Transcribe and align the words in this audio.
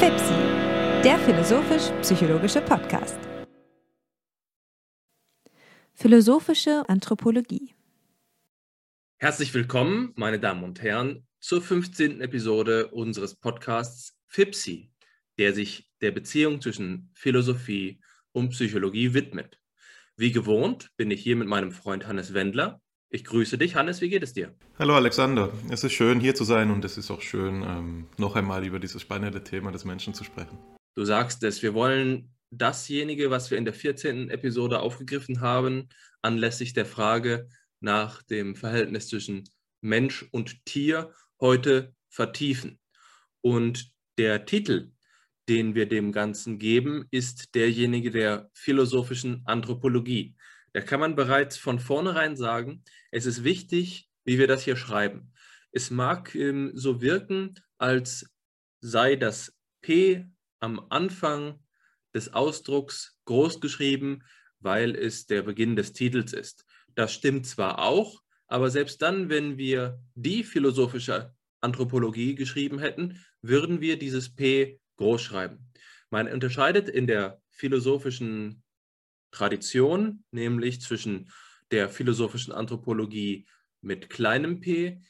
FIPSI, 0.00 1.02
der 1.04 1.18
philosophisch-psychologische 1.18 2.62
Podcast. 2.62 3.18
Philosophische 5.92 6.88
Anthropologie. 6.88 7.74
Herzlich 9.18 9.52
willkommen, 9.52 10.14
meine 10.16 10.40
Damen 10.40 10.64
und 10.64 10.80
Herren, 10.80 11.26
zur 11.38 11.60
15. 11.60 12.22
Episode 12.22 12.88
unseres 12.88 13.34
Podcasts 13.34 14.18
FIPSI, 14.28 14.90
der 15.36 15.52
sich 15.52 15.90
der 16.00 16.12
Beziehung 16.12 16.62
zwischen 16.62 17.10
Philosophie 17.12 18.00
und 18.32 18.52
Psychologie 18.52 19.12
widmet. 19.12 19.60
Wie 20.16 20.32
gewohnt 20.32 20.88
bin 20.96 21.10
ich 21.10 21.22
hier 21.22 21.36
mit 21.36 21.46
meinem 21.46 21.72
Freund 21.72 22.06
Hannes 22.06 22.32
Wendler. 22.32 22.80
Ich 23.12 23.24
grüße 23.24 23.58
dich, 23.58 23.74
Hannes. 23.74 24.00
Wie 24.00 24.08
geht 24.08 24.22
es 24.22 24.34
dir? 24.34 24.54
Hallo, 24.78 24.94
Alexander. 24.94 25.52
Es 25.68 25.82
ist 25.82 25.94
schön, 25.94 26.20
hier 26.20 26.36
zu 26.36 26.44
sein 26.44 26.70
und 26.70 26.84
es 26.84 26.96
ist 26.96 27.10
auch 27.10 27.20
schön, 27.20 27.64
ähm, 27.64 28.06
noch 28.18 28.36
einmal 28.36 28.64
über 28.64 28.78
dieses 28.78 29.02
spannende 29.02 29.42
Thema 29.42 29.72
des 29.72 29.84
Menschen 29.84 30.14
zu 30.14 30.22
sprechen. 30.22 30.56
Du 30.94 31.04
sagst 31.04 31.42
es, 31.42 31.60
wir 31.60 31.74
wollen 31.74 32.32
dasjenige, 32.52 33.28
was 33.28 33.50
wir 33.50 33.58
in 33.58 33.64
der 33.64 33.74
14. 33.74 34.30
Episode 34.30 34.78
aufgegriffen 34.78 35.40
haben, 35.40 35.88
anlässlich 36.22 36.72
der 36.72 36.86
Frage 36.86 37.48
nach 37.80 38.22
dem 38.22 38.54
Verhältnis 38.54 39.08
zwischen 39.08 39.42
Mensch 39.80 40.24
und 40.30 40.64
Tier 40.64 41.12
heute 41.40 41.92
vertiefen. 42.10 42.78
Und 43.40 43.90
der 44.18 44.46
Titel, 44.46 44.92
den 45.48 45.74
wir 45.74 45.88
dem 45.88 46.12
Ganzen 46.12 46.60
geben, 46.60 47.06
ist 47.10 47.56
derjenige 47.56 48.12
der 48.12 48.50
philosophischen 48.54 49.42
Anthropologie. 49.46 50.36
Da 50.72 50.80
kann 50.80 51.00
man 51.00 51.16
bereits 51.16 51.56
von 51.56 51.78
vornherein 51.78 52.36
sagen, 52.36 52.84
es 53.10 53.26
ist 53.26 53.44
wichtig, 53.44 54.08
wie 54.24 54.38
wir 54.38 54.46
das 54.46 54.62
hier 54.62 54.76
schreiben. 54.76 55.32
Es 55.72 55.90
mag 55.90 56.34
ähm, 56.34 56.70
so 56.74 57.00
wirken, 57.00 57.54
als 57.78 58.30
sei 58.80 59.16
das 59.16 59.56
P 59.82 60.26
am 60.60 60.86
Anfang 60.90 61.58
des 62.14 62.32
Ausdrucks 62.32 63.16
groß 63.24 63.60
geschrieben, 63.60 64.22
weil 64.58 64.94
es 64.94 65.26
der 65.26 65.42
Beginn 65.42 65.76
des 65.76 65.92
Titels 65.92 66.32
ist. 66.32 66.64
Das 66.94 67.12
stimmt 67.12 67.46
zwar 67.46 67.78
auch, 67.78 68.22
aber 68.46 68.70
selbst 68.70 69.00
dann, 69.00 69.28
wenn 69.28 69.58
wir 69.58 70.02
die 70.14 70.44
philosophische 70.44 71.34
Anthropologie 71.60 72.34
geschrieben 72.34 72.78
hätten, 72.78 73.24
würden 73.42 73.80
wir 73.80 73.98
dieses 73.98 74.34
P 74.34 74.80
groß 74.96 75.22
schreiben. 75.22 75.70
Man 76.10 76.26
unterscheidet 76.26 76.88
in 76.88 77.06
der 77.06 77.40
philosophischen 77.50 78.62
Tradition, 79.30 80.24
nämlich 80.30 80.80
zwischen 80.80 81.30
der 81.70 81.88
philosophischen 81.88 82.52
Anthropologie 82.52 83.46
mit 83.80 84.10
kleinem 84.10 84.60
p, 84.60 85.00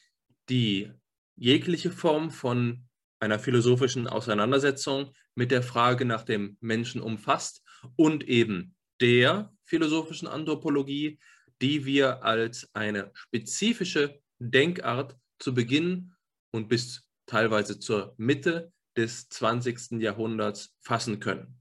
die 0.49 0.91
jegliche 1.35 1.91
Form 1.91 2.31
von 2.31 2.87
einer 3.19 3.39
philosophischen 3.39 4.07
Auseinandersetzung 4.07 5.11
mit 5.35 5.51
der 5.51 5.63
Frage 5.63 6.05
nach 6.05 6.23
dem 6.23 6.57
Menschen 6.59 7.01
umfasst 7.01 7.63
und 7.95 8.27
eben 8.27 8.75
der 8.99 9.53
philosophischen 9.63 10.27
Anthropologie, 10.27 11.19
die 11.61 11.85
wir 11.85 12.23
als 12.23 12.69
eine 12.73 13.11
spezifische 13.13 14.19
Denkart 14.39 15.15
zu 15.39 15.53
Beginn 15.53 16.13
und 16.51 16.67
bis 16.67 17.07
teilweise 17.25 17.79
zur 17.79 18.13
Mitte 18.17 18.73
des 18.97 19.29
20. 19.29 20.01
Jahrhunderts 20.01 20.75
fassen 20.81 21.19
können. 21.19 21.60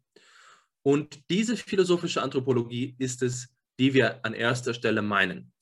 Und 0.83 1.21
diese 1.31 1.57
philosophische 1.57 2.23
Anthropologie 2.23 2.95
ist 2.99 3.23
es, 3.23 3.49
die 3.79 3.95
wir 3.95 4.25
an 4.25 4.35
erster 4.35 4.75
Stelle 4.75 5.03
meinen. 5.03 5.53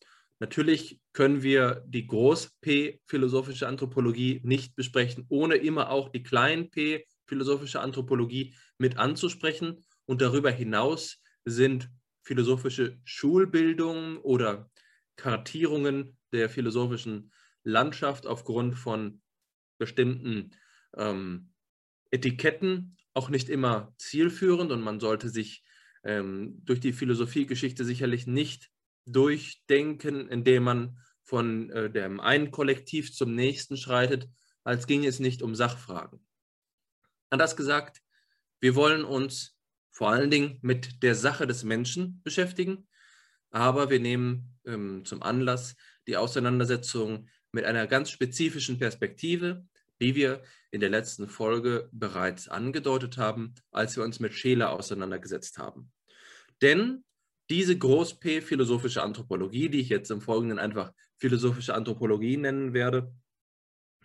Natürlich 0.40 1.00
können 1.12 1.42
wir 1.42 1.84
die 1.86 2.06
Groß-P 2.06 3.00
philosophische 3.06 3.66
Anthropologie 3.66 4.40
nicht 4.44 4.76
besprechen, 4.76 5.26
ohne 5.28 5.56
immer 5.56 5.90
auch 5.90 6.10
die 6.10 6.22
Klein-P 6.22 7.04
philosophische 7.26 7.80
Anthropologie 7.80 8.54
mit 8.78 8.98
anzusprechen. 8.98 9.84
Und 10.06 10.22
darüber 10.22 10.50
hinaus 10.50 11.20
sind 11.44 11.90
philosophische 12.22 12.98
Schulbildungen 13.04 14.18
oder 14.18 14.70
Kartierungen 15.16 16.16
der 16.32 16.48
philosophischen 16.48 17.32
Landschaft 17.64 18.26
aufgrund 18.26 18.76
von 18.76 19.20
bestimmten 19.78 20.52
ähm, 20.96 21.52
Etiketten 22.10 22.97
auch 23.18 23.30
nicht 23.30 23.48
immer 23.48 23.92
zielführend 23.98 24.70
und 24.70 24.80
man 24.80 25.00
sollte 25.00 25.28
sich 25.28 25.64
ähm, 26.04 26.60
durch 26.64 26.78
die 26.78 26.92
Philosophiegeschichte 26.92 27.84
sicherlich 27.84 28.28
nicht 28.28 28.70
durchdenken, 29.06 30.28
indem 30.28 30.62
man 30.62 30.98
von 31.24 31.68
äh, 31.70 31.90
dem 31.90 32.20
einen 32.20 32.52
Kollektiv 32.52 33.12
zum 33.12 33.34
nächsten 33.34 33.76
schreitet, 33.76 34.28
als 34.62 34.86
ginge 34.86 35.08
es 35.08 35.18
nicht 35.18 35.42
um 35.42 35.56
Sachfragen. 35.56 36.24
Anders 37.28 37.56
gesagt, 37.56 38.00
wir 38.60 38.76
wollen 38.76 39.04
uns 39.04 39.58
vor 39.90 40.10
allen 40.10 40.30
Dingen 40.30 40.58
mit 40.62 41.02
der 41.02 41.16
Sache 41.16 41.48
des 41.48 41.64
Menschen 41.64 42.20
beschäftigen, 42.22 42.86
aber 43.50 43.90
wir 43.90 43.98
nehmen 43.98 44.56
ähm, 44.64 45.04
zum 45.04 45.24
Anlass 45.24 45.74
die 46.06 46.16
Auseinandersetzung 46.16 47.28
mit 47.50 47.64
einer 47.64 47.88
ganz 47.88 48.10
spezifischen 48.10 48.78
Perspektive, 48.78 49.66
die 50.00 50.14
wir 50.14 50.42
in 50.70 50.80
der 50.80 50.90
letzten 50.90 51.28
Folge 51.28 51.88
bereits 51.92 52.48
angedeutet 52.48 53.18
haben, 53.18 53.54
als 53.70 53.96
wir 53.96 54.04
uns 54.04 54.20
mit 54.20 54.34
Scheler 54.34 54.72
auseinandergesetzt 54.72 55.58
haben. 55.58 55.90
Denn 56.62 57.04
diese 57.50 57.78
Groß-P 57.78 58.42
philosophische 58.42 59.02
Anthropologie, 59.02 59.68
die 59.68 59.80
ich 59.80 59.88
jetzt 59.88 60.10
im 60.10 60.20
Folgenden 60.20 60.58
einfach 60.58 60.92
philosophische 61.16 61.74
Anthropologie 61.74 62.36
nennen 62.36 62.74
werde, 62.74 63.12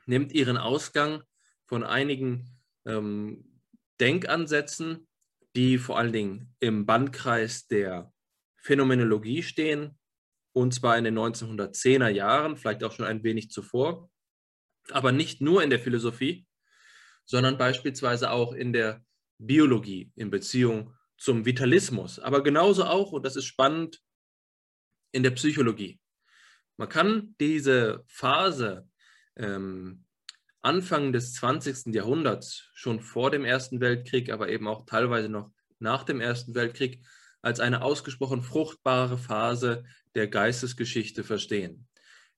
nimmt 0.05 0.31
ihren 0.31 0.57
Ausgang 0.57 1.23
von 1.65 1.83
einigen 1.83 2.49
ähm, 2.85 3.59
Denkansätzen, 3.99 5.07
die 5.55 5.77
vor 5.77 5.97
allen 5.97 6.13
Dingen 6.13 6.55
im 6.59 6.85
Bandkreis 6.85 7.67
der 7.67 8.11
Phänomenologie 8.57 9.43
stehen, 9.43 9.97
und 10.55 10.73
zwar 10.73 10.97
in 10.97 11.03
den 11.03 11.17
1910er 11.17 12.09
Jahren, 12.09 12.57
vielleicht 12.57 12.83
auch 12.83 12.91
schon 12.91 13.05
ein 13.05 13.23
wenig 13.23 13.49
zuvor 13.49 14.09
aber 14.91 15.11
nicht 15.11 15.41
nur 15.41 15.63
in 15.63 15.69
der 15.69 15.79
Philosophie, 15.79 16.45
sondern 17.25 17.57
beispielsweise 17.57 18.31
auch 18.31 18.53
in 18.53 18.73
der 18.73 19.03
Biologie 19.37 20.11
in 20.15 20.29
Beziehung 20.29 20.93
zum 21.17 21.45
Vitalismus, 21.45 22.19
aber 22.19 22.43
genauso 22.43 22.85
auch, 22.85 23.11
und 23.11 23.25
das 23.25 23.35
ist 23.35 23.45
spannend, 23.45 24.01
in 25.11 25.23
der 25.23 25.31
Psychologie. 25.31 25.99
Man 26.75 26.89
kann 26.89 27.35
diese 27.39 28.03
Phase 28.07 28.89
ähm, 29.37 30.05
Anfang 30.61 31.13
des 31.13 31.33
20. 31.33 31.93
Jahrhunderts, 31.93 32.69
schon 32.73 32.99
vor 32.99 33.31
dem 33.31 33.45
Ersten 33.45 33.79
Weltkrieg, 33.79 34.31
aber 34.31 34.49
eben 34.49 34.67
auch 34.67 34.85
teilweise 34.85 35.29
noch 35.29 35.51
nach 35.79 36.03
dem 36.03 36.19
Ersten 36.19 36.55
Weltkrieg, 36.55 37.05
als 37.41 37.59
eine 37.59 37.81
ausgesprochen 37.83 38.41
fruchtbare 38.41 39.17
Phase 39.17 39.83
der 40.15 40.27
Geistesgeschichte 40.27 41.23
verstehen. 41.23 41.87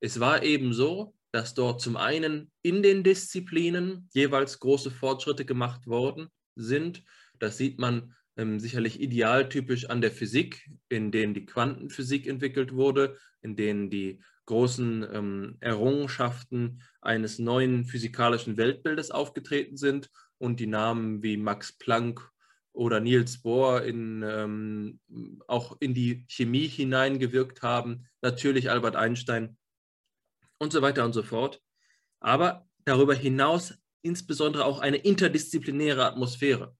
Es 0.00 0.20
war 0.20 0.42
eben 0.42 0.72
so, 0.72 1.15
dass 1.32 1.54
dort 1.54 1.80
zum 1.80 1.96
einen 1.96 2.50
in 2.62 2.82
den 2.82 3.02
Disziplinen 3.02 4.08
jeweils 4.12 4.58
große 4.58 4.90
Fortschritte 4.90 5.44
gemacht 5.44 5.86
worden 5.86 6.28
sind. 6.54 7.02
Das 7.38 7.58
sieht 7.58 7.78
man 7.78 8.14
ähm, 8.36 8.60
sicherlich 8.60 9.00
idealtypisch 9.00 9.86
an 9.86 10.00
der 10.00 10.12
Physik, 10.12 10.70
in 10.88 11.10
denen 11.10 11.34
die 11.34 11.46
Quantenphysik 11.46 12.26
entwickelt 12.26 12.72
wurde, 12.72 13.16
in 13.42 13.56
denen 13.56 13.90
die 13.90 14.22
großen 14.46 15.06
ähm, 15.12 15.56
Errungenschaften 15.60 16.82
eines 17.00 17.38
neuen 17.38 17.84
physikalischen 17.84 18.56
Weltbildes 18.56 19.10
aufgetreten 19.10 19.76
sind 19.76 20.10
und 20.38 20.60
die 20.60 20.66
Namen 20.66 21.22
wie 21.22 21.36
Max 21.36 21.72
Planck 21.72 22.30
oder 22.72 23.00
Niels 23.00 23.42
Bohr 23.42 23.82
in, 23.82 24.22
ähm, 24.22 25.00
auch 25.48 25.76
in 25.80 25.94
die 25.94 26.24
Chemie 26.28 26.68
hineingewirkt 26.68 27.62
haben. 27.62 28.06
Natürlich 28.20 28.70
Albert 28.70 28.96
Einstein 28.96 29.56
und 30.58 30.72
so 30.72 30.82
weiter 30.82 31.04
und 31.04 31.12
so 31.12 31.22
fort. 31.22 31.60
Aber 32.20 32.66
darüber 32.84 33.14
hinaus 33.14 33.74
insbesondere 34.02 34.64
auch 34.64 34.78
eine 34.78 34.98
interdisziplinäre 34.98 36.04
Atmosphäre. 36.04 36.76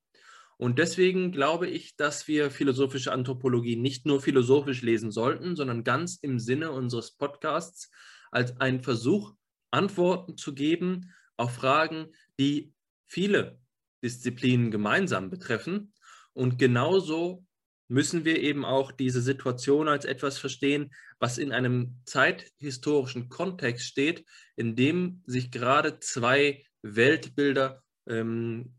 Und 0.58 0.78
deswegen 0.78 1.32
glaube 1.32 1.68
ich, 1.68 1.96
dass 1.96 2.28
wir 2.28 2.50
philosophische 2.50 3.12
Anthropologie 3.12 3.76
nicht 3.76 4.06
nur 4.06 4.22
philosophisch 4.22 4.82
lesen 4.82 5.10
sollten, 5.10 5.54
sondern 5.54 5.84
ganz 5.84 6.16
im 6.16 6.38
Sinne 6.38 6.70
unseres 6.70 7.12
Podcasts 7.12 7.90
als 8.30 8.58
einen 8.60 8.82
Versuch, 8.82 9.34
Antworten 9.70 10.36
zu 10.36 10.54
geben 10.54 11.12
auf 11.36 11.54
Fragen, 11.54 12.12
die 12.38 12.72
viele 13.06 13.60
Disziplinen 14.02 14.70
gemeinsam 14.70 15.30
betreffen 15.30 15.92
und 16.32 16.58
genauso 16.58 17.45
müssen 17.88 18.24
wir 18.24 18.40
eben 18.40 18.64
auch 18.64 18.92
diese 18.92 19.20
Situation 19.20 19.88
als 19.88 20.04
etwas 20.04 20.38
verstehen, 20.38 20.92
was 21.18 21.38
in 21.38 21.52
einem 21.52 21.96
zeithistorischen 22.04 23.28
Kontext 23.28 23.86
steht, 23.86 24.24
in 24.56 24.76
dem 24.76 25.22
sich 25.26 25.50
gerade 25.50 26.00
zwei 26.00 26.64
Weltbilder 26.82 27.82
ähm, 28.08 28.74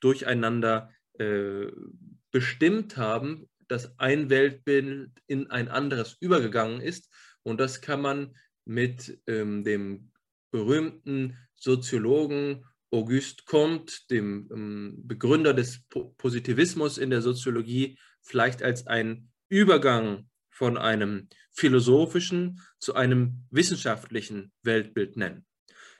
durcheinander 0.00 0.90
äh, 1.18 1.66
bestimmt 2.30 2.96
haben, 2.96 3.48
dass 3.68 3.98
ein 3.98 4.30
Weltbild 4.30 5.10
in 5.26 5.50
ein 5.50 5.68
anderes 5.68 6.16
übergegangen 6.20 6.80
ist. 6.80 7.12
Und 7.42 7.60
das 7.60 7.80
kann 7.80 8.00
man 8.00 8.36
mit 8.64 9.20
ähm, 9.26 9.64
dem 9.64 10.12
berühmten 10.50 11.36
Soziologen 11.56 12.64
Auguste 12.90 13.44
Comte, 13.44 13.94
dem 14.10 14.48
ähm, 14.52 14.94
Begründer 15.06 15.52
des 15.52 15.82
Positivismus 15.88 16.98
in 16.98 17.10
der 17.10 17.20
Soziologie, 17.20 17.98
vielleicht 18.26 18.62
als 18.62 18.86
ein 18.86 19.30
Übergang 19.48 20.28
von 20.50 20.76
einem 20.76 21.28
philosophischen 21.52 22.60
zu 22.78 22.94
einem 22.94 23.46
wissenschaftlichen 23.50 24.52
Weltbild 24.62 25.16
nennen. 25.16 25.46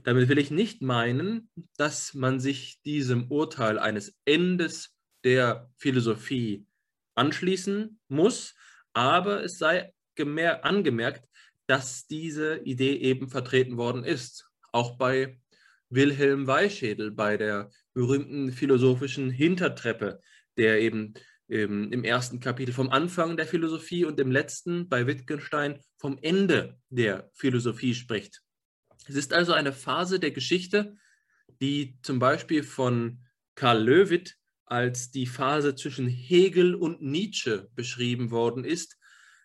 Damit 0.05 0.29
will 0.29 0.39
ich 0.39 0.51
nicht 0.51 0.83
meinen, 0.83 1.51
dass 1.77 2.15
man 2.15 2.39
sich 2.41 2.81
diesem 2.85 3.31
Urteil 3.31 3.79
eines 3.79 4.17
Endes 4.25 4.95
der 5.25 5.71
Philosophie 5.77 6.67
anschließen 7.15 7.99
muss, 8.09 8.55
aber 8.93 9.43
es 9.45 9.59
sei 9.59 9.93
angemerkt, 10.19 11.29
dass 11.67 12.07
diese 12.07 12.59
Idee 12.59 12.97
eben 12.97 13.29
vertreten 13.29 13.77
worden 13.77 14.05
ist, 14.05 14.49
auch 14.73 14.97
bei 14.97 15.41
Wilhelm 15.89 16.47
Weichschädel, 16.47 17.11
bei 17.11 17.37
der 17.37 17.71
berühmten 17.93 18.53
philosophischen 18.53 19.31
Hintertreppe, 19.31 20.21
der 20.57 20.81
eben 20.81 21.15
ähm, 21.49 21.93
im 21.93 22.05
ersten 22.05 22.41
Kapitel 22.41 22.73
vom 22.73 22.91
Anfang 22.91 23.37
der 23.37 23.47
Philosophie 23.47 24.05
und 24.05 24.19
im 24.21 24.31
letzten 24.31 24.89
bei 24.89 25.07
Wittgenstein 25.07 25.81
vom 25.99 26.19
Ende 26.23 26.79
der 26.91 27.31
Philosophie 27.35 27.95
spricht. 27.95 28.43
Es 29.09 29.15
ist 29.15 29.33
also 29.33 29.53
eine 29.53 29.73
Phase 29.73 30.19
der 30.19 30.33
Geschichte, 30.33 30.97
die 31.61 31.99
zum 32.03 32.19
Beispiel 32.19 32.63
von 32.63 33.21
Karl 33.55 33.83
Löwit 33.83 34.37
als 34.65 35.11
die 35.13 35.27
Phase 35.27 35.77
zwischen 35.77 36.09
Hegel 36.09 36.75
und 36.75 37.01
Nietzsche 37.01 37.69
beschrieben 37.75 38.31
worden 38.31 38.65
ist, 38.65 38.97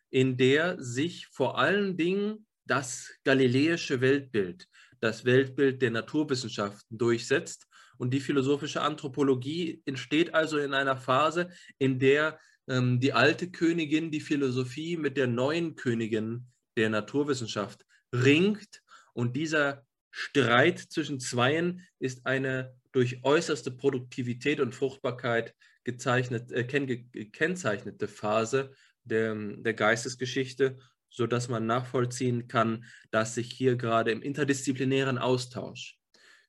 in 0.09 0.35
der 0.35 0.81
sich 0.81 1.27
vor 1.27 1.59
allen 1.59 1.95
Dingen 1.95 2.47
das 2.65 3.11
galileische 3.23 4.01
Weltbild, 4.01 4.67
das 4.99 5.25
Weltbild 5.25 5.81
der 5.81 5.91
Naturwissenschaften 5.91 6.97
durchsetzt. 6.97 7.67
Und 8.01 8.15
die 8.15 8.19
philosophische 8.19 8.81
Anthropologie 8.81 9.83
entsteht 9.85 10.33
also 10.33 10.57
in 10.57 10.73
einer 10.73 10.97
Phase, 10.97 11.51
in 11.77 11.99
der 11.99 12.39
ähm, 12.67 12.99
die 12.99 13.13
alte 13.13 13.51
Königin, 13.51 14.09
die 14.09 14.21
Philosophie 14.21 14.97
mit 14.97 15.17
der 15.17 15.27
neuen 15.27 15.75
Königin 15.75 16.47
der 16.77 16.89
Naturwissenschaft 16.89 17.85
ringt. 18.11 18.81
Und 19.13 19.35
dieser 19.35 19.85
Streit 20.09 20.79
zwischen 20.79 21.19
Zweien 21.19 21.85
ist 21.99 22.25
eine 22.25 22.73
durch 22.91 23.23
äußerste 23.23 23.69
Produktivität 23.69 24.61
und 24.61 24.73
Fruchtbarkeit 24.73 25.53
gezeichnet, 25.83 26.51
äh, 26.51 26.63
gekennzeichnete 26.63 28.07
Phase 28.07 28.73
der, 29.03 29.35
der 29.35 29.75
Geistesgeschichte, 29.75 30.79
sodass 31.11 31.49
man 31.49 31.67
nachvollziehen 31.67 32.47
kann, 32.47 32.83
dass 33.11 33.35
sich 33.35 33.51
hier 33.51 33.75
gerade 33.75 34.09
im 34.09 34.23
interdisziplinären 34.23 35.19
Austausch 35.19 36.00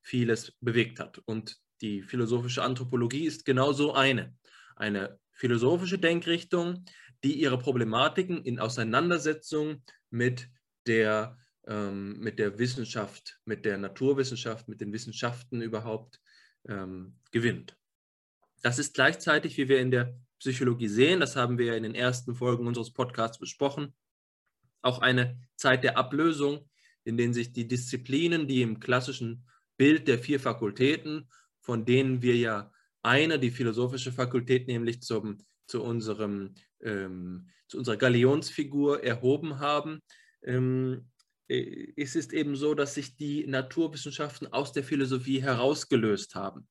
vieles 0.02 0.52
bewegt 0.60 1.00
hat. 1.00 1.18
Und 1.18 1.56
die 1.80 2.02
philosophische 2.02 2.62
Anthropologie 2.62 3.24
ist 3.24 3.44
genau 3.44 3.72
so 3.72 3.94
eine. 3.94 4.36
Eine 4.76 5.18
philosophische 5.32 5.98
Denkrichtung, 5.98 6.84
die 7.24 7.40
ihre 7.40 7.58
Problematiken 7.58 8.44
in 8.44 8.58
Auseinandersetzung 8.58 9.82
mit 10.10 10.48
der 10.86 11.38
ähm, 11.66 12.18
mit 12.18 12.38
der 12.38 12.58
Wissenschaft, 12.58 13.38
mit 13.44 13.64
der 13.64 13.78
Naturwissenschaft, 13.78 14.68
mit 14.68 14.80
den 14.80 14.92
Wissenschaften 14.92 15.62
überhaupt 15.62 16.20
ähm, 16.68 17.18
gewinnt. 17.30 17.76
Das 18.62 18.78
ist 18.78 18.94
gleichzeitig, 18.94 19.56
wie 19.56 19.68
wir 19.68 19.80
in 19.80 19.90
der 19.90 20.16
Psychologie 20.38 20.88
sehen, 20.88 21.20
das 21.20 21.36
haben 21.36 21.58
wir 21.58 21.76
in 21.76 21.84
den 21.84 21.94
ersten 21.94 22.34
Folgen 22.34 22.66
unseres 22.66 22.92
Podcasts 22.92 23.38
besprochen, 23.38 23.94
auch 24.82 24.98
eine 24.98 25.40
Zeit 25.54 25.84
der 25.84 25.96
Ablösung, 25.96 26.68
in 27.04 27.16
denen 27.16 27.32
sich 27.32 27.52
die 27.52 27.68
Disziplinen, 27.68 28.48
die 28.48 28.62
im 28.62 28.80
klassischen 28.80 29.46
Bild 29.82 30.06
der 30.06 30.20
vier 30.20 30.38
Fakultäten, 30.38 31.28
von 31.58 31.84
denen 31.84 32.22
wir 32.22 32.36
ja 32.36 32.70
eine, 33.02 33.40
die 33.40 33.50
philosophische 33.50 34.12
Fakultät, 34.12 34.68
nämlich 34.68 35.02
zum, 35.02 35.38
zu, 35.66 35.82
unserem, 35.82 36.54
ähm, 36.82 37.48
zu 37.66 37.78
unserer 37.78 37.96
Galionsfigur 37.96 39.02
erhoben 39.02 39.58
haben, 39.58 39.98
ähm, 40.44 41.10
äh, 41.48 41.92
es 41.96 42.14
ist 42.14 42.32
eben 42.32 42.54
so, 42.54 42.74
dass 42.74 42.94
sich 42.94 43.16
die 43.16 43.44
Naturwissenschaften 43.44 44.52
aus 44.52 44.70
der 44.70 44.84
Philosophie 44.84 45.42
herausgelöst 45.42 46.36
haben, 46.36 46.68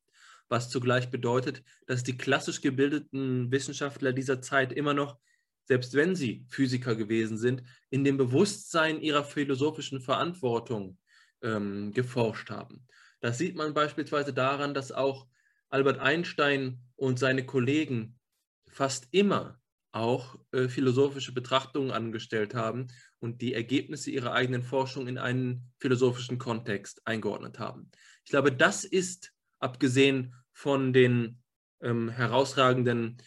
was 0.48 0.70
zugleich 0.70 1.12
bedeutet, 1.12 1.64
dass 1.88 2.04
die 2.04 2.16
klassisch 2.16 2.62
gebildeten 2.62 3.52
Wissenschaftler 3.52 4.14
dieser 4.14 4.42
Zeit 4.42 4.72
immer 4.72 4.94
noch, 4.94 5.20
selbst 5.66 5.96
wenn 5.96 6.16
sie 6.16 6.46
Physiker 6.48 6.96
gewesen 6.96 7.38
sind, 7.38 7.62
in 7.90 8.06
dem 8.06 8.16
Bewusstsein 8.16 9.02
ihrer 9.02 9.26
philosophischen 9.26 10.00
Verantwortung 10.00 10.98
ähm, 11.42 11.92
geforscht 11.92 12.50
haben. 12.50 12.88
Das 13.22 13.38
sieht 13.38 13.56
man 13.56 13.74
beispielsweise 13.74 14.34
daran, 14.34 14.74
dass 14.74 14.92
auch 14.92 15.28
Albert 15.70 16.00
Einstein 16.00 16.82
und 16.96 17.18
seine 17.18 17.46
Kollegen 17.46 18.20
fast 18.68 19.08
immer 19.12 19.60
auch 19.92 20.38
äh, 20.52 20.68
philosophische 20.68 21.34
Betrachtungen 21.34 21.92
angestellt 21.92 22.56
haben 22.56 22.88
und 23.20 23.42
die 23.42 23.54
Ergebnisse 23.54 24.10
ihrer 24.12 24.34
eigenen 24.34 24.64
Forschung 24.64 25.08
in 25.08 25.18
einen 25.18 25.72
philosophischen 25.80 26.38
Kontext 26.38 27.02
eingeordnet 27.06 27.60
haben. 27.60 27.92
Ich 28.24 28.32
glaube, 28.32 28.52
das 28.52 28.84
ist, 28.84 29.34
abgesehen 29.60 30.34
von 30.54 30.94
den 30.94 31.42
ähm, 31.82 32.10
herausragenden 32.10 33.18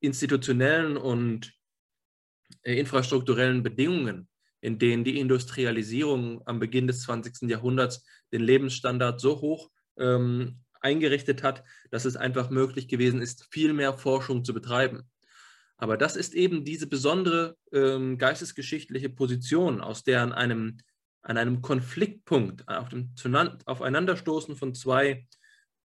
institutionellen 0.00 0.96
und 0.96 1.52
äh, 2.62 2.78
infrastrukturellen 2.78 3.62
Bedingungen, 3.62 4.28
in 4.62 4.78
denen 4.78 5.04
die 5.04 5.18
Industrialisierung 5.18 6.40
am 6.46 6.58
Beginn 6.58 6.86
des 6.86 7.02
20. 7.02 7.50
Jahrhunderts 7.50 8.04
den 8.32 8.40
Lebensstandard 8.42 9.20
so 9.20 9.40
hoch 9.40 9.70
ähm, 9.98 10.60
eingerichtet 10.80 11.42
hat, 11.42 11.64
dass 11.90 12.04
es 12.04 12.16
einfach 12.16 12.48
möglich 12.48 12.88
gewesen 12.88 13.20
ist, 13.20 13.46
viel 13.50 13.72
mehr 13.72 13.92
Forschung 13.92 14.44
zu 14.44 14.54
betreiben. 14.54 15.02
Aber 15.76 15.96
das 15.96 16.14
ist 16.14 16.34
eben 16.34 16.64
diese 16.64 16.86
besondere 16.86 17.56
ähm, 17.72 18.16
geistesgeschichtliche 18.16 19.10
Position, 19.10 19.80
aus 19.80 20.04
der 20.04 20.22
an 20.22 20.32
einem, 20.32 20.78
an 21.22 21.36
einem 21.36 21.60
Konfliktpunkt, 21.60 22.66
auf 22.68 22.88
dem 22.88 23.12
Aufeinanderstoßen 23.66 24.54
von 24.56 24.74
zwei 24.74 25.26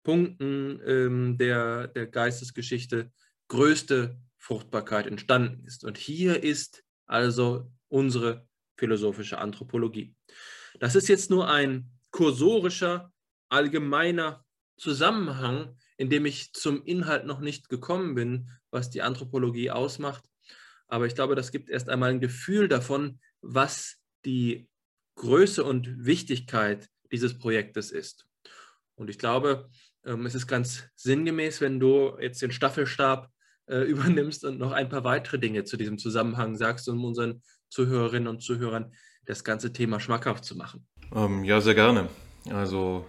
Punkten 0.03 0.81
ähm, 0.87 1.39
der, 1.39 1.89
der 1.89 2.07
Geistesgeschichte 2.07 3.11
größte 3.49 4.19
Fruchtbarkeit 4.37 5.07
entstanden 5.07 5.65
ist. 5.65 5.83
Und 5.83 5.97
hier 5.97 6.43
ist 6.43 6.85
also 7.07 7.71
unsere 7.89 8.46
philosophische 8.77 9.39
Anthropologie. 9.39 10.15
Das 10.79 10.95
ist 10.95 11.09
jetzt 11.09 11.31
nur 11.31 11.49
ein 11.49 11.91
kursorischer, 12.11 13.13
allgemeiner 13.49 14.45
Zusammenhang, 14.77 15.77
in 15.97 16.11
dem 16.11 16.27
ich 16.27 16.53
zum 16.53 16.85
Inhalt 16.85 17.25
noch 17.25 17.41
nicht 17.41 17.69
gekommen 17.69 18.15
bin, 18.15 18.51
was 18.71 18.91
die 18.91 19.03
Anthropologie 19.03 19.71
ausmacht. 19.71 20.25
Aber 20.89 21.07
ich 21.07 21.15
glaube, 21.15 21.35
das 21.35 21.51
gibt 21.51 21.71
erst 21.71 21.89
einmal 21.89 22.11
ein 22.11 22.21
Gefühl 22.21 22.69
davon, 22.69 23.21
was 23.41 23.97
die 24.25 24.69
Größe 25.17 25.65
und 25.65 26.05
Wichtigkeit 26.05 26.89
dieses 27.11 27.39
Projektes 27.39 27.91
ist. 27.91 28.27
Und 28.95 29.09
ich 29.09 29.19
glaube, 29.19 29.71
ähm, 30.05 30.27
es 30.27 30.35
ist 30.35 30.47
ganz 30.47 30.85
sinngemäß, 30.95 31.61
wenn 31.61 31.81
du 31.81 32.17
jetzt 32.21 32.43
den 32.43 32.53
Staffelstab 32.53 33.31
äh, 33.67 33.79
übernimmst 33.89 34.45
und 34.45 34.59
noch 34.59 34.73
ein 34.73 34.89
paar 34.89 35.05
weitere 35.05 35.39
Dinge 35.39 35.65
zu 35.65 35.77
diesem 35.77 35.99
Zusammenhang 35.99 36.57
sagst, 36.57 36.89
um 36.89 37.05
unseren 37.05 37.43
Zuhörerinnen 37.69 38.29
und 38.29 38.43
Zuhörern 38.43 38.93
das 39.25 39.45
ganze 39.45 39.73
Thema 39.73 40.01
schmackhaft 40.01 40.45
zu 40.45 40.57
machen. 40.57 40.87
Ähm, 41.15 41.45
ja, 41.45 41.61
sehr 41.61 41.75
gerne. 41.75 42.09
Also 42.51 43.05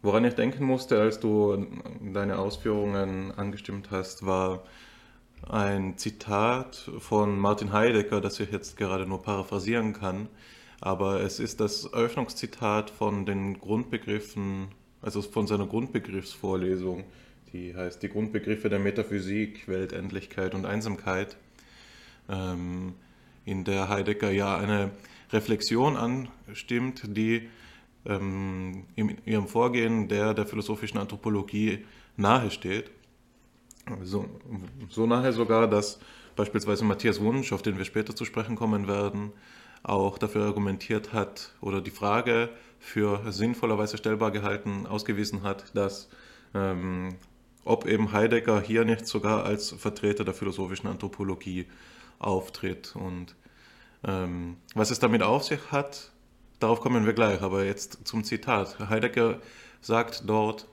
Woran 0.00 0.24
ich 0.24 0.34
denken 0.34 0.64
musste, 0.64 1.00
als 1.00 1.18
du 1.18 1.66
deine 2.12 2.38
Ausführungen 2.38 3.32
angestimmt 3.32 3.90
hast, 3.90 4.24
war 4.24 4.62
ein 5.48 5.98
Zitat 5.98 6.88
von 7.00 7.36
Martin 7.36 7.72
Heidegger, 7.72 8.20
das 8.20 8.38
ich 8.38 8.52
jetzt 8.52 8.76
gerade 8.76 9.06
nur 9.06 9.22
paraphrasieren 9.22 9.94
kann. 9.94 10.28
Aber 10.80 11.20
es 11.22 11.40
ist 11.40 11.58
das 11.58 11.92
Öffnungszitat 11.92 12.90
von 12.90 13.26
den 13.26 13.58
Grundbegriffen, 13.58 14.68
also 15.02 15.20
von 15.20 15.48
seiner 15.48 15.66
Grundbegriffsvorlesung, 15.66 17.02
die 17.52 17.74
heißt 17.74 18.00
Die 18.00 18.08
Grundbegriffe 18.08 18.68
der 18.68 18.78
Metaphysik, 18.78 19.66
Weltendlichkeit 19.66 20.54
und 20.54 20.64
Einsamkeit, 20.64 21.36
ähm, 22.28 22.94
in 23.48 23.64
der 23.64 23.88
Heidegger 23.88 24.30
ja 24.30 24.56
eine 24.56 24.90
Reflexion 25.32 25.96
anstimmt, 25.96 27.02
die 27.16 27.48
ähm, 28.04 28.84
in 28.94 29.16
ihrem 29.24 29.46
Vorgehen 29.46 30.08
der 30.08 30.34
der 30.34 30.46
philosophischen 30.46 30.98
Anthropologie 30.98 31.84
nahe 32.16 32.50
steht. 32.50 32.90
So, 34.02 34.26
so 34.90 35.06
nahe 35.06 35.32
sogar, 35.32 35.66
dass 35.66 35.98
beispielsweise 36.36 36.84
Matthias 36.84 37.20
Wunsch, 37.20 37.52
auf 37.52 37.62
den 37.62 37.78
wir 37.78 37.84
später 37.84 38.14
zu 38.14 38.24
sprechen 38.24 38.54
kommen 38.54 38.86
werden, 38.86 39.32
auch 39.82 40.18
dafür 40.18 40.44
argumentiert 40.44 41.12
hat 41.12 41.54
oder 41.60 41.80
die 41.80 41.90
Frage 41.90 42.50
für 42.78 43.32
sinnvollerweise 43.32 43.96
stellbar 43.96 44.30
gehalten 44.30 44.86
ausgewiesen 44.86 45.42
hat, 45.42 45.74
dass 45.74 46.08
ähm, 46.54 47.16
ob 47.64 47.86
eben 47.86 48.12
Heidegger 48.12 48.60
hier 48.60 48.84
nicht 48.84 49.06
sogar 49.06 49.44
als 49.44 49.70
Vertreter 49.70 50.24
der 50.24 50.34
philosophischen 50.34 50.88
Anthropologie 50.88 51.66
auftritt. 52.18 52.94
Und 52.96 53.34
ähm, 54.04 54.56
was 54.74 54.90
es 54.90 54.98
damit 54.98 55.22
auf 55.22 55.44
sich 55.44 55.60
hat, 55.70 56.10
darauf 56.60 56.80
kommen 56.80 57.06
wir 57.06 57.12
gleich, 57.12 57.42
aber 57.42 57.64
jetzt 57.64 58.06
zum 58.06 58.24
Zitat. 58.24 58.78
Heidegger 58.88 59.40
sagt 59.80 60.24
dort, 60.26 60.66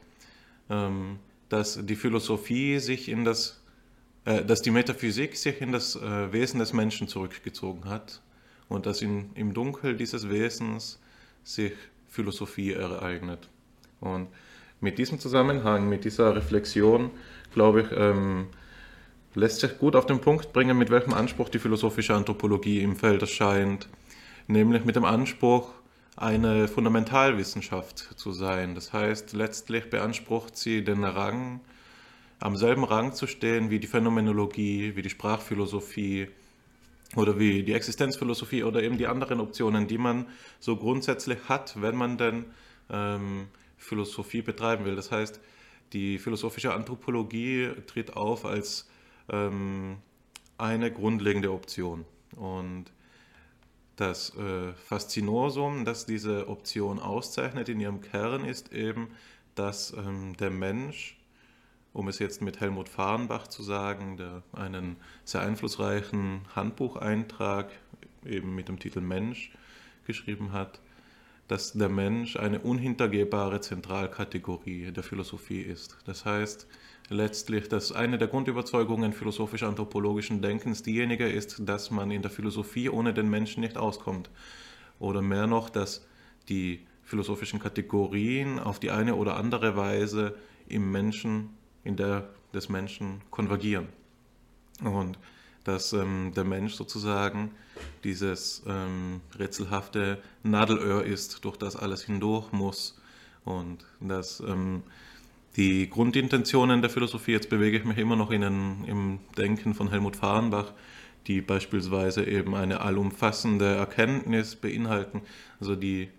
ähm, 0.69 1.19
dass 1.49 1.79
die 1.85 1.95
Philosophie 1.95 2.79
sich 2.79 3.09
in 3.09 3.23
das, 3.23 3.61
äh, 4.25 4.43
dass 4.43 4.61
die 4.61 4.71
Metaphysik 4.71 5.35
sich 5.35 5.61
in 5.61 5.71
das 5.71 5.95
äh, 5.95 6.31
Wesen 6.31 6.59
des 6.59 6.73
Menschen 6.73 7.07
zurückgezogen 7.07 7.85
hat 7.85 8.21
und 8.67 8.85
dass 8.85 9.01
in, 9.01 9.29
im 9.35 9.53
Dunkel 9.53 9.95
dieses 9.95 10.29
Wesens 10.29 10.99
sich 11.43 11.73
Philosophie 12.09 12.73
ereignet. 12.73 13.49
Und 13.99 14.27
mit 14.81 14.97
diesem 14.97 15.19
Zusammenhang, 15.19 15.87
mit 15.87 16.05
dieser 16.05 16.35
Reflexion, 16.35 17.11
glaube 17.53 17.81
ich, 17.81 17.87
ähm, 17.91 18.47
lässt 19.35 19.59
sich 19.59 19.77
gut 19.77 19.95
auf 19.95 20.05
den 20.05 20.21
Punkt 20.21 20.53
bringen, 20.53 20.77
mit 20.77 20.89
welchem 20.89 21.13
Anspruch 21.13 21.49
die 21.49 21.59
philosophische 21.59 22.15
Anthropologie 22.15 22.81
im 22.81 22.95
Feld 22.95 23.21
erscheint, 23.21 23.89
nämlich 24.47 24.85
mit 24.85 24.95
dem 24.95 25.05
Anspruch, 25.05 25.73
eine 26.17 26.69
Fundamentalwissenschaft 26.69 27.97
zu 28.15 28.31
sein. 28.31 28.73
Das 28.73 28.93
heißt, 28.93 29.33
letztlich 29.33 29.89
beansprucht 29.89 30.57
sie 30.57 30.81
den 30.83 31.03
Rang, 31.03 31.59
am 32.39 32.55
selben 32.55 32.85
Rang 32.85 33.13
zu 33.13 33.27
stehen 33.27 33.69
wie 33.69 33.79
die 33.79 33.87
Phänomenologie, 33.87 34.95
wie 34.95 35.01
die 35.01 35.09
Sprachphilosophie 35.09 36.29
oder 37.17 37.37
wie 37.37 37.63
die 37.63 37.73
Existenzphilosophie 37.73 38.63
oder 38.63 38.81
eben 38.81 38.97
die 38.97 39.07
anderen 39.07 39.41
Optionen, 39.41 39.87
die 39.87 39.97
man 39.97 40.25
so 40.59 40.77
grundsätzlich 40.77 41.37
hat, 41.49 41.81
wenn 41.81 41.95
man 41.95 42.17
denn 42.17 42.45
ähm, 42.89 43.47
Philosophie 43.77 44.41
betreiben 44.41 44.85
will. 44.85 44.95
Das 44.95 45.11
heißt, 45.11 45.41
die 45.91 46.17
philosophische 46.17 46.73
Anthropologie 46.73 47.71
tritt 47.87 48.15
auf 48.15 48.45
als 48.45 48.87
ähm, 49.29 49.97
eine 50.57 50.91
grundlegende 50.91 51.51
Option. 51.51 52.05
Und 52.35 52.85
das 53.95 54.35
äh, 54.35 54.73
Faszinosum, 54.73 55.85
das 55.85 56.05
diese 56.05 56.47
Option 56.49 56.99
auszeichnet 56.99 57.69
in 57.69 57.79
ihrem 57.79 58.01
Kern, 58.01 58.45
ist 58.45 58.73
eben, 58.73 59.09
dass 59.55 59.93
ähm, 59.93 60.35
der 60.37 60.49
Mensch, 60.49 61.17
um 61.93 62.07
es 62.09 62.19
jetzt 62.19 62.41
mit 62.41 62.59
Helmut 62.59 62.89
Fahrenbach 62.89 63.47
zu 63.47 63.63
sagen, 63.63 64.17
der 64.17 64.43
einen 64.51 64.97
sehr 65.23 65.41
einflussreichen 65.41 66.41
Handbucheintrag 66.53 67.71
eben 68.25 68.53
mit 68.53 68.67
dem 68.67 68.79
Titel 68.79 69.01
Mensch 69.01 69.51
geschrieben 70.05 70.51
hat, 70.51 70.81
dass 71.47 71.73
der 71.73 71.89
Mensch 71.89 72.35
eine 72.37 72.59
unhintergehbare 72.59 73.61
Zentralkategorie 73.61 74.91
der 74.91 75.03
Philosophie 75.03 75.61
ist. 75.61 75.97
Das 76.05 76.25
heißt 76.25 76.67
letztlich, 77.09 77.69
dass 77.69 77.91
eine 77.91 78.17
der 78.17 78.27
Grundüberzeugungen 78.27 79.13
philosophisch-anthropologischen 79.13 80.41
Denkens 80.41 80.83
diejenige 80.83 81.27
ist, 81.27 81.61
dass 81.67 81.91
man 81.91 82.11
in 82.11 82.21
der 82.21 82.31
Philosophie 82.31 82.89
ohne 82.89 83.13
den 83.13 83.29
Menschen 83.29 83.61
nicht 83.61 83.77
auskommt. 83.77 84.29
Oder 84.99 85.21
mehr 85.21 85.47
noch, 85.47 85.69
dass 85.69 86.05
die 86.49 86.85
philosophischen 87.03 87.59
Kategorien 87.59 88.59
auf 88.59 88.79
die 88.79 88.91
eine 88.91 89.15
oder 89.15 89.37
andere 89.37 89.75
Weise 89.75 90.35
im 90.67 90.91
Menschen, 90.91 91.49
in 91.83 91.95
der 91.95 92.29
des 92.53 92.69
Menschen 92.69 93.21
konvergieren. 93.29 93.87
Und 94.83 95.19
dass 95.63 95.93
ähm, 95.93 96.31
der 96.35 96.43
Mensch 96.43 96.73
sozusagen 96.73 97.51
dieses 98.03 98.63
ähm, 98.67 99.21
rätselhafte 99.37 100.21
Nadelöhr 100.43 101.03
ist, 101.03 101.43
durch 101.43 101.57
das 101.57 101.75
alles 101.75 102.03
hindurch 102.03 102.51
muss. 102.51 102.99
Und 103.43 103.85
dass 103.99 104.39
ähm, 104.39 104.83
die 105.55 105.89
Grundintentionen 105.89 106.81
der 106.81 106.89
Philosophie, 106.89 107.31
jetzt 107.31 107.49
bewege 107.49 107.77
ich 107.77 107.85
mich 107.85 107.97
immer 107.97 108.15
noch 108.15 108.31
in 108.31 108.41
den, 108.41 108.85
im 108.85 109.19
Denken 109.37 109.73
von 109.73 109.89
Helmut 109.89 110.17
Fahrenbach, 110.17 110.73
die 111.27 111.41
beispielsweise 111.41 112.25
eben 112.25 112.55
eine 112.55 112.81
allumfassende 112.81 113.75
Erkenntnis 113.75 114.55
beinhalten. 114.55 115.21
Also 115.59 115.75
die, 115.75 116.09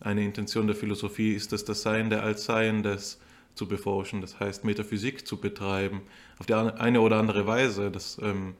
eine 0.00 0.24
Intention 0.24 0.66
der 0.66 0.76
Philosophie 0.76 1.32
ist 1.32 1.52
es, 1.52 1.64
das 1.64 1.82
Sein 1.82 2.10
der 2.10 2.22
Allseiendes 2.22 3.20
zu 3.54 3.66
beforschen, 3.66 4.20
das 4.20 4.38
heißt 4.38 4.64
Metaphysik 4.64 5.26
zu 5.26 5.38
betreiben, 5.38 6.02
auf 6.38 6.46
die 6.46 6.54
eine 6.54 7.00
oder 7.00 7.16
andere 7.18 7.46
Weise. 7.46 7.90
Das 7.90 8.18
ähm, 8.22 8.54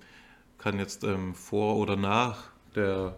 kann 0.58 0.78
jetzt 0.78 1.04
ähm, 1.04 1.34
vor 1.34 1.76
oder 1.76 1.96
nach 1.96 2.44
der, 2.74 3.16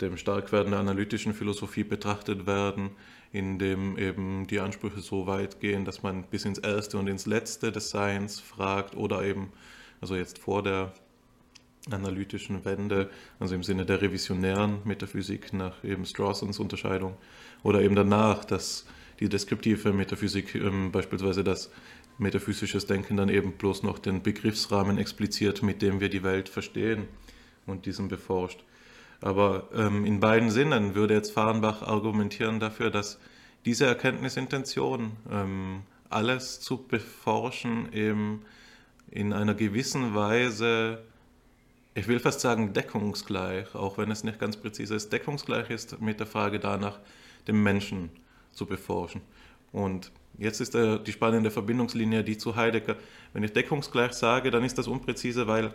dem 0.00 0.16
Starkwerden 0.16 0.72
der 0.72 0.80
analytischen 0.80 1.32
Philosophie 1.32 1.84
betrachtet 1.84 2.46
werden, 2.46 2.90
in 3.32 3.58
dem 3.58 3.96
eben 3.96 4.46
die 4.46 4.60
Ansprüche 4.60 5.00
so 5.00 5.26
weit 5.26 5.60
gehen, 5.60 5.84
dass 5.84 6.02
man 6.02 6.24
bis 6.24 6.44
ins 6.44 6.58
Erste 6.58 6.98
und 6.98 7.08
ins 7.08 7.26
Letzte 7.26 7.72
des 7.72 7.90
Seins 7.90 8.40
fragt 8.40 8.94
oder 8.94 9.22
eben, 9.24 9.52
also 10.00 10.14
jetzt 10.14 10.38
vor 10.38 10.62
der 10.62 10.92
analytischen 11.90 12.64
Wende, 12.64 13.10
also 13.40 13.54
im 13.54 13.62
Sinne 13.62 13.86
der 13.86 14.02
revisionären 14.02 14.80
Metaphysik 14.84 15.52
nach 15.52 15.82
eben 15.82 16.04
Strawsons 16.04 16.58
Unterscheidung, 16.58 17.16
oder 17.62 17.80
eben 17.80 17.96
danach, 17.96 18.44
dass 18.44 18.86
die 19.18 19.28
deskriptive 19.28 19.92
Metaphysik, 19.92 20.54
ähm, 20.54 20.92
beispielsweise 20.92 21.42
das 21.42 21.70
metaphysisches 22.18 22.86
Denken 22.86 23.16
dann 23.16 23.28
eben 23.28 23.52
bloß 23.52 23.82
noch 23.82 23.98
den 23.98 24.22
Begriffsrahmen 24.22 24.98
expliziert, 24.98 25.62
mit 25.62 25.80
dem 25.80 26.00
wir 26.00 26.08
die 26.08 26.22
Welt 26.22 26.48
verstehen 26.48 27.08
und 27.66 27.86
diesen 27.86 28.08
beforscht. 28.08 28.62
Aber 29.22 29.68
ähm, 29.74 30.04
in 30.04 30.20
beiden 30.20 30.50
Sinnen 30.50 30.94
würde 30.94 31.14
jetzt 31.14 31.32
Fahrenbach 31.32 31.82
argumentieren 31.82 32.60
dafür, 32.60 32.90
dass 32.90 33.18
diese 33.64 33.86
Erkenntnisintention, 33.86 35.12
ähm, 35.30 35.82
alles 36.10 36.60
zu 36.60 36.76
beforschen, 36.76 37.92
eben 37.92 38.42
in 39.10 39.32
einer 39.32 39.54
gewissen 39.54 40.14
Weise, 40.14 41.02
ich 41.94 42.08
will 42.08 42.18
fast 42.18 42.40
sagen 42.40 42.72
deckungsgleich, 42.72 43.74
auch 43.74 43.96
wenn 43.96 44.10
es 44.10 44.24
nicht 44.24 44.38
ganz 44.38 44.56
präzise 44.56 44.96
ist, 44.96 45.12
deckungsgleich 45.12 45.70
ist 45.70 46.00
mit 46.00 46.20
der 46.20 46.26
Frage 46.26 46.58
danach, 46.58 46.98
den 47.46 47.62
Menschen 47.62 48.10
zu 48.52 48.66
beforschen. 48.66 49.22
Und 49.72 50.10
Jetzt 50.38 50.60
ist 50.60 50.74
äh, 50.74 50.98
die 50.98 51.12
spannende 51.12 51.50
Verbindungslinie 51.50 52.24
die 52.24 52.38
zu 52.38 52.56
Heidegger. 52.56 52.96
Wenn 53.32 53.42
ich 53.42 53.52
deckungsgleich 53.52 54.12
sage, 54.12 54.50
dann 54.50 54.64
ist 54.64 54.78
das 54.78 54.88
unpräzise, 54.88 55.46
weil 55.46 55.72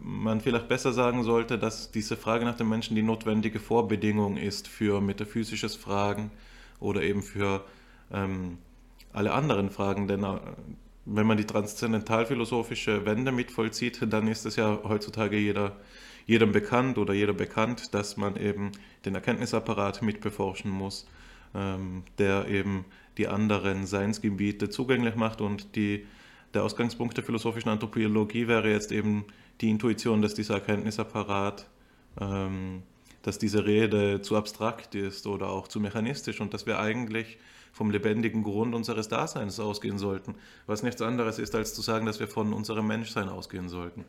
man 0.00 0.40
vielleicht 0.40 0.68
besser 0.68 0.92
sagen 0.92 1.22
sollte, 1.22 1.58
dass 1.58 1.90
diese 1.90 2.16
Frage 2.16 2.44
nach 2.44 2.56
dem 2.56 2.68
Menschen 2.68 2.96
die 2.96 3.02
notwendige 3.02 3.60
Vorbedingung 3.60 4.36
ist 4.36 4.66
für 4.66 5.00
metaphysisches 5.00 5.76
Fragen 5.76 6.30
oder 6.80 7.02
eben 7.02 7.22
für 7.22 7.64
ähm, 8.12 8.58
alle 9.12 9.32
anderen 9.32 9.70
Fragen. 9.70 10.08
Denn 10.08 10.24
äh, 10.24 10.38
wenn 11.04 11.26
man 11.26 11.36
die 11.36 11.46
transzendentalphilosophische 11.46 13.06
Wende 13.06 13.32
mitvollzieht, 13.32 14.00
dann 14.12 14.28
ist 14.28 14.46
es 14.46 14.56
ja 14.56 14.80
heutzutage 14.84 15.38
jeder, 15.38 15.76
jedem 16.26 16.52
bekannt 16.52 16.98
oder 16.98 17.14
jeder 17.14 17.32
bekannt, 17.32 17.94
dass 17.94 18.16
man 18.16 18.36
eben 18.36 18.72
den 19.04 19.14
Erkenntnisapparat 19.14 20.02
mitbeforschen 20.02 20.70
muss, 20.70 21.06
ähm, 21.54 22.02
der 22.18 22.48
eben 22.48 22.84
die 23.16 23.28
anderen 23.28 23.86
Seinsgebiete 23.86 24.70
zugänglich 24.70 25.14
macht 25.14 25.40
und 25.40 25.74
die, 25.76 26.06
der 26.52 26.64
Ausgangspunkt 26.64 27.16
der 27.16 27.24
philosophischen 27.24 27.70
Anthropologie 27.70 28.46
wäre 28.46 28.70
jetzt 28.70 28.92
eben 28.92 29.24
die 29.60 29.70
Intuition, 29.70 30.22
dass 30.22 30.34
dieser 30.34 30.54
Erkenntnisapparat, 30.54 31.66
ähm, 32.20 32.82
dass 33.22 33.38
diese 33.38 33.66
Rede 33.66 34.22
zu 34.22 34.36
abstrakt 34.36 34.94
ist 34.94 35.26
oder 35.26 35.48
auch 35.48 35.68
zu 35.68 35.80
mechanistisch 35.80 36.40
und 36.40 36.54
dass 36.54 36.66
wir 36.66 36.78
eigentlich 36.78 37.38
vom 37.72 37.90
lebendigen 37.90 38.42
Grund 38.42 38.74
unseres 38.74 39.08
Daseins 39.08 39.60
ausgehen 39.60 39.98
sollten, 39.98 40.34
was 40.66 40.82
nichts 40.82 41.02
anderes 41.02 41.38
ist, 41.38 41.54
als 41.54 41.74
zu 41.74 41.82
sagen, 41.82 42.06
dass 42.06 42.20
wir 42.20 42.28
von 42.28 42.52
unserem 42.52 42.86
Menschsein 42.86 43.28
ausgehen 43.28 43.68
sollten. 43.68 44.04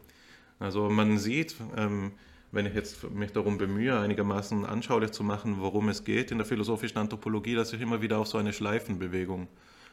Also 0.59 0.89
man 0.89 1.17
sieht, 1.17 1.55
ähm, 1.77 2.11
wenn 2.51 2.65
ich 2.65 2.73
jetzt 2.73 3.09
mich 3.11 3.31
darum 3.31 3.57
bemühe, 3.57 3.99
einigermaßen 3.99 4.65
anschaulich 4.65 5.11
zu 5.11 5.23
machen, 5.23 5.57
worum 5.59 5.89
es 5.89 6.03
geht 6.03 6.31
in 6.31 6.37
der 6.37 6.47
philosophischen 6.47 6.97
Anthropologie, 6.97 7.55
dass 7.55 7.73
ich 7.73 7.81
immer 7.81 8.01
wieder 8.01 8.17
auf 8.17 8.27
so 8.27 8.37
eine 8.37 8.53
Schleifenbewegung 8.53 9.47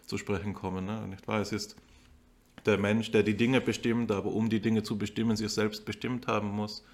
zu 0.07 0.17
sprechen 0.17 0.55
komme. 0.55 0.81
Ne? 0.81 1.07
Nicht 1.09 1.29
wahr? 1.29 1.41
Es 1.41 1.53
ist 1.53 1.77
der 2.67 2.79
Mensch, 2.79 3.11
der 3.11 3.23
die 3.23 3.37
Dinge 3.37 3.61
bestimmt, 3.61 4.11
aber 4.11 4.33
um 4.33 4.49
die 4.49 4.61
Dinge 4.61 4.83
zu 4.83 4.99
bestimmen, 4.99 5.37
sich 5.37 5.51
selbst 5.51 5.85
bestimmt 5.85 6.27
haben 6.27 6.49
muss. 6.49 6.85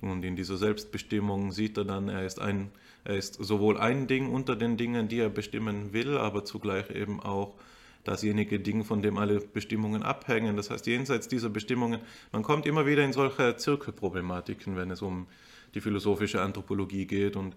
Und 0.00 0.24
in 0.24 0.34
dieser 0.34 0.56
Selbstbestimmung 0.56 1.52
sieht 1.52 1.76
er 1.76 1.84
dann, 1.84 2.08
er 2.08 2.26
ist, 2.26 2.40
ein, 2.40 2.70
er 3.04 3.16
ist 3.16 3.34
sowohl 3.34 3.78
ein 3.78 4.08
Ding 4.08 4.30
unter 4.30 4.56
den 4.56 4.76
Dingen, 4.76 5.08
die 5.08 5.20
er 5.20 5.30
bestimmen 5.30 5.92
will, 5.92 6.18
aber 6.18 6.44
zugleich 6.44 6.90
eben 6.90 7.20
auch 7.20 7.54
dasjenige 8.04 8.58
Ding, 8.58 8.84
von 8.84 9.00
dem 9.00 9.16
alle 9.16 9.40
Bestimmungen 9.40 10.02
abhängen. 10.02 10.56
Das 10.56 10.70
heißt, 10.70 10.86
jenseits 10.86 11.28
dieser 11.28 11.50
Bestimmungen, 11.50 12.00
man 12.32 12.42
kommt 12.42 12.66
immer 12.66 12.84
wieder 12.84 13.04
in 13.04 13.12
solche 13.12 13.56
Zirkelproblematiken, 13.56 14.76
wenn 14.76 14.90
es 14.90 15.02
um 15.02 15.28
die 15.74 15.80
philosophische 15.80 16.42
Anthropologie 16.42 17.06
geht 17.06 17.36
und 17.36 17.54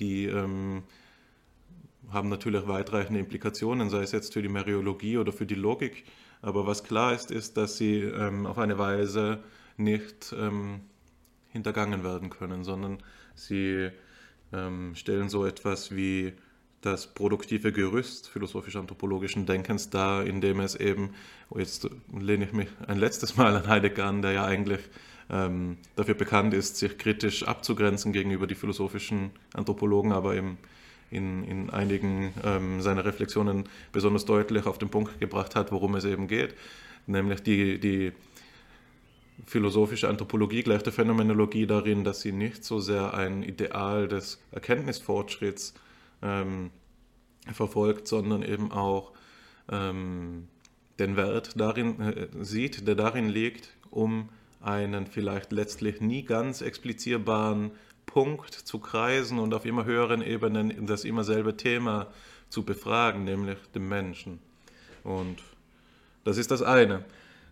die 0.00 0.24
ähm, 0.24 0.82
haben 2.10 2.28
natürlich 2.28 2.66
weitreichende 2.66 3.20
Implikationen, 3.20 3.90
sei 3.90 4.02
es 4.02 4.12
jetzt 4.12 4.32
für 4.32 4.42
die 4.42 4.48
Meriologie 4.48 5.18
oder 5.18 5.32
für 5.32 5.46
die 5.46 5.54
Logik. 5.54 6.04
Aber 6.42 6.66
was 6.66 6.84
klar 6.84 7.14
ist, 7.14 7.30
ist, 7.30 7.56
dass 7.56 7.76
sie 7.76 8.00
ähm, 8.00 8.46
auf 8.46 8.58
eine 8.58 8.76
Weise 8.76 9.42
nicht 9.76 10.34
ähm, 10.36 10.80
hintergangen 11.48 12.04
werden 12.04 12.30
können, 12.30 12.64
sondern 12.64 12.98
sie 13.34 13.90
ähm, 14.52 14.94
stellen 14.94 15.28
so 15.28 15.46
etwas 15.46 15.94
wie 15.94 16.34
das 16.80 17.14
produktive 17.14 17.72
Gerüst 17.72 18.28
philosophisch-anthropologischen 18.28 19.46
Denkens 19.46 19.88
dar, 19.90 20.26
indem 20.26 20.58
es 20.58 20.74
eben, 20.74 21.14
oh, 21.48 21.58
jetzt 21.58 21.88
lehne 22.12 22.44
ich 22.44 22.52
mich 22.52 22.68
ein 22.88 22.98
letztes 22.98 23.36
Mal 23.36 23.56
an 23.56 23.68
Heidegger 23.68 24.04
an, 24.04 24.20
der 24.20 24.32
ja 24.32 24.44
eigentlich 24.44 24.80
ähm, 25.30 25.78
dafür 25.94 26.14
bekannt 26.14 26.54
ist, 26.54 26.76
sich 26.76 26.98
kritisch 26.98 27.46
abzugrenzen 27.46 28.12
gegenüber 28.12 28.48
die 28.48 28.56
philosophischen 28.56 29.30
Anthropologen, 29.54 30.10
aber 30.10 30.34
eben 30.34 30.58
in, 31.12 31.44
in 31.44 31.70
einigen 31.70 32.32
ähm, 32.44 32.80
seiner 32.80 33.04
Reflexionen 33.04 33.64
besonders 33.92 34.24
deutlich 34.24 34.66
auf 34.66 34.78
den 34.78 34.88
Punkt 34.88 35.20
gebracht 35.20 35.54
hat, 35.54 35.72
worum 35.72 35.94
es 35.94 36.04
eben 36.04 36.26
geht, 36.26 36.54
nämlich 37.06 37.42
die, 37.42 37.78
die 37.78 38.12
philosophische 39.46 40.08
Anthropologie 40.08 40.62
gleicht 40.62 40.86
der 40.86 40.92
Phänomenologie 40.92 41.66
darin, 41.66 42.04
dass 42.04 42.20
sie 42.20 42.32
nicht 42.32 42.64
so 42.64 42.80
sehr 42.80 43.14
ein 43.14 43.42
Ideal 43.42 44.08
des 44.08 44.40
Erkenntnisfortschritts 44.52 45.74
ähm, 46.22 46.70
verfolgt, 47.52 48.06
sondern 48.06 48.42
eben 48.42 48.70
auch 48.70 49.12
ähm, 49.70 50.48
den 50.98 51.16
Wert 51.16 51.58
darin 51.58 52.00
äh, 52.00 52.28
sieht, 52.40 52.86
der 52.86 52.94
darin 52.94 53.28
liegt, 53.28 53.74
um 53.90 54.28
einen 54.60 55.06
vielleicht 55.06 55.50
letztlich 55.50 56.00
nie 56.00 56.22
ganz 56.22 56.60
explizierbaren 56.60 57.72
Punkt 58.06 58.52
zu 58.52 58.78
kreisen 58.78 59.38
und 59.38 59.54
auf 59.54 59.64
immer 59.64 59.84
höheren 59.84 60.22
Ebenen 60.22 60.86
das 60.86 61.04
immer 61.04 61.24
selbe 61.24 61.56
Thema 61.56 62.08
zu 62.48 62.64
befragen, 62.64 63.24
nämlich 63.24 63.58
den 63.74 63.88
Menschen. 63.88 64.38
Und 65.04 65.42
das 66.24 66.36
ist 66.36 66.50
das 66.50 66.62
eine. 66.62 67.04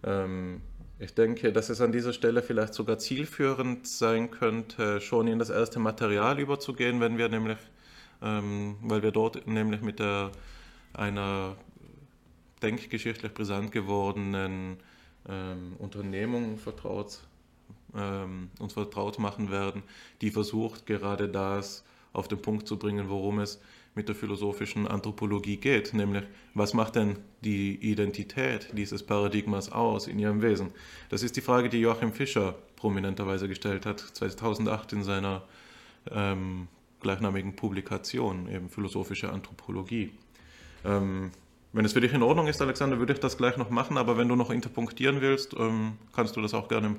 Ähm, 0.05 0.61
ich 0.99 1.15
denke, 1.15 1.53
dass 1.53 1.71
es 1.71 1.81
an 1.81 1.93
dieser 1.93 2.13
Stelle 2.13 2.43
vielleicht 2.43 2.75
sogar 2.75 2.99
zielführend 2.99 3.87
sein 3.87 4.31
könnte, 4.31 5.01
schon 5.01 5.29
in 5.29 5.39
das 5.39 5.49
erste 5.49 5.79
Material 5.79 6.39
überzugehen, 6.39 7.01
wenn 7.01 7.17
wir 7.17 7.29
nämlich, 7.31 7.59
ähm, 8.23 8.77
weil 8.83 9.03
wir 9.03 9.11
dort 9.11 9.47
nämlich 9.47 9.81
mit 9.81 9.99
der, 9.99 10.31
einer 10.93 11.57
denkgeschichtlich 12.63 13.33
brisant 13.33 13.73
gewordenen 13.73 14.77
ähm, 15.29 15.77
Unternehmung 15.79 16.59
vertraut, 16.59 17.21
ähm, 17.97 18.51
uns 18.59 18.73
vertraut 18.73 19.19
machen 19.19 19.51
werden, 19.51 19.83
die 20.21 20.31
versucht 20.31 20.87
gerade 20.87 21.29
das 21.29 21.85
auf 22.13 22.29
den 22.29 22.43
Punkt 22.43 22.67
zu 22.67 22.77
bringen, 22.77 23.09
worum 23.09 23.39
es 23.39 23.61
mit 23.95 24.09
der 24.09 24.15
philosophischen 24.15 24.87
Anthropologie 24.87 25.57
geht, 25.57 25.95
nämlich 25.95 26.25
was 26.55 26.75
macht 26.75 26.95
denn 26.95 27.19
die 27.43 27.75
Identität 27.75 28.69
dieses 28.73 29.03
Paradigmas 29.05 29.73
aus 29.73 30.07
in 30.07 30.19
ihrem 30.19 30.43
Wesen? 30.43 30.71
Das 31.09 31.23
ist 31.23 31.37
die 31.37 31.41
Frage, 31.41 31.69
die 31.69 31.79
Joachim 31.79 32.13
Fischer 32.13 32.55
prominenterweise 32.77 33.49
gestellt 33.49 33.87
hat, 33.87 34.01
2008 34.01 34.93
in 34.93 35.03
seiner 35.03 35.43
ähm, 36.11 36.69
gleichnamigen 37.01 37.57
Publikation, 37.57 38.49
eben 38.49 38.69
philosophische 38.69 39.31
Anthropologie. 39.33 40.13
Ähm, 40.85 41.33
wenn 41.73 41.85
es 41.85 41.93
für 41.93 42.01
dich 42.01 42.13
in 42.13 42.23
Ordnung 42.23 42.47
ist, 42.47 42.61
Alexander, 42.61 42.99
würde 42.99 43.13
ich 43.13 43.21
das 43.21 43.37
gleich 43.37 43.57
noch 43.57 43.71
machen, 43.71 43.97
aber 43.97 44.17
wenn 44.17 44.29
du 44.29 44.37
noch 44.37 44.51
interpunktieren 44.51 45.21
willst, 45.21 45.55
ähm, 45.55 45.93
kannst 46.13 46.37
du 46.37 46.41
das 46.41 46.55
auch 46.55 46.69
gerne 46.69 46.97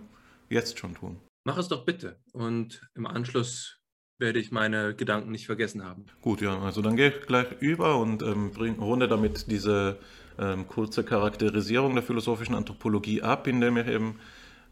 jetzt 0.52 0.80
schon 0.80 0.96
tun. 0.96 1.20
Mach 1.44 1.58
es 1.58 1.68
doch 1.68 1.86
bitte 1.86 2.20
und 2.34 2.88
im 2.94 3.08
Anschluss 3.08 3.80
werde 4.20 4.40
ich 4.40 4.52
meine 4.52 4.94
Gedanken 4.94 5.32
nicht 5.32 5.48
vergessen 5.48 5.84
haben. 5.84 6.06
Gut, 6.22 6.42
ja, 6.42 6.60
also 6.62 6.82
dann 6.82 6.96
gehe 6.96 7.10
ich 7.10 7.26
gleich 7.26 7.48
über 7.60 7.98
und 7.98 8.22
ähm, 8.22 8.52
bring, 8.52 8.76
runde 8.76 9.08
damit 9.08 9.50
diese 9.50 9.98
ähm, 10.38 10.68
kurze 10.68 11.04
Charakterisierung 11.04 11.96
der 11.96 12.04
philosophischen 12.04 12.54
Anthropologie 12.54 13.24
ab, 13.24 13.48
indem 13.48 13.78
ich 13.78 13.88
eben 13.88 14.20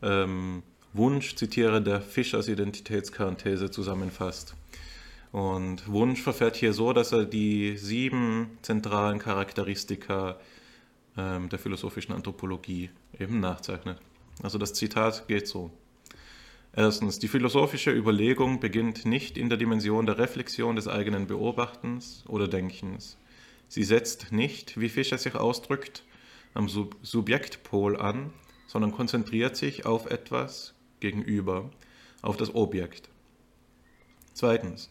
ähm, 0.04 0.64
Wunsch 0.94 1.36
zitiere, 1.36 1.82
der 1.82 2.02
Fischers 2.02 2.48
Identitätskernthese 2.48 3.72
zusammenfasst. 3.72 4.56
Und 5.32 5.88
Wunsch 5.88 6.22
verfährt 6.22 6.56
hier 6.56 6.74
so, 6.74 6.94
dass 6.94 7.12
er 7.12 7.26
die 7.26 7.78
sieben 7.78 8.58
zentralen 8.62 9.20
Charakteristika 9.20 10.38
ähm, 11.18 11.50
der 11.50 11.60
philosophischen 11.60 12.16
Anthropologie 12.16 12.90
eben 13.20 13.40
nachzeichnet. 13.40 14.00
Also 14.42 14.58
das 14.58 14.74
Zitat 14.74 15.28
geht 15.28 15.48
so. 15.48 15.72
Erstens, 16.74 17.20
die 17.20 17.28
philosophische 17.28 17.92
Überlegung 17.92 18.60
beginnt 18.60 19.06
nicht 19.06 19.38
in 19.38 19.50
der 19.50 19.58
Dimension 19.58 20.06
der 20.06 20.18
Reflexion 20.18 20.76
des 20.76 20.88
eigenen 20.88 21.28
Beobachtens 21.28 22.24
oder 22.28 22.48
Denkens. 22.48 23.18
Sie 23.68 23.84
setzt 23.84 24.32
nicht, 24.32 24.80
wie 24.80 24.90
Fischer 24.90 25.18
sich 25.18 25.36
ausdrückt, 25.36 26.04
am 26.54 26.70
Sub 26.70 26.96
Subjektpol 27.02 27.98
an, 27.98 28.32
sondern 28.68 28.92
konzentriert 28.92 29.56
sich 29.56 29.86
auf 29.86 30.10
etwas 30.10 30.74
gegenüber, 31.00 31.70
auf 32.22 32.38
das 32.38 32.54
Objekt. 32.54 33.10
Zweitens, 34.34 34.90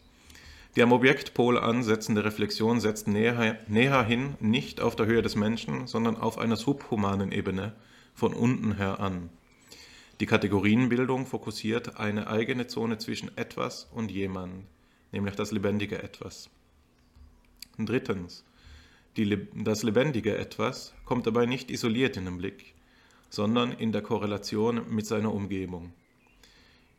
die 0.75 0.83
am 0.83 0.91
Objektpol 0.91 1.57
ansetzende 1.57 2.23
Reflexion 2.23 2.79
setzt 2.79 3.07
näher, 3.07 3.57
näher 3.67 4.03
hin 4.03 4.35
nicht 4.39 4.81
auf 4.81 4.95
der 4.95 5.07
Höhe 5.07 5.21
des 5.21 5.35
Menschen, 5.35 5.87
sondern 5.87 6.17
auf 6.17 6.37
einer 6.37 6.55
subhumanen 6.55 7.31
Ebene, 7.31 7.73
von 8.13 8.33
unten 8.33 8.75
her 8.75 8.99
an. 8.99 9.29
Die 10.19 10.25
Kategorienbildung 10.25 11.25
fokussiert 11.25 11.97
eine 11.97 12.27
eigene 12.27 12.67
Zone 12.67 12.97
zwischen 12.97 13.37
etwas 13.37 13.89
und 13.93 14.11
jemand, 14.11 14.65
nämlich 15.13 15.35
das 15.35 15.51
lebendige 15.51 16.03
Etwas. 16.03 16.49
Drittens. 17.77 18.43
Die, 19.15 19.47
das 19.55 19.83
lebendige 19.83 20.37
Etwas 20.37 20.93
kommt 21.05 21.25
dabei 21.25 21.45
nicht 21.45 21.71
isoliert 21.71 22.17
in 22.17 22.25
den 22.25 22.37
Blick, 22.37 22.73
sondern 23.29 23.71
in 23.71 23.93
der 23.93 24.01
Korrelation 24.01 24.93
mit 24.93 25.05
seiner 25.05 25.33
Umgebung. 25.33 25.93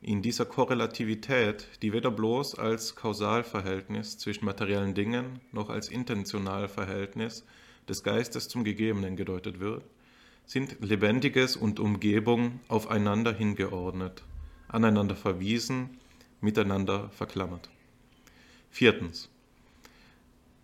In 0.00 0.22
dieser 0.22 0.46
Korrelativität, 0.46 1.68
die 1.82 1.92
weder 1.92 2.10
bloß 2.10 2.54
als 2.54 2.96
Kausalverhältnis 2.96 4.16
zwischen 4.16 4.46
materiellen 4.46 4.94
Dingen 4.94 5.40
noch 5.52 5.68
als 5.68 5.90
Intentionalverhältnis 5.90 7.44
des 7.86 8.02
Geistes 8.02 8.48
zum 8.48 8.64
Gegebenen 8.64 9.16
gedeutet 9.16 9.60
wird, 9.60 9.84
sind 10.50 10.78
Lebendiges 10.80 11.54
und 11.54 11.78
Umgebung 11.78 12.58
aufeinander 12.66 13.32
hingeordnet, 13.32 14.24
aneinander 14.66 15.14
verwiesen, 15.14 16.00
miteinander 16.40 17.08
verklammert. 17.10 17.70
Viertens. 18.68 19.28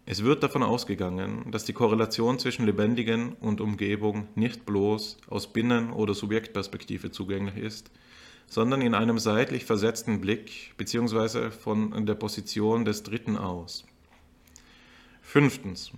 Es 0.05 0.25
wird 0.25 0.43
davon 0.43 0.65
ausgegangen, 0.65 1.53
dass 1.53 1.63
die 1.63 1.73
Korrelation 1.73 2.41
zwischen 2.41 2.67
Lebendigen 2.67 3.35
und 3.35 3.61
Umgebung 3.61 4.27
nicht 4.35 4.67
bloß 4.67 5.19
aus 5.29 5.53
Binnen- 5.53 5.93
oder 5.93 6.15
Subjektperspektive 6.15 7.13
zugänglich 7.13 7.57
ist, 7.57 7.93
sondern 8.49 8.83
in 8.83 8.93
einem 8.93 9.21
seitlich 9.21 9.67
versetzten 9.67 10.21
Blick 10.21 10.75
bzw. 10.79 11.53
von 11.53 12.07
der 12.07 12.17
Position 12.17 12.85
des 12.85 13.05
Dritten 13.05 13.37
aus. 13.37 13.87
Fünftens. 15.23 15.93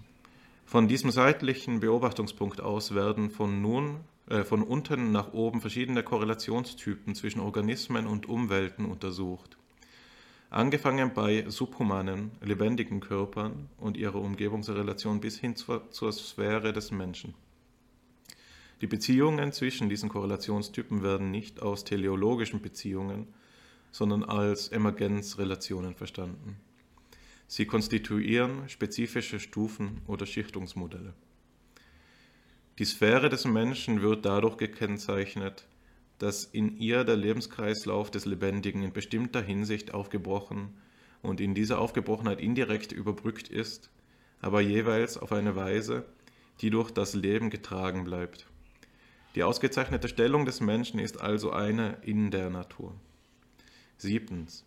Von 0.68 0.87
diesem 0.87 1.11
seitlichen 1.11 1.81
Beobachtungspunkt 1.81 2.61
aus 2.61 2.94
werden 2.94 3.31
von 3.31 3.62
nun 3.62 4.00
äh, 4.28 4.44
von 4.44 4.62
unten 4.62 5.12
nach 5.12 5.33
oben 5.33 5.62
verschiedene 5.62 6.02
Korrelationstypen 6.02 7.14
zwischen 7.14 7.40
Organismen 7.40 8.07
und 8.07 8.28
Umwelten 8.28 8.85
untersucht. 8.85 9.57
Angefangen 10.50 11.14
bei 11.14 11.46
subhumanen, 11.48 12.33
lebendigen 12.42 13.00
Körpern 13.00 13.70
und 13.78 13.96
ihrer 13.96 14.20
Umgebungsrelation 14.20 15.20
bis 15.20 15.38
hin 15.38 15.57
zur, 15.57 15.90
zur 15.90 16.12
Sphäre 16.12 16.74
des 16.74 16.90
Menschen. 16.90 17.33
Die 18.83 18.87
Beziehungen 18.87 19.52
zwischen 19.52 19.88
diesen 19.88 20.11
Korrelationstypen 20.11 21.02
werden 21.02 21.31
nicht 21.31 21.62
aus 21.62 21.85
teleologischen 21.85 22.61
Beziehungen, 22.61 23.26
sondern 23.90 24.22
als 24.22 24.68
Emergenzrelationen 24.68 25.94
verstanden. 25.94 26.67
Sie 27.48 27.64
konstituieren 27.64 28.68
spezifische 28.68 29.40
Stufen 29.40 30.02
oder 30.06 30.26
Schichtungsmodelle. 30.26 31.14
Die 32.78 32.84
Sphäre 32.84 33.30
des 33.30 33.46
Menschen 33.46 34.02
wird 34.02 34.24
dadurch 34.24 34.58
gekennzeichnet, 34.58 35.66
dass 36.18 36.44
in 36.44 36.76
ihr 36.76 37.04
der 37.04 37.16
Lebenskreislauf 37.16 38.11
des 38.11 38.26
Lebendigen 38.26 38.82
in 38.82 38.92
bestimmter 38.92 39.40
Hinsicht 39.40 39.94
aufgebrochen 39.94 40.74
und 41.22 41.40
in 41.40 41.54
dieser 41.54 41.80
Aufgebrochenheit 41.80 42.38
indirekt 42.38 42.92
überbrückt 42.92 43.48
ist, 43.48 43.90
aber 44.40 44.61
jeweils 44.61 45.16
auf 45.16 45.32
eine 45.32 45.56
Weise, 45.56 46.04
die 46.61 46.70
durch 46.70 46.90
das 46.90 47.14
Leben 47.14 47.50
getragen 47.50 48.04
bleibt. 48.04 48.46
Die 49.34 49.42
ausgezeichnete 49.42 50.08
Stellung 50.08 50.44
des 50.44 50.61
Menschen 50.61 51.00
ist 51.00 51.20
also 51.20 51.50
eine 51.50 51.98
in 52.02 52.30
der 52.30 52.50
Natur. 52.50 52.94
Siebtens. 53.96 54.64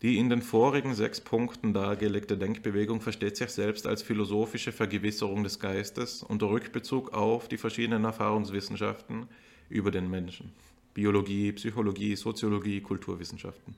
Die 0.00 0.16
in 0.16 0.30
den 0.30 0.42
vorigen 0.42 0.94
sechs 0.94 1.20
Punkten 1.20 1.74
dargelegte 1.74 2.38
Denkbewegung 2.38 3.00
versteht 3.00 3.36
sich 3.36 3.50
selbst 3.50 3.84
als 3.84 4.00
philosophische 4.00 4.70
Vergewisserung 4.70 5.42
des 5.42 5.58
Geistes 5.58 6.22
unter 6.22 6.50
Rückbezug 6.50 7.12
auf 7.12 7.48
die 7.48 7.56
verschiedenen 7.56 8.04
Erfahrungswissenschaften 8.04 9.26
über 9.68 9.90
den 9.90 10.08
Menschen. 10.08 10.52
Biologie, 10.94 11.50
Psychologie, 11.50 12.14
Soziologie, 12.14 12.80
Kulturwissenschaften. 12.80 13.74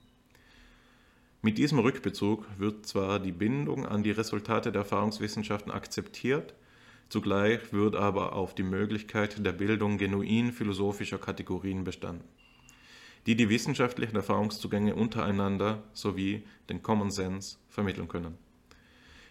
Mit 1.40 1.56
diesem 1.56 1.78
Rückbezug 1.78 2.44
wird 2.58 2.84
zwar 2.84 3.18
die 3.18 3.32
Bindung 3.32 3.86
an 3.86 4.02
die 4.02 4.10
Resultate 4.10 4.72
der 4.72 4.82
Erfahrungswissenschaften 4.82 5.72
akzeptiert, 5.72 6.52
zugleich 7.08 7.72
wird 7.72 7.96
aber 7.96 8.34
auf 8.34 8.54
die 8.54 8.62
Möglichkeit 8.62 9.44
der 9.44 9.52
Bildung 9.52 9.96
genuin 9.96 10.52
philosophischer 10.52 11.18
Kategorien 11.18 11.82
bestanden 11.82 12.28
die 13.26 13.36
die 13.36 13.48
wissenschaftlichen 13.48 14.16
Erfahrungszugänge 14.16 14.94
untereinander 14.94 15.82
sowie 15.92 16.44
den 16.68 16.82
Common 16.82 17.10
Sense 17.10 17.58
vermitteln 17.68 18.08
können. 18.08 18.38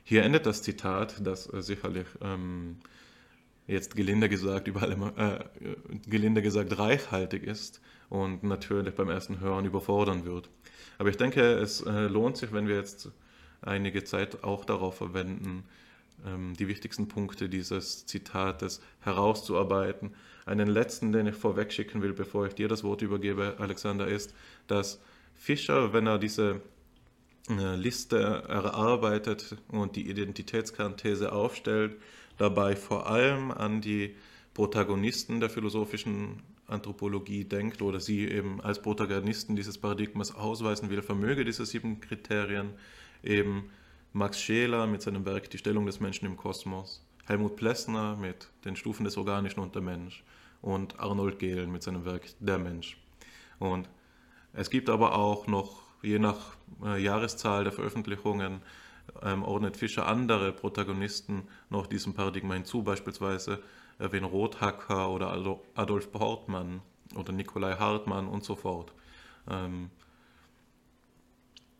hier 0.04 0.23
endet 0.23 0.45
das 0.45 0.62
Zitat, 0.63 1.25
das 1.25 1.52
äh, 1.54 1.62
sicherlich 1.62 2.08
ähm, 2.21 2.78
jetzt 3.67 3.95
gelinde 3.95 4.30
gesagt, 4.30 4.67
überall 4.67 4.91
immer, 4.91 5.17
äh, 5.17 5.45
gelinde 6.08 6.41
gesagt 6.41 6.78
reichhaltig 6.78 7.43
ist 7.43 7.82
und 8.10 8.43
natürlich 8.43 8.95
beim 8.95 9.10
ersten 9.10 9.39
Hören 9.39 9.65
überfordern 9.65 10.25
wird. 10.25 10.49
Aber 10.97 11.10
ich 11.10 11.17
denke, 11.17 11.41
es 11.41 11.82
äh, 11.82 12.08
lohnt 12.08 12.38
sich, 12.38 12.52
wenn 12.52 12.67
wir 12.67 12.75
jetzt 12.75 13.12
einige 13.62 14.04
Zeit 14.04 14.43
auch 14.43 14.65
darauf 14.65 14.97
verwenden, 14.97 15.63
ähm, 16.25 16.56
die 16.58 16.67
wichtigsten 16.67 17.08
Punkte 17.08 17.47
dieses 17.49 18.06
Zitates 18.06 18.82
herauszuarbeiten. 19.02 20.13
Einen 20.49 20.67
letzten, 20.67 21.12
den 21.12 21.27
ich 21.27 21.35
vorweg 21.35 21.71
schicken 21.71 22.01
will, 22.01 22.13
bevor 22.13 22.47
ich 22.47 22.55
dir 22.55 22.67
das 22.67 22.83
Wort 22.83 23.03
übergebe, 23.03 23.57
Alexander, 23.59 24.07
ist, 24.07 24.33
dass 24.65 24.99
Fischer, 25.35 25.93
wenn 25.93 26.07
er 26.07 26.17
diese 26.17 26.62
äh, 27.49 27.75
Liste 27.75 28.17
erarbeitet 28.17 29.57
und 29.67 29.95
die 29.95 30.09
Identitätskernthese 30.09 31.33
aufstellt, 31.33 31.97
dabei 32.39 32.75
vor 32.75 33.05
allem 33.05 33.51
an 33.51 33.81
die 33.81 34.15
Protagonisten 34.55 35.39
der 35.39 35.51
philosophischen 35.51 36.41
Anthropologie 36.65 37.43
denkt 37.43 37.83
oder 37.83 37.99
sie 37.99 38.27
eben 38.27 38.59
als 38.59 38.81
Protagonisten 38.81 39.55
dieses 39.55 39.77
Paradigmas 39.77 40.33
ausweisen 40.33 40.89
will, 40.89 41.03
vermöge 41.03 41.45
diese 41.45 41.63
sieben 41.63 41.99
Kriterien 41.99 42.71
eben 43.21 43.69
Max 44.13 44.41
Scheler 44.41 44.88
mit 44.88 45.03
seinem 45.03 45.27
Werk 45.27 45.51
Die 45.51 45.59
Stellung 45.59 45.85
des 45.85 45.99
Menschen 45.99 46.25
im 46.25 46.38
Kosmos, 46.38 47.05
Helmut 47.27 47.55
Plessner 47.55 48.15
mit 48.15 48.49
den 48.65 48.75
Stufen 48.75 49.03
des 49.03 49.15
Organischen 49.15 49.59
und 49.59 49.75
der 49.75 49.83
Mensch 49.83 50.23
und 50.61 50.99
Arnold 50.99 51.39
Gehlen 51.39 51.71
mit 51.71 51.83
seinem 51.83 52.05
Werk 52.05 52.23
Der 52.39 52.57
Mensch. 52.57 52.97
Und 53.59 53.89
es 54.53 54.69
gibt 54.69 54.89
aber 54.89 55.15
auch 55.15 55.47
noch, 55.47 55.83
je 56.01 56.19
nach 56.19 56.55
äh, 56.83 57.01
Jahreszahl 57.01 57.63
der 57.63 57.73
Veröffentlichungen, 57.73 58.61
ähm, 59.23 59.43
ordnet 59.43 59.77
Fischer 59.77 60.07
andere 60.07 60.51
Protagonisten 60.51 61.47
noch 61.69 61.87
diesem 61.87 62.13
Paradigma 62.13 62.53
hinzu, 62.53 62.83
beispielsweise 62.83 63.59
Erwin 63.97 64.23
Rothacker 64.23 65.09
oder 65.09 65.59
Adolf 65.75 66.11
Portmann 66.11 66.81
oder 67.15 67.33
Nikolai 67.33 67.75
Hartmann 67.75 68.27
und 68.27 68.43
so 68.43 68.55
fort. 68.55 68.93
Ähm, 69.49 69.89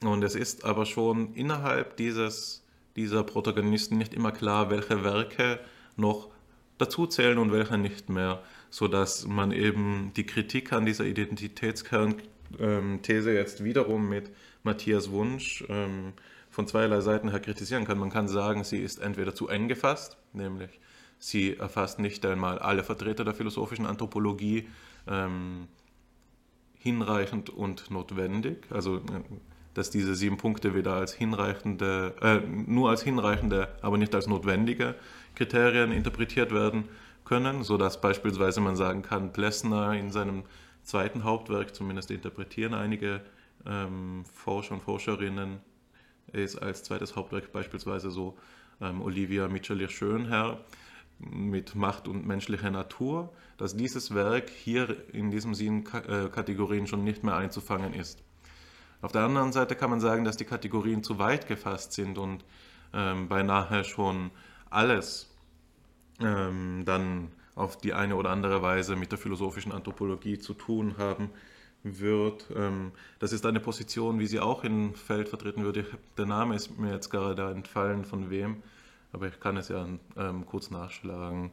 und 0.04 0.24
es 0.24 0.36
ist 0.36 0.64
aber 0.66 0.86
schon 0.86 1.34
innerhalb 1.34 1.98
dieses, 1.98 2.66
dieser 2.96 3.24
Protagonisten 3.24 3.98
nicht 3.98 4.14
immer 4.14 4.32
klar, 4.32 4.70
welche 4.70 5.04
Werke 5.04 5.60
noch 5.96 6.30
dazuzählen 6.78 7.38
und 7.38 7.52
welche 7.52 7.78
nicht 7.78 8.10
mehr, 8.10 8.42
sodass 8.70 9.28
man 9.28 9.52
eben 9.52 10.12
die 10.16 10.26
Kritik 10.26 10.72
an 10.74 10.86
dieser 10.86 11.06
Identitätskernthese 11.06 13.34
jetzt 13.34 13.64
wiederum 13.64 14.10
mit 14.10 14.32
Matthias 14.64 15.12
Wunsch 15.12 15.64
ähm, 15.70 16.14
von 16.50 16.68
zweierlei 16.68 17.02
Seiten 17.02 17.30
her 17.30 17.40
kritisieren 17.40 17.86
kann. 17.86 17.98
Man 17.98 18.10
kann 18.10 18.28
sagen, 18.28 18.64
sie 18.64 18.80
ist 18.80 19.00
entweder 19.00 19.34
zu 19.34 19.48
eng 19.48 19.68
gefasst, 19.68 20.18
nämlich 20.34 20.80
sie 21.18 21.58
erfasst 21.58 22.00
nicht 22.00 22.26
einmal 22.26 22.60
alle 22.60 22.84
Vertreter 22.84 23.26
der 23.26 23.34
philosophischen 23.34 23.86
Anthropologie 23.86 24.68
ähm, 25.08 25.68
hinreichend 26.78 27.50
und 27.50 27.92
notwendig. 27.92 28.66
Also 28.70 28.98
äh, 28.98 29.02
dass 29.74 29.92
diese 29.92 30.16
sieben 30.16 30.38
Punkte 30.38 30.74
weder 30.74 30.96
als 30.96 31.14
hinreichende, 31.14 32.16
äh, 32.22 32.40
nur 32.40 32.90
als 32.90 33.04
hinreichende, 33.04 33.70
aber 33.82 33.98
nicht 33.98 34.16
als 34.16 34.28
notwendige 34.28 34.96
Kriterien 35.36 35.92
interpretiert 35.92 36.52
werden 36.52 36.86
können, 37.30 37.64
sodass 37.64 38.02
beispielsweise 38.02 38.60
man 38.60 38.76
sagen 38.76 39.04
kann, 39.04 39.32
Plessner 39.32 39.94
in 39.94 40.12
seinem 40.12 40.44
zweiten 40.82 41.24
Hauptwerk, 41.24 41.76
zumindest 41.76 42.10
interpretieren 42.10 42.74
einige 42.74 43.22
ähm, 43.68 44.26
Forscher 44.34 44.74
und 44.74 44.82
Forscherinnen, 44.82 45.60
ist 46.34 46.58
als 46.58 46.84
zweites 46.84 47.16
Hauptwerk 47.16 47.52
beispielsweise 47.52 48.10
so 48.10 48.36
ähm, 48.82 49.02
Olivia 49.04 49.48
Michelir-Schönherr 49.48 50.60
mit 51.20 51.76
Macht 51.76 52.08
und 52.08 52.26
menschlicher 52.26 52.72
Natur, 52.72 53.32
dass 53.58 53.76
dieses 53.76 54.16
Werk 54.16 54.50
hier 54.50 54.96
in 55.14 55.30
diesen 55.30 55.54
sieben 55.54 55.86
äh, 55.86 56.30
Kategorien 56.30 56.88
schon 56.88 57.04
nicht 57.04 57.24
mehr 57.24 57.36
einzufangen 57.36 57.94
ist. 57.94 58.24
Auf 59.02 59.12
der 59.12 59.22
anderen 59.22 59.52
Seite 59.52 59.76
kann 59.76 59.92
man 59.92 60.00
sagen, 60.00 60.24
dass 60.24 60.38
die 60.38 60.46
Kategorien 60.46 61.04
zu 61.04 61.20
weit 61.20 61.48
gefasst 61.48 61.94
sind 61.94 62.18
und 62.18 62.44
ähm, 62.92 63.28
beinahe 63.28 63.84
schon 63.84 64.32
alles 64.72 65.29
ähm, 66.22 66.84
dann 66.86 67.30
auf 67.56 67.78
die 67.78 67.94
eine 67.94 68.16
oder 68.16 68.30
andere 68.30 68.62
Weise 68.62 68.96
mit 68.96 69.12
der 69.12 69.20
philosophischen 69.20 69.72
Anthropologie 69.72 70.40
zu 70.40 70.54
tun 70.54 70.96
haben 70.98 71.30
wird. 71.84 72.46
Ähm, 72.56 72.92
das 73.20 73.34
ist 73.34 73.46
eine 73.46 73.60
Position, 73.60 74.20
wie 74.20 74.28
sie 74.28 74.40
auch 74.40 74.64
im 74.64 74.94
Feld 74.94 75.30
vertreten 75.30 75.64
würde. 75.64 75.86
Der 76.18 76.26
Name 76.26 76.56
ist 76.56 76.78
mir 76.78 76.94
jetzt 76.94 77.10
gerade 77.10 77.52
entfallen, 77.52 78.06
von 78.06 78.30
wem, 78.30 78.64
aber 79.14 79.28
ich 79.28 79.40
kann 79.40 79.58
es 79.58 79.70
ja 79.70 79.86
ähm, 80.18 80.46
kurz 80.46 80.72
nachschlagen 80.72 81.52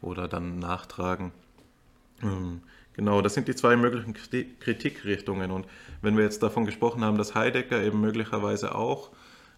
oder 0.00 0.28
dann 0.28 0.58
nachtragen. 0.58 1.32
Ähm, 2.22 2.60
genau, 2.94 3.22
das 3.22 3.34
sind 3.34 3.48
die 3.48 3.54
zwei 3.54 3.76
möglichen 3.76 4.14
Kritikrichtungen. 4.14 5.50
Und 5.50 5.66
wenn 6.02 6.16
wir 6.16 6.24
jetzt 6.24 6.42
davon 6.42 6.66
gesprochen 6.66 7.04
haben, 7.04 7.18
dass 7.18 7.34
Heidegger 7.34 7.82
eben 7.82 8.00
möglicherweise 8.00 8.74
auch 8.74 9.10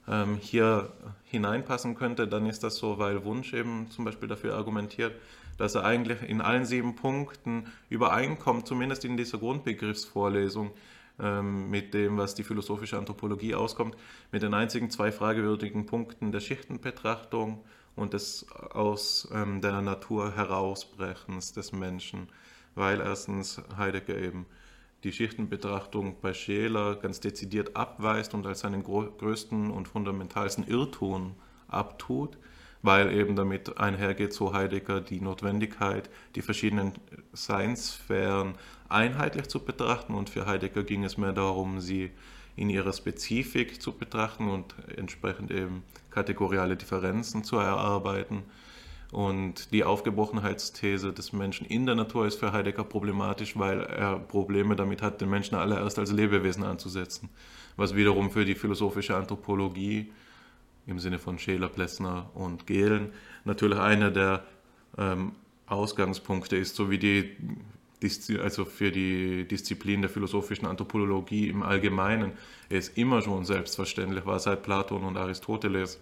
ähm, 0.09 0.39
hier 0.41 0.93
hineinpassen 1.25 1.95
könnte, 1.95 2.29
dann 2.29 2.47
ist 2.47 2.63
das 2.63 2.77
so, 2.77 2.99
weil 2.99 3.25
Wunsch 3.25 3.53
eben 3.53 3.91
zum 3.91 4.05
Beispiel 4.05 4.29
dafür 4.29 4.55
argumentiert, 4.55 5.15
dass 5.59 5.75
er 5.75 5.85
eigentlich 5.85 6.23
in 6.23 6.41
allen 6.41 6.65
sieben 6.65 6.97
Punkten 6.97 7.67
übereinkommt, 7.89 8.67
zumindest 8.67 9.05
in 9.05 9.17
dieser 9.17 9.39
Grundbegriffsvorlesung, 9.39 10.71
ähm, 11.19 11.71
mit 11.71 11.95
dem, 11.95 12.19
was 12.19 12.35
die 12.35 12.45
philosophische 12.45 12.99
Anthropologie 12.99 13.55
auskommt, 13.55 13.97
mit 14.33 14.43
den 14.43 14.53
einzigen 14.53 14.91
zwei 14.91 15.11
fragewürdigen 15.11 15.87
Punkten 15.87 16.31
der 16.31 16.41
Schichtenbetrachtung 16.41 17.65
und 17.95 18.13
des 18.13 18.47
aus 18.53 19.27
ähm, 19.33 19.63
der 19.63 19.81
Natur 19.81 20.37
herausbrechens 20.37 21.53
des 21.53 21.73
Menschen, 21.73 22.29
weil 22.75 23.01
erstens 23.01 23.63
Heidegger 23.79 24.19
eben 24.19 24.45
die 25.05 25.13
Schichtenbetrachtung 25.13 26.17
bei 26.21 26.35
Scheler 26.35 26.97
ganz 26.97 27.21
dezidiert 27.21 27.77
abweist 27.77 28.35
und 28.35 28.47
als 28.47 28.61
seinen 28.61 28.83
größten 28.83 29.71
und 29.71 29.89
fundamentalsten 29.89 30.67
Irrtum 30.67 31.35
abtut 31.69 32.37
weil 32.87 33.13
eben 33.13 33.35
damit 33.35 33.79
einhergeht, 33.79 34.33
so 34.33 34.55
Heidegger, 34.55 35.01
die 35.01 35.21
Notwendigkeit, 35.21 36.09
die 36.37 36.43
verschiedenen 36.43 36.93
Seinssphären 37.33 38.55
einheitlich 38.89 39.49
zu 39.49 39.65
betrachten. 39.65 40.15
Und 40.15 40.31
für 40.31 40.47
Heidegger 40.47 40.85
ging 40.85 41.03
es 41.03 41.19
mehr 41.19 41.33
darum, 41.33 41.81
sie 41.81 42.13
in 42.55 42.71
ihrer 42.71 42.93
Spezifik 42.93 43.83
zu 43.83 43.93
betrachten 43.93 44.49
und 44.49 44.75
entsprechend 44.97 45.51
eben 45.51 45.83
kategoriale 46.11 46.77
Differenzen 46.77 47.43
zu 47.43 47.57
erarbeiten. 47.57 48.45
Und 49.13 49.73
die 49.73 49.85
Aufgebrochenheitsthese 49.85 51.13
des 51.13 51.33
Menschen 51.33 51.67
in 51.67 51.87
der 51.87 51.95
Natur 51.95 52.27
ist 52.27 52.41
für 52.41 52.53
Heidegger 52.53 52.85
problematisch, 52.85 53.57
weil 53.57 53.81
er 53.81 54.19
Probleme 54.19 54.75
damit 54.75 55.01
hat, 55.01 55.21
den 55.21 55.31
Menschen 55.31 55.55
allererst 55.55 55.99
als 55.99 56.11
Lebewesen 56.11 56.65
anzusetzen, 56.65 57.29
was 57.77 57.95
wiederum 57.95 58.31
für 58.31 58.45
die 58.45 58.57
philosophische 58.57 59.17
Anthropologie 59.17 60.11
im 60.87 60.99
Sinne 60.99 61.19
von 61.19 61.39
Scheler, 61.39 61.69
Plessner 61.69 62.31
und 62.35 62.67
Gehlen 62.67 63.13
natürlich 63.45 63.79
einer 63.79 64.11
der 64.11 64.45
ähm, 64.99 65.33
Ausgangspunkte 65.67 66.57
ist, 66.57 66.77
so 66.77 66.91
wie 66.91 66.99
die 66.99 67.37
also 68.43 68.67
für 68.67 68.93
die 68.93 69.49
Disziplin 69.49 70.03
der 70.03 70.11
philosophischen 70.11 70.67
Anthropologie 70.67 71.49
im 71.49 71.63
Allgemeinen 71.63 72.33
es 72.69 72.91
immer 72.91 73.23
schon 73.23 73.45
selbstverständlich 73.45 74.27
war, 74.27 74.39
seit 74.39 74.63
Platon 74.63 75.03
und 75.03 75.17
Aristoteles 75.17 75.99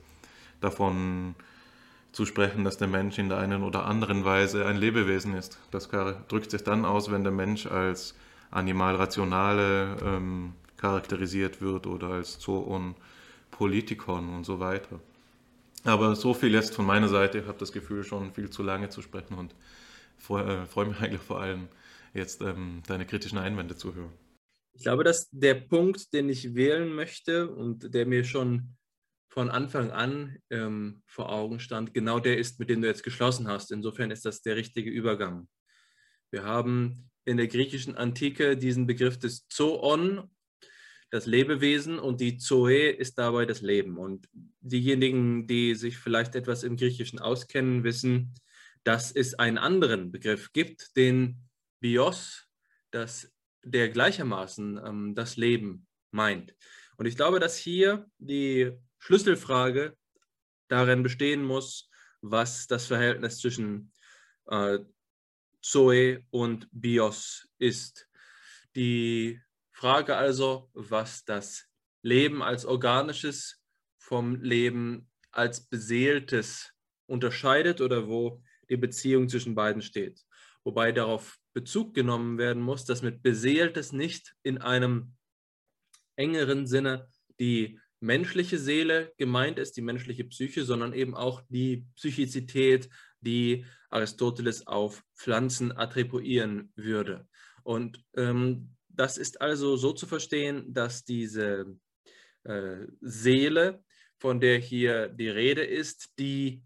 davon 0.60 1.36
zu 2.14 2.26
sprechen, 2.26 2.64
dass 2.64 2.76
der 2.76 2.88
Mensch 2.88 3.18
in 3.18 3.28
der 3.28 3.38
einen 3.38 3.62
oder 3.64 3.86
anderen 3.86 4.24
Weise 4.24 4.66
ein 4.66 4.76
Lebewesen 4.76 5.34
ist. 5.34 5.58
Das 5.70 5.88
drückt 5.88 6.50
sich 6.50 6.62
dann 6.62 6.84
aus, 6.84 7.10
wenn 7.10 7.24
der 7.24 7.32
Mensch 7.32 7.66
als 7.66 8.14
Animalrationale 8.50 9.96
ähm, 10.02 10.52
charakterisiert 10.76 11.60
wird 11.60 11.86
oder 11.86 12.10
als 12.10 12.38
Zoon 12.38 12.94
Politikern 13.50 14.32
und 14.32 14.44
so 14.44 14.60
weiter. 14.60 15.00
Aber 15.82 16.14
so 16.14 16.34
viel 16.34 16.52
jetzt 16.52 16.74
von 16.74 16.86
meiner 16.86 17.08
Seite. 17.08 17.38
Ich 17.38 17.46
habe 17.46 17.58
das 17.58 17.72
Gefühl, 17.72 18.04
schon 18.04 18.32
viel 18.32 18.48
zu 18.48 18.62
lange 18.62 18.88
zu 18.88 19.02
sprechen 19.02 19.34
und 19.34 19.54
freue 20.16 20.62
äh, 20.62 20.66
freu 20.66 20.86
mich 20.86 20.98
eigentlich 21.00 21.20
vor 21.20 21.40
allem, 21.40 21.68
jetzt 22.14 22.42
ähm, 22.42 22.82
deine 22.86 23.06
kritischen 23.06 23.38
Einwände 23.38 23.76
zu 23.76 23.94
hören. 23.94 24.12
Ich 24.76 24.82
glaube, 24.84 25.04
dass 25.04 25.28
der 25.30 25.54
Punkt, 25.54 26.12
den 26.12 26.28
ich 26.28 26.54
wählen 26.54 26.92
möchte 26.94 27.48
und 27.48 27.92
der 27.92 28.06
mir 28.06 28.24
schon 28.24 28.76
von 29.34 29.50
Anfang 29.50 29.90
an 29.90 30.38
ähm, 30.50 31.02
vor 31.06 31.28
Augen 31.28 31.58
stand, 31.58 31.92
genau 31.92 32.20
der 32.20 32.38
ist, 32.38 32.60
mit 32.60 32.70
dem 32.70 32.80
du 32.80 32.86
jetzt 32.86 33.02
geschlossen 33.02 33.48
hast. 33.48 33.72
Insofern 33.72 34.12
ist 34.12 34.24
das 34.24 34.42
der 34.42 34.54
richtige 34.54 34.92
Übergang. 34.92 35.48
Wir 36.30 36.44
haben 36.44 37.10
in 37.24 37.36
der 37.36 37.48
griechischen 37.48 37.96
Antike 37.96 38.56
diesen 38.56 38.86
Begriff 38.86 39.18
des 39.18 39.48
Zoon 39.48 40.30
das 41.10 41.26
Lebewesen 41.26 41.98
und 41.98 42.20
die 42.20 42.36
Zoe 42.36 42.90
ist 42.90 43.18
dabei 43.18 43.44
das 43.44 43.60
Leben. 43.60 43.98
Und 43.98 44.28
diejenigen, 44.60 45.48
die 45.48 45.74
sich 45.74 45.98
vielleicht 45.98 46.36
etwas 46.36 46.62
im 46.62 46.76
Griechischen 46.76 47.18
auskennen, 47.18 47.82
wissen, 47.82 48.34
dass 48.84 49.10
es 49.10 49.34
einen 49.34 49.58
anderen 49.58 50.12
Begriff 50.12 50.52
gibt, 50.52 50.96
den 50.96 51.40
Bios, 51.80 52.46
das, 52.92 53.32
der 53.64 53.88
gleichermaßen 53.88 54.80
ähm, 54.86 55.14
das 55.16 55.36
Leben 55.36 55.88
meint. 56.12 56.54
Und 56.96 57.06
ich 57.06 57.16
glaube, 57.16 57.40
dass 57.40 57.56
hier 57.56 58.06
die 58.18 58.70
Schlüsselfrage 59.04 59.98
darin 60.68 61.02
bestehen 61.02 61.44
muss, 61.44 61.90
was 62.22 62.66
das 62.66 62.86
Verhältnis 62.86 63.38
zwischen 63.38 63.92
äh, 64.46 64.78
Zoe 65.60 66.24
und 66.30 66.68
Bios 66.72 67.46
ist. 67.58 68.08
Die 68.74 69.42
Frage 69.72 70.16
also, 70.16 70.70
was 70.72 71.22
das 71.26 71.66
Leben 72.00 72.42
als 72.42 72.64
organisches 72.64 73.62
vom 73.98 74.36
Leben 74.36 75.10
als 75.32 75.68
beseeltes 75.68 76.72
unterscheidet 77.04 77.82
oder 77.82 78.08
wo 78.08 78.42
die 78.70 78.78
Beziehung 78.78 79.28
zwischen 79.28 79.54
beiden 79.54 79.82
steht. 79.82 80.18
Wobei 80.62 80.92
darauf 80.92 81.38
Bezug 81.52 81.92
genommen 81.92 82.38
werden 82.38 82.62
muss, 82.62 82.86
dass 82.86 83.02
mit 83.02 83.22
beseeltes 83.22 83.92
nicht 83.92 84.34
in 84.42 84.62
einem 84.62 85.14
engeren 86.16 86.66
Sinne 86.66 87.10
die 87.38 87.78
menschliche 88.04 88.58
Seele 88.58 89.12
gemeint 89.16 89.58
ist, 89.58 89.76
die 89.76 89.82
menschliche 89.82 90.24
Psyche, 90.24 90.64
sondern 90.64 90.92
eben 90.92 91.14
auch 91.14 91.42
die 91.48 91.86
Psychizität, 91.96 92.90
die 93.20 93.64
Aristoteles 93.88 94.66
auf 94.66 95.02
Pflanzen 95.16 95.72
attribuieren 95.76 96.70
würde. 96.76 97.26
Und 97.62 98.04
ähm, 98.14 98.76
das 98.88 99.16
ist 99.16 99.40
also 99.40 99.76
so 99.76 99.92
zu 99.92 100.06
verstehen, 100.06 100.74
dass 100.74 101.04
diese 101.04 101.78
äh, 102.44 102.86
Seele, 103.00 103.82
von 104.18 104.38
der 104.38 104.58
hier 104.58 105.08
die 105.08 105.30
Rede 105.30 105.64
ist, 105.64 106.10
die 106.18 106.62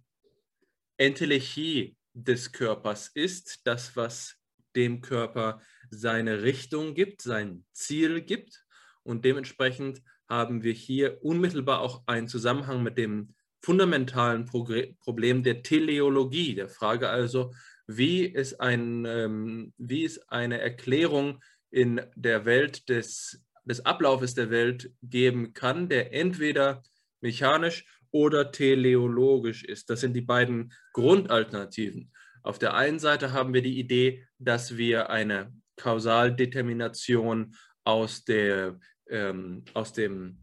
Entelechie 0.96 1.96
des 2.14 2.51
Körpers 2.51 3.11
ist, 3.14 3.61
das, 3.64 3.96
was 3.96 4.37
dem 4.74 5.01
Körper 5.01 5.62
seine 5.90 6.42
Richtung 6.42 6.94
gibt, 6.94 7.22
sein 7.22 7.64
Ziel 7.72 8.22
gibt. 8.22 8.64
Und 9.05 9.24
dementsprechend 9.24 10.03
haben 10.29 10.62
wir 10.62 10.73
hier 10.73 11.23
unmittelbar 11.23 11.81
auch 11.81 12.03
einen 12.07 12.29
Zusammenhang 12.29 12.83
mit 12.83 12.99
dem 12.99 13.35
fundamentalen 13.62 14.45
Problem 14.45 15.43
der 15.43 15.62
Teleologie, 15.62 16.55
der 16.55 16.69
Frage 16.69 17.09
also, 17.09 17.53
wie 17.87 18.33
es, 18.35 18.61
ein, 18.61 19.05
ähm, 19.07 19.73
wie 19.79 20.05
es 20.05 20.29
eine 20.29 20.61
Erklärung 20.61 21.43
in 21.71 22.01
der 22.14 22.45
Welt 22.45 22.88
des, 22.88 23.43
des 23.64 23.85
Ablaufes 23.85 24.35
der 24.35 24.51
Welt 24.51 24.93
geben 25.03 25.55
kann, 25.55 25.88
der 25.88 26.12
entweder 26.12 26.83
mechanisch 27.21 27.87
oder 28.11 28.53
teleologisch 28.53 29.64
ist. 29.64 29.91
Das 29.91 30.01
sind 30.01 30.14
die 30.14 30.23
beiden 30.23 30.73
Grundalternativen. 30.93 32.12
Auf 32.43 32.59
der 32.59 32.75
einen 32.75 32.99
Seite 32.99 33.33
haben 33.33 33.53
wir 33.53 33.62
die 33.62 33.79
Idee, 33.79 34.27
dass 34.38 34.77
wir 34.77 35.11
eine 35.11 35.53
Kausaldetermination 35.77 37.55
aus 37.85 38.25
der, 38.25 38.79
ähm, 39.09 39.64
aus 39.75 39.92
dem, 39.92 40.42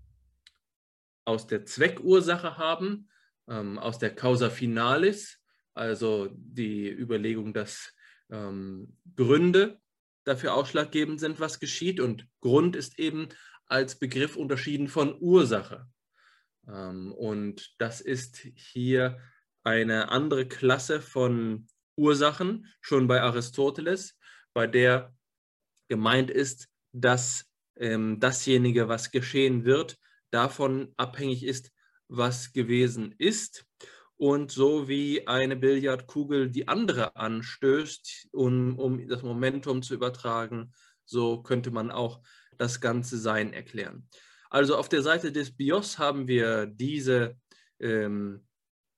aus 1.26 1.48
der 1.48 1.66
Zweckursache 1.66 2.58
haben, 2.58 3.10
ähm, 3.48 3.80
aus 3.80 4.00
der 4.00 4.16
Causa 4.16 4.50
Finalis, 4.50 5.40
also 5.74 6.30
die 6.34 6.90
Überlegung, 6.90 7.54
dass 7.54 7.94
ähm, 8.30 8.98
Gründe 9.16 9.80
dafür 10.24 10.56
ausschlaggebend 10.56 11.20
sind, 11.20 11.40
was 11.40 11.60
geschieht. 11.60 12.00
Und 12.00 12.28
Grund 12.42 12.76
ist 12.76 13.00
eben 13.00 13.30
als 13.68 13.98
Begriff 13.98 14.36
unterschieden 14.36 14.88
von 14.88 15.18
Ursache. 15.20 15.88
Ähm, 16.68 17.12
und 17.14 17.76
das 17.78 18.02
ist 18.02 18.38
hier 18.56 19.20
eine 19.64 20.10
andere 20.10 20.48
Klasse 20.48 21.02
von 21.02 21.68
Ursachen, 21.96 22.68
schon 22.82 23.08
bei 23.08 23.22
Aristoteles, 23.22 24.18
bei 24.54 24.68
der 24.68 25.16
gemeint 25.88 26.30
ist, 26.30 26.68
dass 26.92 27.50
ähm, 27.78 28.20
dasjenige, 28.20 28.88
was 28.88 29.12
geschehen 29.12 29.66
wird, 29.66 29.98
davon 30.32 30.94
abhängig 30.98 31.44
ist, 31.44 31.72
was 32.08 32.54
gewesen 32.54 33.14
ist. 33.18 33.66
Und 34.18 34.52
so 34.52 34.88
wie 34.88 35.28
eine 35.28 35.58
Billardkugel 35.58 36.50
die 36.50 36.68
andere 36.68 37.16
anstößt, 37.18 38.30
um, 38.32 38.80
um 38.80 39.08
das 39.08 39.24
Momentum 39.24 39.82
zu 39.82 39.94
übertragen, 39.94 40.74
so 41.04 41.44
könnte 41.44 41.72
man 41.72 41.92
auch 41.92 42.22
das 42.58 42.80
ganze 42.80 43.18
Sein 43.18 43.52
erklären. 43.52 44.08
Also 44.50 44.78
auf 44.78 44.88
der 44.88 45.02
Seite 45.02 45.34
des 45.34 45.56
Bios 45.56 46.00
haben 46.00 46.28
wir 46.28 46.66
diese 46.66 47.38
ähm, 47.80 48.46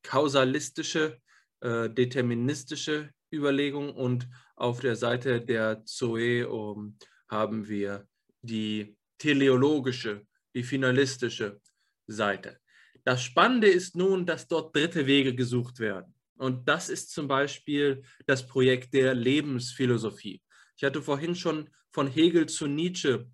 kausalistische, 0.03 1.19
äh, 1.61 1.89
deterministische 1.89 3.09
Überlegung 3.33 3.93
und 3.93 4.29
auf 4.55 4.79
der 4.79 4.95
Seite 4.95 5.41
der 5.41 5.83
Zoe 5.85 6.47
um, 6.47 6.97
haben 7.27 7.67
wir 7.67 8.07
die 8.47 8.97
teleologische, 9.19 10.25
die 10.55 10.63
finalistische 10.63 11.61
Seite. 12.07 12.59
Das 13.03 13.23
Spannende 13.23 13.67
ist 13.67 13.95
nun, 13.95 14.25
dass 14.25 14.47
dort 14.47 14.75
dritte 14.75 15.05
Wege 15.05 15.35
gesucht 15.35 15.79
werden. 15.79 16.13
Und 16.37 16.67
das 16.67 16.89
ist 16.89 17.11
zum 17.11 17.27
Beispiel 17.27 18.03
das 18.25 18.45
Projekt 18.47 18.93
der 18.93 19.13
Lebensphilosophie. 19.13 20.41
Ich 20.75 20.83
hatte 20.83 21.01
vorhin 21.01 21.35
schon 21.35 21.69
von 21.91 22.07
Hegel 22.07 22.47
zu 22.47 22.67
Nietzsche 22.67 23.27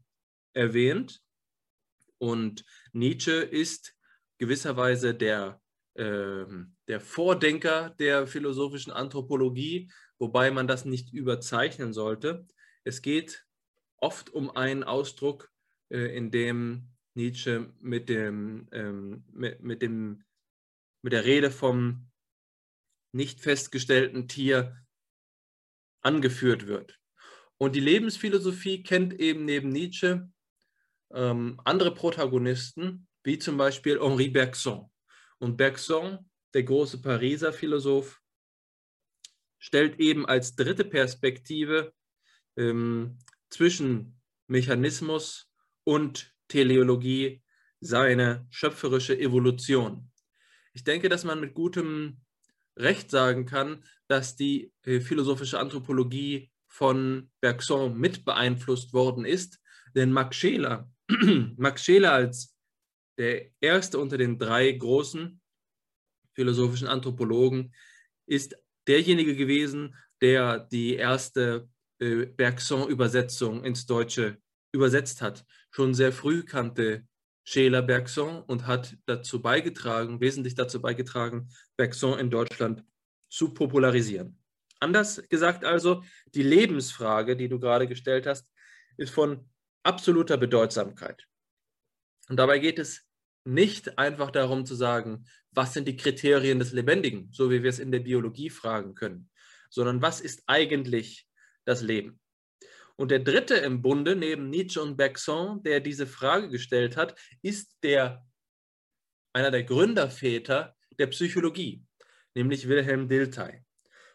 erwähnt. 0.53 1.21
Und 2.17 2.63
Nietzsche 2.93 3.31
ist 3.31 3.95
gewisserweise 4.37 5.13
der, 5.13 5.61
äh, 5.95 6.45
der 6.87 7.01
Vordenker 7.01 7.89
der 7.99 8.27
philosophischen 8.27 8.93
Anthropologie, 8.93 9.91
wobei 10.19 10.51
man 10.51 10.67
das 10.67 10.85
nicht 10.85 11.13
überzeichnen 11.13 11.93
sollte. 11.93 12.45
Es 12.85 13.01
geht 13.01 13.45
oft 14.03 14.29
um 14.31 14.51
einen 14.51 14.83
Ausdruck, 14.83 15.49
äh, 15.89 16.15
in 16.15 16.29
dem 16.29 16.89
Nietzsche 17.15 17.73
mit, 17.79 18.09
dem, 18.09 18.67
ähm, 18.73 19.23
mit, 19.31 19.61
mit, 19.61 19.81
dem, 19.81 20.23
mit 21.01 21.13
der 21.13 21.23
Rede 21.23 21.49
vom 21.49 22.11
nicht 23.13 23.39
festgestellten 23.39 24.27
Tier 24.27 24.77
angeführt 26.01 26.67
wird. 26.67 26.99
Und 27.57 27.75
die 27.75 27.79
Lebensphilosophie 27.79 28.83
kennt 28.83 29.13
eben 29.13 29.45
neben 29.45 29.69
Nietzsche 29.69 30.29
ähm, 31.13 31.61
andere 31.63 31.93
Protagonisten, 31.93 33.07
wie 33.23 33.39
zum 33.39 33.55
Beispiel 33.55 34.01
Henri 34.01 34.29
Bergson. 34.29 34.91
Und 35.37 35.55
Bergson, 35.55 36.29
der 36.53 36.63
große 36.63 37.01
Pariser 37.01 37.53
Philosoph, 37.53 38.19
stellt 39.59 39.97
eben 39.99 40.25
als 40.25 40.55
dritte 40.55 40.83
Perspektive 40.83 41.93
ähm, 42.57 43.17
zwischen 43.53 44.19
Mechanismus 44.47 45.49
und 45.83 46.33
Teleologie 46.47 47.43
seine 47.79 48.47
schöpferische 48.49 49.17
Evolution. 49.17 50.11
Ich 50.73 50.83
denke, 50.83 51.07
dass 51.07 51.23
man 51.23 51.39
mit 51.39 51.53
gutem 51.53 52.21
Recht 52.75 53.11
sagen 53.11 53.45
kann, 53.45 53.83
dass 54.07 54.35
die 54.35 54.73
äh, 54.83 54.99
philosophische 54.99 55.59
Anthropologie 55.59 56.51
von 56.67 57.29
Bergson 57.41 57.97
mit 57.97 58.25
beeinflusst 58.25 58.93
worden 58.93 59.25
ist, 59.25 59.59
denn 59.95 60.11
Max 60.11 60.35
Scheler 60.37 60.91
Max 61.57 61.83
Scheler 61.83 62.13
als 62.13 62.55
der 63.19 63.51
erste 63.61 63.99
unter 63.99 64.17
den 64.17 64.39
drei 64.39 64.71
großen 64.71 65.39
philosophischen 66.33 66.87
Anthropologen 66.87 67.73
ist 68.25 68.55
derjenige 68.87 69.35
gewesen, 69.35 69.95
der 70.21 70.59
die 70.59 70.95
erste 70.95 71.69
äh, 72.03 72.25
Bergson-Übersetzung 72.25 73.63
ins 73.63 73.85
Deutsche 73.85 74.37
übersetzt 74.73 75.21
hat. 75.21 75.45
Schon 75.71 75.93
sehr 75.93 76.11
früh 76.11 76.43
kannte 76.43 77.07
Scheler 77.45 77.81
Bergson 77.81 78.41
und 78.43 78.67
hat 78.67 78.97
dazu 79.05 79.41
beigetragen, 79.41 80.19
wesentlich 80.19 80.55
dazu 80.55 80.81
beigetragen, 80.81 81.49
Bergson 81.77 82.19
in 82.19 82.29
Deutschland 82.29 82.83
zu 83.29 83.53
popularisieren. 83.53 84.37
Anders 84.79 85.23
gesagt 85.29 85.63
also, 85.63 86.03
die 86.33 86.43
Lebensfrage, 86.43 87.37
die 87.37 87.47
du 87.47 87.59
gerade 87.59 87.87
gestellt 87.87 88.27
hast, 88.27 88.49
ist 88.97 89.13
von 89.13 89.49
absoluter 89.83 90.37
Bedeutsamkeit. 90.37 91.25
Und 92.29 92.37
dabei 92.37 92.59
geht 92.59 92.79
es 92.79 93.05
nicht 93.45 93.97
einfach 93.97 94.31
darum 94.31 94.65
zu 94.65 94.75
sagen, 94.75 95.25
was 95.51 95.73
sind 95.73 95.87
die 95.87 95.97
Kriterien 95.97 96.59
des 96.59 96.73
Lebendigen, 96.73 97.29
so 97.31 97.49
wie 97.49 97.63
wir 97.63 97.69
es 97.69 97.79
in 97.79 97.91
der 97.91 97.99
Biologie 97.99 98.49
fragen 98.49 98.93
können, 98.93 99.29
sondern 99.69 100.01
was 100.01 100.21
ist 100.21 100.43
eigentlich 100.47 101.27
das 101.65 101.81
Leben? 101.81 102.19
Und 102.95 103.09
der 103.09 103.19
dritte 103.19 103.55
im 103.55 103.81
Bunde, 103.81 104.15
neben 104.15 104.49
Nietzsche 104.49 104.81
und 104.81 104.97
Bergson, 104.97 105.63
der 105.63 105.79
diese 105.79 106.05
Frage 106.05 106.49
gestellt 106.49 106.95
hat, 106.95 107.19
ist 107.41 107.77
der, 107.81 108.25
einer 109.33 109.51
der 109.51 109.63
Gründerväter 109.63 110.75
der 110.99 111.07
Psychologie, 111.07 111.83
nämlich 112.35 112.67
Wilhelm 112.67 113.07
Dilthey. 113.09 113.63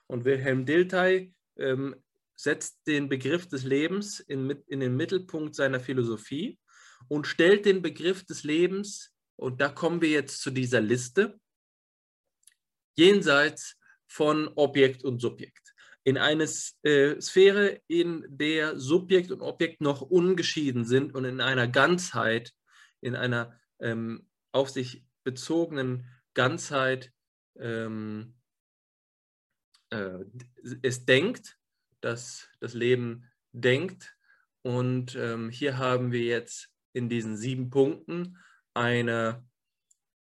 Und 0.07 0.25
Wilhelm 0.25 0.65
Dilthey 0.65 1.35
ähm, 1.57 1.97
setzt 2.37 2.87
den 2.87 3.09
Begriff 3.09 3.49
des 3.49 3.65
Lebens 3.65 4.21
in, 4.21 4.51
in 4.69 4.81
den 4.81 4.97
Mittelpunkt 4.97 5.57
seiner 5.57 5.81
Philosophie 5.81 6.59
und 7.09 7.27
stellt 7.27 7.67
den 7.67 7.83
Begriff 7.83 8.25
des 8.25 8.45
Lebens, 8.45 9.13
und 9.37 9.61
da 9.61 9.69
kommen 9.69 10.01
wir 10.01 10.11
jetzt 10.11 10.41
zu 10.41 10.51
dieser 10.51 10.81
Liste, 10.81 11.39
jenseits 12.97 13.77
von 14.07 14.49
Objekt 14.55 15.05
und 15.05 15.21
Subjekt. 15.21 15.68
In 16.05 16.17
eine 16.17 16.45
äh, 16.83 17.21
Sphäre, 17.21 17.81
in 17.87 18.25
der 18.29 18.79
Subjekt 18.79 19.31
und 19.31 19.43
Objekt 19.43 19.81
noch 19.81 20.01
ungeschieden 20.01 20.85
sind 20.85 21.15
und 21.15 21.25
in 21.25 21.41
einer 21.41 21.69
Ganzheit, 21.69 22.55
in 23.01 23.15
einer 23.15 23.59
ähm, 23.81 24.27
auf 24.53 24.71
sich 24.71 25.05
bezogenen 25.25 26.07
Ganzheit 26.35 27.13
ähm, 27.59 28.35
äh, 29.91 30.25
es 30.83 31.05
denkt, 31.05 31.59
dass 32.01 32.49
das 32.61 32.75
Leben 32.75 33.31
denkt. 33.53 34.17
Und 34.63 35.15
ähm, 35.17 35.51
hier 35.51 35.79
haben 35.79 36.13
wir 36.13 36.23
jetzt 36.23 36.71
in 36.93 37.09
diesen 37.09 37.37
sieben 37.37 37.71
Punkten 37.71 38.39
eine 38.75 39.47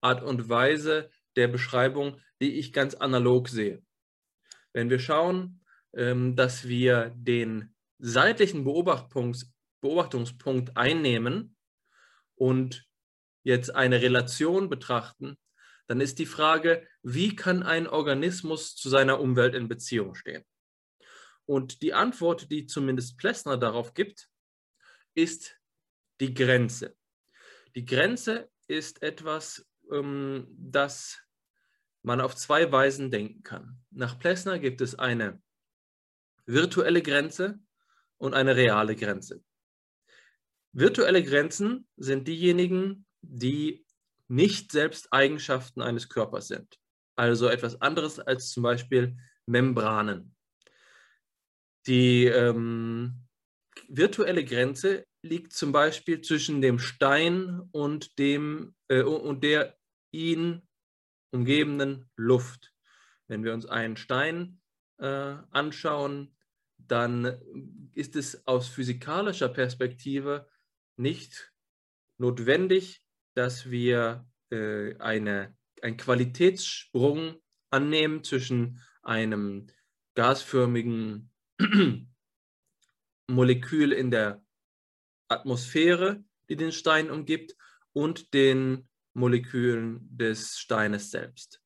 Art 0.02 0.24
und 0.24 0.50
Weise 0.50 1.10
der 1.36 1.48
Beschreibung, 1.48 2.20
die 2.42 2.60
ich 2.60 2.74
ganz 2.74 2.94
analog 2.96 3.50
sehe. 3.50 3.82
Wenn 4.78 4.92
wir 4.92 5.00
schauen, 5.00 5.60
ähm, 5.96 6.36
dass 6.36 6.68
wir 6.68 7.12
den 7.16 7.74
seitlichen 7.98 8.64
Beobachtungs 8.64 9.52
Beobachtungspunkt 9.82 10.78
einnehmen 10.78 11.56
und 12.36 12.88
jetzt 13.42 13.74
eine 13.74 14.04
Relation 14.04 14.70
betrachten, 14.70 15.36
dann 15.88 16.00
ist 16.00 16.20
die 16.20 16.28
Frage, 16.28 16.88
wie 17.02 17.36
kann 17.36 17.64
ein 17.64 17.88
Organismus 17.88 18.76
zu 18.76 18.90
seiner 18.90 19.20
Umwelt 19.20 19.56
in 19.56 19.68
Beziehung 19.68 20.14
stehen? 20.14 20.46
Und 21.48 21.82
die 21.82 21.96
Antwort, 21.96 22.52
die 22.52 22.68
zumindest 22.68 23.18
Plessner 23.18 23.58
darauf 23.58 23.96
gibt, 23.96 24.30
ist 25.16 25.60
die 26.20 26.36
Grenze. 26.36 26.96
Die 27.74 27.86
Grenze 27.86 28.48
ist 28.68 29.02
etwas, 29.02 29.68
ähm, 29.92 30.46
das 30.52 31.27
man 32.08 32.22
auf 32.22 32.38
zwei 32.38 32.72
Weisen 32.72 33.12
denken 33.12 33.44
kann. 33.44 33.78
Nach 33.92 34.18
Plessner 34.18 34.60
gibt 34.60 34.80
es 34.80 34.96
eine 34.96 35.42
virtuelle 36.46 37.02
Grenze 37.02 37.60
und 38.16 38.34
eine 38.34 38.56
reale 38.56 38.96
Grenze. 38.96 39.44
Virtuelle 40.72 41.22
Grenzen 41.22 41.86
sind 41.98 42.30
diejenigen, 42.30 43.06
die 43.22 43.86
nicht 44.30 44.72
selbst 44.72 45.12
Eigenschaften 45.12 45.82
eines 45.82 46.08
Körpers 46.08 46.48
sind. 46.48 46.80
Also 47.18 47.50
etwas 47.50 47.82
anderes 47.82 48.22
als 48.22 48.52
zum 48.52 48.64
Beispiel 48.64 49.18
Membranen. 49.46 50.34
Die 51.88 52.24
ähm, 52.26 53.28
virtuelle 53.90 54.46
Grenze 54.46 55.06
liegt 55.24 55.52
zum 55.52 55.74
Beispiel 55.74 56.22
zwischen 56.22 56.62
dem 56.62 56.80
Stein 56.80 57.68
und, 57.72 58.18
dem, 58.18 58.76
äh, 58.88 59.02
und 59.02 59.44
der 59.44 59.78
ihn 60.12 60.67
umgebenden 61.38 62.10
Luft. 62.16 62.74
Wenn 63.28 63.44
wir 63.44 63.54
uns 63.54 63.66
einen 63.66 63.96
Stein 63.96 64.60
äh, 64.98 65.36
anschauen, 65.52 66.36
dann 66.78 67.40
ist 67.94 68.16
es 68.16 68.48
aus 68.48 68.68
physikalischer 68.68 69.50
Perspektive 69.50 70.48
nicht 70.96 71.54
notwendig, 72.18 73.04
dass 73.36 73.70
wir 73.70 74.28
äh, 74.50 74.98
eine, 74.98 75.56
einen 75.82 75.98
Qualitätssprung 75.98 77.40
annehmen 77.70 78.24
zwischen 78.24 78.82
einem 79.04 79.68
gasförmigen 80.16 81.32
Molekül 83.28 83.92
in 83.92 84.10
der 84.10 84.44
Atmosphäre, 85.28 86.24
die 86.50 86.56
den 86.56 86.72
Stein 86.72 87.12
umgibt, 87.12 87.56
und 87.94 88.34
den 88.34 88.88
Molekülen 89.18 90.08
des 90.16 90.60
Steines 90.60 91.10
selbst. 91.12 91.62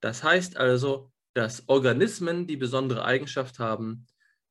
Das 0.00 0.24
heißt 0.24 0.56
also, 0.56 1.12
dass 1.34 1.68
Organismen 1.68 2.46
die 2.46 2.56
besondere 2.56 3.04
Eigenschaft 3.04 3.58
haben, 3.58 4.06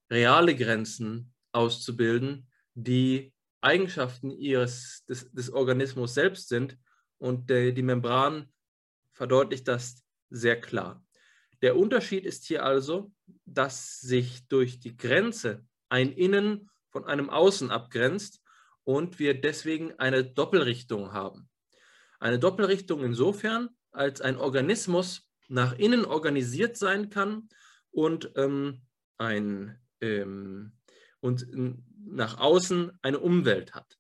reale 0.10 0.56
Grenzen 0.56 1.34
auszubilden, 1.52 2.48
die 2.74 3.34
Eigenschaften 3.62 4.32
ihres, 4.32 5.04
des, 5.08 5.30
des 5.32 5.52
Organismus 5.52 6.14
selbst 6.14 6.48
sind. 6.48 6.78
Und 7.18 7.50
der, 7.50 7.74
die 7.74 7.82
Membran 7.82 8.50
verdeutlicht 9.12 9.68
das 9.68 10.06
sehr 10.30 10.62
klar. 10.62 11.04
Der 11.62 11.76
Unterschied 11.76 12.26
ist 12.26 12.46
hier 12.46 12.64
also, 12.64 13.12
dass 13.46 14.00
sich 14.00 14.48
durch 14.48 14.80
die 14.80 14.96
Grenze 14.96 15.66
ein 15.90 16.14
Innen 16.14 16.70
von 16.90 17.04
einem 17.04 17.30
Außen 17.30 17.70
abgrenzt 17.70 18.42
und 18.86 19.20
wir 19.20 19.40
deswegen 19.40 20.00
eine 20.00 20.24
Doppelrichtung 20.24 21.12
haben. 21.12 21.50
Eine 22.20 22.40
Doppelrichtung 22.40 23.04
insofern, 23.04 23.70
als 23.92 24.22
ein 24.22 24.38
Organismus 24.38 25.30
nach 25.48 25.74
innen 25.74 26.06
organisiert 26.06 26.78
sein 26.78 27.10
kann 27.10 27.50
und, 27.92 28.32
ähm, 28.36 28.82
ein, 29.18 29.80
ähm, 30.02 30.74
und 31.22 31.48
nach 32.06 32.38
außen 32.38 32.92
eine 33.02 33.20
Umwelt 33.20 33.74
hat. 33.74 33.98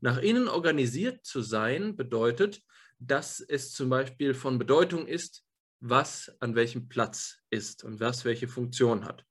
Nach 0.00 0.18
innen 0.18 0.48
organisiert 0.48 1.24
zu 1.24 1.40
sein 1.42 1.96
bedeutet, 1.96 2.62
dass 2.98 3.40
es 3.40 3.72
zum 3.72 3.88
Beispiel 3.90 4.34
von 4.34 4.58
Bedeutung 4.58 5.06
ist, 5.06 5.44
was 5.80 6.34
an 6.40 6.54
welchem 6.54 6.88
Platz 6.88 7.38
ist 7.50 7.84
und 7.84 8.00
was 8.00 8.24
welche 8.24 8.48
Funktion 8.48 9.04
hat. 9.04 9.24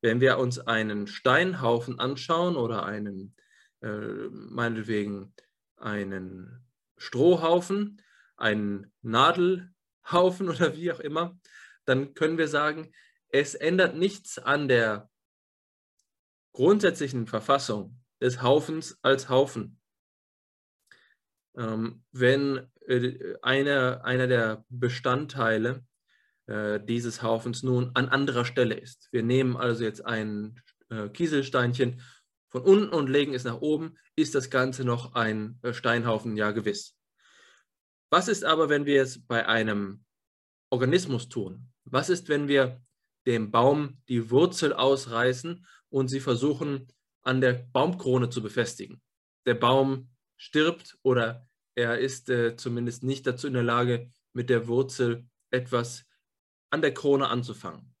Wenn 0.00 0.20
wir 0.20 0.38
uns 0.38 0.60
einen 0.60 1.06
Steinhaufen 1.08 1.98
anschauen 1.98 2.56
oder 2.56 2.84
einen, 2.84 3.34
äh, 3.80 4.28
meinetwegen 4.30 5.34
einen 5.76 6.67
Strohhaufen, 6.98 8.02
einen 8.36 8.92
Nadelhaufen 9.02 10.48
oder 10.48 10.76
wie 10.76 10.92
auch 10.92 11.00
immer, 11.00 11.38
dann 11.84 12.14
können 12.14 12.38
wir 12.38 12.48
sagen, 12.48 12.92
es 13.30 13.54
ändert 13.54 13.96
nichts 13.96 14.38
an 14.38 14.68
der 14.68 15.10
grundsätzlichen 16.52 17.26
Verfassung 17.26 18.00
des 18.20 18.42
Haufens 18.42 18.98
als 19.02 19.28
Haufen. 19.28 19.80
Ähm, 21.56 22.04
wenn 22.12 22.68
äh, 22.86 23.36
einer, 23.42 24.04
einer 24.04 24.26
der 24.26 24.64
Bestandteile 24.68 25.84
äh, 26.46 26.80
dieses 26.80 27.22
Haufens 27.22 27.62
nun 27.62 27.90
an 27.94 28.08
anderer 28.08 28.44
Stelle 28.44 28.74
ist. 28.74 29.08
Wir 29.12 29.22
nehmen 29.22 29.56
also 29.56 29.84
jetzt 29.84 30.04
ein 30.04 30.60
äh, 30.88 31.08
Kieselsteinchen 31.10 32.00
von 32.48 32.62
unten 32.62 32.88
und 32.88 33.08
legen 33.08 33.34
es 33.34 33.44
nach 33.44 33.60
oben, 33.60 33.98
ist 34.16 34.34
das 34.34 34.50
Ganze 34.50 34.84
noch 34.84 35.14
ein 35.14 35.58
äh, 35.62 35.72
Steinhaufen, 35.72 36.36
ja 36.36 36.50
gewiss. 36.50 36.96
Was 38.10 38.28
ist 38.28 38.44
aber, 38.44 38.68
wenn 38.68 38.86
wir 38.86 39.02
es 39.02 39.24
bei 39.24 39.46
einem 39.46 40.04
Organismus 40.70 41.28
tun? 41.28 41.70
Was 41.84 42.08
ist, 42.08 42.28
wenn 42.28 42.48
wir 42.48 42.80
dem 43.26 43.50
Baum 43.50 44.00
die 44.08 44.30
Wurzel 44.30 44.72
ausreißen 44.72 45.66
und 45.90 46.08
sie 46.08 46.20
versuchen 46.20 46.88
an 47.22 47.40
der 47.40 47.52
Baumkrone 47.52 48.30
zu 48.30 48.42
befestigen? 48.42 49.02
Der 49.46 49.54
Baum 49.54 50.10
stirbt 50.36 50.98
oder 51.02 51.46
er 51.74 51.98
ist 51.98 52.30
äh, 52.30 52.56
zumindest 52.56 53.04
nicht 53.04 53.26
dazu 53.26 53.46
in 53.46 53.54
der 53.54 53.62
Lage, 53.62 54.10
mit 54.32 54.50
der 54.50 54.68
Wurzel 54.68 55.26
etwas 55.50 56.04
an 56.70 56.82
der 56.82 56.94
Krone 56.94 57.28
anzufangen. 57.28 57.94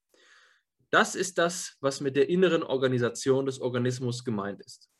Das 0.90 1.14
ist 1.14 1.38
das, 1.38 1.76
was 1.80 2.00
mit 2.00 2.16
der 2.16 2.28
inneren 2.28 2.62
Organisation 2.62 3.46
des 3.46 3.60
Organismus 3.60 4.24
gemeint 4.24 4.60
ist. 4.60 4.90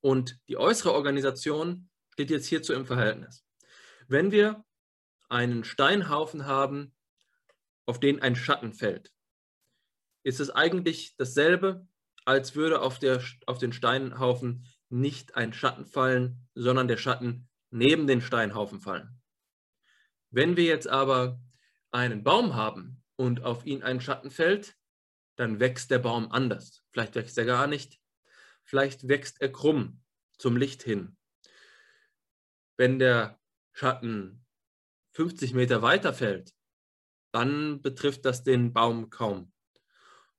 Und 0.00 0.38
die 0.48 0.56
äußere 0.56 0.92
Organisation 0.92 1.90
steht 2.12 2.30
jetzt 2.30 2.46
hierzu 2.46 2.72
im 2.72 2.86
Verhältnis. 2.86 3.44
Wenn 4.06 4.30
wir 4.30 4.64
einen 5.28 5.64
Steinhaufen 5.64 6.46
haben, 6.46 6.94
auf 7.84 8.00
den 8.00 8.20
ein 8.22 8.36
Schatten 8.36 8.72
fällt, 8.72 9.12
ist 10.22 10.40
es 10.40 10.50
eigentlich 10.50 11.16
dasselbe, 11.16 11.86
als 12.24 12.54
würde 12.54 12.80
auf, 12.80 12.98
der, 12.98 13.22
auf 13.46 13.58
den 13.58 13.72
Steinhaufen 13.72 14.66
nicht 14.88 15.36
ein 15.36 15.52
Schatten 15.52 15.86
fallen, 15.86 16.48
sondern 16.54 16.88
der 16.88 16.96
Schatten 16.96 17.48
neben 17.70 18.06
den 18.06 18.20
Steinhaufen 18.20 18.80
fallen. 18.80 19.20
Wenn 20.30 20.56
wir 20.56 20.64
jetzt 20.64 20.88
aber 20.88 21.40
einen 21.90 22.22
Baum 22.22 22.54
haben 22.54 23.02
und 23.18 23.42
auf 23.42 23.66
ihn 23.66 23.82
ein 23.82 24.00
Schatten 24.00 24.30
fällt, 24.30 24.76
dann 25.36 25.60
wächst 25.60 25.90
der 25.90 25.98
Baum 25.98 26.30
anders. 26.30 26.84
Vielleicht 26.92 27.16
wächst 27.16 27.36
er 27.36 27.44
gar 27.44 27.66
nicht. 27.66 28.00
Vielleicht 28.64 29.08
wächst 29.08 29.40
er 29.40 29.50
krumm 29.50 30.02
zum 30.38 30.56
Licht 30.56 30.82
hin. 30.82 31.16
Wenn 32.76 32.98
der 32.98 33.40
Schatten 33.72 34.46
50 35.12 35.52
Meter 35.52 35.82
weiter 35.82 36.14
fällt, 36.14 36.54
dann 37.32 37.82
betrifft 37.82 38.24
das 38.24 38.44
den 38.44 38.72
Baum 38.72 39.10
kaum. 39.10 39.52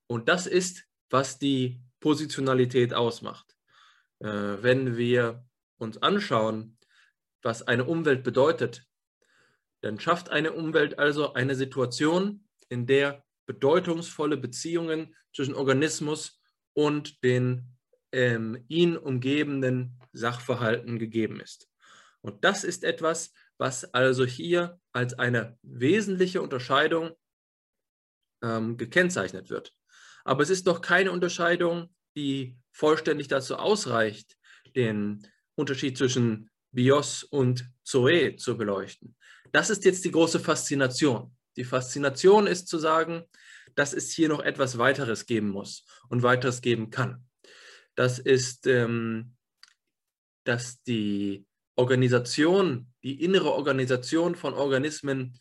Und 0.06 0.28
das 0.28 0.46
ist, 0.46 0.86
was 1.10 1.38
die 1.38 1.82
Positionalität 2.00 2.94
ausmacht. 2.94 3.56
Äh, 4.20 4.26
wenn 4.26 4.96
wir 4.96 5.46
uns 5.76 6.02
anschauen, 6.02 6.78
was 7.42 7.62
eine 7.62 7.84
Umwelt 7.84 8.22
bedeutet, 8.22 8.86
dann 9.82 10.00
schafft 10.00 10.30
eine 10.30 10.52
Umwelt 10.52 10.98
also 10.98 11.34
eine 11.34 11.54
Situation, 11.54 12.46
in 12.70 12.86
der 12.86 13.22
bedeutungsvolle 13.46 14.38
Beziehungen 14.38 15.14
zwischen 15.34 15.54
Organismus 15.54 16.40
und 16.72 17.22
den 17.22 17.76
ähm, 18.12 18.64
ihn 18.68 18.96
umgebenden 18.96 20.00
Sachverhalten 20.12 20.98
gegeben 20.98 21.40
ist. 21.40 21.68
Und 22.22 22.44
das 22.44 22.64
ist 22.64 22.84
etwas, 22.84 23.32
was 23.58 23.84
also 23.92 24.24
hier 24.24 24.80
als 24.92 25.18
eine 25.18 25.58
wesentliche 25.62 26.42
Unterscheidung 26.42 27.10
ähm, 28.42 28.76
gekennzeichnet 28.76 29.50
wird. 29.50 29.74
Aber 30.24 30.42
es 30.42 30.50
ist 30.50 30.66
doch 30.66 30.80
keine 30.80 31.12
Unterscheidung, 31.12 31.94
die 32.16 32.56
vollständig 32.72 33.28
dazu 33.28 33.56
ausreicht, 33.56 34.36
den 34.76 35.26
Unterschied 35.54 35.96
zwischen 35.96 36.50
Bios 36.72 37.24
und 37.24 37.68
Zoe 37.82 38.36
zu 38.36 38.56
beleuchten. 38.56 39.16
Das 39.52 39.70
ist 39.70 39.84
jetzt 39.84 40.04
die 40.04 40.12
große 40.12 40.40
Faszination. 40.40 41.36
Die 41.56 41.64
Faszination 41.64 42.46
ist 42.46 42.68
zu 42.68 42.78
sagen, 42.78 43.24
dass 43.74 43.92
es 43.92 44.12
hier 44.12 44.28
noch 44.28 44.40
etwas 44.40 44.78
weiteres 44.78 45.26
geben 45.26 45.48
muss 45.48 45.84
und 46.08 46.22
weiteres 46.22 46.60
geben 46.60 46.90
kann. 46.90 47.26
Das 47.94 48.18
ist, 48.18 48.66
ähm, 48.66 49.36
dass 50.44 50.82
die 50.82 51.46
Organisation, 51.76 52.92
die 53.02 53.22
innere 53.22 53.52
Organisation 53.52 54.34
von 54.34 54.54
Organismen 54.54 55.38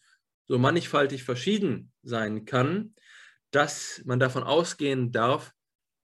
so 0.47 0.57
mannigfaltig 0.57 1.23
verschieden 1.23 1.91
sein 2.01 2.45
kann, 2.45 2.95
dass 3.51 4.01
man 4.05 4.19
davon 4.19 4.43
ausgehen 4.43 5.11
darf, 5.11 5.53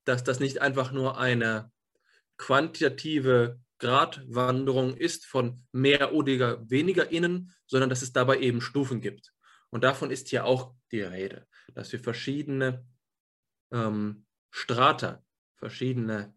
dass 0.03 0.23
das 0.23 0.39
nicht 0.39 0.61
einfach 0.61 0.91
nur 0.91 1.17
eine 1.17 1.71
quantitative 2.37 3.59
Gratwanderung 3.79 4.95
ist 4.95 5.25
von 5.25 5.63
mehr 5.71 6.13
oder 6.13 6.69
weniger 6.69 7.11
innen, 7.11 7.53
sondern 7.65 7.89
dass 7.89 8.01
es 8.01 8.13
dabei 8.13 8.39
eben 8.39 8.61
Stufen 8.61 9.01
gibt. 9.01 9.33
Und 9.71 9.83
davon 9.83 10.11
ist 10.11 10.29
hier 10.29 10.45
auch 10.45 10.73
die 10.91 11.01
Rede, 11.01 11.47
dass 11.73 11.91
wir 11.91 11.99
verschiedene 11.99 12.85
ähm, 13.71 14.25
Strata, 14.51 15.23
verschiedene 15.57 16.33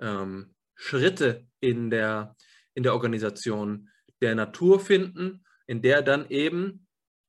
ähm, 0.00 0.54
Schritte 0.74 1.46
in 1.60 1.90
der, 1.90 2.36
in 2.74 2.82
der 2.82 2.94
Organisation 2.94 3.90
der 4.20 4.34
Natur 4.34 4.80
finden, 4.80 5.44
in 5.66 5.82
der 5.82 6.02
dann 6.02 6.28
eben 6.30 6.86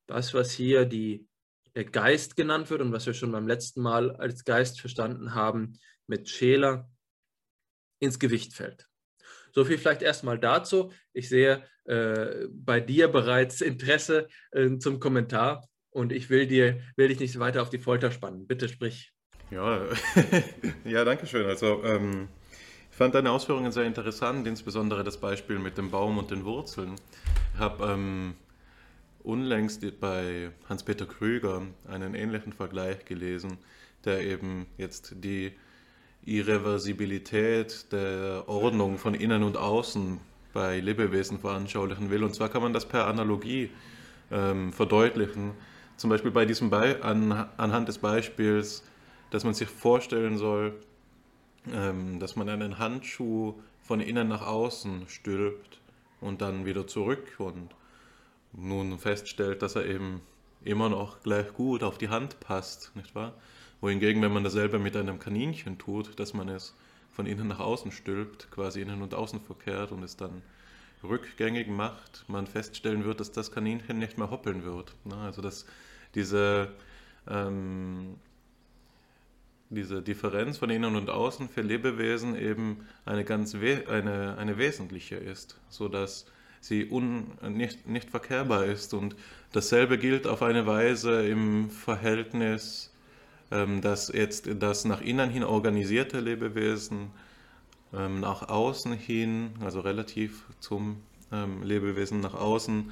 das, 0.08 0.34
was 0.34 0.52
hier 0.52 0.86
die, 0.86 1.28
der 1.76 1.86
Geist 1.86 2.36
genannt 2.36 2.70
wird 2.70 2.82
und 2.82 2.92
was 2.92 3.06
wir 3.06 3.14
schon 3.14 3.32
beim 3.32 3.48
letzten 3.48 3.82
Mal 3.82 4.16
als 4.16 4.44
Geist 4.46 4.80
verstanden 4.80 5.34
haben, 5.34 5.80
mit 6.08 6.30
Scheler 6.30 6.90
ins 8.00 8.20
Gewicht 8.20 8.54
fällt. 8.54 8.88
So 9.54 9.66
viel 9.66 9.78
vielleicht 9.78 10.02
erstmal 10.02 10.38
dazu. 10.38 10.92
Ich 11.14 11.30
sehe 11.30 11.68
äh, 11.86 12.48
bei 12.52 12.80
dir 12.80 13.08
bereits 13.08 13.62
Interesse 13.62 14.28
äh, 14.52 14.78
zum 14.78 15.00
Kommentar 15.00 15.68
und 15.92 16.12
ich 16.12 16.30
will, 16.30 16.48
dir, 16.48 16.82
will 16.98 17.08
dich 17.08 17.20
nicht 17.20 17.40
weiter 17.40 17.62
auf 17.62 17.70
die 17.70 17.80
Folter 17.80 18.12
spannen. 18.12 18.48
Bitte 18.48 18.68
sprich. 18.68 19.14
Ja, 19.52 19.86
ja 20.84 21.06
danke 21.06 21.28
schön. 21.28 21.46
Also, 21.46 21.84
ähm, 21.84 22.28
ich 22.92 22.98
fand 22.98 23.14
deine 23.14 23.32
Ausführungen 23.32 23.72
sehr 23.72 23.84
interessant, 23.84 24.48
insbesondere 24.48 25.04
das 25.04 25.20
Beispiel 25.20 25.60
mit 25.60 25.78
dem 25.78 25.92
Baum 25.92 26.18
und 26.18 26.32
den 26.32 26.44
Wurzeln. 26.46 26.96
Ich 27.54 27.60
habe 27.60 27.86
ähm, 27.86 28.36
unlängst 29.24 29.84
bei 30.00 30.52
Hans-Peter 30.70 31.06
Krüger 31.06 31.64
einen 31.88 32.16
ähnlichen 32.16 32.54
Vergleich 32.54 33.06
gelesen, 33.06 33.58
der 34.06 34.22
eben 34.22 34.66
jetzt 34.78 35.16
die 35.18 35.52
Irreversibilität 36.24 37.92
der 37.92 38.46
Ordnung 38.48 38.98
von 38.98 39.14
innen 39.14 39.44
und 39.44 39.58
außen 39.58 40.20
bei 40.56 40.80
Lebewesen 40.80 41.38
veranschaulichen 41.38 42.10
will. 42.10 42.24
Und 42.24 42.34
zwar 42.34 42.50
kann 42.50 42.64
man 42.64 42.74
das 42.74 42.88
per 42.88 43.06
Analogie 43.08 43.70
ähm, 44.32 44.72
verdeutlichen. 44.72 45.52
Zum 45.98 46.10
Beispiel 46.10 46.32
bei 46.32 46.46
diesem 46.46 46.70
Be 46.70 47.00
an, 47.04 47.48
anhand 47.58 47.90
des 47.90 48.00
Beispiels, 48.00 48.84
dass 49.32 49.44
man 49.44 49.54
sich 49.54 49.68
vorstellen 49.68 50.38
soll, 50.38 50.74
ähm, 51.72 52.20
dass 52.20 52.38
man 52.38 52.48
einen 52.48 52.80
Handschuh 52.80 53.56
von 53.84 54.00
innen 54.00 54.30
nach 54.30 54.48
außen 54.48 55.10
stülpt 55.10 55.82
und 56.22 56.42
dann 56.42 56.66
wieder 56.66 56.88
zurück 56.88 57.36
und 57.38 57.76
nun 58.54 58.98
feststellt, 58.98 59.62
dass 59.62 59.76
er 59.76 59.86
eben 59.86 60.22
immer 60.64 60.88
noch 60.88 61.22
gleich 61.22 61.54
gut 61.54 61.84
auf 61.84 61.98
die 61.98 62.10
Hand 62.10 62.40
passt, 62.40 62.96
nicht 62.96 63.14
wahr? 63.14 63.34
Wohingegen, 63.82 64.22
wenn 64.22 64.32
man 64.32 64.46
dasselbe 64.46 64.80
mit 64.80 64.96
einem 64.96 65.20
Kaninchen 65.20 65.78
tut, 65.78 66.18
dass 66.18 66.34
man 66.34 66.48
es 66.48 66.74
von 67.16 67.26
innen 67.26 67.48
nach 67.48 67.60
außen 67.60 67.92
stülpt, 67.94 68.52
quasi 68.52 68.82
innen 68.82 69.02
und 69.02 69.14
außen 69.14 69.40
verkehrt 69.40 69.94
und 69.94 70.04
es 70.04 70.18
dann 70.18 70.42
rückgängig 71.02 71.68
macht, 71.68 72.26
man 72.28 72.46
feststellen 72.46 73.06
wird, 73.06 73.22
dass 73.22 73.32
das 73.32 73.52
Kaninchen 73.52 74.00
nicht 74.00 74.18
mehr 74.18 74.30
hoppeln 74.32 74.66
wird. 74.66 74.94
Ne? 75.06 75.16
Also 75.16 75.42
dass 75.42 75.66
diese, 76.14 76.74
ähm, 77.28 78.16
diese 79.70 80.02
Differenz 80.02 80.58
von 80.58 80.70
innen 80.70 80.96
und 80.96 81.10
außen 81.10 81.48
für 81.48 81.62
Lebewesen 81.62 82.36
eben 82.36 82.86
eine 83.06 83.24
ganz 83.24 83.56
eine, 83.56 84.38
eine 84.38 84.58
wesentliche 84.58 85.16
ist, 85.16 85.58
sodass 85.70 86.26
sie 86.60 86.90
un 86.90 87.38
nicht, 87.48 87.88
nicht 87.88 88.10
verkehrbar 88.10 88.66
ist. 88.66 88.94
Und 88.94 89.16
dasselbe 89.54 89.98
gilt 89.98 90.28
auf 90.28 90.42
eine 90.42 90.66
Weise 90.66 91.26
im 91.28 91.70
Verhältnis 91.70 92.92
dass 93.50 94.12
jetzt 94.12 94.50
das 94.60 94.86
nach 94.86 95.02
innen 95.02 95.30
hin 95.30 95.44
organisierte 95.44 96.20
Lebewesen 96.20 97.12
ähm, 97.94 98.20
nach 98.20 98.50
außen 98.50 98.94
hin, 98.94 99.52
also 99.64 99.82
relativ 99.82 100.44
zum 100.60 101.04
ähm, 101.32 101.62
Lebewesen 101.64 102.20
nach 102.20 102.34
außen, 102.34 102.92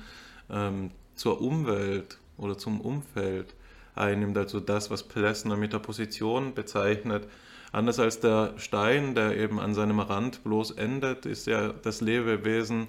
zur 1.16 1.42
Umwelt 1.42 2.20
oder 2.38 2.58
zum 2.58 2.82
Umfeld 2.82 3.56
einnimmt, 3.96 4.38
also 4.38 4.60
das, 4.60 4.92
was 4.92 5.04
Plessner 5.04 5.56
mit 5.56 5.74
der 5.74 5.80
Position 5.80 6.54
bezeichnet. 6.54 7.28
Anders 7.72 8.00
als 8.00 8.20
der 8.20 8.54
Stein, 8.58 9.16
der 9.16 9.38
eben 9.38 9.60
an 9.60 9.74
seinem 9.74 10.00
Rand 10.00 10.44
bloß 10.44 10.72
endet, 10.72 11.26
ist 11.26 11.48
ja 11.48 11.74
das 11.74 12.02
Lebewesen 12.02 12.88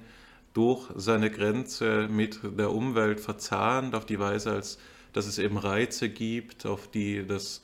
durch 0.52 0.88
seine 0.94 1.30
Grenze 1.30 2.08
mit 2.10 2.40
der 2.42 2.70
Umwelt 2.70 3.20
verzahnt, 3.20 3.94
auf 3.94 4.06
die 4.06 4.18
Weise, 4.18 4.52
als 4.52 4.78
dass 5.14 5.26
es 5.26 5.38
eben 5.38 5.56
Reize 5.56 6.10
gibt, 6.10 6.66
auf 6.66 6.90
die 6.90 7.26
das 7.26 7.62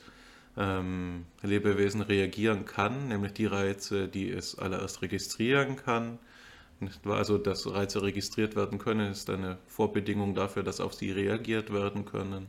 ähm, 0.57 1.25
Lebewesen 1.43 2.01
reagieren 2.01 2.65
kann, 2.65 3.09
nämlich 3.09 3.33
die 3.33 3.45
Reize, 3.45 4.07
die 4.07 4.31
es 4.31 4.57
allererst 4.57 5.01
registrieren 5.01 5.75
kann. 5.75 6.17
Also, 7.05 7.37
dass 7.37 7.71
Reize 7.71 8.01
registriert 8.01 8.55
werden 8.55 8.79
können, 8.79 9.11
ist 9.11 9.29
eine 9.29 9.59
Vorbedingung 9.67 10.33
dafür, 10.33 10.63
dass 10.63 10.81
auf 10.81 10.95
sie 10.95 11.11
reagiert 11.11 11.71
werden 11.71 12.05
können. 12.05 12.47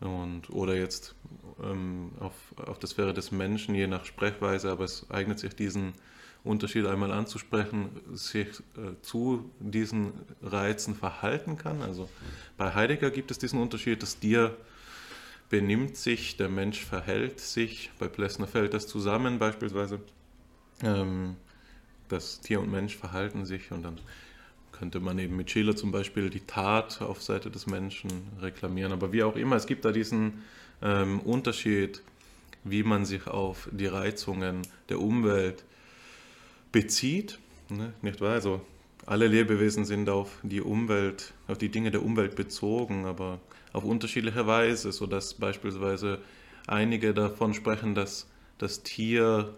Und, 0.00 0.50
oder 0.50 0.76
jetzt 0.76 1.14
ähm, 1.62 2.12
auf, 2.20 2.34
auf 2.56 2.78
der 2.78 2.88
Sphäre 2.88 3.14
des 3.14 3.32
Menschen, 3.32 3.74
je 3.74 3.86
nach 3.86 4.04
Sprechweise, 4.04 4.70
aber 4.70 4.84
es 4.84 5.10
eignet 5.10 5.38
sich 5.40 5.54
diesen 5.54 5.94
Unterschied 6.44 6.86
einmal 6.86 7.12
anzusprechen, 7.12 7.90
sich 8.12 8.48
äh, 8.76 9.00
zu 9.02 9.50
diesen 9.58 10.12
Reizen 10.40 10.94
verhalten 10.94 11.58
kann. 11.58 11.82
Also 11.82 12.08
bei 12.56 12.74
Heidegger 12.74 13.10
gibt 13.10 13.30
es 13.30 13.38
diesen 13.38 13.60
Unterschied, 13.60 14.02
dass 14.02 14.20
Dir 14.20 14.56
benimmt 15.48 15.96
sich, 15.96 16.36
der 16.36 16.48
Mensch 16.48 16.84
verhält 16.84 17.40
sich. 17.40 17.90
Bei 17.98 18.06
Plessner 18.06 18.46
fällt 18.46 18.74
das 18.74 18.86
zusammen 18.86 19.38
beispielsweise. 19.38 20.00
Ähm, 20.82 21.36
das 22.08 22.40
Tier 22.40 22.60
und 22.60 22.70
Mensch 22.70 22.96
verhalten 22.96 23.44
sich 23.44 23.72
und 23.72 23.82
dann 23.82 23.98
könnte 24.78 25.00
man 25.00 25.18
eben 25.18 25.36
mit 25.36 25.50
Schiller 25.50 25.74
zum 25.74 25.90
Beispiel 25.90 26.30
die 26.30 26.40
Tat 26.40 27.02
auf 27.02 27.22
Seite 27.22 27.50
des 27.50 27.66
Menschen 27.66 28.10
reklamieren. 28.40 28.92
Aber 28.92 29.12
wie 29.12 29.22
auch 29.22 29.36
immer, 29.36 29.56
es 29.56 29.66
gibt 29.66 29.84
da 29.84 29.92
diesen 29.92 30.44
ähm, 30.82 31.20
Unterschied, 31.20 32.02
wie 32.64 32.82
man 32.82 33.04
sich 33.04 33.26
auf 33.26 33.68
die 33.72 33.86
Reizungen 33.86 34.62
der 34.88 35.00
Umwelt 35.00 35.64
bezieht. 36.70 37.38
Ne? 37.70 37.92
Nicht 38.02 38.20
wahr? 38.20 38.34
Also 38.34 38.60
alle 39.06 39.26
Lebewesen 39.26 39.84
sind 39.84 40.08
auf 40.08 40.38
die 40.42 40.60
Umwelt, 40.60 41.32
auf 41.46 41.58
die 41.58 41.70
Dinge 41.70 41.90
der 41.90 42.02
Umwelt 42.02 42.36
bezogen, 42.36 43.06
aber 43.06 43.40
auf 43.72 43.84
unterschiedliche 43.84 44.46
Weise, 44.46 44.92
sodass 44.92 45.34
beispielsweise 45.34 46.20
einige 46.66 47.14
davon 47.14 47.54
sprechen, 47.54 47.94
dass 47.94 48.28
das 48.58 48.82
Tier 48.82 49.54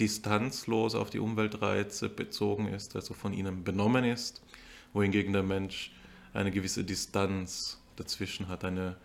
distanzlos 0.00 0.94
auf 0.94 1.10
die 1.10 1.18
Umweltreize 1.18 2.08
bezogen 2.08 2.68
ist, 2.68 2.96
also 2.96 3.14
von 3.14 3.32
ihnen 3.32 3.64
benommen 3.64 4.04
ist, 4.04 4.42
wohingegen 4.94 5.34
der 5.34 5.42
Mensch 5.42 5.92
eine 6.32 6.50
gewisse 6.50 6.84
Distanz 6.84 7.78
dazwischen 7.96 8.48
hat, 8.48 8.64
eine 8.64 8.96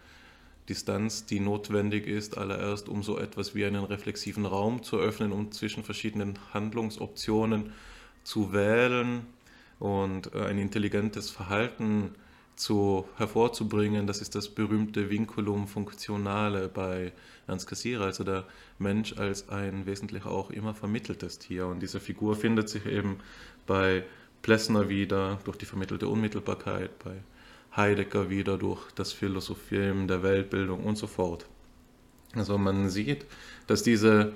Distanz, 0.69 1.25
die 1.25 1.39
notwendig 1.39 2.07
ist, 2.07 2.37
allererst 2.37 2.87
um 2.87 3.03
so 3.03 3.17
etwas 3.17 3.55
wie 3.55 3.65
einen 3.65 3.83
reflexiven 3.83 4.45
Raum 4.45 4.83
zu 4.83 4.97
öffnen, 4.97 5.31
um 5.31 5.51
zwischen 5.51 5.83
verschiedenen 5.83 6.37
Handlungsoptionen 6.53 7.73
zu 8.23 8.53
wählen 8.53 9.25
und 9.79 10.33
äh, 10.33 10.45
ein 10.45 10.59
intelligentes 10.59 11.31
Verhalten 11.31 12.11
zu, 12.55 13.07
hervorzubringen. 13.17 14.05
Das 14.05 14.21
ist 14.21 14.35
das 14.35 14.49
berühmte 14.49 15.09
Vinculum 15.09 15.67
Functionale 15.67 16.67
bei 16.67 17.13
Ernst 17.47 17.67
Cassirer, 17.67 18.05
also 18.05 18.23
der 18.23 18.45
Mensch 18.77 19.17
als 19.17 19.49
ein 19.49 19.85
wesentlich 19.85 20.25
auch 20.25 20.51
immer 20.51 20.75
vermitteltes 20.75 21.39
Tier. 21.39 21.65
Und 21.67 21.79
diese 21.79 21.99
Figur 21.99 22.35
findet 22.35 22.69
sich 22.69 22.85
eben 22.85 23.19
bei 23.65 24.03
Plessner 24.41 24.89
wieder 24.89 25.39
durch 25.43 25.57
die 25.57 25.65
vermittelte 25.65 26.07
Unmittelbarkeit, 26.07 26.97
bei 26.99 27.21
Heidegger 27.75 28.29
wieder 28.29 28.57
durch 28.57 28.91
das 28.91 29.13
Philosophieren 29.13 30.07
der 30.07 30.23
Weltbildung 30.23 30.83
und 30.83 30.97
so 30.97 31.07
fort. 31.07 31.45
Also 32.35 32.57
man 32.57 32.89
sieht, 32.89 33.25
dass, 33.67 33.83
diese, 33.83 34.33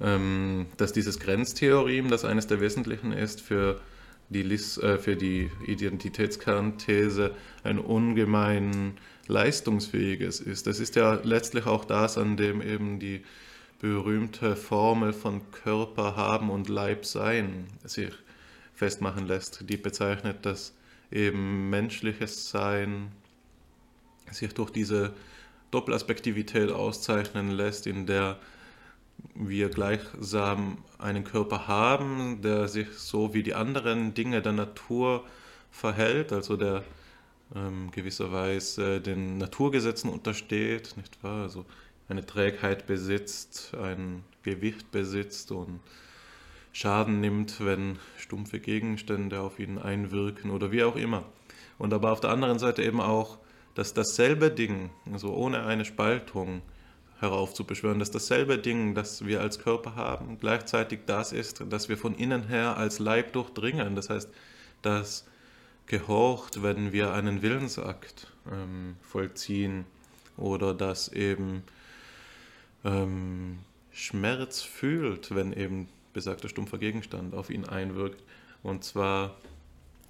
ähm, 0.00 0.66
dass 0.76 0.92
dieses 0.92 1.18
Grenztheorem, 1.20 2.08
das 2.08 2.24
eines 2.24 2.46
der 2.46 2.60
wesentlichen 2.60 3.12
ist 3.12 3.40
für 3.40 3.80
die, 4.28 4.42
äh, 4.42 4.98
für 4.98 5.16
die 5.16 5.50
Identitätskernthese, 5.66 7.34
ein 7.62 7.78
ungemein 7.78 8.96
leistungsfähiges 9.26 10.40
ist. 10.40 10.66
Das 10.66 10.80
ist 10.80 10.96
ja 10.96 11.14
letztlich 11.22 11.66
auch 11.66 11.84
das, 11.84 12.18
an 12.18 12.36
dem 12.36 12.60
eben 12.62 12.98
die 12.98 13.22
berühmte 13.80 14.56
Formel 14.56 15.12
von 15.12 15.42
Körper 15.50 16.16
haben 16.16 16.50
und 16.50 16.68
Leib 16.68 17.04
sein 17.04 17.66
sich 17.84 18.12
festmachen 18.74 19.26
lässt, 19.26 19.68
die 19.68 19.76
bezeichnet, 19.76 20.44
dass 20.44 20.74
eben 21.10 21.70
menschliches 21.70 22.50
Sein 22.50 23.12
sich 24.30 24.52
durch 24.54 24.70
diese 24.70 25.14
Doppelaspektivität 25.70 26.70
auszeichnen 26.70 27.50
lässt, 27.50 27.86
in 27.86 28.06
der 28.06 28.38
wir 29.34 29.68
gleichsam 29.68 30.78
einen 30.98 31.24
Körper 31.24 31.68
haben, 31.68 32.42
der 32.42 32.68
sich 32.68 32.88
so 32.90 33.34
wie 33.34 33.42
die 33.42 33.54
anderen 33.54 34.14
Dinge 34.14 34.42
der 34.42 34.52
Natur 34.52 35.24
verhält, 35.70 36.32
also 36.32 36.56
der 36.56 36.84
ähm, 37.54 37.90
gewisserweise 37.90 39.00
den 39.00 39.38
Naturgesetzen 39.38 40.10
untersteht, 40.10 40.96
nicht 40.96 41.22
wahr? 41.22 41.42
Also 41.42 41.64
eine 42.08 42.24
Trägheit 42.24 42.86
besitzt, 42.86 43.72
ein 43.74 44.24
Gewicht 44.42 44.90
besitzt 44.90 45.52
und 45.52 45.80
Schaden 46.74 47.20
nimmt, 47.20 47.64
wenn 47.64 48.00
stumpfe 48.18 48.58
Gegenstände 48.58 49.40
auf 49.40 49.60
ihn 49.60 49.78
einwirken 49.78 50.50
oder 50.50 50.72
wie 50.72 50.82
auch 50.82 50.96
immer. 50.96 51.22
Und 51.78 51.94
aber 51.94 52.10
auf 52.10 52.18
der 52.18 52.30
anderen 52.30 52.58
Seite 52.58 52.82
eben 52.82 53.00
auch, 53.00 53.38
dass 53.76 53.94
dasselbe 53.94 54.50
Ding, 54.50 54.90
also 55.12 55.32
ohne 55.34 55.64
eine 55.66 55.84
Spaltung 55.84 56.62
heraufzubeschwören, 57.20 58.00
dass 58.00 58.10
dasselbe 58.10 58.58
Ding, 58.58 58.96
das 58.96 59.24
wir 59.24 59.40
als 59.40 59.60
Körper 59.60 59.94
haben, 59.94 60.38
gleichzeitig 60.40 61.00
das 61.06 61.32
ist, 61.32 61.62
das 61.70 61.88
wir 61.88 61.96
von 61.96 62.16
innen 62.16 62.48
her 62.48 62.76
als 62.76 62.98
Leib 62.98 63.32
durchdringen. 63.34 63.94
Das 63.94 64.10
heißt, 64.10 64.28
das 64.82 65.26
gehorcht, 65.86 66.64
wenn 66.64 66.92
wir 66.92 67.12
einen 67.12 67.40
Willensakt 67.40 68.32
ähm, 68.50 68.96
vollziehen 69.00 69.84
oder 70.36 70.74
das 70.74 71.06
eben 71.06 71.62
ähm, 72.84 73.60
Schmerz 73.92 74.60
fühlt, 74.60 75.32
wenn 75.36 75.52
eben 75.52 75.88
besagter 76.14 76.48
stumpfer 76.48 76.78
Gegenstand 76.78 77.34
auf 77.34 77.50
ihn 77.50 77.66
einwirkt. 77.66 78.22
Und 78.62 78.84
zwar 78.84 79.36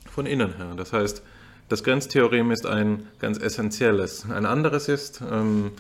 von 0.07 0.26
innen 0.26 0.57
her. 0.57 0.74
Das 0.76 0.92
heißt, 0.92 1.22
das 1.68 1.82
Grenztheorem 1.82 2.50
ist 2.52 2.66
ein 2.66 3.09
ganz 3.18 3.38
essentielles. 3.38 4.30
Ein 4.30 4.46
anderes 4.46 4.88
ist, 4.88 5.22
ähm, 5.28 5.72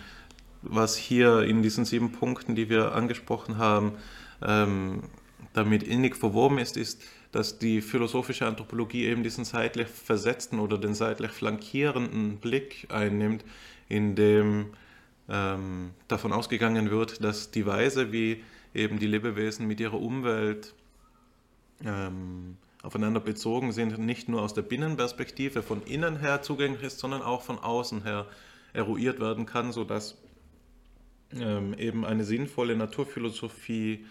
was 0.62 0.96
hier 0.96 1.42
in 1.42 1.62
diesen 1.62 1.84
sieben 1.84 2.10
Punkten, 2.10 2.54
die 2.54 2.68
wir 2.68 2.94
angesprochen 2.94 3.58
haben, 3.58 3.92
ähm, 4.42 5.04
damit 5.52 5.82
innig 5.82 6.16
verwoben 6.16 6.58
ist, 6.58 6.76
ist, 6.76 7.02
dass 7.32 7.58
die 7.58 7.80
philosophische 7.80 8.46
Anthropologie 8.46 9.04
eben 9.04 9.22
diesen 9.22 9.44
seitlich 9.44 9.88
versetzten 9.88 10.58
oder 10.58 10.78
den 10.78 10.94
seitlich 10.94 11.32
flankierenden 11.32 12.38
Blick 12.38 12.86
einnimmt, 12.88 13.44
in 13.88 14.14
dem 14.14 14.66
ähm, 15.28 15.90
davon 16.08 16.32
ausgegangen 16.32 16.90
wird, 16.90 17.22
dass 17.22 17.50
die 17.50 17.66
Weise, 17.66 18.12
wie 18.12 18.42
eben 18.74 18.98
die 18.98 19.06
Lebewesen 19.06 19.66
mit 19.66 19.80
ihrer 19.80 20.00
Umwelt 20.00 20.74
ähm, 21.84 22.56
aufeinander 22.82 23.20
bezogen 23.20 23.72
sind, 23.72 23.98
nicht 23.98 24.28
nur 24.28 24.42
aus 24.42 24.52
der 24.52 24.62
Binnenperspektive 24.62 25.62
von 25.62 25.82
innen 25.84 26.18
her 26.18 26.42
zugänglich 26.42 26.82
ist, 26.82 26.98
sondern 26.98 27.22
auch 27.22 27.42
von 27.42 27.58
außen 27.58 28.02
her 28.02 28.26
eruiert 28.72 29.20
werden 29.20 29.46
kann, 29.46 29.72
sodass 29.72 30.20
ähm, 31.32 31.74
eben 31.74 32.04
eine 32.04 32.24
sinnvolle 32.24 32.76
Naturphilosophie 32.76 34.04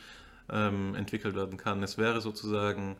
ähm, 0.49 0.95
entwickelt 0.95 1.35
werden 1.35 1.57
kann. 1.57 1.83
Es 1.83 1.97
wäre 1.97 2.21
sozusagen, 2.21 2.95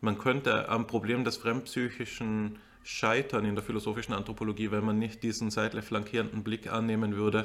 man 0.00 0.18
könnte 0.18 0.68
am 0.68 0.86
Problem 0.86 1.24
des 1.24 1.36
Fremdpsychischen 1.38 2.58
scheitern 2.84 3.44
in 3.44 3.54
der 3.54 3.64
philosophischen 3.64 4.14
Anthropologie, 4.14 4.70
wenn 4.70 4.84
man 4.84 4.98
nicht 4.98 5.22
diesen 5.22 5.50
seitlich 5.50 5.84
flankierenden 5.84 6.42
Blick 6.44 6.72
annehmen 6.72 7.16
würde, 7.16 7.44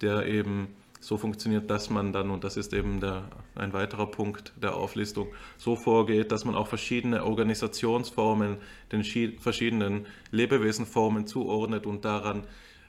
der 0.00 0.26
eben 0.26 0.68
so 1.04 1.18
funktioniert, 1.18 1.70
dass 1.70 1.90
man 1.90 2.14
dann, 2.14 2.30
und 2.30 2.44
das 2.44 2.56
ist 2.56 2.72
eben 2.72 3.00
der, 3.00 3.28
ein 3.54 3.74
weiterer 3.74 4.06
Punkt 4.06 4.54
der 4.62 4.74
Auflistung, 4.74 5.28
so 5.58 5.76
vorgeht, 5.76 6.32
dass 6.32 6.46
man 6.46 6.54
auch 6.54 6.66
verschiedene 6.66 7.24
Organisationsformen 7.24 8.56
den 8.90 9.04
verschiedenen 9.04 10.06
Lebewesenformen 10.30 11.26
zuordnet 11.26 11.84
und 11.84 12.06
daran 12.06 12.46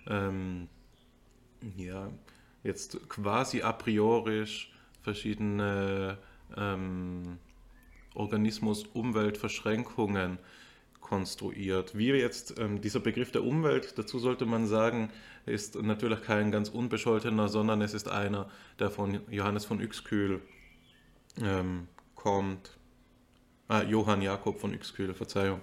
ähm, 0.08 0.70
ja, 1.76 2.10
jetzt 2.64 3.10
quasi 3.10 3.64
a 3.64 3.74
priori 3.74 4.46
verschiedene 5.02 6.18
ähm, 6.56 7.38
Organismus-Umwelt-Verschränkungen 8.14 10.40
konstruiert. 11.06 11.96
Wie 11.96 12.10
jetzt 12.10 12.60
ähm, 12.60 12.82
dieser 12.82 13.00
Begriff 13.00 13.32
der 13.32 13.44
Umwelt, 13.44 13.94
dazu 13.98 14.18
sollte 14.18 14.48
man 14.48 14.66
sagen, 14.66 15.12
ist 15.46 15.80
natürlich 15.80 16.24
kein 16.24 16.52
ganz 16.52 16.70
unbescholtener, 16.70 17.48
sondern 17.48 17.84
es 17.84 17.94
ist 17.94 18.10
einer, 18.10 18.50
der 18.80 18.90
von 18.90 19.20
Johannes 19.30 19.66
von 19.66 19.80
Uexküll 19.80 20.42
ähm, 21.44 21.88
kommt. 22.16 22.72
Ah, 23.68 23.84
Johann 23.84 24.24
Jakob 24.24 24.60
von 24.60 24.72
Uexküll, 24.72 25.14
Verzeihung. 25.14 25.60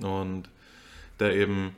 Und 0.00 0.48
der 1.20 1.34
eben 1.34 1.76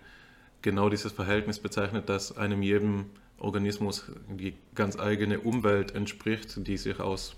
genau 0.63 0.89
dieses 0.89 1.11
Verhältnis 1.11 1.59
bezeichnet, 1.59 2.09
dass 2.09 2.37
einem 2.37 2.63
jedem 2.63 3.07
Organismus 3.39 4.05
die 4.29 4.55
ganz 4.77 4.97
eigene 4.97 5.41
Umwelt 5.41 5.97
entspricht, 5.97 6.65
die 6.65 6.77
sich 6.77 7.01
aus, 7.01 7.35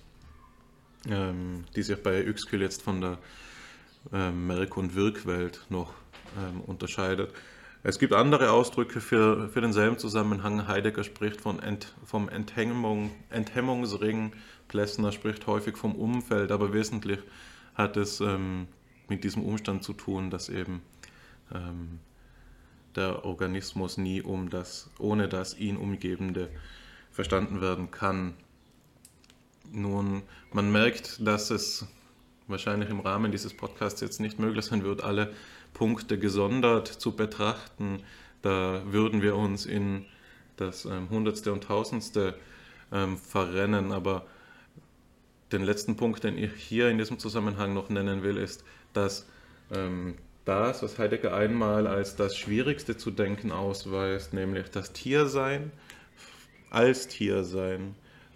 ähm, 1.09 1.63
die 1.75 1.81
sich 1.81 1.97
bei 1.97 2.27
Uexküll 2.27 2.61
jetzt 2.61 2.83
von 2.83 3.01
der 3.01 3.17
ähm, 4.11 4.47
Merk- 4.47 4.77
und 4.77 4.95
Wirkwelt 4.95 5.65
noch 5.69 5.93
ähm, 6.37 6.61
unterscheidet. 6.61 7.33
Es 7.83 7.99
gibt 7.99 8.13
andere 8.13 8.51
Ausdrücke 8.51 9.01
für, 9.01 9.49
für 9.49 9.59
denselben 9.59 9.97
Zusammenhang. 9.97 10.67
Heidegger 10.67 11.03
spricht 11.03 11.41
von 11.41 11.59
Ent, 11.59 11.93
vom 12.05 12.29
Enthemmung, 12.29 13.11
Enthemmungsring, 13.29 14.31
Plessner 14.69 15.11
spricht 15.11 15.47
häufig 15.47 15.77
vom 15.77 15.95
Umfeld, 15.95 16.51
aber 16.51 16.73
wesentlich 16.73 17.19
hat 17.75 17.97
es 17.97 18.21
ähm, 18.21 18.67
mit 19.09 19.23
diesem 19.23 19.43
Umstand 19.43 19.83
zu 19.83 19.93
tun, 19.93 20.29
dass 20.29 20.47
eben 20.47 20.81
ähm, 21.53 21.99
der 22.95 23.25
Organismus 23.25 23.97
nie 23.97 24.21
um 24.21 24.49
das, 24.49 24.89
ohne 24.97 25.27
das 25.27 25.57
ihn 25.57 25.77
umgebende 25.77 26.49
verstanden 27.11 27.61
werden 27.61 27.91
kann. 27.91 28.33
Nun, 29.71 30.23
man 30.51 30.71
merkt, 30.71 31.25
dass 31.25 31.49
es 31.49 31.87
wahrscheinlich 32.47 32.89
im 32.89 32.99
Rahmen 32.99 33.31
dieses 33.31 33.53
Podcasts 33.53 34.01
jetzt 34.01 34.19
nicht 34.19 34.39
möglich 34.39 34.65
sein 34.65 34.83
wird, 34.83 35.03
alle 35.03 35.33
Punkte 35.73 36.17
gesondert 36.19 36.87
zu 36.87 37.15
betrachten. 37.15 38.03
Da 38.41 38.81
würden 38.85 39.21
wir 39.21 39.35
uns 39.35 39.65
in 39.65 40.05
das 40.57 40.85
ähm, 40.85 41.09
Hundertste 41.09 41.51
und 41.53 41.63
Tausendste 41.63 42.35
ähm, 42.91 43.17
verrennen. 43.17 43.91
Aber 43.91 44.25
den 45.51 45.63
letzten 45.63 45.95
Punkt, 45.95 46.23
den 46.23 46.37
ich 46.37 46.53
hier 46.53 46.89
in 46.89 46.97
diesem 46.97 47.19
Zusammenhang 47.19 47.73
noch 47.73 47.89
nennen 47.89 48.23
will, 48.23 48.37
ist, 48.37 48.63
dass 48.93 49.25
ähm, 49.71 50.15
das, 50.45 50.83
was 50.83 50.99
Heidegger 50.99 51.33
einmal 51.33 51.87
als 51.87 52.15
das 52.15 52.37
Schwierigste 52.37 52.97
zu 52.97 53.11
denken 53.11 53.51
ausweist, 53.51 54.33
nämlich 54.33 54.69
das 54.69 54.91
Tiersein 54.91 55.71
als 56.69 57.07
Tiersein, 57.07 57.95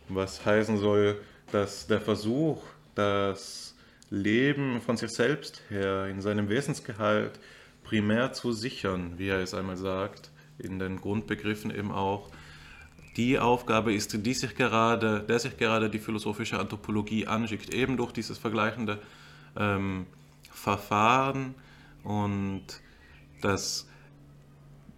was 0.09 0.45
heißen 0.45 0.77
soll, 0.77 1.19
dass 1.51 1.87
der 1.87 1.99
Versuch, 1.99 2.61
das 2.95 3.75
Leben 4.09 4.81
von 4.81 4.97
sich 4.97 5.11
selbst 5.11 5.61
her, 5.69 6.07
in 6.07 6.21
seinem 6.21 6.49
Wesensgehalt 6.49 7.39
primär 7.83 8.33
zu 8.33 8.51
sichern, 8.51 9.13
wie 9.17 9.29
er 9.29 9.39
es 9.39 9.53
einmal 9.53 9.77
sagt, 9.77 10.31
in 10.57 10.79
den 10.79 10.99
Grundbegriffen 10.99 11.71
eben 11.71 11.91
auch, 11.91 12.29
die 13.15 13.39
Aufgabe 13.39 13.93
ist, 13.93 14.25
die 14.25 14.33
sich 14.33 14.55
gerade, 14.55 15.21
der 15.27 15.39
sich 15.39 15.57
gerade 15.57 15.89
die 15.89 15.99
philosophische 15.99 16.59
Anthropologie 16.59 17.25
anschickt, 17.25 17.73
eben 17.73 17.97
durch 17.97 18.11
dieses 18.11 18.37
vergleichende 18.37 18.99
ähm, 19.57 20.05
Verfahren 20.51 21.55
und 22.03 22.63
dass 23.41 23.87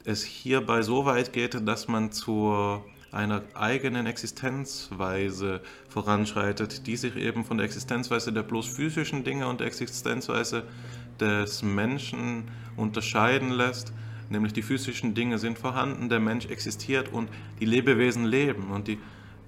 es 0.04 0.24
hierbei 0.24 0.82
so 0.82 1.06
weit 1.06 1.32
geht, 1.32 1.68
dass 1.68 1.88
man 1.88 2.12
zur 2.12 2.86
einer 3.12 3.44
eigenen 3.54 4.06
Existenzweise 4.06 5.62
voranschreitet, 5.88 6.86
die 6.88 6.96
sich 6.96 7.16
eben 7.16 7.44
von 7.44 7.58
der 7.58 7.66
Existenzweise 7.66 8.32
der 8.32 8.44
bloß 8.44 8.68
physischen 8.68 9.24
Dinge 9.24 9.48
und 9.48 9.60
der 9.60 9.68
Existenzweise 9.68 10.64
des 11.20 11.64
Menschen 11.64 12.50
unterscheiden 12.78 13.52
lässt. 13.52 13.94
Nämlich 14.30 14.54
die 14.54 14.62
physischen 14.62 15.16
Dinge 15.16 15.40
sind 15.40 15.58
vorhanden, 15.58 16.10
der 16.10 16.20
Mensch 16.20 16.46
existiert 16.46 17.12
und 17.12 17.30
die 17.60 17.66
Lebewesen 17.66 18.26
leben. 18.26 18.70
Und 18.70 18.88
die 18.88 19.00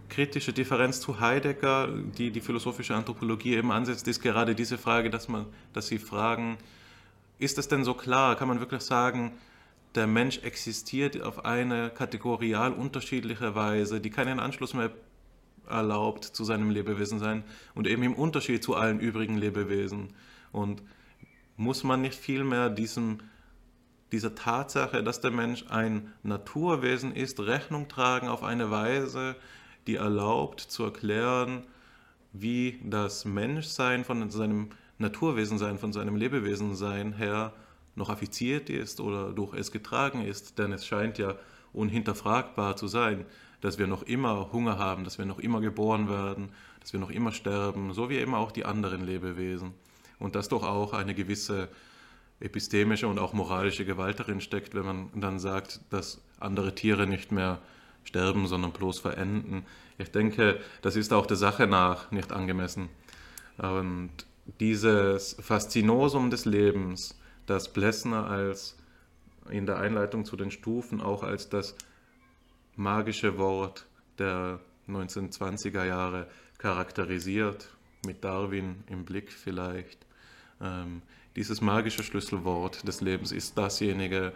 kritische 0.10 0.54
Differenz 0.54 1.00
zu 1.00 1.20
Heidegger, 1.20 1.88
die 2.18 2.32
die 2.32 2.42
philosophische 2.42 2.96
Anthropologie 2.96 3.56
eben 3.56 3.72
ansetzt, 3.72 4.08
ist 4.08 4.22
gerade 4.22 4.56
diese 4.56 4.78
Frage, 4.78 5.10
dass, 5.10 5.30
man, 5.30 5.46
dass 5.74 5.88
sie 5.88 6.00
fragen, 6.00 6.58
ist 7.38 7.58
es 7.58 7.68
denn 7.68 7.84
so 7.84 7.94
klar, 7.94 8.36
kann 8.36 8.48
man 8.48 8.60
wirklich 8.60 8.82
sagen, 8.82 9.34
der 9.96 10.08
Mensch 10.08 10.40
existiert 10.40 11.22
auf 11.22 11.46
eine 11.46 11.90
kategorial 11.90 12.72
unterschiedliche 12.74 13.56
Weise, 13.56 14.00
die 14.00 14.10
keinen 14.10 14.40
Anschluss 14.40 14.74
mehr 14.74 14.92
erlaubt 15.68 16.26
zu 16.26 16.44
seinem 16.44 16.70
Lebewesen 16.70 17.20
sein 17.20 17.44
und 17.76 17.88
eben 17.88 18.04
im 18.04 18.16
Unterschied 18.16 18.64
zu 18.64 18.76
allen 18.76 19.00
übrigen 19.00 19.38
Lebewesen. 19.38 20.14
Und 20.52 20.82
muss 21.58 21.84
man 21.84 22.02
nicht 22.02 22.16
vielmehr 22.16 22.70
diesem, 22.70 23.20
dieser 24.12 24.36
Tatsache, 24.36 25.04
dass 25.04 25.22
der 25.22 25.32
Mensch 25.32 25.66
ein 25.70 26.14
Naturwesen 26.24 27.16
ist, 27.16 27.40
Rechnung 27.40 27.88
tragen 27.88 28.28
auf 28.28 28.44
eine 28.44 28.72
Weise, 28.72 29.36
die 29.88 29.96
erlaubt 29.96 30.62
zu 30.62 30.84
erklären, 30.84 31.66
wie 32.34 32.80
das 32.84 33.26
Menschsein 33.26 34.06
von 34.06 34.30
seinem 34.30 34.70
Naturwesensein, 34.98 35.78
von 35.78 35.92
seinem 35.92 36.16
Lebewesensein 36.16 37.14
her 37.14 37.54
noch 37.96 38.10
affiziert 38.10 38.70
ist 38.70 39.00
oder 39.00 39.34
durch 39.34 39.54
es 39.54 39.72
getragen 39.72 40.24
ist, 40.24 40.58
denn 40.60 40.72
es 40.72 40.86
scheint 40.86 41.18
ja 41.18 41.36
unhinterfragbar 41.74 42.76
zu 42.76 42.88
sein, 42.88 43.26
dass 43.62 43.78
wir 43.78 43.88
noch 43.88 44.04
immer 44.04 44.52
Hunger 44.52 44.80
haben, 44.80 45.04
dass 45.04 45.18
wir 45.18 45.26
noch 45.26 45.40
immer 45.40 45.62
geboren 45.62 46.10
werden, 46.10 46.50
dass 46.80 46.94
wir 46.94 47.00
noch 47.00 47.12
immer 47.12 47.32
sterben, 47.32 47.94
so 47.94 48.10
wie 48.10 48.18
eben 48.18 48.34
auch 48.34 48.52
die 48.52 48.66
anderen 48.66 49.06
Lebewesen. 49.06 49.74
Und 50.20 50.36
dass 50.36 50.50
doch 50.50 50.64
auch 50.64 50.94
eine 50.94 51.14
gewisse 51.14 51.70
epistemische 52.40 53.08
und 53.08 53.20
auch 53.20 53.34
moralische 53.34 53.86
Gewalt 53.86 54.20
darin 54.20 54.42
steckt, 54.42 54.74
wenn 54.74 54.86
man 54.86 55.10
dann 55.16 55.40
sagt, 55.40 55.80
dass 55.92 56.22
andere 56.40 56.74
Tiere 56.74 57.08
nicht 57.08 57.32
mehr 57.32 57.60
sterben, 58.04 58.48
sondern 58.48 58.72
bloß 58.72 59.00
verenden. 59.00 59.64
Ich 59.98 60.12
denke, 60.12 60.60
das 60.82 60.96
ist 60.96 61.14
auch 61.14 61.28
der 61.28 61.38
Sache 61.38 61.68
nach 61.68 62.10
nicht 62.12 62.32
angemessen. 62.32 62.90
Und 63.58 64.12
dieses 64.60 65.38
Faszinosum 65.40 66.32
des 66.32 66.46
Lebens, 66.46 67.16
das 67.52 67.72
Blessner 67.72 68.28
als 68.28 68.78
in 69.50 69.66
der 69.66 69.78
Einleitung 69.78 70.26
zu 70.26 70.38
den 70.38 70.52
Stufen 70.52 71.02
auch 71.02 71.24
als 71.24 71.50
das 71.50 71.76
magische 72.76 73.38
Wort 73.38 73.88
der 74.18 74.60
1920er 74.88 75.84
Jahre 75.86 76.28
charakterisiert, 76.58 77.70
mit 78.06 78.24
Darwin 78.24 78.84
im 78.88 79.06
Blick 79.06 79.32
vielleicht. 79.32 80.06
Ähm, 80.60 81.02
dieses 81.36 81.62
magische 81.62 82.04
Schlüsselwort 82.04 82.88
des 82.88 83.02
Lebens 83.02 83.32
ist 83.32 83.58
dasjenige, 83.58 84.34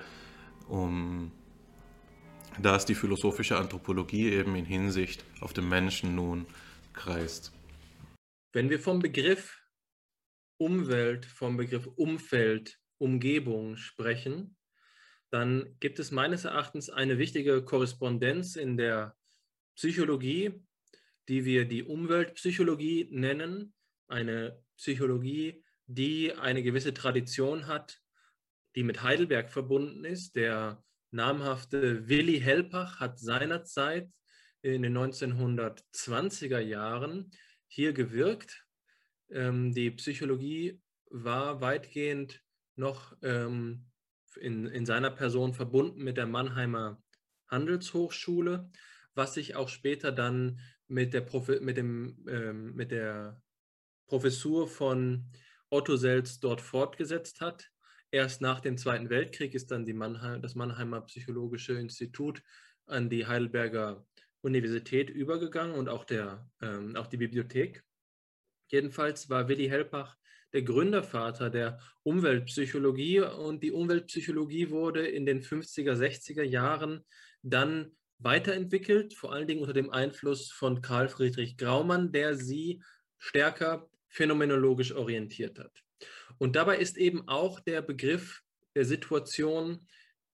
um 0.67 1.31
das 2.59 2.85
die 2.85 2.95
philosophische 2.95 3.57
Anthropologie 3.57 4.29
eben 4.29 4.55
in 4.55 4.65
Hinsicht 4.65 5.23
auf 5.39 5.53
den 5.53 5.67
Menschen 5.67 6.15
nun 6.15 6.45
kreist. 6.93 7.51
Wenn 8.53 8.69
wir 8.69 8.79
vom 8.79 8.99
Begriff 8.99 9.61
Umwelt, 10.57 11.25
vom 11.25 11.57
Begriff 11.57 11.87
Umfeld, 11.95 12.79
Umgebung 13.05 13.77
sprechen, 13.77 14.57
dann 15.29 15.75
gibt 15.79 15.99
es 15.99 16.11
meines 16.11 16.45
Erachtens 16.45 16.89
eine 16.89 17.19
wichtige 17.19 17.63
Korrespondenz 17.63 18.55
in 18.55 18.77
der 18.77 19.15
Psychologie, 19.75 20.63
die 21.27 21.45
wir 21.45 21.65
die 21.65 21.83
Umweltpsychologie 21.83 23.09
nennen, 23.11 23.73
eine 24.07 24.59
Psychologie, 24.77 25.63
die 25.85 26.33
eine 26.33 26.63
gewisse 26.63 26.93
Tradition 26.93 27.67
hat, 27.67 28.01
die 28.75 28.83
mit 28.83 29.03
Heidelberg 29.03 29.51
verbunden 29.51 30.03
ist. 30.03 30.35
Der 30.35 30.83
namhafte 31.11 32.07
Willi 32.07 32.39
Helpach 32.39 32.99
hat 32.99 33.19
seinerzeit 33.19 34.09
in 34.61 34.81
den 34.81 34.97
1920er 34.97 36.59
Jahren 36.59 37.29
hier 37.67 37.93
gewirkt. 37.93 38.65
Ähm, 39.29 39.73
die 39.73 39.91
Psychologie 39.91 40.81
war 41.09 41.61
weitgehend 41.61 42.44
noch 42.75 43.15
ähm, 43.21 43.85
in, 44.39 44.67
in 44.67 44.85
seiner 44.85 45.11
Person 45.11 45.53
verbunden 45.53 46.03
mit 46.03 46.17
der 46.17 46.27
Mannheimer 46.27 47.01
Handelshochschule, 47.47 48.69
was 49.13 49.33
sich 49.33 49.55
auch 49.55 49.69
später 49.69 50.11
dann 50.11 50.59
mit 50.87 51.13
der, 51.13 51.21
Profi 51.21 51.59
mit 51.61 51.77
dem, 51.77 52.25
ähm, 52.27 52.75
mit 52.75 52.91
der 52.91 53.41
Professur 54.07 54.67
von 54.67 55.31
Otto 55.69 55.95
Selz 55.95 56.39
dort 56.39 56.61
fortgesetzt 56.61 57.41
hat. 57.41 57.71
Erst 58.11 58.41
nach 58.41 58.59
dem 58.59 58.77
Zweiten 58.77 59.09
Weltkrieg 59.09 59.55
ist 59.55 59.71
dann 59.71 59.85
Mannheim, 59.97 60.41
das 60.41 60.55
Mannheimer 60.55 61.01
Psychologische 61.01 61.73
Institut 61.73 62.41
an 62.85 63.09
die 63.09 63.25
Heidelberger 63.25 64.05
Universität 64.41 65.09
übergegangen 65.09 65.75
und 65.75 65.89
auch, 65.89 66.05
der, 66.05 66.47
ähm, 66.61 66.95
auch 66.95 67.07
die 67.07 67.17
Bibliothek. 67.17 67.83
Jedenfalls 68.67 69.29
war 69.29 69.47
Willi 69.47 69.67
Helpach 69.67 70.17
der 70.55 70.63
Gründervater 70.63 71.49
der 71.49 71.79
Umweltpsychologie 72.03 73.19
und 73.19 73.61
die 73.61 73.73
Umweltpsychologie 73.73 74.69
wurde 74.69 75.05
in 75.05 75.25
den 75.25 75.41
50er, 75.41 75.95
60er 75.95 76.43
Jahren 76.43 77.03
dann 77.43 77.91
weiterentwickelt, 78.19 79.13
vor 79.13 79.33
allen 79.33 79.47
Dingen 79.47 79.59
unter 79.59 79.73
dem 79.73 79.89
Einfluss 79.89 80.49
von 80.53 80.81
Karl 80.81 81.09
Friedrich 81.09 81.57
Graumann, 81.57 82.13
der 82.13 82.35
sie 82.35 82.81
stärker 83.17 83.89
phänomenologisch 84.07 84.93
orientiert 84.93 85.59
hat. 85.59 85.83
Und 86.37 86.55
dabei 86.55 86.77
ist 86.77 86.95
eben 86.95 87.27
auch 87.27 87.59
der 87.59 87.81
Begriff 87.81 88.41
der 88.75 88.85
Situation 88.85 89.85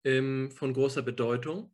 ähm, 0.03 0.51
von 0.51 0.71
großer 0.71 1.01
Bedeutung, 1.01 1.73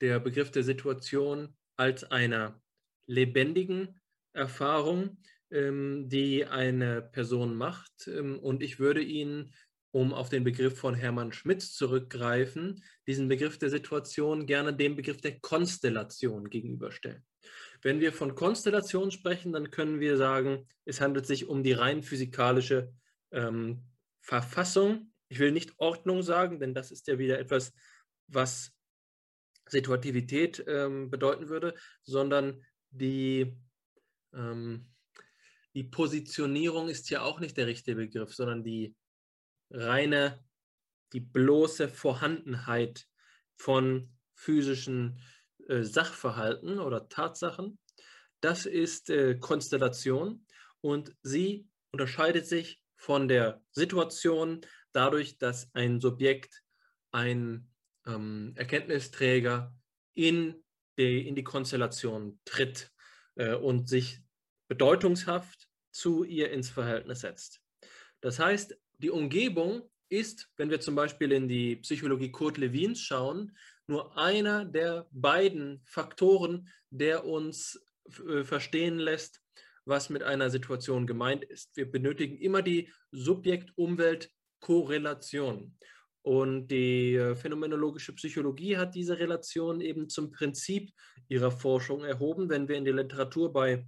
der 0.00 0.18
Begriff 0.18 0.50
der 0.50 0.64
Situation 0.64 1.54
als 1.76 2.02
einer 2.02 2.60
lebendigen 3.06 4.00
Erfahrung, 4.32 5.18
die 5.50 6.44
eine 6.44 7.02
Person 7.02 7.54
macht. 7.54 8.08
Ähm, 8.08 8.38
und 8.38 8.62
ich 8.62 8.78
würde 8.78 9.02
Ihnen, 9.02 9.54
um 9.92 10.12
auf 10.12 10.28
den 10.28 10.44
Begriff 10.44 10.78
von 10.78 10.94
Hermann 10.94 11.32
Schmitz 11.32 11.72
zurückgreifen, 11.72 12.82
diesen 13.06 13.28
Begriff 13.28 13.58
der 13.58 13.70
Situation 13.70 14.46
gerne 14.46 14.74
dem 14.74 14.96
Begriff 14.96 15.20
der 15.20 15.38
Konstellation 15.40 16.50
gegenüberstellen. 16.50 17.24
Wenn 17.82 18.00
wir 18.00 18.12
von 18.12 18.34
Konstellation 18.34 19.10
sprechen, 19.10 19.52
dann 19.52 19.70
können 19.70 20.00
wir 20.00 20.16
sagen, 20.16 20.66
es 20.84 21.00
handelt 21.00 21.26
sich 21.26 21.48
um 21.48 21.62
die 21.62 21.72
rein 21.72 22.02
physikalische 22.02 22.92
ähm, 23.30 23.84
Verfassung. 24.20 25.12
Ich 25.28 25.38
will 25.38 25.52
nicht 25.52 25.74
Ordnung 25.78 26.22
sagen, 26.22 26.60
denn 26.60 26.74
das 26.74 26.90
ist 26.90 27.06
ja 27.06 27.18
wieder 27.18 27.38
etwas, 27.38 27.72
was 28.26 28.72
Situativität 29.68 30.64
ähm, 30.66 31.10
bedeuten 31.10 31.48
würde, 31.48 31.74
sondern 32.04 32.64
die, 32.90 33.56
ähm, 34.34 34.86
die 35.76 35.84
Positionierung 35.84 36.88
ist 36.88 37.10
ja 37.10 37.20
auch 37.20 37.38
nicht 37.38 37.58
der 37.58 37.66
richtige 37.66 37.98
Begriff, 37.98 38.34
sondern 38.34 38.64
die 38.64 38.96
reine, 39.70 40.42
die 41.12 41.20
bloße 41.20 41.90
Vorhandenheit 41.90 43.06
von 43.58 44.10
physischen 44.34 45.20
äh, 45.68 45.82
Sachverhalten 45.82 46.78
oder 46.78 47.10
Tatsachen. 47.10 47.78
Das 48.40 48.64
ist 48.64 49.10
äh, 49.10 49.34
Konstellation 49.38 50.46
und 50.80 51.14
sie 51.22 51.68
unterscheidet 51.92 52.46
sich 52.46 52.80
von 52.96 53.28
der 53.28 53.62
Situation 53.70 54.62
dadurch, 54.92 55.36
dass 55.36 55.68
ein 55.74 56.00
Subjekt, 56.00 56.62
ein 57.12 57.70
ähm, 58.06 58.54
Erkenntnisträger 58.56 59.76
in 60.14 60.64
die, 60.96 61.28
in 61.28 61.34
die 61.34 61.44
Konstellation 61.44 62.40
tritt 62.46 62.90
äh, 63.34 63.54
und 63.54 63.90
sich 63.90 64.22
bedeutungshaft 64.68 65.65
zu 65.96 66.24
ihr 66.24 66.50
ins 66.50 66.70
Verhältnis 66.70 67.20
setzt. 67.20 67.60
Das 68.20 68.38
heißt, 68.38 68.78
die 68.98 69.10
Umgebung 69.10 69.82
ist, 70.08 70.48
wenn 70.56 70.70
wir 70.70 70.80
zum 70.80 70.94
Beispiel 70.94 71.32
in 71.32 71.48
die 71.48 71.76
Psychologie 71.76 72.30
Kurt 72.30 72.58
Lewins 72.58 73.00
schauen, 73.00 73.56
nur 73.88 74.16
einer 74.16 74.64
der 74.64 75.08
beiden 75.10 75.82
Faktoren, 75.84 76.68
der 76.90 77.24
uns 77.24 77.84
äh, 78.28 78.44
verstehen 78.44 78.98
lässt, 78.98 79.42
was 79.84 80.10
mit 80.10 80.22
einer 80.22 80.48
Situation 80.50 81.06
gemeint 81.06 81.44
ist. 81.44 81.76
Wir 81.76 81.90
benötigen 81.90 82.38
immer 82.38 82.62
die 82.62 82.88
Subjekt-Umwelt-Korrelation. 83.12 85.76
Und 86.22 86.68
die 86.68 87.14
äh, 87.14 87.34
phänomenologische 87.36 88.12
Psychologie 88.14 88.76
hat 88.76 88.96
diese 88.96 89.20
Relation 89.20 89.80
eben 89.80 90.08
zum 90.08 90.32
Prinzip 90.32 90.90
ihrer 91.28 91.52
Forschung 91.52 92.02
erhoben. 92.04 92.48
Wenn 92.48 92.66
wir 92.66 92.76
in 92.76 92.84
die 92.84 92.90
Literatur 92.90 93.52
bei 93.52 93.86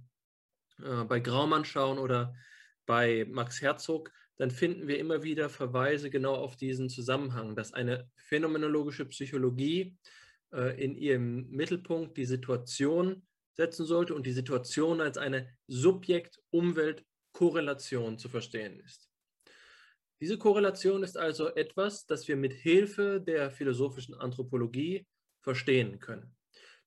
äh, 0.83 1.05
bei 1.05 1.19
Graumann 1.19 1.65
schauen 1.65 1.97
oder 1.97 2.35
bei 2.85 3.25
Max 3.29 3.61
Herzog, 3.61 4.11
dann 4.37 4.51
finden 4.51 4.87
wir 4.87 4.99
immer 4.99 5.23
wieder 5.23 5.49
Verweise 5.49 6.09
genau 6.09 6.35
auf 6.35 6.55
diesen 6.55 6.87
Zusammenhang, 6.89 7.55
dass 7.55 7.73
eine 7.73 8.09
phänomenologische 8.15 9.05
Psychologie 9.05 9.97
äh, 10.53 10.81
in 10.83 10.95
ihrem 10.95 11.49
Mittelpunkt 11.49 12.17
die 12.17 12.25
Situation 12.25 13.25
setzen 13.53 13.85
sollte 13.85 14.15
und 14.15 14.25
die 14.25 14.31
Situation 14.31 15.01
als 15.01 15.17
eine 15.17 15.49
Subjekt-Umwelt-Korrelation 15.67 18.17
zu 18.17 18.29
verstehen 18.29 18.79
ist. 18.79 19.09
Diese 20.21 20.37
Korrelation 20.37 21.03
ist 21.03 21.17
also 21.17 21.53
etwas, 21.55 22.05
das 22.05 22.25
wir 22.27 22.37
mit 22.37 22.53
Hilfe 22.53 23.21
der 23.21 23.51
philosophischen 23.51 24.15
Anthropologie 24.15 25.05
verstehen 25.41 25.99
können. 25.99 26.35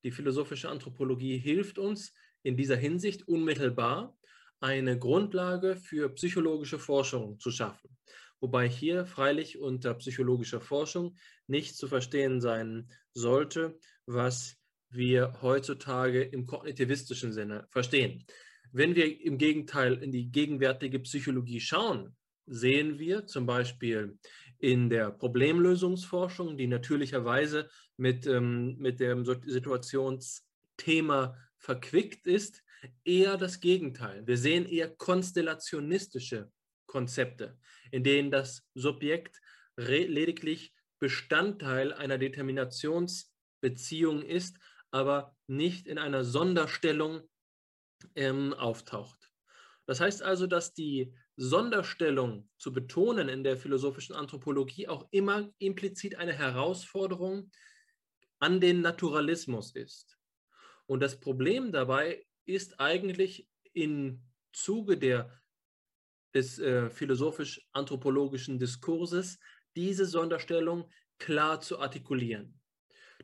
Die 0.05 0.11
philosophische 0.11 0.69
Anthropologie 0.69 1.39
hilft 1.39 1.79
uns, 1.79 2.13
in 2.43 2.57
dieser 2.57 2.77
Hinsicht 2.77 3.29
unmittelbar 3.29 4.17
eine 4.61 4.99
Grundlage 4.99 5.77
für 5.77 6.09
psychologische 6.11 6.79
Forschung 6.79 7.39
zu 7.39 7.51
schaffen. 7.51 7.97
Wobei 8.41 8.69
hier 8.69 9.07
freilich 9.07 9.59
unter 9.59 9.95
psychologischer 9.95 10.61
Forschung 10.61 11.17
nicht 11.47 11.77
zu 11.77 11.89
verstehen 11.89 12.41
sein 12.41 12.91
sollte, 13.13 13.79
was 14.07 14.57
wir 14.91 15.41
heutzutage 15.43 16.23
im 16.23 16.47
kognitivistischen 16.47 17.33
Sinne 17.33 17.67
verstehen. 17.71 18.25
Wenn 18.73 18.95
wir 18.95 19.21
im 19.21 19.39
Gegenteil 19.39 20.03
in 20.03 20.13
die 20.13 20.31
gegenwärtige 20.31 20.99
Psychologie 21.01 21.61
schauen, 21.61 22.17
sehen 22.47 22.99
wir 22.99 23.27
zum 23.27 23.47
Beispiel 23.47 24.19
in 24.59 24.91
der 24.91 25.11
Problemlösungsforschung, 25.11 26.57
die 26.57 26.67
natürlicherweise 26.67 27.69
mit, 27.97 28.27
ähm, 28.27 28.77
mit 28.79 29.01
dem 29.01 29.25
Situationsthema 29.25 31.37
verquickt 31.63 32.27
ist, 32.27 32.63
eher 33.05 33.37
das 33.37 33.61
Gegenteil. 33.61 34.27
Wir 34.27 34.37
sehen 34.37 34.67
eher 34.67 34.91
konstellationistische 34.91 36.51
Konzepte, 36.87 37.59
in 37.91 38.05
denen 38.05 38.31
das 38.31 38.67
Subjekt 38.75 39.41
lediglich 39.77 40.75
Bestandteil 40.99 41.93
einer 41.93 42.19
Determinationsbeziehung 42.19 44.23
ist, 44.23 44.59
aber 44.91 45.37
nicht 45.47 45.87
in 45.87 45.99
einer 45.99 46.25
Sonderstellung 46.25 47.23
ähm, 48.15 48.53
auftaucht. 48.55 49.31
Das 49.87 50.01
heißt 50.01 50.23
also, 50.23 50.47
dass 50.47 50.75
die 50.75 51.15
Sonderstellung 51.37 52.49
zu 52.59 52.73
betonen 52.73 53.29
in 53.29 53.43
der 53.43 53.57
philosophischen 53.57 54.15
Anthropologie 54.15 54.89
auch 54.89 55.09
immer 55.11 55.51
implizit 55.59 56.17
eine 56.17 56.33
Herausforderung 56.33 57.51
an 58.39 58.61
den 58.61 58.81
Naturalismus 58.81 59.75
ist. 59.75 60.19
Und 60.87 61.01
das 61.01 61.19
Problem 61.21 61.73
dabei 61.73 62.25
ist 62.45 62.81
eigentlich 62.81 63.49
im 63.73 64.23
Zuge 64.53 64.99
der, 64.99 65.31
des 66.35 66.59
äh, 66.59 66.91
philosophisch-anthropologischen 66.91 68.59
Diskurses 68.59 69.39
diese 69.77 70.07
Sonderstellung 70.07 70.91
klar 71.19 71.61
zu 71.61 71.79
artikulieren. 71.79 72.59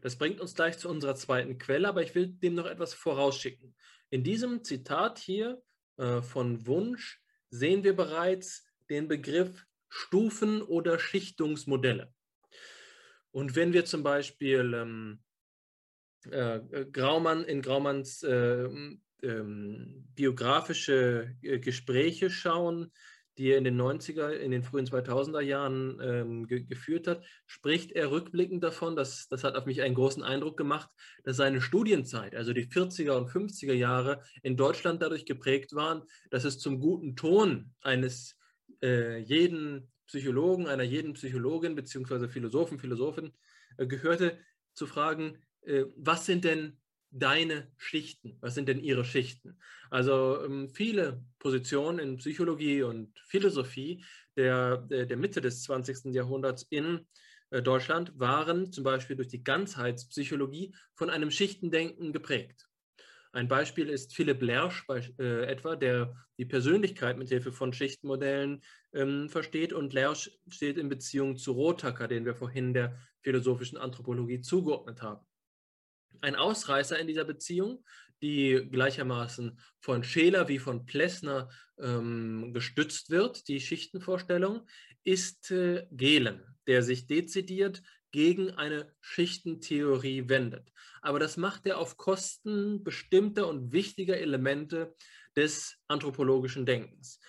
Das 0.01 0.17
bringt 0.17 0.41
uns 0.41 0.55
gleich 0.55 0.79
zu 0.79 0.89
unserer 0.89 1.17
zweiten 1.17 1.59
Quelle, 1.59 1.89
aber 1.89 2.03
ich 2.03 2.15
will 2.15 2.29
dem 2.29 2.55
noch 2.55 2.67
etwas 2.67 2.95
vorausschicken. 2.95 3.75
In 4.11 4.23
diesem 4.23 4.63
Zitat 4.65 5.19
hier 5.19 5.63
äh, 5.97 6.23
von 6.23 6.67
Wunsch 6.67 7.21
sehen 7.51 7.83
wir 7.83 7.97
bereits 7.97 8.65
den 8.89 9.09
Begriff 9.09 9.67
Stufen 9.89 10.63
oder 10.63 10.99
Schichtungsmodelle. 10.99 12.13
Und 13.31 13.57
wenn 13.57 13.73
wir 13.73 13.85
zum 13.85 14.03
Beispiel 14.03 14.75
ähm, 14.75 15.23
äh, 16.31 16.61
Graumann 16.93 17.45
in 17.45 17.63
Graumanns 17.63 18.23
äh, 18.23 18.69
ähm, 19.23 20.07
biografische 20.15 21.35
äh, 21.43 21.59
Gespräche 21.59 22.31
schauen, 22.31 22.93
die 23.39 23.53
er 23.53 23.59
in 23.59 23.65
den 23.65 23.81
90er, 23.81 24.31
in 24.31 24.51
den 24.51 24.65
frühen 24.65 24.87
2000er 24.87 25.41
Jahren 25.41 26.01
ähm, 26.03 26.47
ge 26.49 26.65
geführt 26.65 27.07
hat, 27.07 27.25
spricht 27.47 27.93
er 27.93 28.11
rückblickend 28.11 28.65
davon, 28.65 28.97
dass, 28.97 29.29
das 29.29 29.45
hat 29.45 29.55
auf 29.55 29.65
mich 29.65 29.81
einen 29.81 29.95
großen 29.95 30.25
Eindruck 30.25 30.57
gemacht, 30.57 30.91
dass 31.23 31.37
seine 31.37 31.61
Studienzeit, 31.61 32.35
also 32.35 32.53
die 32.53 32.67
40er 32.67 33.13
und 33.13 33.31
50er 33.31 33.75
Jahre 33.75 34.23
in 34.43 34.57
Deutschland 34.57 35.03
dadurch 35.03 35.25
geprägt 35.25 35.75
waren, 35.75 36.03
dass 36.31 36.45
es 36.45 36.59
zum 36.59 36.81
guten 36.81 37.15
Ton 37.15 37.73
eines 37.81 38.37
äh, 38.83 39.19
jeden 39.19 39.93
Psychologen, 40.09 40.67
einer 40.67 40.83
jeden 40.83 41.13
Psychologin 41.13 41.77
beziehungsweise 41.77 42.29
Philosophen, 42.29 42.81
Philosophin 42.81 43.33
äh, 43.77 43.87
gehörte, 43.87 44.39
zu 44.75 44.87
fragen, 44.87 45.39
was 45.97 46.27
sind 46.27 46.45
denn 46.45 46.79
deine 47.11 47.71
Schichten? 47.77 48.37
Was 48.41 48.55
sind 48.55 48.69
denn 48.69 48.81
ihre 48.81 49.05
Schichten? 49.05 49.59
Also 49.91 50.45
ähm, 50.45 50.69
viele 50.69 51.25
Positionen 51.39 51.99
in 51.99 52.17
Psychologie 52.19 52.83
und 52.83 53.19
Philosophie 53.27 54.05
der, 54.37 54.79
der, 54.79 55.07
der 55.07 55.17
Mitte 55.17 55.41
des 55.41 55.63
20. 55.63 56.15
Jahrhunderts 56.15 56.67
in 56.71 57.07
äh, 57.51 57.63
Deutschland 57.63 58.19
waren 58.19 58.73
zum 58.73 58.85
Beispiel 58.85 59.17
durch 59.17 59.29
die 59.29 59.43
Ganzheitspsychologie 59.43 60.75
von 60.95 61.11
einem 61.11 61.31
Schichtendenken 61.31 62.13
geprägt. 62.13 62.67
Ein 63.33 63.49
Beispiel 63.49 63.89
ist 63.89 64.15
Philipp 64.15 64.43
Lersch 64.43 64.87
äh, 64.89 65.45
etwa, 65.45 65.77
der 65.77 66.15
die 66.39 66.47
Persönlichkeit 66.47 67.19
mit 67.19 67.29
Hilfe 67.29 67.53
von 67.53 67.73
Schichtenmodellen 67.73 68.63
ähm, 68.95 69.29
versteht. 69.29 69.73
Und 69.73 69.93
Lersch 69.93 70.31
steht 70.49 70.79
in 70.79 70.89
Beziehung 70.89 71.37
zu 71.37 71.53
Rothacker, 71.53 72.09
den 72.09 72.25
wir 72.25 72.35
vorhin 72.35 72.73
der 72.73 72.99
philosophischen 73.21 73.77
Anthropologie 73.77 74.41
zugeordnet 74.41 75.03
haben. 75.03 75.28
Ein 76.21 76.37
Ausreißer 76.37 76.99
in 76.99 77.07
dieser 77.07 77.25
Beziehung, 77.25 77.85
die 78.23 78.67
gleichermaßen 78.71 79.61
von 79.81 80.03
Scheler 80.03 80.49
wie 80.49 80.59
von 80.59 80.87
Plessner 80.87 81.49
ähm, 81.79 82.53
gestützt 82.53 83.11
wird, 83.11 83.47
die 83.49 83.61
Schichtenvorstellung, 83.61 84.67
ist 85.05 85.51
äh, 85.51 85.87
Gehlen, 85.91 86.43
der 86.67 86.83
sich 86.83 87.07
dezidiert 87.07 87.83
gegen 88.11 88.51
eine 88.51 88.93
Schichtentheorie 89.01 90.29
wendet. 90.29 90.73
Aber 91.03 91.19
das 91.19 91.37
macht 91.37 91.67
er 91.67 91.79
auf 91.79 91.97
Kosten 91.97 92.83
bestimmter 92.83 93.47
und 93.47 93.73
wichtiger 93.73 94.17
Elemente 94.17 94.95
des 95.37 95.77
anthropologischen 95.87 96.67
Denkens. 96.67 97.21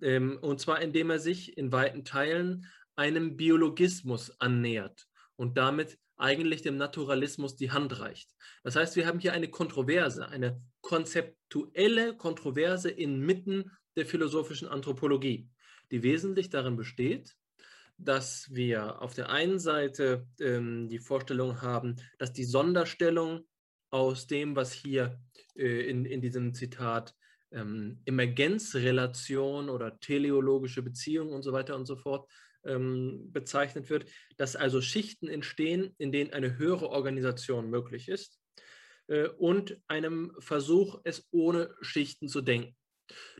Ähm, 0.00 0.38
und 0.40 0.60
zwar 0.60 0.80
indem 0.80 1.10
er 1.10 1.18
sich 1.18 1.56
in 1.56 1.72
weiten 1.72 2.04
Teilen 2.04 2.66
einem 2.96 3.36
Biologismus 3.36 4.40
annähert 4.40 5.06
und 5.36 5.56
damit 5.56 5.98
eigentlich 6.18 6.62
dem 6.62 6.76
Naturalismus 6.76 7.56
die 7.56 7.70
Hand 7.70 8.00
reicht. 8.00 8.34
Das 8.62 8.76
heißt, 8.76 8.96
wir 8.96 9.06
haben 9.06 9.20
hier 9.20 9.32
eine 9.32 9.48
Kontroverse, 9.48 10.28
eine 10.28 10.60
konzeptuelle 10.80 12.16
Kontroverse 12.16 12.90
inmitten 12.90 13.70
der 13.96 14.06
philosophischen 14.06 14.68
Anthropologie, 14.68 15.48
die 15.90 16.02
wesentlich 16.02 16.50
darin 16.50 16.76
besteht, 16.76 17.36
dass 17.96 18.48
wir 18.50 19.02
auf 19.02 19.14
der 19.14 19.30
einen 19.30 19.58
Seite 19.58 20.26
ähm, 20.40 20.88
die 20.88 20.98
Vorstellung 21.00 21.62
haben, 21.62 21.96
dass 22.18 22.32
die 22.32 22.44
Sonderstellung 22.44 23.46
aus 23.90 24.26
dem, 24.26 24.54
was 24.54 24.72
hier 24.72 25.20
äh, 25.56 25.88
in, 25.88 26.04
in 26.04 26.20
diesem 26.20 26.54
Zitat 26.54 27.14
ähm, 27.50 28.00
Emergenzrelation 28.04 29.68
oder 29.68 29.98
teleologische 29.98 30.82
Beziehung 30.82 31.32
und 31.32 31.42
so 31.42 31.52
weiter 31.52 31.76
und 31.76 31.86
so 31.86 31.96
fort 31.96 32.30
ähm, 32.68 33.32
bezeichnet 33.32 33.90
wird, 33.90 34.06
dass 34.36 34.56
also 34.56 34.80
Schichten 34.80 35.28
entstehen, 35.28 35.94
in 35.98 36.12
denen 36.12 36.32
eine 36.32 36.58
höhere 36.58 36.90
Organisation 36.90 37.70
möglich 37.70 38.08
ist 38.08 38.38
äh, 39.08 39.28
und 39.28 39.78
einem 39.88 40.34
Versuch, 40.38 41.00
es 41.04 41.26
ohne 41.30 41.74
Schichten 41.80 42.28
zu 42.28 42.40
denken. 42.40 42.76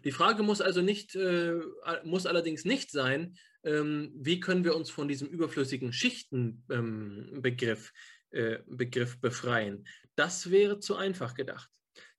Die 0.04 0.12
Frage 0.12 0.42
muss 0.42 0.60
also 0.60 0.80
nicht, 0.80 1.14
äh, 1.14 1.60
muss 2.04 2.26
allerdings 2.26 2.64
nicht 2.64 2.90
sein, 2.90 3.36
ähm, 3.64 4.12
wie 4.14 4.40
können 4.40 4.64
wir 4.64 4.74
uns 4.74 4.90
von 4.90 5.08
diesem 5.08 5.28
überflüssigen 5.28 5.92
Schichtenbegriff 5.92 7.92
ähm, 8.32 8.34
äh, 8.42 8.58
Begriff 8.66 9.20
befreien. 9.20 9.86
Das 10.14 10.50
wäre 10.50 10.80
zu 10.80 10.96
einfach 10.96 11.34
gedacht. 11.34 11.70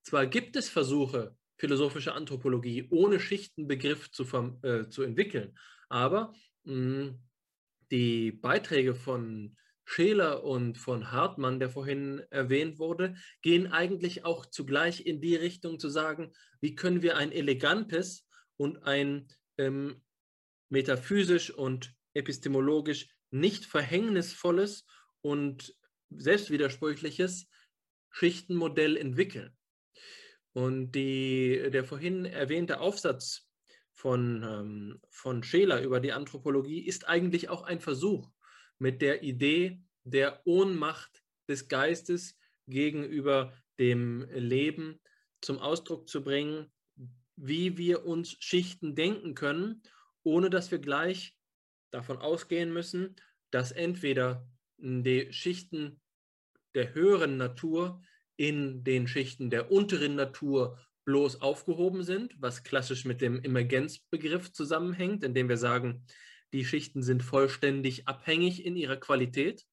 Zwar 0.02 0.26
gibt 0.26 0.56
es 0.56 0.68
Versuche, 0.68 1.36
philosophische 1.56 2.14
Anthropologie 2.14 2.88
ohne 2.90 3.20
Schichtenbegriff 3.20 4.10
zu, 4.10 4.24
äh, 4.62 4.88
zu 4.88 5.02
entwickeln, 5.02 5.56
aber 5.88 6.32
die 7.90 8.32
Beiträge 8.32 8.94
von 8.94 9.56
Scheler 9.84 10.44
und 10.44 10.78
von 10.78 11.10
Hartmann, 11.10 11.58
der 11.58 11.68
vorhin 11.68 12.22
erwähnt 12.30 12.78
wurde, 12.78 13.16
gehen 13.42 13.66
eigentlich 13.66 14.24
auch 14.24 14.46
zugleich 14.46 15.04
in 15.04 15.20
die 15.20 15.34
Richtung 15.34 15.80
zu 15.80 15.88
sagen, 15.88 16.32
wie 16.60 16.76
können 16.76 17.02
wir 17.02 17.16
ein 17.16 17.32
elegantes 17.32 18.28
und 18.56 18.84
ein 18.84 19.26
ähm, 19.58 20.00
metaphysisch 20.68 21.50
und 21.50 21.92
epistemologisch 22.14 23.08
nicht 23.30 23.64
verhängnisvolles 23.64 24.86
und 25.22 25.74
selbstwidersprüchliches 26.10 27.48
Schichtenmodell 28.10 28.96
entwickeln. 28.96 29.56
Und 30.52 30.92
die, 30.92 31.70
der 31.72 31.84
vorhin 31.84 32.24
erwähnte 32.24 32.80
Aufsatz 32.80 33.49
von, 34.00 34.42
ähm, 34.42 35.00
von 35.10 35.42
Scheler 35.42 35.82
über 35.82 36.00
die 36.00 36.12
Anthropologie 36.12 36.80
ist 36.80 37.06
eigentlich 37.06 37.50
auch 37.50 37.64
ein 37.64 37.80
Versuch 37.80 38.30
mit 38.78 39.02
der 39.02 39.22
Idee 39.22 39.82
der 40.04 40.40
Ohnmacht 40.46 41.22
des 41.50 41.68
Geistes 41.68 42.38
gegenüber 42.66 43.52
dem 43.78 44.22
Leben 44.32 45.00
zum 45.42 45.58
Ausdruck 45.58 46.08
zu 46.08 46.24
bringen, 46.24 46.72
wie 47.36 47.76
wir 47.76 48.06
uns 48.06 48.36
Schichten 48.40 48.94
denken 48.94 49.34
können, 49.34 49.82
ohne 50.22 50.48
dass 50.48 50.70
wir 50.70 50.78
gleich 50.78 51.36
davon 51.90 52.16
ausgehen 52.16 52.72
müssen, 52.72 53.16
dass 53.50 53.70
entweder 53.70 54.48
die 54.78 55.30
Schichten 55.30 56.00
der 56.74 56.94
höheren 56.94 57.36
Natur 57.36 58.02
in 58.36 58.82
den 58.82 59.06
Schichten 59.06 59.50
der 59.50 59.70
unteren 59.70 60.14
Natur 60.14 60.78
bloß 61.10 61.42
aufgehoben 61.42 62.04
sind, 62.04 62.36
was 62.38 62.62
klassisch 62.62 63.04
mit 63.04 63.20
dem 63.20 63.42
Emergenzbegriff 63.42 64.52
zusammenhängt, 64.52 65.24
indem 65.24 65.48
wir 65.48 65.56
sagen, 65.56 66.06
die 66.52 66.64
Schichten 66.64 67.02
sind 67.02 67.24
vollständig 67.24 68.06
abhängig 68.06 68.64
in 68.64 68.76
ihrer 68.76 68.96
Qualität, 68.96 69.66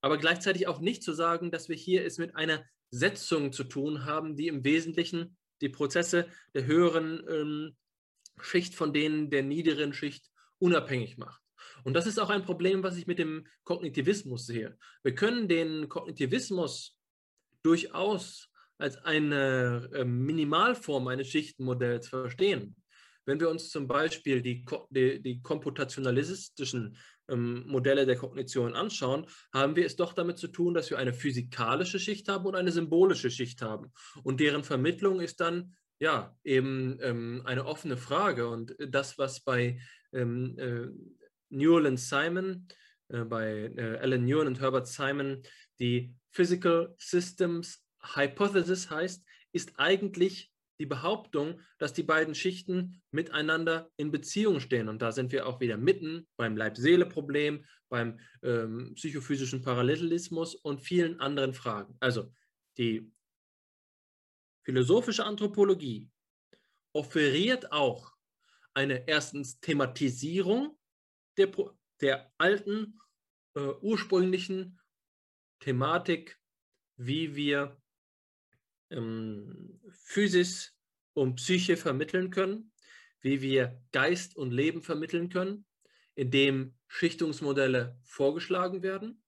aber 0.00 0.18
gleichzeitig 0.18 0.68
auch 0.68 0.78
nicht 0.78 1.02
zu 1.02 1.14
sagen, 1.14 1.50
dass 1.50 1.68
wir 1.68 1.74
hier 1.74 2.04
es 2.04 2.18
mit 2.18 2.36
einer 2.36 2.64
Setzung 2.90 3.52
zu 3.52 3.64
tun 3.64 4.04
haben, 4.04 4.36
die 4.36 4.46
im 4.46 4.62
Wesentlichen 4.62 5.36
die 5.62 5.68
Prozesse 5.68 6.28
der 6.54 6.64
höheren 6.66 7.24
ähm, 7.28 7.76
Schicht 8.40 8.76
von 8.76 8.92
denen 8.92 9.30
der 9.30 9.42
niederen 9.42 9.92
Schicht 9.92 10.30
unabhängig 10.60 11.18
macht. 11.18 11.42
Und 11.82 11.94
das 11.94 12.06
ist 12.06 12.20
auch 12.20 12.30
ein 12.30 12.44
Problem, 12.44 12.84
was 12.84 12.96
ich 12.96 13.08
mit 13.08 13.18
dem 13.18 13.48
Kognitivismus 13.64 14.46
sehe. 14.46 14.78
Wir 15.02 15.16
können 15.16 15.48
den 15.48 15.88
Kognitivismus 15.88 16.96
durchaus 17.64 18.48
als 18.78 18.96
eine 18.98 19.88
äh, 19.94 20.04
Minimalform 20.04 21.08
eines 21.08 21.28
Schichtenmodells 21.28 22.08
verstehen. 22.08 22.76
Wenn 23.24 23.40
wir 23.40 23.50
uns 23.50 23.70
zum 23.70 23.88
Beispiel 23.88 24.40
die, 24.40 24.64
die, 24.90 25.20
die 25.20 25.42
komputationalistischen 25.42 26.96
ähm, 27.28 27.64
Modelle 27.66 28.06
der 28.06 28.16
Kognition 28.16 28.74
anschauen, 28.74 29.26
haben 29.52 29.74
wir 29.74 29.84
es 29.84 29.96
doch 29.96 30.12
damit 30.12 30.38
zu 30.38 30.48
tun, 30.48 30.74
dass 30.74 30.90
wir 30.90 30.98
eine 30.98 31.12
physikalische 31.12 31.98
Schicht 31.98 32.28
haben 32.28 32.46
und 32.46 32.54
eine 32.54 32.70
symbolische 32.70 33.30
Schicht 33.30 33.62
haben. 33.62 33.92
Und 34.22 34.40
deren 34.40 34.62
Vermittlung 34.62 35.20
ist 35.20 35.40
dann 35.40 35.74
ja, 35.98 36.36
eben 36.44 36.98
ähm, 37.00 37.42
eine 37.44 37.64
offene 37.64 37.96
Frage. 37.96 38.48
Und 38.48 38.76
das, 38.78 39.18
was 39.18 39.40
bei 39.40 39.80
ähm, 40.12 40.58
äh, 40.58 40.88
Newell 41.48 41.86
und 41.86 41.98
Simon, 41.98 42.68
äh, 43.08 43.24
bei 43.24 43.72
äh, 43.76 43.98
Alan 43.98 44.24
Newell 44.24 44.46
und 44.46 44.60
Herbert 44.60 44.86
Simon, 44.86 45.42
die 45.78 46.14
Physical 46.30 46.94
Systems 46.98 47.85
Hypothesis 48.14 48.90
heißt, 48.90 49.24
ist 49.52 49.78
eigentlich 49.78 50.52
die 50.78 50.86
Behauptung, 50.86 51.60
dass 51.78 51.92
die 51.94 52.02
beiden 52.02 52.34
Schichten 52.34 53.02
miteinander 53.10 53.90
in 53.96 54.10
Beziehung 54.10 54.60
stehen. 54.60 54.88
Und 54.88 55.00
da 55.00 55.12
sind 55.12 55.32
wir 55.32 55.46
auch 55.46 55.60
wieder 55.60 55.76
mitten 55.76 56.28
beim 56.36 56.56
Leib-Seele-Problem, 56.56 57.64
beim 57.88 58.20
ähm, 58.42 58.92
psychophysischen 58.94 59.62
Parallelismus 59.62 60.54
und 60.54 60.82
vielen 60.82 61.20
anderen 61.20 61.54
Fragen. 61.54 61.96
Also 62.00 62.32
die 62.76 63.10
philosophische 64.64 65.24
Anthropologie 65.24 66.10
offeriert 66.92 67.72
auch 67.72 68.12
eine 68.74 69.08
erstens 69.08 69.60
Thematisierung 69.60 70.78
der, 71.38 71.50
der 72.00 72.32
alten, 72.36 72.98
äh, 73.54 73.60
ursprünglichen 73.80 74.78
Thematik, 75.60 76.38
wie 76.96 77.34
wir 77.34 77.80
ähm, 78.90 79.80
Physis 79.90 80.74
und 81.14 81.36
Psyche 81.36 81.76
vermitteln 81.76 82.30
können, 82.30 82.72
wie 83.20 83.40
wir 83.40 83.80
Geist 83.92 84.36
und 84.36 84.52
Leben 84.52 84.82
vermitteln 84.82 85.28
können, 85.28 85.66
indem 86.14 86.74
Schichtungsmodelle 86.88 87.98
vorgeschlagen 88.04 88.82
werden, 88.82 89.22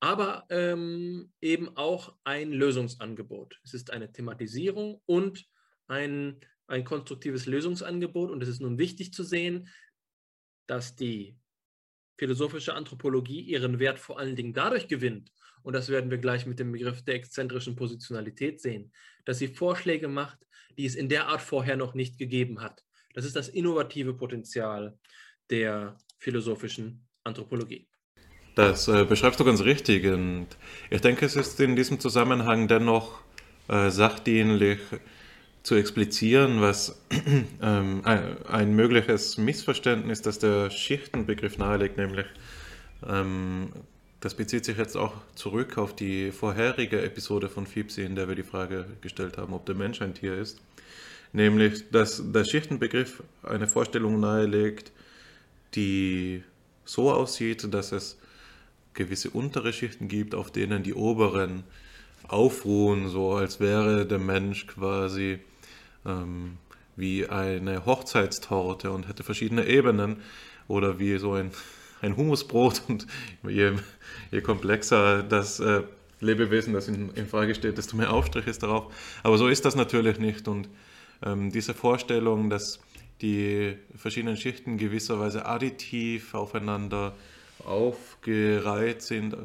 aber 0.00 0.44
ähm, 0.50 1.32
eben 1.40 1.76
auch 1.76 2.14
ein 2.24 2.52
Lösungsangebot. 2.52 3.58
Es 3.64 3.72
ist 3.72 3.90
eine 3.90 4.12
Thematisierung 4.12 5.00
und 5.06 5.46
ein, 5.86 6.40
ein 6.66 6.84
konstruktives 6.84 7.46
Lösungsangebot. 7.46 8.30
Und 8.30 8.42
es 8.42 8.50
ist 8.50 8.60
nun 8.60 8.76
wichtig 8.78 9.14
zu 9.14 9.22
sehen, 9.22 9.68
dass 10.66 10.94
die 10.94 11.38
philosophische 12.18 12.74
Anthropologie 12.74 13.40
ihren 13.40 13.78
Wert 13.78 13.98
vor 13.98 14.18
allen 14.18 14.36
Dingen 14.36 14.52
dadurch 14.52 14.88
gewinnt, 14.88 15.32
und 15.64 15.72
das 15.72 15.88
werden 15.88 16.10
wir 16.10 16.18
gleich 16.18 16.46
mit 16.46 16.60
dem 16.60 16.72
Begriff 16.72 17.02
der 17.02 17.14
exzentrischen 17.14 17.74
Positionalität 17.74 18.60
sehen, 18.60 18.92
dass 19.24 19.38
sie 19.38 19.48
Vorschläge 19.48 20.08
macht, 20.08 20.38
die 20.76 20.84
es 20.84 20.94
in 20.94 21.08
der 21.08 21.28
Art 21.28 21.40
vorher 21.40 21.76
noch 21.76 21.94
nicht 21.94 22.18
gegeben 22.18 22.60
hat. 22.60 22.84
Das 23.14 23.24
ist 23.24 23.34
das 23.34 23.48
innovative 23.48 24.12
Potenzial 24.14 24.98
der 25.50 25.96
philosophischen 26.18 27.06
Anthropologie. 27.24 27.88
Das 28.54 28.88
äh, 28.88 29.04
beschreibst 29.04 29.40
du 29.40 29.44
ganz 29.44 29.62
richtig. 29.62 30.04
Und 30.04 30.48
ich 30.90 31.00
denke, 31.00 31.24
es 31.24 31.34
ist 31.34 31.58
in 31.60 31.76
diesem 31.76 31.98
Zusammenhang 31.98 32.68
dennoch 32.68 33.20
äh, 33.68 33.90
sachdienlich 33.90 34.80
zu 35.62 35.76
explizieren, 35.76 36.60
was 36.60 37.02
ähm, 37.62 38.02
ein, 38.04 38.76
mögliches 38.76 39.38
Missverständnis, 39.38 40.20
das 40.20 40.38
der 40.38 40.70
Schichtenbegriff 40.70 41.56
nahelegt, 41.56 41.96
nämlich 41.96 42.26
ähm, 43.08 43.70
das 44.24 44.32
bezieht 44.32 44.64
sich 44.64 44.78
jetzt 44.78 44.96
auch 44.96 45.12
zurück 45.34 45.76
auf 45.76 45.94
die 45.94 46.32
vorherige 46.32 47.02
Episode 47.02 47.50
von 47.50 47.66
FIPSI, 47.66 48.04
in 48.04 48.16
der 48.16 48.26
wir 48.26 48.34
die 48.34 48.42
Frage 48.42 48.86
gestellt 49.02 49.36
haben, 49.36 49.52
ob 49.52 49.66
der 49.66 49.74
Mensch 49.74 50.00
ein 50.00 50.14
Tier 50.14 50.38
ist. 50.38 50.62
Nämlich, 51.34 51.90
dass 51.90 52.22
der 52.32 52.46
Schichtenbegriff 52.46 53.22
eine 53.42 53.66
Vorstellung 53.66 54.20
nahelegt, 54.20 54.92
die 55.74 56.42
so 56.86 57.12
aussieht, 57.12 57.74
dass 57.74 57.92
es 57.92 58.18
gewisse 58.94 59.28
untere 59.28 59.74
Schichten 59.74 60.08
gibt, 60.08 60.34
auf 60.34 60.50
denen 60.50 60.82
die 60.82 60.94
oberen 60.94 61.64
aufruhen, 62.26 63.10
so 63.10 63.32
als 63.32 63.60
wäre 63.60 64.06
der 64.06 64.20
Mensch 64.20 64.66
quasi 64.66 65.38
ähm, 66.06 66.56
wie 66.96 67.26
eine 67.26 67.84
Hochzeitstorte 67.84 68.90
und 68.90 69.06
hätte 69.06 69.22
verschiedene 69.22 69.66
Ebenen 69.66 70.22
oder 70.66 70.98
wie 70.98 71.18
so 71.18 71.34
ein 71.34 71.50
ein 72.04 72.16
Humusbrot 72.16 72.82
und 72.88 73.06
je, 73.42 73.72
je 74.30 74.40
komplexer 74.40 75.22
das 75.22 75.60
äh, 75.60 75.82
Lebewesen, 76.20 76.72
das 76.72 76.88
in, 76.88 77.10
in, 77.14 77.26
Frage 77.26 77.54
steht, 77.54 77.78
desto 77.78 77.96
mehr 77.96 78.12
Aufstrich 78.12 78.46
ist 78.46 78.62
darauf. 78.62 78.92
Aber 79.22 79.38
so 79.38 79.48
ist 79.48 79.64
das 79.64 79.74
natürlich 79.74 80.18
nicht 80.18 80.48
und 80.48 80.68
ähm, 81.24 81.50
diese 81.50 81.74
Vorstellung, 81.74 82.50
dass 82.50 82.80
die 83.20 83.76
verschiedenen 83.96 84.36
Schichten 84.36 84.76
gewisserweise 84.76 85.46
additiv 85.46 86.34
aufeinander 86.34 87.14
aufgereiht 87.64 89.02
sind, 89.02 89.36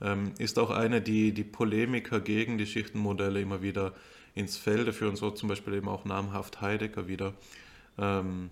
ähm, 0.00 0.32
ist 0.38 0.58
auch 0.58 0.70
eine, 0.70 1.00
die 1.00 1.32
die 1.32 1.44
Polemiker 1.44 2.20
gegen 2.20 2.58
die 2.58 2.66
Schichtenmodelle 2.66 3.40
immer 3.40 3.62
wieder 3.62 3.92
ins 4.34 4.56
Felde 4.56 4.92
führen, 4.92 5.16
so 5.16 5.30
zum 5.30 5.48
Beispiel 5.48 5.74
eben 5.74 5.88
auch 5.88 6.04
namhaft 6.04 6.60
Heidegger 6.60 7.06
wieder. 7.08 7.34
Ähm, 7.98 8.50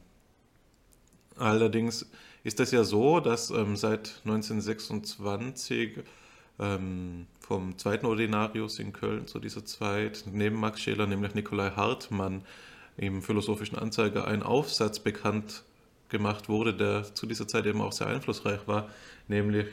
allerdings 1.37 2.11
ist 2.45 2.61
es 2.61 2.71
ja 2.71 2.85
so, 2.85 3.21
dass 3.21 3.51
ähm, 3.51 3.77
seit 3.77 4.21
1926 4.25 5.99
ähm, 6.59 7.27
vom 7.41 7.77
zweiten 7.79 8.07
Ordinarius 8.07 8.79
in 8.79 8.93
Köln 8.93 9.27
zu 9.27 9.41
dieser 9.41 9.65
Zeit 9.65 10.25
neben 10.31 10.61
Max 10.61 10.81
Scheler, 10.81 11.07
nämlich 11.07 11.35
Nikolai 11.35 11.71
Hartmann, 11.71 12.43
im 12.97 13.23
Philosophischen 13.23 13.79
Anzeiger 13.79 14.27
ein 14.27 14.43
Aufsatz 14.43 14.99
bekannt 14.99 15.65
gemacht 16.11 16.49
wurde, 16.49 16.75
der 16.75 17.15
zu 17.15 17.27
dieser 17.27 17.49
Zeit 17.49 17.67
eben 17.67 17.81
auch 17.81 17.93
sehr 17.93 18.09
einflussreich 18.09 18.67
war, 18.67 18.91
nämlich 19.29 19.67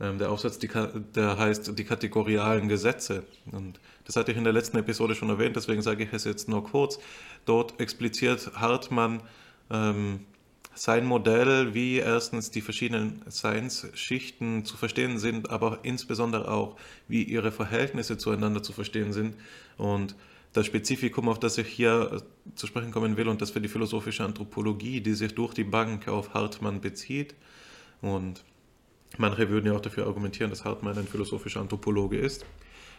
ähm, 0.00 0.18
der 0.18 0.30
Aufsatz, 0.30 0.58
die, 0.58 0.68
der 1.14 1.38
heißt 1.38 1.78
die 1.78 1.84
kategorialen 1.84 2.68
Gesetze. 2.68 3.24
Und 3.52 3.80
das 4.04 4.16
hatte 4.16 4.32
ich 4.32 4.38
in 4.38 4.44
der 4.44 4.52
letzten 4.52 4.76
Episode 4.78 5.14
schon 5.14 5.28
erwähnt, 5.28 5.56
deswegen 5.56 5.82
sage 5.82 6.04
ich 6.04 6.12
es 6.12 6.24
jetzt 6.24 6.48
nur 6.48 6.64
kurz. 6.64 6.98
Dort 7.44 7.80
expliziert 7.80 8.50
Hartmann 8.54 9.22
ähm, 9.70 10.20
sein 10.78 11.04
Modell, 11.04 11.74
wie 11.74 11.96
erstens 11.96 12.52
die 12.52 12.60
verschiedenen 12.60 13.22
Science-Schichten 13.28 14.64
zu 14.64 14.76
verstehen 14.76 15.18
sind, 15.18 15.50
aber 15.50 15.80
insbesondere 15.82 16.48
auch, 16.48 16.76
wie 17.08 17.24
ihre 17.24 17.50
Verhältnisse 17.50 18.16
zueinander 18.16 18.62
zu 18.62 18.72
verstehen 18.72 19.12
sind. 19.12 19.34
Und 19.76 20.14
das 20.52 20.66
Spezifikum, 20.66 21.28
auf 21.28 21.40
das 21.40 21.58
ich 21.58 21.66
hier 21.66 22.22
zu 22.54 22.68
sprechen 22.68 22.92
kommen 22.92 23.16
will, 23.16 23.26
und 23.26 23.42
das 23.42 23.50
für 23.50 23.60
die 23.60 23.68
philosophische 23.68 24.22
Anthropologie, 24.24 25.00
die 25.00 25.14
sich 25.14 25.34
durch 25.34 25.52
die 25.52 25.64
Bank 25.64 26.06
auf 26.06 26.32
Hartmann 26.32 26.80
bezieht. 26.80 27.34
Und 28.00 28.44
manche 29.16 29.50
würden 29.50 29.66
ja 29.66 29.72
auch 29.72 29.80
dafür 29.80 30.06
argumentieren, 30.06 30.50
dass 30.50 30.64
Hartmann 30.64 30.96
ein 30.96 31.08
philosophischer 31.08 31.60
Anthropologe 31.60 32.18
ist. 32.18 32.46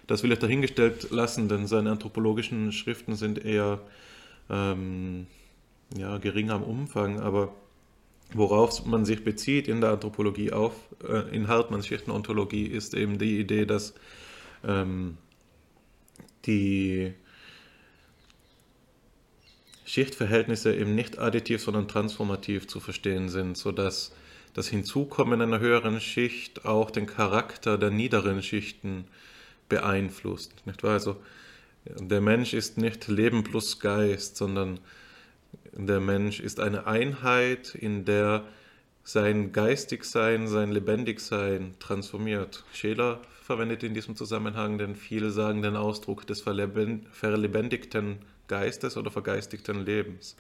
Das 0.06 0.22
will 0.22 0.34
ich 0.34 0.40
dahingestellt 0.40 1.12
lassen, 1.12 1.48
denn 1.48 1.66
seine 1.66 1.92
anthropologischen 1.92 2.74
Schriften 2.74 3.16
sind 3.16 3.46
eher 3.46 3.80
ähm, 4.50 5.28
ja, 5.96 6.18
gering 6.18 6.50
am 6.50 6.64
Umfang, 6.64 7.22
aber 7.22 7.54
worauf 8.34 8.86
man 8.86 9.06
sich 9.06 9.24
bezieht 9.24 9.68
in 9.68 9.82
der 9.82 9.92
Anthropologie 9.92 10.52
auf, 10.52 10.74
äh, 11.08 11.36
in 11.36 11.48
Hartmanns 11.48 11.88
Schichtenontologie, 11.88 12.66
ist 12.66 12.94
eben 12.94 13.18
die 13.18 13.40
Idee, 13.40 13.66
dass 13.66 13.94
ähm, 14.64 15.18
die 16.46 17.14
Schichtverhältnisse 19.86 20.76
eben 20.76 20.94
nicht 20.94 21.18
additiv, 21.18 21.64
sondern 21.64 21.88
transformativ 21.88 22.68
zu 22.68 22.80
verstehen 22.80 23.30
sind, 23.30 23.58
sodass 23.58 24.14
das 24.54 24.68
Hinzukommen 24.68 25.42
einer 25.42 25.60
höheren 25.60 26.00
Schicht 26.00 26.66
auch 26.66 26.92
den 26.92 27.08
Charakter 27.08 27.78
der 27.78 27.90
niederen 27.90 28.44
Schichten 28.44 29.06
beeinflusst. 29.68 30.66
Nicht 30.66 30.84
wahr? 30.84 30.94
Also 30.94 31.18
der 31.86 32.22
Mensch 32.22 32.54
ist 32.54 32.78
nicht 32.78 33.08
Leben 33.08 33.44
plus 33.44 33.80
Geist, 33.80 34.38
sondern 34.38 34.80
der 35.74 36.00
Mensch 36.00 36.40
ist 36.40 36.60
eine 36.60 36.88
Einheit, 36.88 37.76
in 37.76 38.06
der 38.06 38.44
sein 39.04 39.52
Geistigsein, 39.52 40.48
sein 40.48 40.72
Lebendigsein 40.72 41.76
transformiert. 41.80 42.64
Scheler 42.74 43.22
verwendet 43.42 43.82
in 43.84 43.94
diesem 43.96 44.16
Zusammenhang 44.16 44.78
den 44.78 44.96
vielsagenden 44.96 45.76
Ausdruck 45.76 46.28
des 46.28 46.42
verlebendigten 46.42 48.20
Geistes 48.48 48.98
oder 48.98 49.10
vergeistigten 49.10 49.84
Lebens. 49.84 50.36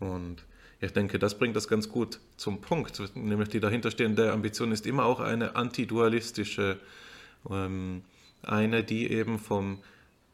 Und 0.00 0.44
ich 0.80 0.92
denke, 0.92 1.18
das 1.18 1.38
bringt 1.38 1.54
das 1.54 1.68
ganz 1.68 1.88
gut 1.88 2.18
zum 2.36 2.60
Punkt, 2.60 3.00
nämlich 3.14 3.48
die 3.50 3.60
dahinterstehende 3.60 4.32
Ambition 4.32 4.72
ist 4.72 4.86
immer 4.86 5.04
auch 5.04 5.20
eine 5.20 5.54
antidualistische, 5.54 6.80
ähm, 7.48 8.02
eine, 8.42 8.82
die 8.82 9.10
eben 9.10 9.38
vom 9.38 9.78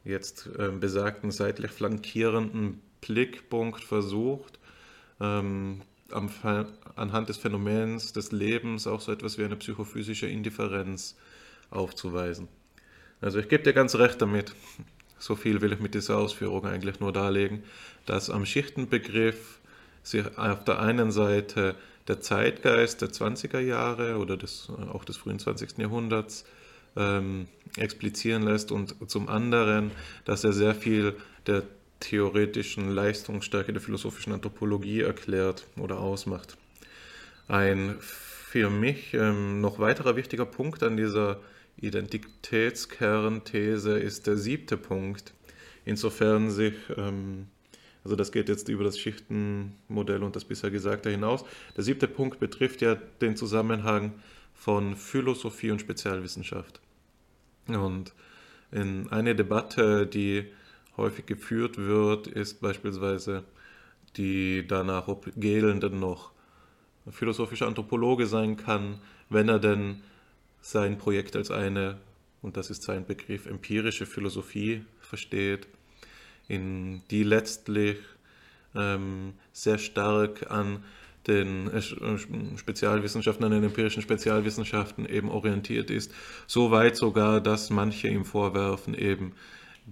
jetzt 0.03 0.49
ähm, 0.59 0.81
besagten 0.81 1.31
seitlich 1.31 1.71
flankierenden 1.71 2.81
Blickpunkt 3.01 3.83
versucht, 3.83 4.59
ähm, 5.21 5.83
am, 6.11 6.31
anhand 6.97 7.29
des 7.29 7.37
Phänomens 7.37 8.13
des 8.13 8.33
Lebens 8.33 8.87
auch 8.87 9.01
so 9.01 9.13
etwas 9.13 9.39
wie 9.39 9.45
eine 9.45 9.57
psychophysische 9.57 10.27
Indifferenz 10.27 11.17
aufzuweisen. 11.71 12.49
Also 13.21 13.39
ich 13.39 13.49
gebe 13.49 13.63
dir 13.63 13.73
ganz 13.73 13.95
recht 13.95 14.21
damit. 14.21 14.55
So 15.19 15.37
viel 15.37 15.61
will 15.61 15.73
ich 15.73 15.81
mit 15.81 15.95
dieser 15.95 16.17
Ausführung 16.17 16.65
eigentlich 16.65 16.99
nur 17.01 17.13
darlegen, 17.13 17.63
dass 18.07 18.31
am 18.31 18.47
Schichtenbegriff 18.47 19.61
sich 20.03 20.39
auf 20.39 20.65
der 20.65 20.81
einen 20.81 21.11
Seite 21.11 21.75
der 22.09 22.21
Zeitgeist 22.21 23.03
der 23.03 23.11
20er 23.11 23.61
Jahre 23.61 24.17
oder 24.17 24.39
des, 24.39 24.71
auch 24.93 25.05
des 25.05 25.19
frühen 25.19 25.39
20. 25.39 25.77
Jahrhunderts 25.77 26.47
ähm, 26.97 27.49
explizieren 27.77 28.43
lässt 28.43 28.73
und 28.73 28.97
zum 29.11 29.29
anderen, 29.29 29.91
dass 30.25 30.43
er 30.43 30.53
sehr 30.53 30.75
viel 30.75 31.15
der 31.47 31.63
theoretischen 32.01 32.91
Leistungsstärke 32.91 33.73
der 33.73 33.83
philosophischen 33.83 34.33
Anthropologie 34.33 35.03
erklärt 35.03 35.67
oder 35.77 36.01
ausmacht. 36.01 36.57
Ein 37.47 37.97
für 38.01 38.71
mich 38.71 39.15
ähm, 39.15 39.61
noch 39.61 39.79
weiterer 39.79 40.17
wichtiger 40.17 40.47
Punkt 40.47 40.83
an 40.83 40.97
dieser 40.97 41.41
Identitätskernthese 41.81 43.99
ist 43.99 44.27
der 44.27 44.37
siebte 44.37 44.77
Punkt. 44.77 45.33
Insofern 45.85 46.51
sich, 46.51 46.75
ähm, 46.97 47.47
also 48.03 48.17
das 48.17 48.33
geht 48.33 48.49
jetzt 48.49 48.69
über 48.69 48.83
das 48.83 48.99
Schichtenmodell 48.99 50.23
und 50.23 50.35
das 50.35 50.45
bisher 50.45 50.71
Gesagte 50.71 51.11
hinaus. 51.11 51.45
Der 51.77 51.85
siebte 51.85 52.09
Punkt 52.09 52.41
betrifft 52.41 52.83
ja 52.83 52.97
den 53.21 53.37
Zusammenhang 53.37 54.15
von 54.53 54.97
Philosophie 54.97 55.71
und 55.71 55.81
Spezialwissenschaft. 55.81 56.81
Und 57.69 58.13
in 58.73 59.09
eine 59.11 59.35
Debatte, 59.35 60.07
die 60.07 60.47
häufig 61.01 61.27
geführt 61.27 61.77
wird, 61.79 62.27
ist 62.29 62.61
beispielsweise 62.61 63.45
die 64.17 64.67
danach, 64.67 65.09
ob 65.09 65.31
Gehlen 65.37 65.81
denn 65.81 65.99
noch 65.99 66.33
philosophischer 67.11 67.67
Anthropologe 67.67 68.27
sein 68.27 68.57
kann, 68.57 69.01
wenn 69.29 69.49
er 69.49 69.59
denn 69.59 70.03
sein 70.61 70.99
Projekt 70.99 71.37
als 71.37 71.51
eine, 71.51 71.99
und 72.43 72.57
das 72.57 72.71
ist 72.71 72.83
sein 72.83 73.07
Begriff, 73.07 73.47
empirische 73.47 74.07
Philosophie 74.07 74.85
versteht, 75.01 75.67
in 76.49 77.03
die 77.11 77.23
letztlich 77.23 77.99
ähm, 78.75 79.35
sehr 79.53 79.79
stark 79.79 80.51
an 80.51 80.85
den 81.27 81.71
äh, 81.71 81.83
Spezialwissenschaften, 82.57 83.45
an 83.45 83.53
den 83.53 83.65
empirischen 83.65 84.03
Spezialwissenschaften 84.03 85.07
eben 85.07 85.29
orientiert 85.29 85.91
ist. 85.91 86.13
So 86.47 86.71
weit 86.71 86.97
sogar, 86.97 87.41
dass 87.41 87.71
manche 87.71 88.09
ihm 88.09 88.25
vorwerfen, 88.25 88.95
eben 88.95 89.33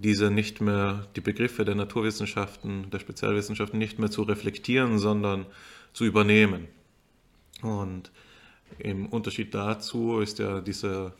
diese 0.00 0.30
nicht 0.30 0.60
mehr, 0.60 1.06
die 1.16 1.20
Begriffe 1.20 1.64
der 1.64 1.74
Naturwissenschaften, 1.74 2.90
der 2.90 3.00
Spezialwissenschaften 3.00 3.78
nicht 3.78 3.98
mehr 3.98 4.10
zu 4.10 4.22
reflektieren, 4.22 4.98
sondern 4.98 5.46
zu 5.92 6.04
übernehmen. 6.04 6.68
Und 7.62 8.10
im 8.78 9.06
Unterschied 9.06 9.54
dazu 9.54 10.20
ist 10.20 10.38
ja 10.38 10.60
diese, 10.60 11.14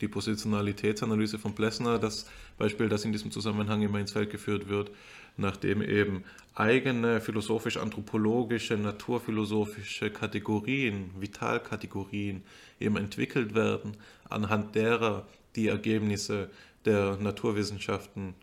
die 0.00 0.08
Positionalitätsanalyse 0.08 1.38
von 1.38 1.54
Plessner 1.54 1.98
das 1.98 2.30
Beispiel, 2.56 2.88
das 2.88 3.04
in 3.04 3.12
diesem 3.12 3.30
Zusammenhang 3.30 3.82
immer 3.82 3.98
ins 3.98 4.12
Feld 4.12 4.30
geführt 4.30 4.68
wird, 4.68 4.90
nachdem 5.36 5.82
eben 5.82 6.24
eigene 6.54 7.20
philosophisch-anthropologische, 7.20 8.76
naturphilosophische 8.76 10.10
Kategorien, 10.10 11.10
Vitalkategorien 11.18 12.42
eben 12.78 12.96
entwickelt 12.96 13.54
werden, 13.54 13.96
anhand 14.28 14.74
derer 14.74 15.26
die 15.56 15.68
Ergebnisse 15.68 16.50
der 16.84 17.16
Naturwissenschaften 17.16 18.34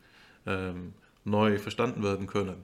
ähm, 0.46 0.94
neu 1.24 1.60
verstanden 1.60 2.04
werden 2.04 2.28
können. 2.28 2.64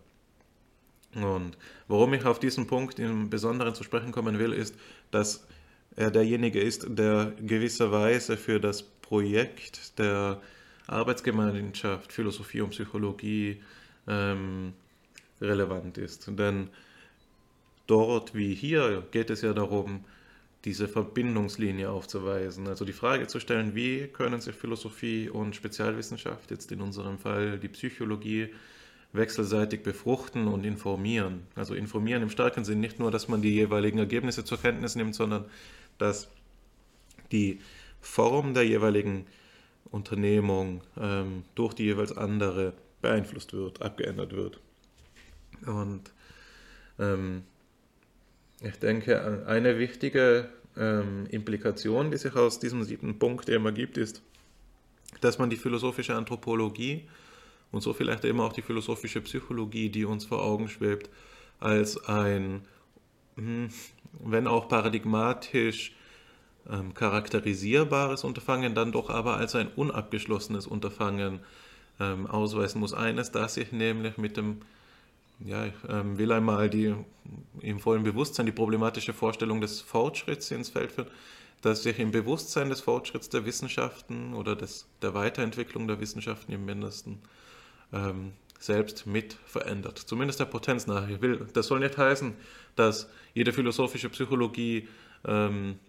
Und 1.15 1.57
warum 1.88 2.13
ich 2.13 2.26
auf 2.26 2.39
diesen 2.39 2.65
Punkt 2.67 2.99
im 2.99 3.30
Besonderen 3.30 3.76
zu 3.76 3.84
sprechen 3.84 4.11
kommen 4.11 4.39
will, 4.39 4.53
ist, 4.53 4.76
dass 5.11 5.45
er 5.95 6.09
derjenige 6.09 6.59
ist, 6.59 6.88
der 6.89 7.34
gewisserweise 7.39 8.36
für 8.38 8.59
das 8.59 8.82
Projekt 8.82 9.99
der 9.99 10.41
Arbeitsgemeinschaft 10.88 12.11
Philosophie 12.11 12.61
und 12.61 12.71
Psychologie 12.71 13.61
ähm, 14.07 14.74
relevant 15.39 15.97
ist. 15.97 16.28
Denn 16.28 16.69
dort 17.86 18.34
wie 18.34 18.55
hier 18.55 19.05
geht 19.11 19.30
es 19.30 19.41
ja 19.41 19.53
darum, 19.53 20.03
diese 20.66 20.88
Verbindungslinie 20.88 21.89
aufzuweisen. 21.89 22.68
Also 22.68 22.86
die 22.86 22.93
Frage 22.93 23.28
zu 23.28 23.39
stellen, 23.39 23.76
wie 23.76 24.07
können 24.07 24.39
sich 24.39 24.55
Philosophie 24.55 25.30
und 25.30 25.55
Spezialwissenschaft, 25.55 26.51
jetzt 26.51 26.72
in 26.72 26.82
unserem 26.82 27.20
Fall 27.20 27.59
die 27.59 27.68
Psychologie, 27.68 28.49
wechselseitig 29.11 29.84
befruchten 29.84 30.47
und 30.47 30.66
informieren. 30.66 31.45
Also 31.55 31.76
informieren 31.76 32.24
im 32.24 32.30
starken 32.30 32.66
Sinn 32.66 32.80
nicht 32.80 32.99
nur, 32.99 33.11
dass 33.11 33.28
man 33.28 33.41
die 33.41 33.53
jeweiligen 33.53 33.99
Ergebnisse 33.99 34.43
zur 34.43 34.59
Kenntnis 34.59 34.95
nimmt, 34.95 35.14
sondern 35.14 35.45
dass 35.99 36.30
die 37.32 37.59
Form 38.01 38.53
der 38.53 38.66
jeweiligen 38.66 39.28
Unternehmung 39.91 40.82
ähm, 40.99 41.43
durch 41.53 41.76
die 41.76 41.84
jeweils 41.84 42.18
andere 42.18 42.74
beeinflusst 43.01 43.53
wird, 43.53 43.82
abgeändert 43.82 44.34
wird. 44.34 44.59
Und 45.66 46.11
ähm, 46.97 47.43
ich 48.64 48.80
denke, 48.80 49.45
eine 49.45 49.78
wichtige 49.78 50.49
ähm, 50.78 51.26
Implikation, 51.30 52.11
die 52.11 52.18
sich 52.18 52.36
aus 52.36 52.59
diesem 52.59 52.84
siebten 52.84 53.20
Punkt 53.20 53.49
eben 53.49 53.66
ergibt, 53.66 53.97
ist, 53.97 54.22
dass 55.22 55.38
man 55.38 55.49
die 55.49 55.57
philosophische 55.57 56.16
Anthropologie 56.16 57.07
und 57.72 57.82
so 57.82 57.93
vielleicht 57.93 58.26
eben 58.26 58.39
auch 58.39 58.53
die 58.53 58.61
philosophische 58.61 59.22
Psychologie, 59.22 59.89
die 59.89 60.05
uns 60.05 60.26
vor 60.26 60.43
Augen 60.43 60.68
schwebt, 60.68 61.09
als 61.59 62.03
ein, 62.07 62.61
hm, 63.36 63.70
wenn 64.24 64.47
auch 64.47 64.68
paradigmatisch 64.68 65.93
ähm, 66.70 66.93
charakterisierbares 66.93 68.24
Unterfangen, 68.24 68.76
dann 68.76 68.91
doch 68.91 69.09
aber 69.09 69.38
als 69.38 69.55
ein 69.55 69.68
unabgeschlossenes 69.68 70.68
Unterfangen 70.68 71.39
ähm, 71.99 72.28
ausweisen 72.28 72.80
muss. 72.80 72.93
Eines, 72.93 73.32
das 73.32 73.55
sich 73.55 73.72
nämlich 73.72 74.18
mit 74.18 74.38
dem, 74.38 74.61
ja, 75.40 75.66
ähm, 75.90 76.18
will 76.18 76.32
einmal 76.32 76.70
die 76.70 76.96
im 77.62 77.80
vollen 77.80 78.04
Bewusstsein 78.04 78.46
die 78.46 78.52
problematische 78.52 79.14
Vorstellung 79.14 79.62
des 79.62 79.82
Fortschritts 79.82 80.52
ins 80.52 80.70
Feld 80.70 80.92
führen, 80.92 81.08
dass 81.62 81.84
sich 81.84 82.00
im 82.00 82.12
Bewusstsein 82.12 82.70
des 82.70 82.82
Fortschritts 82.82 83.30
der 83.30 83.46
Wissenschaften 83.46 84.34
oder 84.34 84.56
des, 84.56 84.88
der 85.02 85.14
Weiterentwicklung 85.14 85.88
der 85.88 86.00
Wissenschaften 86.00 86.52
im 86.52 86.66
Mindesten 86.66 87.22
ähm, 87.94 88.34
selbst 88.60 89.06
mit 89.06 89.34
verändert. 89.46 89.98
Zumindest 90.00 90.40
der 90.40 90.46
Potenz 90.46 90.88
nach. 90.88 91.08
Ich 91.08 91.22
will, 91.22 91.48
das 91.54 91.68
soll 91.68 91.80
nicht 91.80 91.98
heißen, 91.98 92.34
dass 92.76 93.10
jede 93.34 93.54
philosophische 93.54 94.10
Psychologie 94.10 94.88
ähm, 95.26 95.80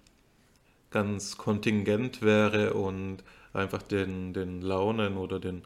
ganz 0.91 1.37
kontingent 1.37 2.23
wäre 2.23 2.75
und 2.75 3.25
einfach 3.53 3.83
den, 3.83 4.33
den 4.33 4.61
Launen 4.63 5.17
oder 5.17 5.41
den 5.41 5.63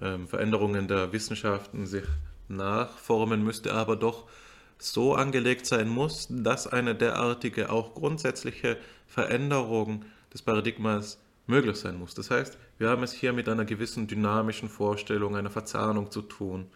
ähm, 0.00 0.26
Veränderungen 0.26 0.88
der 0.88 1.12
Wissenschaften 1.12 1.86
sich 1.86 2.04
nachformen 2.50 3.42
müsste, 3.42 3.72
aber 3.72 3.96
doch 3.96 4.28
so 4.78 5.14
angelegt 5.14 5.66
sein 5.66 5.88
muss, 5.88 6.26
dass 6.30 6.66
eine 6.66 6.94
derartige 6.94 7.70
auch 7.70 7.94
grundsätzliche 7.94 8.78
Veränderung 9.06 10.04
des 10.32 10.42
Paradigmas 10.42 11.18
möglich 11.46 11.76
sein 11.76 11.98
muss. 11.98 12.14
Das 12.14 12.30
heißt, 12.30 12.56
wir 12.78 12.88
haben 12.88 13.02
es 13.02 13.12
hier 13.12 13.32
mit 13.32 13.48
einer 13.48 13.64
gewissen 13.64 14.06
dynamischen 14.06 14.68
Vorstellung, 14.68 15.36
einer 15.36 15.50
Verzahnung 15.50 16.10
zu 16.10 16.22
tun, 16.22 16.66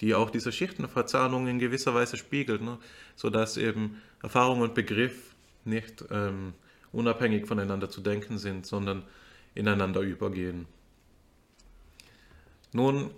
die 0.00 0.14
auch 0.14 0.30
diese 0.30 0.52
Schichtenverzahnung 0.52 1.46
in 1.46 1.58
gewisser 1.58 1.94
Weise 1.94 2.16
spiegelt, 2.16 2.60
ne? 2.60 2.78
sodass 3.14 3.56
eben 3.56 4.02
Erfahrung 4.22 4.60
und 4.60 4.74
Begriff 4.74 5.34
nicht 5.64 6.04
ähm, 6.10 6.52
unabhängig 6.92 7.46
voneinander 7.46 7.88
zu 7.88 8.00
denken 8.00 8.38
sind, 8.38 8.66
sondern 8.66 9.04
ineinander 9.54 10.00
übergehen. 10.00 10.66
Nun, 12.72 13.10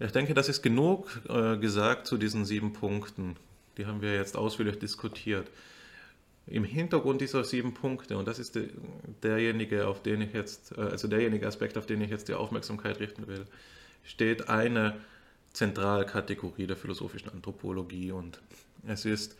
ich 0.00 0.12
denke, 0.12 0.34
das 0.34 0.48
ist 0.48 0.62
genug 0.62 1.20
äh, 1.28 1.56
gesagt 1.56 2.06
zu 2.06 2.16
diesen 2.16 2.44
sieben 2.44 2.72
Punkten. 2.72 3.36
Die 3.76 3.86
haben 3.86 4.02
wir 4.02 4.14
jetzt 4.14 4.36
ausführlich 4.36 4.78
diskutiert 4.78 5.48
im 6.50 6.64
Hintergrund 6.64 7.20
dieser 7.20 7.44
sieben 7.44 7.74
Punkte, 7.74 8.16
und 8.16 8.26
das 8.26 8.38
ist 8.38 8.54
de, 8.54 8.68
derjenige, 9.22 9.86
auf 9.86 10.02
den 10.02 10.22
ich 10.22 10.32
jetzt, 10.32 10.76
äh, 10.76 10.82
also 10.82 11.08
derjenige 11.08 11.46
Aspekt, 11.46 11.76
auf 11.76 11.86
den 11.86 12.00
ich 12.00 12.10
jetzt 12.10 12.28
die 12.28 12.34
Aufmerksamkeit 12.34 13.00
richten 13.00 13.26
will, 13.26 13.44
steht 14.04 14.48
eine 14.48 14.96
Zentralkategorie 15.52 16.66
der 16.66 16.76
philosophischen 16.76 17.30
Anthropologie. 17.30 18.12
Und 18.12 18.40
es 18.86 19.04
ist 19.04 19.36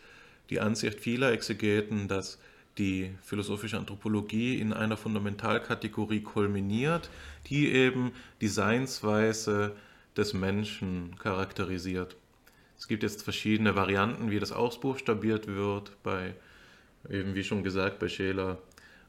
die 0.49 0.59
Ansicht 0.59 0.99
vieler 0.99 1.31
Exegeten, 1.31 2.07
dass 2.07 2.39
die 2.77 3.11
philosophische 3.23 3.77
Anthropologie 3.77 4.59
in 4.59 4.73
einer 4.73 4.95
Fundamentalkategorie 4.95 6.21
kulminiert, 6.21 7.09
die 7.47 7.71
eben 7.71 8.11
die 8.41 8.47
Seinsweise 8.47 9.75
des 10.17 10.33
Menschen 10.33 11.15
charakterisiert. 11.19 12.15
Es 12.77 12.87
gibt 12.87 13.03
jetzt 13.03 13.23
verschiedene 13.23 13.75
Varianten, 13.75 14.31
wie 14.31 14.39
das 14.39 14.51
ausbuchstabiert 14.51 15.47
wird. 15.47 15.91
Bei 16.03 16.33
Eben 17.07 17.35
wie 17.35 17.43
schon 17.43 17.63
gesagt, 17.63 17.99
bei 17.99 18.09
Scheler 18.09 18.57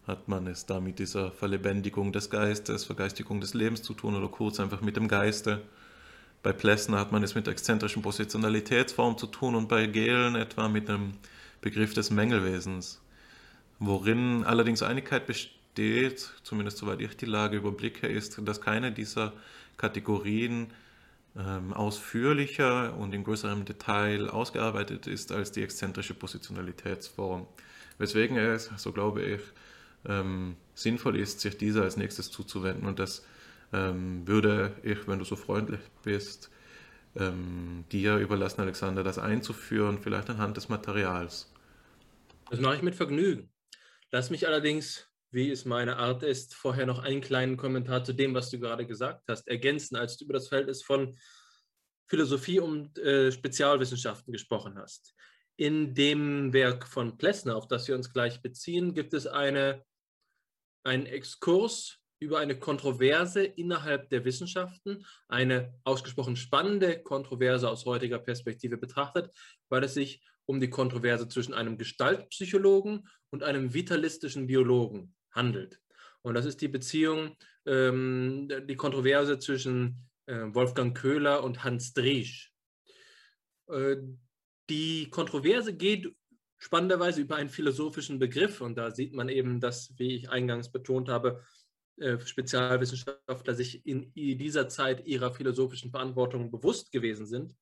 hat 0.07 0.29
man 0.29 0.47
es 0.47 0.67
da 0.67 0.81
mit 0.81 0.99
dieser 0.99 1.33
Verlebendigung 1.33 2.13
des 2.13 2.31
Geistes, 2.31 2.85
Vergeistigung 2.85 3.41
des 3.41 3.55
Lebens 3.55 3.83
zu 3.83 3.95
tun 3.95 4.15
oder 4.15 4.29
kurz 4.29 4.61
einfach 4.61 4.81
mit 4.81 4.97
dem 4.97 5.09
Geiste. 5.09 5.63
Bei 6.43 6.53
Plessner 6.53 6.99
hat 6.99 7.13
man 7.13 7.23
es 7.23 7.35
mit 7.35 7.47
der 7.47 7.53
exzentrischen 7.53 8.03
Positionalitätsform 8.03 9.19
zu 9.19 9.27
tun 9.27 9.55
und 9.55 9.69
bei 9.69 9.87
Gehlen 9.87 10.37
etwa 10.37 10.69
mit 10.69 10.89
dem 10.89 11.15
Begriff 11.61 11.93
des 11.93 12.11
Mängelwesens, 12.11 13.03
worin 13.79 14.45
allerdings 14.45 14.83
Einigkeit 14.83 15.27
besteht, 15.27 16.33
zumindest 16.43 16.79
soweit 16.79 17.01
ich 17.03 17.17
die 17.17 17.27
Lage 17.27 17.59
überblicke, 17.59 18.07
ist, 18.07 18.41
dass 18.47 18.63
keine 18.63 18.93
dieser 18.93 19.35
Kategorien 19.77 20.69
ähm, 21.37 21.73
ausführlicher 21.73 22.97
und 22.97 23.15
in 23.15 23.25
größerem 23.25 23.65
Detail 23.65 24.29
ausgearbeitet 24.29 25.07
ist 25.07 25.33
als 25.33 25.53
die 25.53 25.63
exzentrische 25.63 26.15
Positionalitätsform. 26.15 27.47
Weswegen 27.99 28.37
es, 28.37 28.71
so 28.77 28.93
glaube 28.93 29.23
ich, 29.23 29.41
ähm, 30.07 30.57
sinnvoll 30.75 31.17
ist, 31.17 31.41
sich 31.41 31.57
dieser 31.57 31.83
als 31.83 31.97
nächstes 31.97 32.31
zuzuwenden. 32.31 32.87
Und 32.87 32.99
das 32.99 33.25
ähm, 33.73 34.27
würde 34.27 34.75
ich, 34.83 35.07
wenn 35.07 35.19
du 35.19 35.25
so 35.25 35.37
freundlich 35.37 35.81
bist, 36.03 36.51
ähm, 37.17 37.85
dir 37.93 38.17
überlassen, 38.17 38.61
Alexander, 38.61 39.03
das 39.03 39.19
einzuführen, 39.19 39.99
vielleicht 40.01 40.31
anhand 40.31 40.57
des 40.57 40.69
Materials. 40.69 41.53
Das 42.51 42.61
mache 42.61 42.77
ich 42.77 42.83
mit 42.83 42.95
Vergnügen. 42.95 43.51
Lass 44.11 44.31
mich 44.31 44.47
allerdings, 44.47 45.10
wie 45.31 45.51
es 45.51 45.65
meine 45.65 45.97
Art 45.97 46.23
ist, 46.23 46.55
vorher 46.55 46.87
noch 46.87 46.99
einen 46.99 47.21
kleinen 47.21 47.57
Kommentar 47.57 48.03
zu 48.05 48.13
dem, 48.13 48.35
was 48.35 48.51
du 48.51 48.59
gerade 48.59 48.87
gesagt 48.87 49.25
hast, 49.29 49.47
ergänzen, 49.49 49.97
als 49.97 50.17
du 50.17 50.25
über 50.25 50.35
das 50.35 50.49
Verhältnis 50.49 50.83
von 50.83 51.17
Philosophie 52.09 52.59
und 52.59 52.99
äh, 52.99 53.31
Spezialwissenschaften 53.31 54.33
gesprochen 54.33 54.77
hast. 54.77 55.15
In 55.57 55.95
dem 55.95 56.53
Werk 56.53 56.87
von 56.87 57.17
Plessner, 57.17 57.55
auf 57.55 57.69
das 57.69 57.87
wir 57.87 57.95
uns 57.95 58.13
gleich 58.13 58.43
beziehen, 58.43 58.95
gibt 58.95 59.15
es 59.15 59.27
eine, 59.27 59.85
einen 60.85 61.07
Exkurs 61.07 61.99
über 62.19 62.39
eine 62.39 62.59
Kontroverse 62.59 63.45
innerhalb 63.45 64.11
der 64.11 64.25
Wissenschaften, 64.25 65.07
eine 65.29 65.73
ausgesprochen 65.85 66.37
spannende 66.37 67.01
Kontroverse 67.03 67.71
aus 67.71 67.87
heutiger 67.87 68.19
Perspektive 68.19 68.77
betrachtet, 68.77 69.31
weil 69.69 69.85
es 69.85 69.95
sich 69.95 70.23
um 70.47 70.61
die 70.61 70.69
Kontroverse 70.69 71.29
zwischen 71.29 71.55
einem 71.55 71.79
Gestaltpsychologen 71.79 73.09
und 73.31 73.45
einem 73.45 73.73
vitalistischen 73.73 74.49
Biologen 74.49 75.15
handelt. 75.33 75.81
Und 76.23 76.35
das 76.35 76.47
ist 76.47 76.61
die 76.61 76.69
Beziehung, 76.69 77.37
ähm, 77.67 78.49
die 78.69 78.77
Kontroverse 78.77 79.39
zwischen 79.39 80.09
äh, 80.27 80.47
Wolfgang 80.53 80.97
Köhler 80.97 81.43
und 81.45 81.65
Hans 81.65 81.93
Driesch. 81.93 82.53
Äh, 83.69 83.97
die 84.69 85.09
Kontroverse 85.11 85.75
geht 85.75 86.15
spannenderweise 86.59 87.23
über 87.23 87.37
einen 87.37 87.49
philosophischen 87.49 88.19
Begriff 88.19 88.61
und 88.61 88.77
da 88.77 88.91
sieht 88.91 89.15
man 89.15 89.29
eben, 89.29 89.61
dass, 89.61 89.93
wie 89.99 90.15
ich 90.15 90.31
eingangs 90.31 90.71
betont 90.71 91.09
habe, 91.09 91.43
äh, 91.97 92.19
Spezialwissenschaftler 92.19 93.55
sich 93.55 93.85
in 93.87 94.13
dieser 94.15 94.69
Zeit 94.69 95.07
ihrer 95.07 95.33
philosophischen 95.33 95.91
Verantwortung 95.91 96.51
bewusst 96.51 96.93
gewesen 96.93 97.27
sind. 97.27 97.55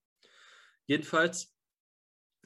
Jedenfalls 0.87 1.55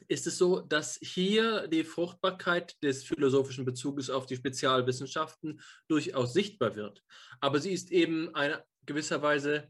ist 0.07 0.27
es 0.27 0.37
so, 0.37 0.61
dass 0.61 0.99
hier 1.01 1.67
die 1.67 1.83
Fruchtbarkeit 1.83 2.81
des 2.83 3.03
philosophischen 3.03 3.65
Bezuges 3.65 4.09
auf 4.09 4.25
die 4.25 4.35
Spezialwissenschaften 4.35 5.61
durchaus 5.87 6.33
sichtbar 6.33 6.75
wird. 6.75 7.03
Aber 7.39 7.59
sie 7.59 7.71
ist 7.71 7.91
eben 7.91 8.33
eine, 8.35 8.63
gewisserweise 8.85 9.69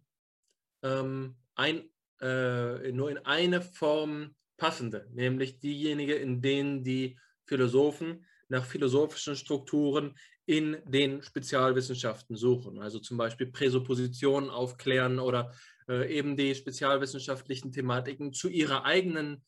ähm, 0.82 1.36
ein, 1.56 1.90
äh, 2.22 2.92
nur 2.92 3.12
in 3.12 3.18
eine 3.20 3.62
Form 3.62 4.36
passende, 4.58 5.08
nämlich 5.12 5.60
diejenige, 5.60 6.16
in 6.16 6.42
denen 6.42 6.84
die 6.84 7.18
Philosophen 7.46 8.26
nach 8.50 8.66
philosophischen 8.66 9.36
Strukturen 9.36 10.16
in 10.46 10.78
den 10.86 11.22
Spezialwissenschaften 11.22 12.36
suchen. 12.36 12.80
Also 12.80 13.00
zum 13.00 13.18
Beispiel 13.18 13.48
Präsuppositionen 13.48 14.50
aufklären 14.50 15.20
oder 15.20 15.54
äh, 15.88 16.14
eben 16.16 16.36
die 16.36 16.54
spezialwissenschaftlichen 16.54 17.72
Thematiken 17.72 18.34
zu 18.34 18.50
ihrer 18.50 18.86
eigenen 18.86 19.44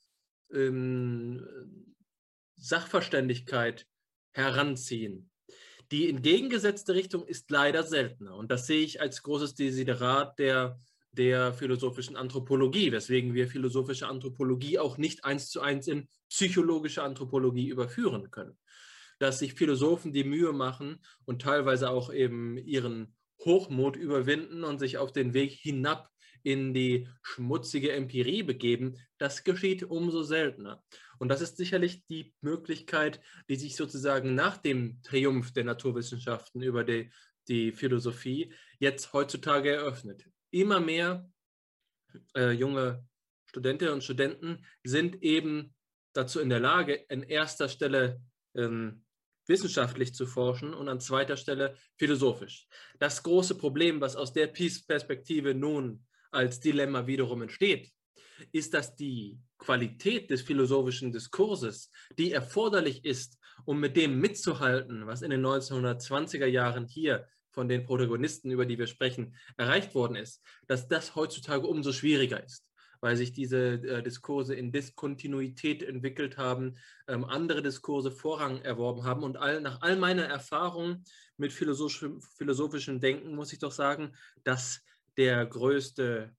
ähm, 0.53 1.95
Sachverständigkeit 2.55 3.87
heranziehen. 4.31 5.29
Die 5.91 6.09
entgegengesetzte 6.09 6.95
Richtung 6.95 7.25
ist 7.25 7.51
leider 7.51 7.83
seltener 7.83 8.35
und 8.35 8.49
das 8.51 8.67
sehe 8.67 8.83
ich 8.83 9.01
als 9.01 9.21
großes 9.21 9.53
Desiderat 9.55 10.39
der, 10.39 10.79
der 11.11 11.53
philosophischen 11.53 12.15
Anthropologie, 12.15 12.91
weswegen 12.91 13.33
wir 13.33 13.47
philosophische 13.47 14.07
Anthropologie 14.07 14.79
auch 14.79 14.97
nicht 14.97 15.25
eins 15.25 15.49
zu 15.49 15.61
eins 15.61 15.87
in 15.87 16.07
psychologische 16.29 17.03
Anthropologie 17.03 17.67
überführen 17.67 18.31
können 18.31 18.57
dass 19.19 19.39
sich 19.39 19.53
Philosophen 19.53 20.11
die 20.13 20.23
Mühe 20.23 20.53
machen 20.53 20.99
und 21.25 21.41
teilweise 21.41 21.89
auch 21.89 22.11
eben 22.11 22.57
ihren 22.57 23.15
Hochmut 23.43 23.95
überwinden 23.95 24.63
und 24.63 24.79
sich 24.79 24.97
auf 24.97 25.11
den 25.11 25.33
Weg 25.33 25.51
hinab 25.51 26.09
in 26.45 26.75
die 26.75 27.09
schmutzige 27.23 27.91
Empirie 27.91 28.43
begeben, 28.43 28.97
das 29.17 29.43
geschieht 29.43 29.83
umso 29.83 30.21
seltener. 30.21 30.83
Und 31.17 31.29
das 31.29 31.41
ist 31.41 31.57
sicherlich 31.57 32.05
die 32.05 32.35
Möglichkeit, 32.41 33.19
die 33.49 33.55
sich 33.55 33.75
sozusagen 33.75 34.35
nach 34.35 34.57
dem 34.57 35.01
Triumph 35.01 35.53
der 35.53 35.63
Naturwissenschaften 35.63 36.61
über 36.61 36.83
die, 36.83 37.11
die 37.47 37.71
Philosophie 37.71 38.53
jetzt 38.77 39.11
heutzutage 39.11 39.71
eröffnet. 39.71 40.25
Immer 40.51 40.79
mehr 40.79 41.27
äh, 42.35 42.51
junge 42.51 43.07
Studentinnen 43.47 43.95
und 43.95 44.03
Studenten 44.03 44.65
sind 44.83 45.23
eben 45.23 45.73
dazu 46.13 46.39
in 46.39 46.49
der 46.49 46.59
Lage, 46.59 46.93
in 47.09 47.23
erster 47.23 47.69
Stelle 47.69 48.21
ähm, 48.53 49.03
wissenschaftlich 49.47 50.13
zu 50.13 50.27
forschen 50.27 50.75
und 50.75 50.89
an 50.89 50.99
zweiter 50.99 51.37
Stelle 51.37 51.75
philosophisch. 51.97 52.67
Das 52.99 53.23
große 53.23 53.57
Problem, 53.57 53.99
was 53.99 54.15
aus 54.15 54.31
der 54.31 54.47
Peace-Perspektive 54.47 55.55
nun 55.55 56.05
als 56.35 56.59
Dilemma 56.59 57.07
wiederum 57.07 57.41
entsteht, 57.41 57.91
ist, 58.51 58.73
dass 58.73 58.95
die 58.95 59.39
Qualität 59.57 60.29
des 60.29 60.41
philosophischen 60.41 61.11
Diskurses, 61.11 61.91
die 62.17 62.31
erforderlich 62.31 63.05
ist, 63.05 63.39
um 63.63 63.79
mit 63.79 63.95
dem 63.95 64.19
mitzuhalten, 64.19 65.07
was 65.07 65.21
in 65.21 65.29
den 65.29 65.45
1920er 65.45 66.45
Jahren 66.45 66.85
hier 66.85 67.27
von 67.51 67.69
den 67.69 67.85
Protagonisten, 67.85 68.51
über 68.51 68.65
die 68.65 68.77
wir 68.77 68.87
sprechen, 68.87 69.35
erreicht 69.55 69.95
worden 69.95 70.17
ist, 70.17 70.41
dass 70.67 70.89
das 70.89 71.15
heutzutage 71.15 71.65
umso 71.67 71.93
schwieriger 71.93 72.43
ist 72.43 72.65
weil 73.05 73.17
sich 73.17 73.33
diese 73.33 73.73
äh, 73.73 74.01
Diskurse 74.01 74.55
in 74.55 74.71
Diskontinuität 74.71 75.83
entwickelt 75.83 76.37
haben, 76.37 76.77
ähm, 77.07 77.23
andere 77.23 77.61
Diskurse 77.61 78.09
Vorrang 78.09 78.63
erworben 78.63 79.03
haben. 79.03 79.23
Und 79.23 79.37
all, 79.37 79.61
nach 79.61 79.81
all 79.81 79.95
meiner 79.95 80.23
Erfahrung 80.23 81.03
mit 81.37 81.53
philosophischem, 81.53 82.19
philosophischem 82.19 82.99
Denken 82.99 83.35
muss 83.35 83.53
ich 83.53 83.59
doch 83.59 83.71
sagen, 83.71 84.13
dass 84.43 84.81
der 85.17 85.45
größte 85.45 86.35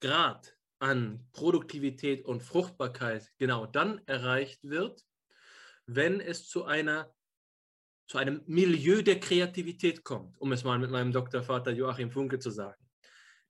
Grad 0.00 0.56
an 0.78 1.26
Produktivität 1.32 2.24
und 2.24 2.42
Fruchtbarkeit 2.42 3.32
genau 3.38 3.66
dann 3.66 4.00
erreicht 4.06 4.64
wird, 4.64 5.04
wenn 5.86 6.20
es 6.20 6.48
zu 6.48 6.64
einer 6.64 7.14
zu 8.08 8.18
einem 8.18 8.42
Milieu 8.46 9.02
der 9.02 9.20
Kreativität 9.20 10.04
kommt, 10.04 10.38
um 10.38 10.52
es 10.52 10.64
mal 10.64 10.78
mit 10.78 10.90
meinem 10.90 11.12
Doktorvater 11.12 11.70
Joachim 11.70 12.10
Funke 12.10 12.38
zu 12.38 12.50
sagen 12.50 12.82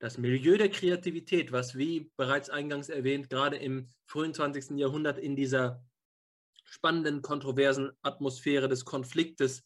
das 0.02 0.18
Milieu 0.18 0.56
der 0.58 0.68
Kreativität, 0.68 1.52
was 1.52 1.78
wie 1.78 2.10
bereits 2.16 2.50
eingangs 2.50 2.88
erwähnt, 2.88 3.30
gerade 3.30 3.56
im 3.56 3.88
frühen 4.04 4.34
20. 4.34 4.76
Jahrhundert 4.76 5.16
in 5.16 5.36
dieser 5.36 5.86
spannenden, 6.64 7.22
kontroversen 7.22 7.92
Atmosphäre 8.02 8.68
des 8.68 8.84
Konfliktes 8.84 9.64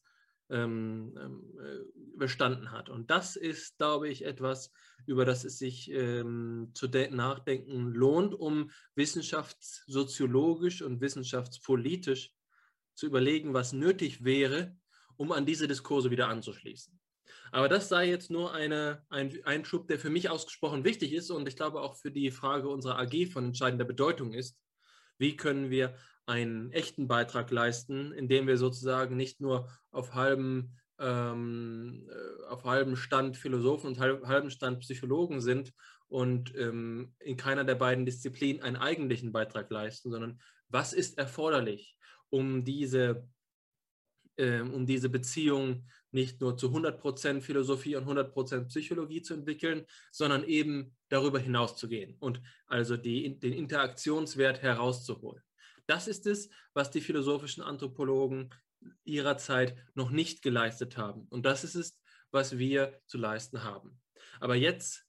ähm, 0.51 1.18
ähm, 1.20 1.59
äh, 1.59 2.16
bestanden 2.16 2.70
hat. 2.70 2.88
Und 2.88 3.11
das 3.11 3.36
ist, 3.36 3.78
glaube 3.78 4.09
ich, 4.09 4.24
etwas, 4.24 4.70
über 5.07 5.24
das 5.24 5.44
es 5.44 5.59
sich 5.59 5.90
ähm, 5.90 6.70
zu 6.74 6.86
nachdenken 6.86 7.92
lohnt, 7.92 8.34
um 8.34 8.70
wissenschaftssoziologisch 8.94 10.82
und 10.82 11.01
wissenschaftspolitisch 11.01 12.32
zu 12.94 13.07
überlegen, 13.07 13.55
was 13.55 13.72
nötig 13.72 14.24
wäre, 14.24 14.76
um 15.16 15.32
an 15.32 15.47
diese 15.47 15.68
Diskurse 15.68 16.11
wieder 16.11 16.28
anzuschließen. 16.28 16.99
Aber 17.53 17.68
das 17.68 17.88
sei 17.88 18.09
jetzt 18.09 18.30
nur 18.30 18.53
eine, 18.55 19.05
ein 19.09 19.44
Einschub, 19.44 19.88
der 19.88 19.99
für 19.99 20.11
mich 20.11 20.28
ausgesprochen 20.30 20.84
wichtig 20.84 21.12
ist 21.12 21.30
und 21.30 21.49
ich 21.49 21.57
glaube 21.57 21.80
auch 21.80 21.96
für 21.96 22.11
die 22.11 22.30
Frage 22.30 22.68
unserer 22.68 22.99
AG 22.99 23.26
von 23.33 23.46
entscheidender 23.46 23.84
Bedeutung 23.84 24.33
ist. 24.33 24.58
Wie 25.18 25.37
können 25.37 25.70
wir 25.70 25.96
einen 26.26 26.72
echten 26.72 27.08
Beitrag 27.08 27.50
leisten, 27.50 28.12
indem 28.12 28.46
wir 28.46 28.58
sozusagen 28.58 29.16
nicht 29.16 29.40
nur 29.40 29.68
auf 29.90 30.14
halbem, 30.14 30.72
ähm, 30.98 32.08
äh, 32.11 32.46
auf 32.48 32.64
halbem 32.64 32.96
Stand 32.96 33.36
Philosophen 33.36 33.88
und 33.88 33.98
halb, 34.00 34.26
halbem 34.26 34.50
Stand 34.50 34.80
Psychologen 34.80 35.40
sind 35.40 35.72
und 36.08 36.54
ähm, 36.57 37.14
in 37.20 37.36
keiner 37.36 37.64
der 37.64 37.76
beiden 37.76 38.04
Disziplinen 38.04 38.62
einen 38.62 38.76
eigentlichen 38.76 39.32
Beitrag 39.32 39.70
leisten, 39.70 40.11
sondern 40.11 40.40
was 40.68 40.92
ist 40.92 41.16
erforderlich, 41.16 41.96
um 42.28 42.64
diese 42.64 43.28
ähm, 44.38 44.74
um 44.74 44.84
diese 44.84 45.08
Beziehung 45.08 45.86
nicht 46.11 46.42
nur 46.42 46.58
zu 46.58 46.68
100% 46.68 47.40
Philosophie 47.40 47.96
und 47.96 48.07
100% 48.07 48.66
Psychologie 48.66 49.22
zu 49.22 49.32
entwickeln, 49.32 49.86
sondern 50.12 50.44
eben 50.44 50.94
darüber 51.08 51.38
hinaus 51.38 51.76
zu 51.76 51.88
gehen 51.88 52.16
und 52.18 52.42
also 52.66 52.98
die, 52.98 53.38
den 53.38 53.54
Interaktionswert 53.54 54.61
herauszuholen. 54.61 55.42
Das 55.87 56.08
ist 56.08 56.26
es, 56.26 56.49
was 56.75 56.91
die 56.91 57.00
philosophischen 57.00 57.63
Anthropologen 57.63 58.50
ihrer 59.04 59.38
Zeit 59.38 59.76
noch 59.95 60.11
nicht 60.11 60.42
geleistet 60.42 60.96
haben. 60.96 61.26
Und 61.29 61.46
das 61.46 61.64
ist 61.64 61.75
es, 61.75 61.99
was 62.30 62.58
wir 62.58 63.00
zu 63.07 63.18
leisten 63.18 63.64
haben. 63.64 64.00
Aber 64.41 64.54
jetzt 64.54 65.07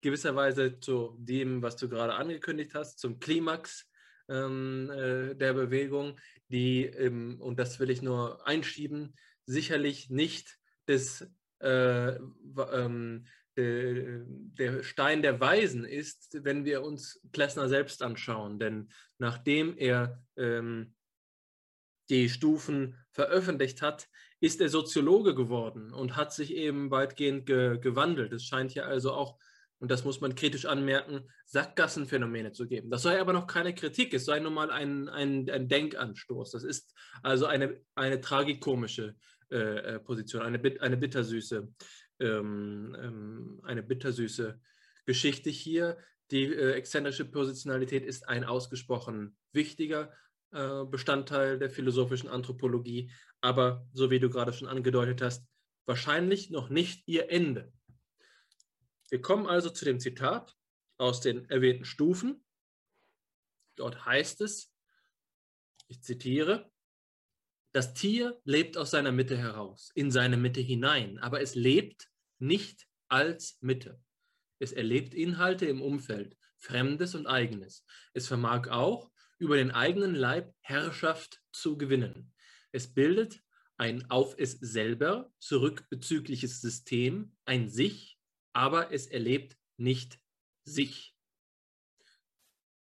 gewisserweise 0.00 0.80
zu 0.80 1.16
dem, 1.18 1.62
was 1.62 1.76
du 1.76 1.88
gerade 1.88 2.14
angekündigt 2.14 2.74
hast, 2.74 2.98
zum 2.98 3.18
Klimax 3.18 3.86
ähm, 4.28 4.90
äh, 4.90 5.34
der 5.34 5.52
Bewegung, 5.54 6.18
die, 6.48 6.84
ähm, 6.84 7.40
und 7.40 7.58
das 7.58 7.78
will 7.80 7.90
ich 7.90 8.02
nur 8.02 8.46
einschieben, 8.46 9.14
sicherlich 9.44 10.10
nicht 10.10 10.58
des, 10.88 11.28
äh, 11.60 12.16
ähm, 12.72 13.26
der 13.60 14.82
Stein 14.82 15.22
der 15.22 15.40
Weisen 15.40 15.84
ist, 15.84 16.38
wenn 16.44 16.64
wir 16.64 16.82
uns 16.82 17.20
Klessner 17.32 17.68
selbst 17.68 18.02
anschauen. 18.02 18.58
Denn 18.58 18.90
nachdem 19.18 19.76
er 19.76 20.22
ähm, 20.36 20.94
die 22.08 22.28
Stufen 22.28 22.96
veröffentlicht 23.12 23.82
hat, 23.82 24.08
ist 24.40 24.60
er 24.60 24.68
Soziologe 24.68 25.34
geworden 25.34 25.92
und 25.92 26.16
hat 26.16 26.32
sich 26.32 26.54
eben 26.54 26.90
weitgehend 26.90 27.46
ge 27.46 27.78
gewandelt. 27.78 28.32
Es 28.32 28.44
scheint 28.44 28.74
ja 28.74 28.84
also 28.84 29.12
auch 29.12 29.38
und 29.80 29.90
das 29.90 30.04
muss 30.04 30.20
man 30.20 30.34
kritisch 30.34 30.66
anmerken, 30.66 31.22
Sackgassenphänomene 31.46 32.52
zu 32.52 32.66
geben. 32.66 32.90
Das 32.90 33.02
sei 33.02 33.18
aber 33.18 33.32
noch 33.32 33.46
keine 33.46 33.74
Kritik, 33.74 34.12
es 34.12 34.26
sei 34.26 34.38
nun 34.38 34.52
mal 34.52 34.70
ein, 34.70 35.08
ein, 35.08 35.48
ein 35.50 35.68
Denkanstoß. 35.68 36.50
Das 36.50 36.64
ist 36.64 36.94
also 37.22 37.46
eine, 37.46 37.80
eine 37.94 38.20
tragikomische 38.20 39.16
äh, 39.50 39.94
äh 39.94 39.98
Position, 39.98 40.42
eine, 40.42 40.60
eine 40.80 40.96
bittersüße, 40.98 41.72
ähm, 42.20 42.96
ähm, 42.98 43.60
eine 43.64 43.82
bittersüße 43.82 44.60
Geschichte 45.06 45.50
hier. 45.50 45.98
Die 46.30 46.44
äh, 46.44 46.72
exzentrische 46.72 47.24
Positionalität 47.24 48.04
ist 48.04 48.28
ein 48.28 48.44
ausgesprochen 48.44 49.36
wichtiger 49.52 50.12
äh, 50.52 50.84
Bestandteil 50.84 51.58
der 51.58 51.70
philosophischen 51.70 52.28
Anthropologie, 52.28 53.10
aber 53.40 53.86
so 53.92 54.10
wie 54.10 54.20
du 54.20 54.30
gerade 54.30 54.52
schon 54.52 54.68
angedeutet 54.68 55.22
hast, 55.22 55.46
wahrscheinlich 55.86 56.50
noch 56.50 56.68
nicht 56.68 57.06
ihr 57.06 57.30
Ende. 57.30 57.72
Wir 59.08 59.20
kommen 59.20 59.46
also 59.46 59.70
zu 59.70 59.84
dem 59.84 59.98
Zitat 59.98 60.56
aus 60.98 61.20
den 61.20 61.48
erwähnten 61.50 61.84
Stufen. 61.84 62.44
Dort 63.76 64.04
heißt 64.04 64.40
es, 64.42 64.72
ich 65.88 66.02
zitiere, 66.02 66.70
das 67.72 67.94
Tier 67.94 68.40
lebt 68.44 68.76
aus 68.76 68.90
seiner 68.90 69.12
Mitte 69.12 69.36
heraus, 69.36 69.90
in 69.94 70.10
seine 70.10 70.36
Mitte 70.36 70.60
hinein, 70.60 71.18
aber 71.18 71.40
es 71.40 71.54
lebt 71.54 72.09
nicht 72.40 72.86
als 73.08 73.58
Mitte. 73.60 74.02
Es 74.58 74.72
erlebt 74.72 75.14
Inhalte 75.14 75.66
im 75.66 75.80
Umfeld, 75.80 76.36
Fremdes 76.58 77.14
und 77.14 77.26
Eigenes. 77.26 77.84
Es 78.12 78.26
vermag 78.26 78.68
auch, 78.68 79.10
über 79.38 79.56
den 79.56 79.70
eigenen 79.70 80.14
Leib 80.14 80.54
Herrschaft 80.60 81.40
zu 81.52 81.78
gewinnen. 81.78 82.32
Es 82.72 82.92
bildet 82.92 83.42
ein 83.78 84.10
auf 84.10 84.34
es 84.36 84.52
selber 84.52 85.32
zurückbezügliches 85.38 86.60
System, 86.60 87.34
ein 87.46 87.70
Sich, 87.70 88.18
aber 88.52 88.92
es 88.92 89.06
erlebt 89.06 89.56
nicht 89.78 90.20
sich. 90.64 91.16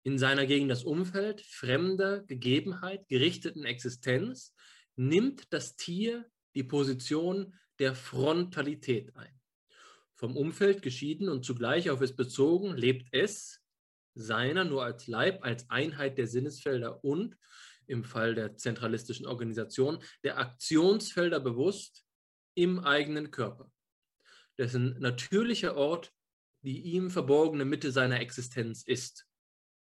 In 0.05 0.19
seiner 0.19 0.47
gegen 0.47 0.69
das 0.69 0.85
Umfeld 0.85 1.41
fremder 1.41 2.23
Gegebenheit 2.23 3.09
gerichteten 3.09 3.65
Existenz 3.65 4.55
nimmt 4.95 5.53
das 5.53 5.75
Tier 5.75 6.31
die 6.55 6.63
Position 6.63 7.59
der 7.81 7.97
Frontalität 7.97 9.17
ein. 9.17 9.41
Vom 10.17 10.37
Umfeld 10.37 10.83
geschieden 10.83 11.29
und 11.29 11.45
zugleich 11.45 11.91
auf 11.91 12.01
es 12.01 12.15
bezogen, 12.15 12.77
lebt 12.77 13.09
es 13.13 13.61
seiner 14.15 14.65
nur 14.65 14.85
als 14.85 15.07
Leib, 15.07 15.45
als 15.45 15.69
Einheit 15.71 16.19
der 16.19 16.27
Sinnesfelder 16.27 17.05
und 17.05 17.37
im 17.87 18.05
Fall 18.05 18.35
der 18.35 18.57
zentralistischen 18.57 19.27
Organisation 19.27 19.99
der 20.23 20.39
Aktionsfelder 20.39 21.41
bewusst 21.41 22.05
im 22.55 22.79
eigenen 22.79 23.31
Körper 23.31 23.71
dessen 24.59 24.99
natürlicher 25.01 25.77
Ort 25.77 26.13
die 26.65 26.81
ihm 26.81 27.11
verborgene 27.11 27.67
Mitte 27.67 27.93
seiner 27.93 28.21
Existenz 28.21 28.83
ist. 28.83 29.27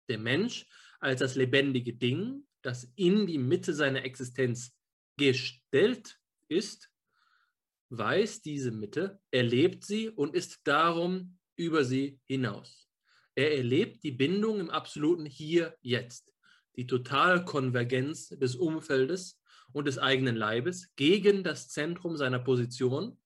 Der 0.08 0.18
Mensch 0.18 0.66
als 0.98 1.20
das 1.20 1.36
lebendige 1.36 1.94
Ding, 1.94 2.44
das 2.60 2.92
in 2.96 3.26
die 3.26 3.38
Mitte 3.38 3.72
seiner 3.72 4.04
Existenz 4.04 4.76
gestellt 5.16 6.18
ist, 6.48 6.90
weiß 7.98 8.42
diese 8.42 8.70
Mitte, 8.70 9.20
erlebt 9.30 9.84
sie 9.84 10.08
und 10.08 10.34
ist 10.34 10.60
darum 10.64 11.38
über 11.56 11.84
sie 11.84 12.18
hinaus. 12.24 12.88
Er 13.34 13.56
erlebt 13.56 14.02
die 14.02 14.12
Bindung 14.12 14.60
im 14.60 14.70
absoluten 14.70 15.26
Hier, 15.26 15.76
Jetzt, 15.80 16.34
die 16.76 16.86
Totalkonvergenz 16.86 18.30
des 18.30 18.56
Umfeldes 18.56 19.40
und 19.72 19.86
des 19.86 19.98
eigenen 19.98 20.36
Leibes 20.36 20.94
gegen 20.96 21.44
das 21.44 21.68
Zentrum 21.68 22.16
seiner 22.16 22.38
Position 22.38 23.18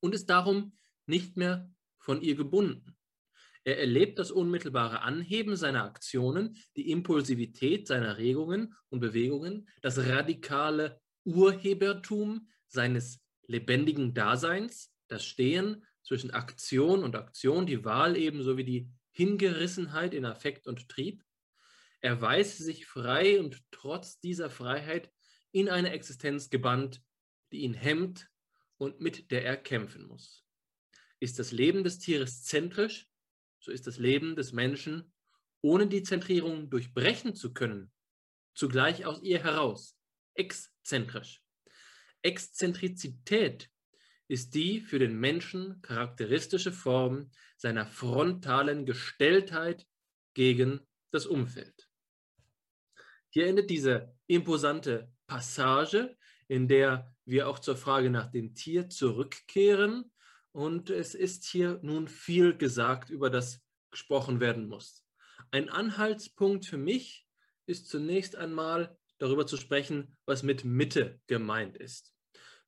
und 0.00 0.14
ist 0.14 0.26
darum 0.26 0.76
nicht 1.06 1.36
mehr 1.36 1.70
von 1.98 2.22
ihr 2.22 2.34
gebunden. 2.34 2.96
Er 3.64 3.78
erlebt 3.78 4.18
das 4.18 4.30
unmittelbare 4.30 5.02
Anheben 5.02 5.56
seiner 5.56 5.84
Aktionen, 5.84 6.56
die 6.76 6.90
Impulsivität 6.90 7.88
seiner 7.88 8.16
Regungen 8.16 8.74
und 8.90 9.00
Bewegungen, 9.00 9.68
das 9.82 9.98
radikale 9.98 11.00
Urhebertum 11.24 12.48
seines 12.68 13.25
lebendigen 13.46 14.14
Daseins, 14.14 14.92
das 15.08 15.24
Stehen 15.24 15.84
zwischen 16.02 16.30
Aktion 16.30 17.02
und 17.02 17.16
Aktion, 17.16 17.66
die 17.66 17.84
Wahl 17.84 18.16
ebenso 18.16 18.56
wie 18.56 18.64
die 18.64 18.90
Hingerissenheit 19.10 20.14
in 20.14 20.24
Affekt 20.24 20.66
und 20.66 20.88
Trieb. 20.88 21.24
Er 22.00 22.20
weiß 22.20 22.58
sich 22.58 22.86
frei 22.86 23.40
und 23.40 23.62
trotz 23.70 24.20
dieser 24.20 24.50
Freiheit 24.50 25.10
in 25.52 25.68
eine 25.68 25.90
Existenz 25.90 26.50
gebannt, 26.50 27.02
die 27.52 27.60
ihn 27.60 27.74
hemmt 27.74 28.28
und 28.76 29.00
mit 29.00 29.30
der 29.30 29.44
er 29.44 29.56
kämpfen 29.56 30.06
muss. 30.06 30.44
Ist 31.18 31.38
das 31.38 31.52
Leben 31.52 31.82
des 31.82 31.98
Tieres 31.98 32.44
zentrisch, 32.44 33.08
so 33.58 33.72
ist 33.72 33.86
das 33.86 33.98
Leben 33.98 34.36
des 34.36 34.52
Menschen, 34.52 35.12
ohne 35.62 35.86
die 35.86 36.02
Zentrierung 36.02 36.70
durchbrechen 36.70 37.34
zu 37.34 37.54
können, 37.54 37.90
zugleich 38.54 39.06
aus 39.06 39.22
ihr 39.22 39.42
heraus, 39.42 39.98
exzentrisch. 40.34 41.42
Exzentrizität 42.26 43.70
ist 44.26 44.56
die 44.56 44.80
für 44.80 44.98
den 44.98 45.16
Menschen 45.20 45.80
charakteristische 45.80 46.72
Form 46.72 47.30
seiner 47.56 47.86
frontalen 47.86 48.84
Gestelltheit 48.84 49.86
gegen 50.34 50.80
das 51.12 51.24
Umfeld. 51.24 51.88
Hier 53.30 53.46
endet 53.46 53.70
diese 53.70 54.12
imposante 54.26 55.08
Passage, 55.28 56.16
in 56.48 56.66
der 56.66 57.14
wir 57.24 57.48
auch 57.48 57.60
zur 57.60 57.76
Frage 57.76 58.10
nach 58.10 58.28
dem 58.32 58.54
Tier 58.54 58.88
zurückkehren. 58.88 60.10
Und 60.50 60.90
es 60.90 61.14
ist 61.14 61.44
hier 61.44 61.78
nun 61.82 62.08
viel 62.08 62.56
gesagt, 62.56 63.08
über 63.08 63.30
das 63.30 63.62
gesprochen 63.92 64.40
werden 64.40 64.66
muss. 64.66 65.06
Ein 65.52 65.68
Anhaltspunkt 65.68 66.66
für 66.66 66.76
mich 66.76 67.28
ist 67.66 67.88
zunächst 67.88 68.34
einmal 68.34 68.98
darüber 69.18 69.46
zu 69.46 69.56
sprechen, 69.56 70.16
was 70.24 70.42
mit 70.42 70.64
Mitte 70.64 71.20
gemeint 71.28 71.76
ist. 71.76 72.15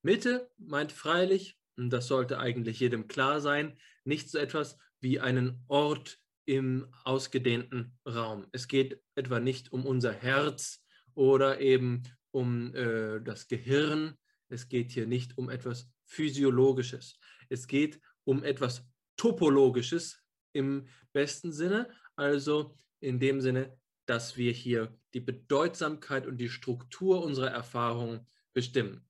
Mitte 0.03 0.51
meint 0.59 0.93
freilich, 0.93 1.59
und 1.77 1.91
das 1.91 2.09
sollte 2.09 2.39
eigentlich 2.39 2.81
jedem 2.81 3.09
klar 3.09 3.41
sein, 3.41 3.79
nicht 4.05 4.31
so 4.31 4.39
etwas 4.39 4.79
wie 5.01 5.21
einen 5.21 5.65
Ort 5.69 6.19
im 6.45 6.89
ausgedehnten 7.05 7.99
Raum. 8.07 8.47
Es 8.53 8.69
geht 8.69 9.03
etwa 9.15 9.39
nicht 9.39 9.73
um 9.73 9.85
unser 9.85 10.13
Herz 10.13 10.85
oder 11.15 11.61
eben 11.61 12.03
um 12.31 12.75
äh, 12.75 13.21
das 13.21 13.49
Gehirn. 13.49 14.17
Es 14.49 14.69
geht 14.69 14.93
hier 14.93 15.07
nicht 15.07 15.37
um 15.37 15.51
etwas 15.51 15.91
Physiologisches. 16.07 17.19
Es 17.49 17.67
geht 17.67 18.01
um 18.25 18.43
etwas 18.43 18.87
Topologisches 19.17 20.23
im 20.53 20.87
besten 21.13 21.53
Sinne, 21.53 21.91
also 22.17 22.79
in 23.01 23.19
dem 23.21 23.41
Sinne, 23.41 23.77
dass 24.07 24.37
wir 24.37 24.53
hier 24.53 24.97
die 25.13 25.21
Bedeutsamkeit 25.21 26.27
und 26.27 26.39
die 26.39 26.49
Struktur 26.49 27.23
unserer 27.23 27.51
Erfahrung 27.51 28.27
bestimmen. 28.55 29.08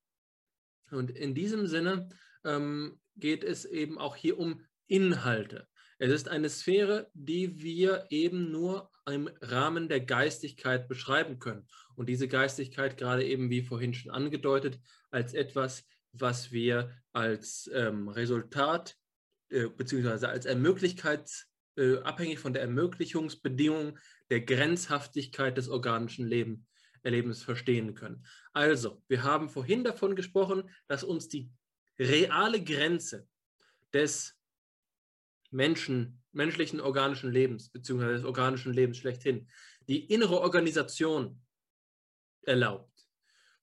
Und 0.93 1.11
in 1.11 1.35
diesem 1.35 1.67
Sinne 1.67 2.09
ähm, 2.45 2.99
geht 3.17 3.45
es 3.45 3.65
eben 3.65 3.99
auch 3.99 4.17
hier 4.17 4.39
um 4.39 4.63
Inhalte. 4.87 5.67
Es 5.99 6.13
ist 6.13 6.29
eine 6.29 6.49
Sphäre, 6.49 7.11
die 7.13 7.61
wir 7.61 8.07
eben 8.11 8.53
nur 8.53 8.91
im 9.11 9.29
Rahmen 9.41 9.89
der 9.89 10.01
Geistigkeit 10.01 10.89
beschreiben 10.89 11.39
können. 11.39 11.67
Und 11.97 12.09
diese 12.09 12.29
Geistigkeit, 12.29 12.97
gerade 12.97 13.25
eben 13.25 13.51
wie 13.51 13.63
vorhin 13.63 13.95
schon 13.95 14.13
angedeutet, 14.13 14.79
als 15.11 15.35
etwas, 15.35 15.85
was 16.13 16.53
wir 16.53 16.93
als 17.13 17.69
ähm, 17.75 18.09
Resultat 18.09 18.97
äh, 19.51 19.69
beziehungsweise 19.69 20.29
als 20.29 20.45
Ermöglichkeit, 20.45 21.47
äh, 21.77 21.99
abhängig 21.99 22.39
von 22.39 22.53
der 22.53 22.63
Ermöglichungsbedingung 22.63 23.99
der 24.31 24.43
Grenzhaftigkeit 24.43 25.57
des 25.57 25.69
organischen 25.69 26.27
Leben, 26.27 26.67
Erlebens 27.03 27.43
verstehen 27.43 27.95
können. 27.95 28.25
Also, 28.53 29.03
wir 29.09 29.23
haben 29.23 29.49
vorhin 29.49 29.85
davon 29.85 30.17
gesprochen, 30.17 30.71
dass 30.87 31.05
uns 31.05 31.29
die 31.29 31.51
reale 31.99 32.63
Grenze 32.63 33.27
des 33.93 34.37
Menschen, 35.51 36.23
menschlichen 36.33 36.81
organischen 36.81 37.33
Lebens, 37.33 37.71
beziehungsweise 37.71 38.15
des 38.15 38.25
organischen 38.25 38.73
Lebens 38.73 38.99
schlechthin, 38.99 39.49
die 39.89 40.05
innere 40.07 40.41
Organisation 40.41 41.41
erlaubt. 42.43 43.09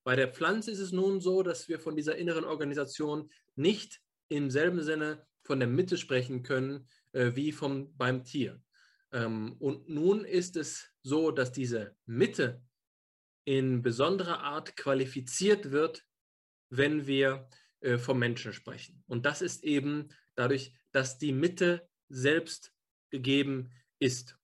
Bei 0.03 0.15
der 0.15 0.27
Pflanze 0.27 0.71
ist 0.71 0.79
es 0.79 0.91
nun 0.91 1.21
so, 1.21 1.43
dass 1.43 1.67
wir 1.67 1.79
von 1.79 1.95
dieser 1.95 2.15
inneren 2.15 2.43
Organisation 2.43 3.31
nicht 3.55 4.01
im 4.29 4.49
selben 4.51 4.81
Sinne 4.81 5.25
von 5.41 5.59
der 5.59 5.67
Mitte 5.67 5.97
sprechen 5.97 6.43
können 6.43 6.87
äh, 7.11 7.31
wie 7.35 7.51
vom, 7.51 7.95
beim 7.95 8.23
Tier. 8.23 8.61
Ähm, 9.11 9.55
und 9.59 9.87
nun 9.87 10.25
ist 10.25 10.57
es 10.57 10.91
so, 11.03 11.31
dass 11.31 11.51
diese 11.51 11.95
Mitte 12.05 12.61
in 13.45 13.81
besonderer 13.81 14.41
Art 14.41 14.75
qualifiziert 14.75 15.71
wird, 15.71 16.03
wenn 16.69 17.07
wir 17.07 17.47
äh, 17.81 17.97
vom 17.97 18.19
Menschen 18.19 18.53
sprechen. 18.53 19.03
Und 19.07 19.25
das 19.25 19.41
ist 19.41 19.63
eben 19.63 20.09
dadurch, 20.35 20.73
dass 20.91 21.17
die 21.17 21.31
Mitte 21.31 21.87
selbst 22.09 22.73
gegeben 23.11 23.71
ist. 23.99 24.37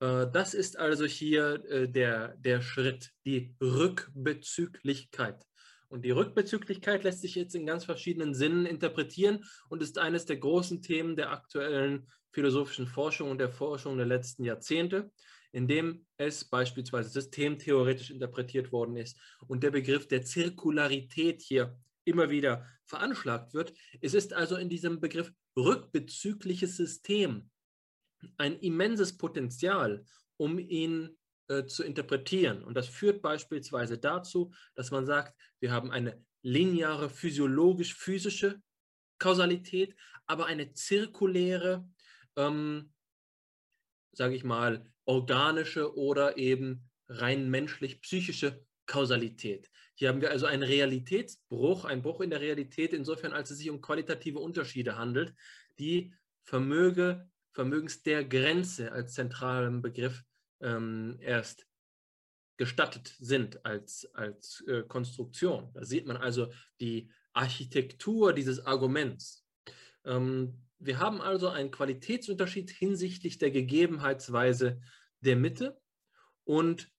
Äh, 0.00 0.26
das 0.32 0.54
ist 0.54 0.78
also 0.78 1.04
hier 1.04 1.64
äh, 1.66 1.88
der, 1.88 2.36
der 2.38 2.62
Schritt, 2.62 3.12
die 3.24 3.54
Rückbezüglichkeit. 3.60 5.44
Und 5.88 6.04
die 6.04 6.10
Rückbezüglichkeit 6.10 7.04
lässt 7.04 7.22
sich 7.22 7.34
jetzt 7.34 7.54
in 7.54 7.66
ganz 7.66 7.84
verschiedenen 7.84 8.34
Sinnen 8.34 8.66
interpretieren 8.66 9.44
und 9.68 9.82
ist 9.82 9.98
eines 9.98 10.26
der 10.26 10.36
großen 10.36 10.82
Themen 10.82 11.16
der 11.16 11.30
aktuellen 11.30 12.10
philosophischen 12.30 12.86
Forschung 12.86 13.30
und 13.30 13.38
der 13.38 13.50
Forschung 13.50 13.96
der 13.96 14.06
letzten 14.06 14.44
Jahrzehnte, 14.44 15.10
indem 15.52 16.06
es 16.16 16.44
beispielsweise 16.44 17.08
systemtheoretisch 17.08 18.10
interpretiert 18.10 18.72
worden 18.72 18.96
ist 18.96 19.18
und 19.46 19.62
der 19.62 19.70
Begriff 19.70 20.08
der 20.08 20.22
Zirkularität 20.22 21.42
hier 21.42 21.78
immer 22.04 22.30
wieder 22.30 22.66
veranschlagt 22.84 23.54
wird. 23.54 23.74
Es 24.00 24.14
ist 24.14 24.32
also 24.32 24.56
in 24.56 24.68
diesem 24.68 25.00
Begriff 25.00 25.32
rückbezügliches 25.56 26.76
System 26.76 27.50
ein 28.36 28.58
immenses 28.60 29.16
Potenzial, 29.16 30.04
um 30.36 30.58
ihn 30.58 31.16
äh, 31.48 31.66
zu 31.66 31.84
interpretieren. 31.84 32.64
Und 32.64 32.74
das 32.74 32.88
führt 32.88 33.22
beispielsweise 33.22 33.98
dazu, 33.98 34.52
dass 34.74 34.90
man 34.90 35.06
sagt, 35.06 35.36
wir 35.60 35.72
haben 35.72 35.90
eine 35.90 36.22
lineare 36.42 37.10
physiologisch-physische 37.10 38.60
Kausalität, 39.18 39.94
aber 40.26 40.46
eine 40.46 40.72
zirkuläre, 40.72 41.88
ähm, 42.36 42.92
sage 44.12 44.34
ich 44.34 44.44
mal, 44.44 44.90
organische 45.08 45.96
oder 45.96 46.36
eben 46.36 46.84
rein 47.08 47.48
menschlich-psychische 47.48 48.62
Kausalität. 48.86 49.70
Hier 49.94 50.10
haben 50.10 50.20
wir 50.20 50.30
also 50.30 50.46
einen 50.46 50.62
Realitätsbruch, 50.62 51.86
einen 51.86 52.02
Bruch 52.02 52.20
in 52.20 52.30
der 52.30 52.42
Realität, 52.42 52.92
insofern 52.92 53.32
als 53.32 53.50
es 53.50 53.58
sich 53.58 53.70
um 53.70 53.80
qualitative 53.80 54.38
Unterschiede 54.38 54.96
handelt, 54.96 55.34
die 55.78 56.12
Vermöge, 56.44 57.28
vermögens 57.52 58.02
der 58.02 58.24
Grenze 58.24 58.92
als 58.92 59.14
zentralen 59.14 59.80
Begriff 59.80 60.22
ähm, 60.60 61.16
erst 61.20 61.66
gestattet 62.58 63.14
sind 63.18 63.64
als, 63.64 64.08
als 64.14 64.62
äh, 64.66 64.82
Konstruktion. 64.82 65.70
Da 65.72 65.84
sieht 65.84 66.06
man 66.06 66.18
also 66.18 66.52
die 66.80 67.10
Architektur 67.32 68.34
dieses 68.34 68.66
Arguments. 68.66 69.46
Ähm, 70.04 70.60
wir 70.78 70.98
haben 70.98 71.20
also 71.20 71.48
einen 71.48 71.70
Qualitätsunterschied 71.70 72.70
hinsichtlich 72.70 73.38
der 73.38 73.50
Gegebenheitsweise 73.50 74.80
der 75.20 75.36
Mitte 75.36 75.80
und 76.44 76.90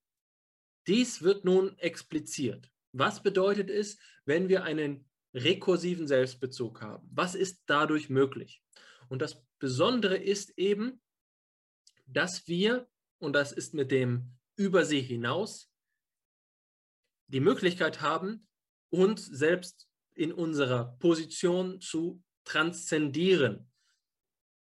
dies 0.88 1.22
wird 1.22 1.46
nun 1.46 1.78
expliziert. 1.78 2.72
Was 2.92 3.22
bedeutet 3.22 3.70
es, 3.70 4.00
wenn 4.26 4.50
wir 4.50 4.64
einen 4.64 5.08
rekursiven 5.34 6.08
Selbstbezug 6.08 6.82
haben? 6.82 7.08
Was 7.14 7.36
ist 7.36 7.62
dadurch 7.68 8.10
möglich? 8.10 8.64
Und 9.08 9.22
das 9.22 9.46
Besondere 9.60 10.18
ist 10.18 10.58
eben, 10.58 11.02
dass 12.08 12.48
wir 12.48 12.88
und 13.20 13.34
das 13.34 13.52
ist 13.52 13.74
mit 13.74 13.92
dem 13.92 14.32
Übersee 14.56 15.02
hinaus, 15.02 15.70
die 17.28 17.42
Möglichkeit 17.42 18.02
haben, 18.02 18.48
uns 18.90 19.26
selbst 19.26 19.88
in 20.16 20.34
unserer 20.34 20.98
Position 20.98 21.80
zu 21.80 22.24
transzendieren. 22.44 23.72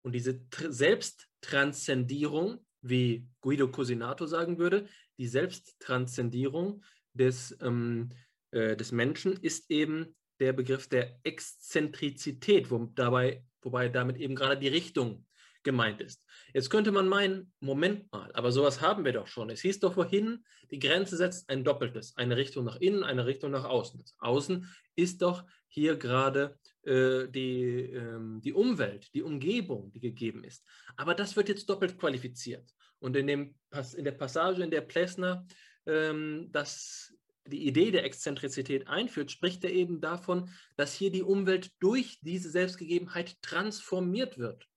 Und 0.04 0.14
diese 0.14 0.46
Selbsttranszendierung, 0.56 2.64
wie 2.82 3.28
Guido 3.42 3.68
Cosinato 3.70 4.26
sagen 4.26 4.58
würde, 4.58 4.88
die 5.18 5.28
Selbsttranszendierung 5.28 6.84
des, 7.14 7.58
ähm, 7.62 8.10
äh, 8.52 8.76
des 8.76 8.92
Menschen 8.92 9.34
ist 9.34 9.70
eben 9.70 10.16
der 10.40 10.54
Begriff 10.54 10.88
der 10.88 11.20
Exzentrizität, 11.24 12.72
wo 12.72 12.78
dabei, 12.96 13.44
wobei 13.62 13.90
damit 13.90 14.18
eben 14.18 14.36
gerade 14.36 14.58
die 14.58 14.70
Richtung 14.70 15.26
gemeint 15.64 16.00
ist. 16.02 16.24
Jetzt 16.54 16.70
könnte 16.70 16.92
man 16.92 17.10
meinen, 17.10 17.52
Moment 17.60 18.12
mal, 18.12 18.32
aber 18.34 18.52
sowas 18.52 18.80
haben 18.80 19.04
wir 19.04 19.12
doch 19.12 19.28
schon. 19.28 19.50
Es 19.50 19.62
hieß 19.62 19.82
doch 19.82 19.94
vorhin, 19.94 20.46
die 20.72 20.80
Grenze 20.80 21.18
setzt 21.18 21.50
ein 21.50 21.64
Doppeltes, 21.66 22.16
eine 22.16 22.38
Richtung 22.38 22.66
nach 22.66 22.78
innen, 22.78 23.04
eine 23.04 23.26
Richtung 23.26 23.52
nach 23.52 23.66
außen. 23.66 24.00
Das 24.00 24.16
Außen 24.20 24.68
ist 24.96 25.22
doch 25.22 25.44
hier 25.68 25.98
gerade 25.98 26.58
die, 26.86 27.92
ähm, 27.94 28.42
die 28.42 28.54
Umwelt, 28.54 29.14
die 29.14 29.22
Umgebung, 29.22 29.92
die 29.92 30.00
gegeben 30.00 30.44
ist. 30.44 30.66
Aber 30.96 31.14
das 31.14 31.36
wird 31.36 31.50
jetzt 31.50 31.70
doppelt 31.70 31.98
qualifiziert. 31.98 32.74
Und 33.00 33.16
in, 33.16 33.28
dem, 33.28 33.56
in 33.96 34.06
der 34.06 34.12
Passage, 34.12 34.64
in 34.64 34.72
der 34.72 34.82
Plessner 34.82 35.46
ähm, 35.86 36.50
das 36.52 37.14
die 37.48 37.68
Idee 37.68 37.90
der 37.90 38.04
Exzentrizität 38.04 38.88
einführt, 38.88 39.32
spricht 39.32 39.64
er 39.64 39.72
eben 39.72 40.02
davon, 40.02 40.52
dass 40.78 40.94
hier 40.94 41.12
die 41.12 41.24
Umwelt 41.24 41.72
durch 41.80 42.20
diese 42.22 42.52
Selbstgegebenheit 42.52 43.42
transformiert 43.42 44.38
wird. 44.38 44.68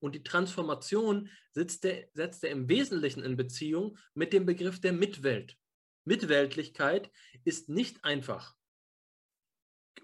Und 0.00 0.16
die 0.16 0.24
Transformation 0.24 1.30
setzt 1.52 1.84
er, 1.84 2.08
setzt 2.14 2.42
er 2.42 2.50
im 2.50 2.68
Wesentlichen 2.68 3.22
in 3.22 3.36
Beziehung 3.36 3.96
mit 4.14 4.32
dem 4.32 4.44
Begriff 4.44 4.80
der 4.80 4.92
Mitwelt. 4.92 5.56
Mitweltlichkeit 6.04 7.10
ist 7.44 7.68
nicht 7.68 8.04
einfach 8.04 8.56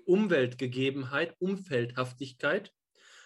Umweltgegebenheit, 0.05 1.35
Umfeldhaftigkeit, 1.39 2.73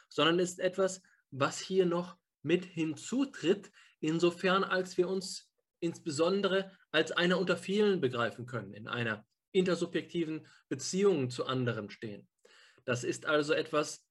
sondern 0.08 0.38
ist 0.38 0.60
etwas, 0.60 1.02
was 1.30 1.58
hier 1.58 1.86
noch 1.86 2.16
mit 2.42 2.64
hinzutritt, 2.64 3.70
insofern 4.00 4.64
als 4.64 4.96
wir 4.96 5.08
uns 5.08 5.50
insbesondere 5.80 6.70
als 6.90 7.12
einer 7.12 7.38
unter 7.38 7.56
vielen 7.56 8.00
begreifen 8.00 8.46
können, 8.46 8.74
in 8.74 8.88
einer 8.88 9.26
intersubjektiven 9.52 10.46
Beziehung 10.68 11.30
zu 11.30 11.46
anderen 11.46 11.90
stehen. 11.90 12.28
Das 12.84 13.04
ist 13.04 13.26
also 13.26 13.52
etwas, 13.52 14.06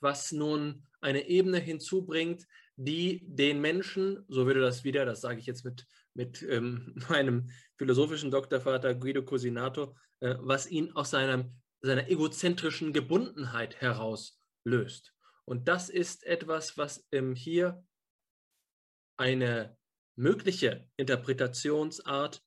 was 0.00 0.32
nun 0.32 0.86
eine 1.00 1.28
Ebene 1.28 1.58
hinzubringt, 1.58 2.46
die 2.76 3.22
den 3.26 3.60
Menschen, 3.60 4.24
so 4.28 4.46
würde 4.46 4.60
das 4.60 4.84
wieder, 4.84 5.04
das 5.04 5.20
sage 5.20 5.40
ich 5.40 5.46
jetzt 5.46 5.64
mit, 5.64 5.86
mit 6.14 6.42
ähm, 6.42 6.94
meinem 7.08 7.50
philosophischen 7.76 8.30
Doktorvater 8.30 8.94
Guido 8.94 9.22
Cosinato, 9.24 9.96
äh, 10.20 10.36
was 10.38 10.68
ihn 10.68 10.92
aus 10.92 11.10
seinem, 11.10 11.56
seiner 11.80 12.08
egozentrischen 12.08 12.92
Gebundenheit 12.92 13.80
heraus 13.80 14.38
löst. 14.64 15.14
Und 15.44 15.68
das 15.68 15.88
ist 15.88 16.24
etwas, 16.24 16.76
was 16.76 17.06
ähm, 17.12 17.34
hier 17.34 17.82
eine 19.16 19.76
mögliche 20.16 20.88
Interpretationsart 20.96 22.42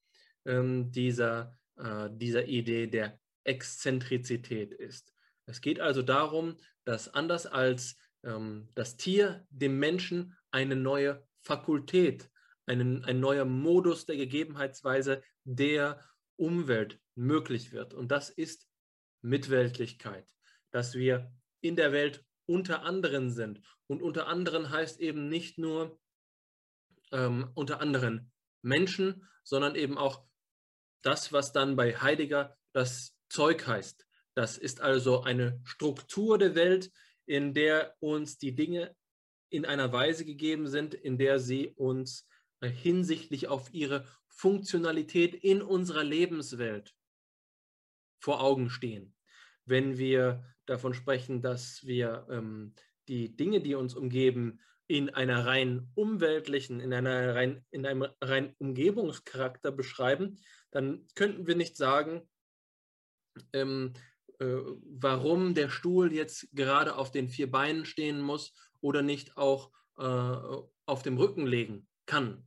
ähm, 0.45 0.91
dieser, 0.91 1.57
äh, 1.77 2.09
dieser 2.11 2.45
Idee 2.45 2.87
der 2.87 3.19
Exzentrizität 3.43 4.73
ist. 4.73 5.13
Es 5.45 5.61
geht 5.61 5.79
also 5.79 6.01
darum, 6.01 6.57
dass 6.85 7.13
anders 7.13 7.45
als 7.45 7.97
ähm, 8.23 8.69
das 8.75 8.97
Tier 8.97 9.45
dem 9.49 9.79
Menschen 9.79 10.37
eine 10.51 10.75
neue 10.75 11.25
Fakultät, 11.41 12.29
einen, 12.65 13.03
ein 13.05 13.19
neuer 13.19 13.45
Modus 13.45 14.05
der 14.05 14.17
Gegebenheitsweise 14.17 15.23
der 15.43 16.03
Umwelt 16.35 16.99
möglich 17.15 17.71
wird. 17.71 17.93
Und 17.93 18.11
das 18.11 18.29
ist 18.29 18.67
Mitweltlichkeit, 19.21 20.27
dass 20.71 20.95
wir 20.95 21.31
in 21.61 21.75
der 21.75 21.91
Welt 21.91 22.23
unter 22.45 22.83
anderen 22.83 23.31
sind. 23.31 23.61
Und 23.87 24.01
unter 24.01 24.27
anderen 24.27 24.69
heißt 24.69 24.99
eben 24.99 25.27
nicht 25.29 25.57
nur 25.57 25.99
ähm, 27.11 27.51
unter 27.53 27.81
anderen 27.81 28.31
Menschen, 28.61 29.27
sondern 29.43 29.75
eben 29.75 29.97
auch 29.97 30.25
das, 31.01 31.33
was 31.33 31.51
dann 31.51 31.75
bei 31.75 31.95
Heidegger 31.95 32.57
das 32.73 33.17
Zeug 33.29 33.65
heißt. 33.67 34.05
Das 34.33 34.57
ist 34.57 34.81
also 34.81 35.23
eine 35.23 35.59
Struktur 35.63 36.37
der 36.37 36.55
Welt, 36.55 36.91
in 37.25 37.53
der 37.53 37.95
uns 37.99 38.37
die 38.37 38.55
Dinge 38.55 38.95
in 39.49 39.65
einer 39.65 39.91
Weise 39.91 40.25
gegeben 40.25 40.67
sind, 40.67 40.93
in 40.93 41.17
der 41.17 41.39
sie 41.39 41.69
uns 41.75 42.27
äh, 42.61 42.69
hinsichtlich 42.69 43.47
auf 43.47 43.73
ihre 43.73 44.05
Funktionalität 44.27 45.35
in 45.35 45.61
unserer 45.61 46.03
Lebenswelt 46.03 46.93
vor 48.21 48.41
Augen 48.41 48.69
stehen. 48.69 49.13
Wenn 49.65 49.97
wir 49.97 50.45
davon 50.65 50.93
sprechen, 50.93 51.41
dass 51.41 51.85
wir 51.85 52.27
ähm, 52.29 52.73
die 53.07 53.35
Dinge, 53.35 53.61
die 53.61 53.75
uns 53.75 53.95
umgeben, 53.95 54.61
in 54.87 55.09
einer 55.09 55.45
rein 55.45 55.89
umweltlichen, 55.95 56.79
in, 56.79 56.93
einer 56.93 57.33
rein, 57.33 57.65
in 57.71 57.85
einem 57.85 58.07
rein 58.21 58.55
Umgebungscharakter 58.57 59.71
beschreiben, 59.71 60.39
dann 60.71 61.07
könnten 61.15 61.47
wir 61.47 61.55
nicht 61.55 61.77
sagen, 61.77 62.29
ähm, 63.53 63.93
äh, 64.39 64.57
warum 64.83 65.53
der 65.53 65.69
Stuhl 65.69 66.11
jetzt 66.13 66.49
gerade 66.53 66.95
auf 66.95 67.11
den 67.11 67.29
vier 67.29 67.49
Beinen 67.49 67.85
stehen 67.85 68.19
muss 68.19 68.53
oder 68.81 69.01
nicht 69.01 69.37
auch 69.37 69.71
äh, 69.97 70.03
auf 70.03 71.03
dem 71.03 71.17
Rücken 71.17 71.47
legen 71.47 71.87
kann. 72.05 72.43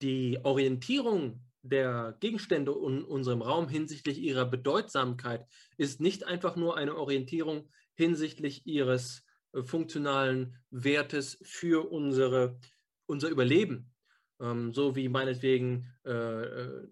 Die 0.00 0.38
Orientierung 0.44 1.42
der 1.62 2.16
Gegenstände 2.20 2.72
in 2.72 3.04
unserem 3.04 3.42
Raum 3.42 3.68
hinsichtlich 3.68 4.18
ihrer 4.18 4.46
Bedeutsamkeit 4.46 5.46
ist 5.76 6.00
nicht 6.00 6.26
einfach 6.26 6.56
nur 6.56 6.76
eine 6.76 6.96
Orientierung 6.96 7.68
hinsichtlich 7.94 8.66
ihres 8.66 9.24
äh, 9.52 9.62
funktionalen 9.62 10.56
Wertes 10.70 11.38
für 11.42 11.90
unsere, 11.90 12.58
unser 13.06 13.28
Überleben. 13.28 13.92
Ähm, 14.40 14.72
so 14.72 14.96
wie 14.96 15.08
meinetwegen 15.08 15.92
äh, 16.04 16.10
äh 16.10 16.88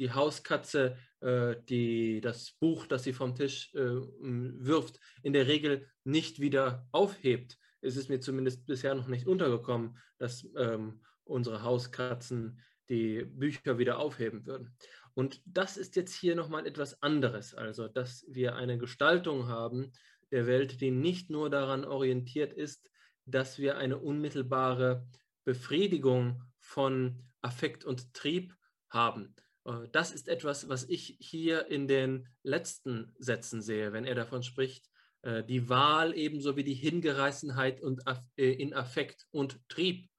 die 0.00 0.12
Hauskatze 0.12 0.96
äh, 1.20 1.56
die, 1.68 2.22
das 2.22 2.52
Buch, 2.52 2.86
das 2.86 3.04
sie 3.04 3.12
vom 3.12 3.34
Tisch 3.34 3.74
äh, 3.74 4.00
wirft, 4.20 4.98
in 5.22 5.34
der 5.34 5.46
Regel 5.46 5.86
nicht 6.04 6.40
wieder 6.40 6.88
aufhebt. 6.90 7.58
Es 7.82 7.96
ist 7.96 8.08
mir 8.08 8.20
zumindest 8.20 8.64
bisher 8.64 8.94
noch 8.94 9.08
nicht 9.08 9.26
untergekommen, 9.26 9.98
dass 10.16 10.48
ähm, 10.56 11.02
unsere 11.24 11.62
Hauskatzen 11.62 12.62
die 12.90 13.24
Bücher 13.24 13.78
wieder 13.78 13.98
aufheben 13.98 14.44
würden. 14.46 14.76
Und 15.14 15.40
das 15.44 15.76
ist 15.76 15.96
jetzt 15.96 16.14
hier 16.14 16.34
nochmal 16.34 16.66
etwas 16.66 17.02
anderes, 17.02 17.54
also 17.54 17.88
dass 17.88 18.24
wir 18.28 18.56
eine 18.56 18.78
Gestaltung 18.78 19.48
haben 19.48 19.92
der 20.30 20.46
Welt, 20.46 20.80
die 20.80 20.90
nicht 20.90 21.30
nur 21.30 21.50
daran 21.50 21.84
orientiert 21.84 22.52
ist, 22.52 22.90
dass 23.26 23.58
wir 23.58 23.78
eine 23.78 23.98
unmittelbare 23.98 25.06
Befriedigung 25.44 26.42
von 26.58 27.22
Affekt 27.42 27.84
und 27.84 28.12
Trieb 28.14 28.54
haben. 28.88 29.34
Äh, 29.64 29.88
das 29.92 30.12
ist 30.12 30.28
etwas, 30.28 30.68
was 30.68 30.88
ich 30.88 31.16
hier 31.20 31.66
in 31.68 31.88
den 31.88 32.28
letzten 32.42 33.14
Sätzen 33.18 33.62
sehe, 33.62 33.92
wenn 33.92 34.04
er 34.04 34.14
davon 34.14 34.42
spricht, 34.42 34.90
äh, 35.22 35.44
die 35.44 35.68
Wahl 35.68 36.16
ebenso 36.16 36.56
wie 36.56 36.64
die 36.64 36.74
Hingereißenheit 36.74 37.80
und 37.80 38.02
äh, 38.36 38.52
in 38.52 38.74
Affekt 38.74 39.26
und 39.30 39.60
Trieb. 39.68 40.09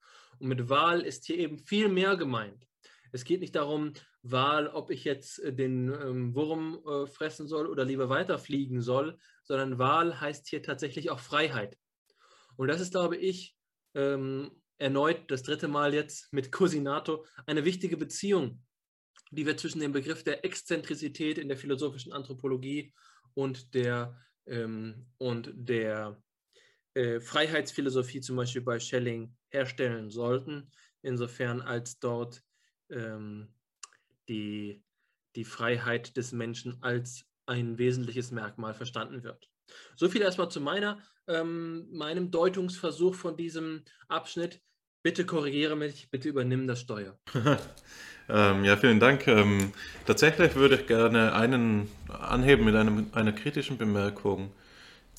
Und 0.42 0.48
mit 0.48 0.68
Wahl 0.68 1.02
ist 1.02 1.24
hier 1.24 1.38
eben 1.38 1.56
viel 1.56 1.88
mehr 1.88 2.16
gemeint. 2.16 2.66
Es 3.12 3.24
geht 3.24 3.40
nicht 3.40 3.54
darum, 3.54 3.92
Wahl, 4.22 4.66
ob 4.66 4.90
ich 4.90 5.04
jetzt 5.04 5.40
den 5.44 5.88
ähm, 5.88 6.34
Wurm 6.34 6.82
fressen 7.06 7.46
soll 7.46 7.68
oder 7.68 7.84
lieber 7.84 8.08
weiterfliegen 8.08 8.82
soll, 8.82 9.18
sondern 9.44 9.78
Wahl 9.78 10.20
heißt 10.20 10.48
hier 10.48 10.62
tatsächlich 10.62 11.10
auch 11.10 11.20
Freiheit. 11.20 11.78
Und 12.56 12.68
das 12.68 12.80
ist, 12.80 12.90
glaube 12.90 13.16
ich, 13.16 13.56
ähm, 13.94 14.50
erneut 14.78 15.30
das 15.30 15.42
dritte 15.42 15.68
Mal 15.68 15.94
jetzt 15.94 16.32
mit 16.32 16.50
Cosinato 16.50 17.24
eine 17.46 17.64
wichtige 17.64 17.96
Beziehung, 17.96 18.64
die 19.30 19.46
wir 19.46 19.56
zwischen 19.56 19.80
dem 19.80 19.92
Begriff 19.92 20.24
der 20.24 20.44
Exzentrizität 20.44 21.38
in 21.38 21.48
der 21.48 21.56
philosophischen 21.56 22.12
Anthropologie 22.12 22.92
und 23.34 23.74
der, 23.74 24.18
ähm, 24.46 25.06
und 25.18 25.52
der 25.54 26.21
äh, 26.94 27.20
Freiheitsphilosophie 27.20 28.20
zum 28.20 28.36
Beispiel 28.36 28.62
bei 28.62 28.78
Schelling 28.78 29.34
herstellen 29.50 30.10
sollten, 30.10 30.70
insofern 31.02 31.60
als 31.60 31.98
dort 31.98 32.42
ähm, 32.90 33.48
die, 34.28 34.82
die 35.36 35.44
Freiheit 35.44 36.16
des 36.16 36.32
Menschen 36.32 36.82
als 36.82 37.24
ein 37.46 37.78
wesentliches 37.78 38.30
Merkmal 38.30 38.74
verstanden 38.74 39.22
wird. 39.22 39.48
So 39.96 40.08
viel 40.08 40.22
erstmal 40.22 40.50
zu 40.50 40.60
meiner, 40.60 40.98
ähm, 41.26 41.88
meinem 41.90 42.30
Deutungsversuch 42.30 43.14
von 43.14 43.36
diesem 43.36 43.84
Abschnitt. 44.08 44.60
Bitte 45.02 45.26
korrigiere 45.26 45.76
mich, 45.76 46.10
bitte 46.10 46.28
übernimm 46.28 46.66
das 46.66 46.80
Steuer. 46.80 47.18
ähm, 48.28 48.64
ja, 48.64 48.76
vielen 48.76 49.00
Dank. 49.00 49.26
Ähm, 49.26 49.72
tatsächlich 50.06 50.54
würde 50.54 50.76
ich 50.76 50.86
gerne 50.86 51.32
einen 51.34 51.88
anheben 52.08 52.64
mit 52.64 52.76
einem, 52.76 53.08
einer 53.12 53.32
kritischen 53.32 53.78
Bemerkung 53.78 54.52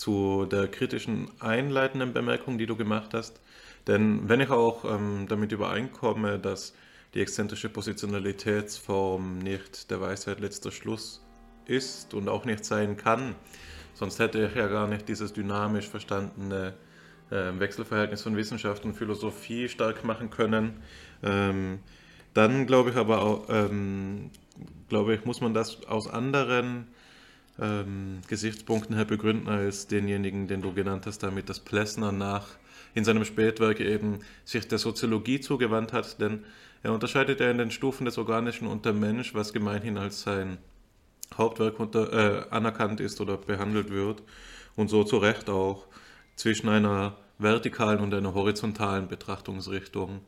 zu 0.04 0.46
der 0.46 0.68
kritischen 0.68 1.30
einleitenden 1.40 2.12
Bemerkung, 2.12 2.58
die 2.58 2.66
du 2.66 2.76
gemacht 2.76 3.14
hast. 3.14 3.40
Denn 3.88 4.28
wenn 4.28 4.42
ich 4.42 4.50
auch 4.50 4.84
ähm, 4.84 5.28
damit 5.30 5.54
übereinkomme, 5.54 6.40
dass 6.40 6.74
die 7.14 7.22
exzentrische 7.22 7.70
Positionalitätsform 7.70 9.40
nicht 9.40 9.90
der 9.90 10.02
Weisheit 10.02 10.42
letzter 10.42 10.72
Schluss 10.72 11.24
ist 11.66 12.14
und 12.14 12.28
auch 12.28 12.44
nicht 12.44 12.66
sein 12.66 12.98
kann, 12.98 13.36
sonst 13.94 14.20
hätte 14.20 14.46
ich 14.46 14.56
ja 14.56 14.68
gar 14.68 14.90
nicht 14.90 15.08
dieses 15.08 15.32
dynamisch 15.32 15.88
verstandene 15.88 16.74
äh, 17.32 17.58
Wechselverhältnis 17.58 18.24
von 18.24 18.36
Wissenschaft 18.36 18.84
und 18.84 18.96
Philosophie 18.96 19.70
stark 19.70 20.04
machen 20.04 20.30
können. 20.30 20.82
Ähm, 21.24 21.80
dann 22.34 22.68
glaube 22.68 22.90
ich 22.90 22.98
aber 22.98 23.22
auch, 23.22 23.46
ähm, 23.48 24.32
glaube 24.90 25.16
ich, 25.16 25.24
muss 25.24 25.40
man 25.40 25.54
das 25.54 25.86
aus 25.86 26.10
anderen 26.10 26.88
ähm, 27.60 28.22
Gesichtspunkten 28.28 28.96
her 28.96 29.06
begründen 29.06 29.48
als 29.48 29.88
denjenigen, 29.88 30.48
den 30.48 30.62
du 30.62 30.74
genannt 30.74 31.06
hast, 31.06 31.24
damit 31.24 31.50
das 31.50 31.60
Plessner 31.60 32.12
nach 32.12 32.48
in 32.96 33.04
seinem 33.04 33.26
Spätwerk 33.26 33.80
eben 33.80 34.20
sich 34.46 34.68
der 34.68 34.78
Soziologie 34.78 35.40
zugewandt 35.40 35.94
hat, 35.94 36.20
denn 36.22 36.44
er 36.84 36.94
unterscheidet 36.94 37.40
ja 37.40 37.50
in 37.50 37.58
den 37.58 37.72
Stufen 37.72 38.06
des 38.06 38.18
Organischen 38.18 38.68
und 38.68 38.86
der 38.86 38.94
Mensch, 38.94 39.34
was 39.34 39.54
gemeinhin 39.54 39.98
als 39.98 40.22
sein 40.22 40.58
Hauptwerk 41.38 41.80
unter, 41.80 42.12
äh, 42.12 42.50
anerkannt 42.50 43.00
ist 43.00 43.22
oder 43.22 43.38
behandelt 43.38 43.90
wird 43.90 44.22
und 44.76 44.90
so 44.90 45.04
zu 45.04 45.18
Recht 45.18 45.50
auch 45.50 45.88
zwischen 46.36 46.70
einer 46.70 47.18
vertikalen 47.40 48.00
und 48.00 48.14
einer 48.14 48.34
horizontalen 48.34 49.08
Betrachtungsrichtung. 49.08 50.22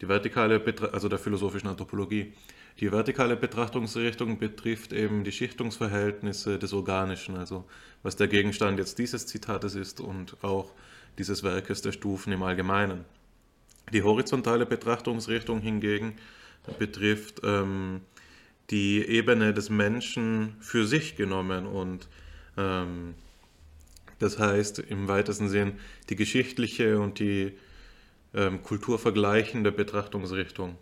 Die 0.00 0.08
vertikale, 0.08 0.60
Betra 0.60 0.88
also 0.88 1.08
der 1.08 1.18
philosophischen 1.18 1.68
Anthropologie. 1.68 2.32
Die 2.80 2.90
vertikale 2.90 3.36
Betrachtungsrichtung 3.36 4.38
betrifft 4.38 4.92
eben 4.92 5.24
die 5.24 5.32
Schichtungsverhältnisse 5.32 6.58
des 6.58 6.72
Organischen, 6.72 7.36
also 7.36 7.64
was 8.02 8.16
der 8.16 8.28
Gegenstand 8.28 8.78
jetzt 8.78 8.98
dieses 8.98 9.26
Zitates 9.26 9.74
ist 9.74 10.00
und 10.00 10.42
auch 10.42 10.72
dieses 11.18 11.42
Werkes 11.42 11.82
der 11.82 11.92
Stufen 11.92 12.32
im 12.32 12.42
Allgemeinen. 12.42 13.04
Die 13.92 14.02
horizontale 14.02 14.64
Betrachtungsrichtung 14.64 15.60
hingegen 15.60 16.14
betrifft 16.78 17.42
ähm, 17.44 18.00
die 18.70 19.04
Ebene 19.06 19.52
des 19.52 19.68
Menschen 19.68 20.56
für 20.60 20.86
sich 20.86 21.16
genommen 21.16 21.66
und 21.66 22.08
ähm, 22.56 23.14
das 24.18 24.38
heißt 24.38 24.78
im 24.78 25.08
weitesten 25.08 25.48
Sinn 25.48 25.74
die 26.08 26.16
geschichtliche 26.16 27.00
und 27.00 27.18
die 27.18 27.52
ähm, 28.34 28.62
kulturvergleichende 28.62 29.72
Betrachtungsrichtung. 29.72 30.78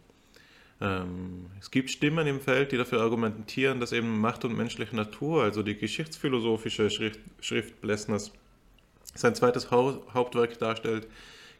Ähm, 0.81 1.47
es 1.61 1.71
gibt 1.71 1.91
Stimmen 1.91 2.27
im 2.27 2.41
Feld, 2.41 2.73
die 2.73 2.79
dafür 2.79 3.03
argumentieren, 3.03 3.81
dass 3.81 3.93
eben 3.93 4.21
Macht 4.21 4.45
und 4.45 4.57
menschliche 4.57 4.97
Natur, 4.97 5.43
also 5.43 5.63
die 5.63 5.77
geschichtsphilosophische 5.77 6.91
Schrift, 6.91 7.21
Schrift 7.41 7.81
Blessners, 7.81 8.33
sein 9.15 9.35
zweites 9.35 9.71
Hauptwerk 9.71 10.59
darstellt, 10.59 11.07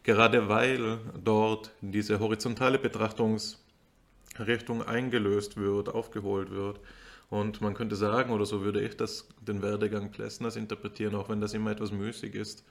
gerade 0.05 0.49
weil 0.49 0.99
dort 1.23 1.73
diese 1.81 2.21
horizontale 2.21 2.79
Betrachtungsrichtung 2.79 4.83
eingelöst 4.87 5.57
wird, 5.57 5.91
aufgeholt 5.91 6.51
wird 6.51 6.81
und 7.29 7.61
man 7.61 7.75
könnte 7.75 7.97
sagen, 7.97 8.33
oder 8.33 8.47
so 8.47 8.63
würde 8.63 8.81
ich 8.81 8.97
das, 8.97 9.29
den 9.41 9.63
Werdegang 9.63 10.11
Plessners 10.11 10.57
interpretieren, 10.57 11.15
auch 11.15 11.29
wenn 11.29 11.41
das 11.41 11.55
immer 11.55 11.73
etwas 11.73 11.93
müßig 11.93 12.35
ist, 12.35 12.65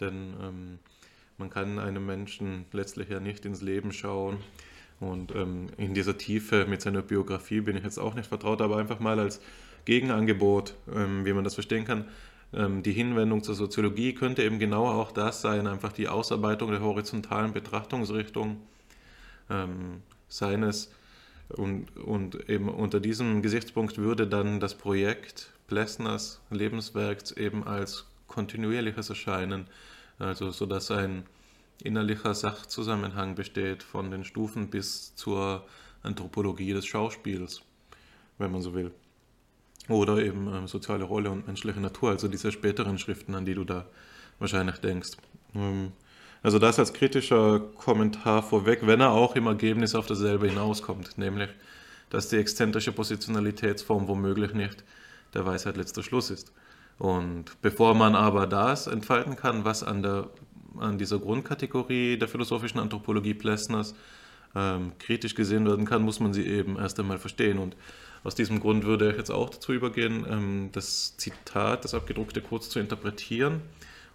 denn 0.00 0.34
ähm, 0.40 0.78
man 1.38 1.50
kann 1.50 1.78
einem 1.78 2.06
Menschen 2.06 2.66
letztlich 2.72 3.08
ja 3.08 3.20
nicht 3.20 3.44
ins 3.44 3.62
Leben 3.62 3.92
schauen. 3.92 4.38
Und 5.00 5.34
ähm, 5.34 5.68
in 5.78 5.94
dieser 5.94 6.18
Tiefe 6.18 6.66
mit 6.66 6.82
seiner 6.82 7.02
Biografie 7.02 7.62
bin 7.62 7.76
ich 7.76 7.82
jetzt 7.82 7.98
auch 7.98 8.14
nicht 8.14 8.28
vertraut, 8.28 8.60
aber 8.60 8.76
einfach 8.76 9.00
mal 9.00 9.18
als 9.18 9.40
Gegenangebot, 9.86 10.74
ähm, 10.94 11.24
wie 11.24 11.32
man 11.32 11.42
das 11.42 11.54
verstehen 11.54 11.86
kann, 11.86 12.04
ähm, 12.52 12.82
die 12.82 12.92
Hinwendung 12.92 13.42
zur 13.42 13.54
Soziologie 13.54 14.12
könnte 14.14 14.42
eben 14.42 14.58
genau 14.58 14.86
auch 14.86 15.12
das 15.12 15.40
sein, 15.40 15.66
einfach 15.66 15.92
die 15.92 16.08
Ausarbeitung 16.08 16.70
der 16.70 16.80
horizontalen 16.80 17.52
Betrachtungsrichtung 17.52 18.60
ähm, 19.48 20.02
seines. 20.28 20.92
Und, 21.48 21.96
und 21.96 22.48
eben 22.48 22.68
unter 22.68 23.00
diesem 23.00 23.42
Gesichtspunkt 23.42 23.98
würde 23.98 24.26
dann 24.26 24.60
das 24.60 24.74
Projekt 24.74 25.52
Plessners 25.66 26.40
Lebenswerk 26.50 27.36
eben 27.36 27.66
als 27.66 28.06
kontinuierliches 28.28 29.08
erscheinen, 29.08 29.66
also 30.18 30.50
so 30.50 30.66
dass 30.66 30.90
ein 30.90 31.24
innerlicher 31.84 32.34
Sachzusammenhang 32.34 33.34
besteht 33.34 33.82
von 33.82 34.10
den 34.10 34.24
Stufen 34.24 34.70
bis 34.70 35.14
zur 35.14 35.66
Anthropologie 36.02 36.72
des 36.72 36.86
Schauspiels, 36.86 37.62
wenn 38.38 38.52
man 38.52 38.62
so 38.62 38.74
will. 38.74 38.92
Oder 39.88 40.18
eben 40.18 40.52
ähm, 40.54 40.66
soziale 40.66 41.04
Rolle 41.04 41.30
und 41.30 41.46
menschliche 41.46 41.80
Natur, 41.80 42.10
also 42.10 42.28
diese 42.28 42.52
späteren 42.52 42.98
Schriften, 42.98 43.34
an 43.34 43.44
die 43.44 43.54
du 43.54 43.64
da 43.64 43.86
wahrscheinlich 44.38 44.76
denkst. 44.78 45.10
Ähm, 45.54 45.92
also 46.42 46.58
das 46.58 46.78
als 46.78 46.92
kritischer 46.92 47.60
Kommentar 47.60 48.42
vorweg, 48.42 48.86
wenn 48.86 49.00
er 49.00 49.10
auch 49.10 49.36
im 49.36 49.46
Ergebnis 49.46 49.94
auf 49.94 50.06
dasselbe 50.06 50.48
hinauskommt, 50.48 51.18
nämlich, 51.18 51.50
dass 52.08 52.28
die 52.28 52.36
exzentrische 52.36 52.92
Positionalitätsform 52.92 54.08
womöglich 54.08 54.54
nicht 54.54 54.84
der 55.34 55.44
Weisheit 55.44 55.76
letzter 55.76 56.02
Schluss 56.02 56.30
ist. 56.30 56.52
Und 56.98 57.60
bevor 57.62 57.94
man 57.94 58.14
aber 58.14 58.46
das 58.46 58.86
entfalten 58.86 59.36
kann, 59.36 59.64
was 59.64 59.82
an, 59.82 60.02
der, 60.02 60.28
an 60.78 60.98
dieser 60.98 61.18
Grundkategorie 61.18 62.16
der 62.16 62.28
philosophischen 62.28 62.80
Anthropologie 62.80 63.34
Plessners 63.34 63.94
ähm, 64.54 64.92
kritisch 64.98 65.34
gesehen 65.34 65.66
werden 65.66 65.86
kann, 65.86 66.02
muss 66.02 66.20
man 66.20 66.32
sie 66.32 66.46
eben 66.46 66.76
erst 66.76 66.98
einmal 66.98 67.18
verstehen. 67.18 67.58
Und 67.58 67.76
aus 68.24 68.34
diesem 68.34 68.60
Grund 68.60 68.84
würde 68.84 69.10
ich 69.10 69.16
jetzt 69.16 69.30
auch 69.30 69.50
dazu 69.50 69.72
übergehen, 69.72 70.26
ähm, 70.28 70.68
das 70.72 71.16
Zitat, 71.16 71.84
das 71.84 71.94
abgedruckte, 71.94 72.40
kurz 72.40 72.68
zu 72.68 72.78
interpretieren 72.78 73.62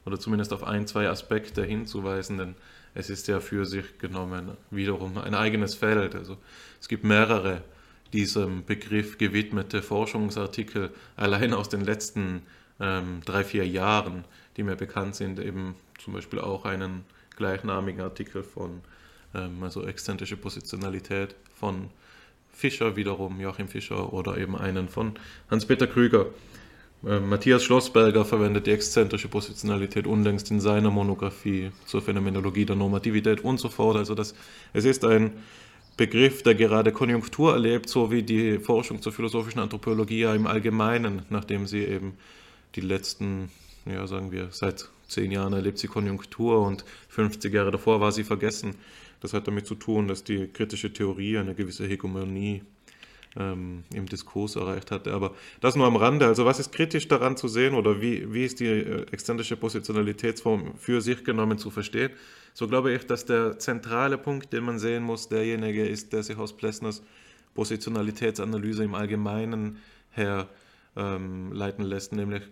oder 0.06 0.20
zumindest 0.20 0.54
auf 0.54 0.64
ein, 0.64 0.88
zwei 0.88 1.10
Aspekte 1.10 1.64
hinzuweisen, 1.64 2.38
denn 2.38 2.56
es 2.94 3.10
ist 3.10 3.28
ja 3.28 3.40
für 3.40 3.66
sich 3.66 3.98
genommen 3.98 4.52
wiederum 4.72 5.18
ein 5.18 5.36
eigenes 5.36 5.76
Feld. 5.76 6.16
Also 6.16 6.38
es 6.80 6.88
gibt 6.88 7.04
mehrere 7.04 7.62
diesem 8.14 8.64
Begriff 8.64 9.18
gewidmete 9.18 9.82
Forschungsartikel 9.82 10.92
allein 11.16 11.54
aus 11.54 11.70
den 11.70 11.82
letzten 11.82 12.44
ähm, 12.80 13.22
drei, 13.26 13.44
vier 13.44 13.68
Jahren, 13.68 14.24
die 14.58 14.64
mir 14.64 14.76
bekannt 14.76 15.16
sind, 15.16 15.40
eben 15.40 15.76
zum 15.98 16.14
Beispiel 16.14 16.40
auch 16.40 16.66
einen 16.66 17.06
gleichnamigen 17.36 18.02
Artikel 18.02 18.44
von 18.44 18.82
ähm, 19.34 19.64
also 19.64 19.86
exzentrische 19.86 20.38
Positionalität 20.38 21.36
von 21.54 21.90
Fischer 22.52 22.96
wiederum, 22.96 23.40
Joachim 23.40 23.68
Fischer 23.68 24.14
oder 24.14 24.38
eben 24.38 24.56
einen 24.56 24.88
von 24.88 25.14
Hans-Peter 25.50 25.88
Krüger. 25.88 26.28
Äh, 27.06 27.20
Matthias 27.20 27.64
Schlossberger 27.64 28.24
verwendet 28.24 28.68
die 28.68 28.72
exzentrische 28.72 29.28
Positionalität 29.28 30.08
unlängst 30.08 30.50
in 30.52 30.62
seiner 30.62 30.90
Monographie 30.90 31.72
zur 31.86 32.02
Phänomenologie 32.02 32.66
der 32.66 32.78
Normativität 32.78 33.42
und 33.42 33.60
so 33.60 33.70
fort. 33.70 33.98
Also 33.98 34.16
das, 34.16 34.36
es 34.74 34.86
ist 34.86 35.04
ein 35.04 35.34
Begriff, 35.98 36.44
der 36.44 36.56
gerade 36.56 36.92
Konjunktur 36.92 37.54
erlebt, 37.54 37.90
so 37.90 38.12
wie 38.12 38.24
die 38.24 38.60
Forschung 38.60 39.02
zur 39.02 39.14
philosophischen 39.14 39.62
Anthropologie 39.62 40.22
ja 40.22 40.34
im 40.34 40.48
Allgemeinen, 40.48 41.24
nachdem 41.30 41.68
sie 41.68 41.84
eben 41.84 42.18
die 42.76 42.82
letzten, 42.82 43.50
ja 43.86 44.06
sagen 44.08 44.32
wir, 44.32 44.50
seit 44.52 44.90
zehn 45.08 45.32
Jahren 45.32 45.54
erlebt 45.54 45.78
sie 45.78 45.88
Konjunktur 45.88 46.62
und 46.62 46.86
50 47.10 47.54
Jahre 47.54 47.72
davor 47.72 48.02
war 48.02 48.12
sie 48.12 48.24
vergessen. 48.24 48.76
Das 49.22 49.34
hat 49.34 49.48
damit 49.48 49.66
zu 49.66 49.76
tun, 49.76 50.08
dass 50.08 50.24
die 50.24 50.48
kritische 50.48 50.92
Theorie 50.92 51.38
eine 51.38 51.56
gewisse 51.56 51.86
Hegemonie 51.86 52.62
ähm, 53.38 53.84
im 53.94 54.06
Diskurs 54.08 54.56
erreicht 54.56 54.92
hatte. 54.92 55.14
Aber 55.14 55.34
das 55.62 55.76
nur 55.76 55.88
am 55.88 55.96
Rande. 55.96 56.26
Also 56.26 56.46
was 56.46 56.60
ist 56.60 56.72
kritisch 56.72 57.08
daran 57.08 57.38
zu 57.38 57.48
sehen 57.48 57.74
oder 57.74 58.02
wie, 58.02 58.32
wie 58.34 58.46
ist 58.46 58.60
die 58.60 58.68
äh, 58.68 59.06
exzentrische 59.12 59.58
Positionalitätsform 59.58 60.74
für 60.78 61.02
sich 61.02 61.24
genommen 61.24 61.58
zu 61.58 61.70
verstehen? 61.70 62.12
So 62.54 62.68
glaube 62.68 62.94
ich, 62.94 63.06
dass 63.06 63.26
der 63.26 63.60
zentrale 63.60 64.18
Punkt, 64.18 64.54
den 64.54 64.64
man 64.64 64.80
sehen 64.80 65.04
muss, 65.04 65.28
derjenige 65.28 65.86
ist, 65.86 66.14
der 66.14 66.24
sich 66.24 66.38
aus 66.38 66.56
Plessners 66.56 67.04
Positionalitätsanalyse 67.54 68.84
im 68.84 68.96
Allgemeinen 68.96 69.78
her 70.12 70.48
ähm, 70.96 71.52
leiten 71.52 71.84
lässt, 71.84 72.14
nämlich 72.14 72.44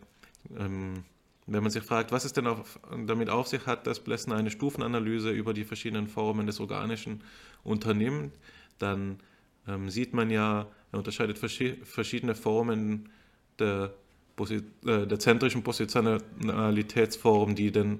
ähm, 0.58 1.04
wenn 1.45 1.64
man 1.64 1.72
sich 1.72 1.84
fragt, 1.84 2.11
was 2.11 2.26
es 2.26 2.34
denn 2.34 2.48
auf, 2.48 2.80
damit 3.06 3.30
auf 3.30 3.48
sich 3.48 3.65
hat, 3.65 3.86
dass 3.88 3.99
Plessner 3.99 4.36
eine 4.36 4.52
Stufenanalyse 4.52 5.30
über 5.32 5.53
die 5.53 5.65
verschiedenen 5.65 6.07
Formen 6.07 6.48
des 6.48 6.60
Organischen 6.60 7.22
unternimmt, 7.64 8.34
dann 8.80 9.20
ähm, 9.68 9.90
sieht 9.90 10.14
man 10.14 10.30
ja, 10.30 10.68
er 10.91 10.98
unterscheidet 10.99 11.38
verschiedene 11.38 12.36
Formen 12.36 13.10
der, 13.60 13.94
äh, 14.40 15.07
der 15.07 15.20
zentrischen 15.20 15.64
Positionalitätsform, 15.64 17.56
die 17.56 17.72
den, 17.72 17.99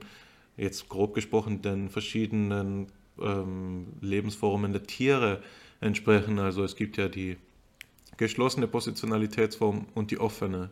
jetzt 0.58 0.88
grob 0.90 1.14
gesprochen, 1.14 1.62
den 1.62 1.90
verschiedenen 1.90 2.88
ähm, 3.20 3.88
Lebensformen 4.02 4.72
der 4.74 4.84
Tiere 4.84 5.42
entsprechen. 5.82 6.40
Also 6.40 6.64
es 6.64 6.76
gibt 6.76 6.98
ja 6.98 7.08
die 7.10 7.38
geschlossene 8.18 8.68
Positionalitätsform 8.68 9.88
und 9.96 10.12
die 10.12 10.20
offene. 10.20 10.70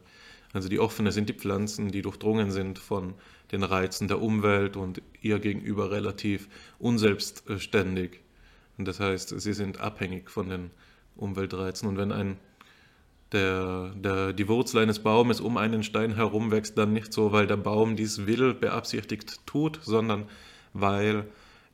Also 0.53 0.67
die 0.67 0.79
offene 0.79 1.11
sind 1.11 1.29
die 1.29 1.33
Pflanzen, 1.33 1.91
die 1.91 2.01
durchdrungen 2.01 2.51
sind 2.51 2.79
von 2.79 3.13
den 3.51 3.63
Reizen 3.63 4.07
der 4.07 4.21
Umwelt 4.21 4.75
und 4.75 5.01
ihr 5.21 5.39
gegenüber 5.39 5.91
relativ 5.91 6.49
unselbstständig. 6.79 8.19
Und 8.77 8.87
das 8.87 8.99
heißt, 8.99 9.39
sie 9.39 9.53
sind 9.53 9.79
abhängig 9.79 10.29
von 10.29 10.49
den 10.49 10.71
Umweltreizen. 11.15 11.87
Und 11.87 11.97
wenn 11.97 12.11
ein, 12.11 12.37
der, 13.31 13.93
der, 13.95 14.33
die 14.33 14.47
Wurzel 14.47 14.79
eines 14.79 14.99
Baumes 14.99 15.39
um 15.39 15.57
einen 15.57 15.83
Stein 15.83 16.15
herum 16.15 16.51
wächst, 16.51 16.77
dann 16.77 16.93
nicht 16.93 17.13
so, 17.13 17.31
weil 17.31 17.47
der 17.47 17.57
Baum 17.57 17.95
dies 17.95 18.25
will, 18.25 18.53
beabsichtigt 18.53 19.45
tut, 19.45 19.79
sondern 19.83 20.27
weil 20.73 21.27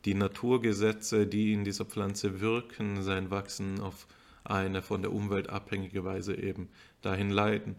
die 0.05 0.13
Naturgesetze, 0.13 1.27
die 1.27 1.53
in 1.53 1.63
dieser 1.63 1.85
Pflanze 1.85 2.39
wirken, 2.39 3.01
sein 3.03 3.31
Wachsen 3.31 3.79
auf 3.79 4.07
eine 4.43 4.81
von 4.81 5.01
der 5.01 5.11
Umwelt 5.11 5.49
abhängige 5.49 6.05
Weise 6.05 6.35
eben 6.35 6.69
dahin 7.01 7.29
leiten. 7.29 7.75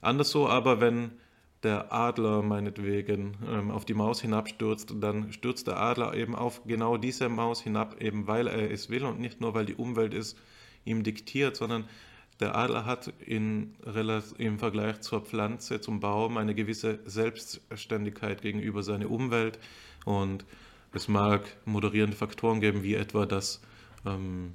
Anders 0.00 0.30
so 0.30 0.48
aber, 0.48 0.80
wenn 0.80 1.12
der 1.62 1.92
Adler 1.92 2.42
meinetwegen 2.42 3.36
ähm, 3.46 3.70
auf 3.70 3.84
die 3.84 3.94
Maus 3.94 4.22
hinabstürzt, 4.22 4.94
dann 5.00 5.32
stürzt 5.32 5.66
der 5.66 5.78
Adler 5.78 6.14
eben 6.14 6.34
auf 6.34 6.62
genau 6.64 6.96
diese 6.96 7.28
Maus 7.28 7.60
hinab, 7.60 8.00
eben 8.00 8.26
weil 8.26 8.46
er 8.46 8.70
es 8.70 8.88
will 8.88 9.04
und 9.04 9.20
nicht 9.20 9.40
nur, 9.40 9.54
weil 9.54 9.66
die 9.66 9.74
Umwelt 9.74 10.14
es 10.14 10.36
ihm 10.84 11.02
diktiert, 11.02 11.56
sondern 11.56 11.84
der 12.40 12.56
Adler 12.56 12.86
hat 12.86 13.12
in, 13.26 13.74
im 14.38 14.58
Vergleich 14.58 15.00
zur 15.02 15.20
Pflanze, 15.20 15.82
zum 15.82 16.00
Baum, 16.00 16.38
eine 16.38 16.54
gewisse 16.54 17.00
Selbstständigkeit 17.04 18.40
gegenüber 18.40 18.82
seiner 18.82 19.10
Umwelt 19.10 19.58
und 20.06 20.46
es 20.94 21.06
mag 21.08 21.42
moderierende 21.66 22.16
Faktoren 22.16 22.60
geben, 22.60 22.82
wie 22.82 22.94
etwa, 22.94 23.26
dass 23.26 23.60
ähm, 24.06 24.54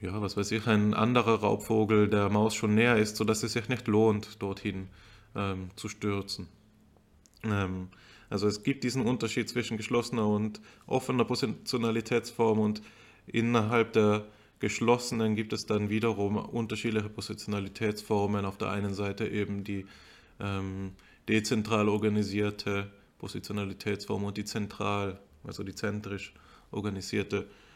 ja, 0.00 0.20
was 0.20 0.36
weiß 0.36 0.52
ich, 0.52 0.66
ein 0.66 0.94
anderer 0.94 1.40
Raubvogel 1.40 2.08
der 2.08 2.28
Maus 2.28 2.54
schon 2.54 2.74
näher 2.74 2.96
ist, 2.96 3.16
sodass 3.16 3.42
es 3.42 3.52
sich 3.52 3.68
nicht 3.68 3.88
lohnt, 3.88 4.40
dorthin 4.40 4.88
ähm, 5.34 5.70
zu 5.76 5.88
stürzen. 5.88 6.48
Ähm, 7.42 7.88
also 8.30 8.46
es 8.46 8.62
gibt 8.62 8.84
diesen 8.84 9.02
Unterschied 9.02 9.48
zwischen 9.48 9.76
geschlossener 9.76 10.26
und 10.26 10.60
offener 10.86 11.24
Positionalitätsform 11.24 12.58
und 12.60 12.82
innerhalb 13.26 13.92
der 13.94 14.26
geschlossenen 14.60 15.34
gibt 15.34 15.52
es 15.52 15.66
dann 15.66 15.88
wiederum 15.88 16.36
unterschiedliche 16.36 17.08
Positionalitätsformen. 17.08 18.44
Auf 18.44 18.58
der 18.58 18.70
einen 18.70 18.94
Seite 18.94 19.26
eben 19.26 19.64
die 19.64 19.86
ähm, 20.40 20.92
dezentral 21.28 21.88
organisierte 21.88 22.90
Positionalitätsform 23.18 24.24
und 24.24 24.36
die 24.36 24.44
zentral, 24.44 25.20
also 25.44 25.62
die 25.62 25.74
zentrisch 25.74 26.34
organisierte 26.70 27.42
Positionalitätsform, 27.42 27.67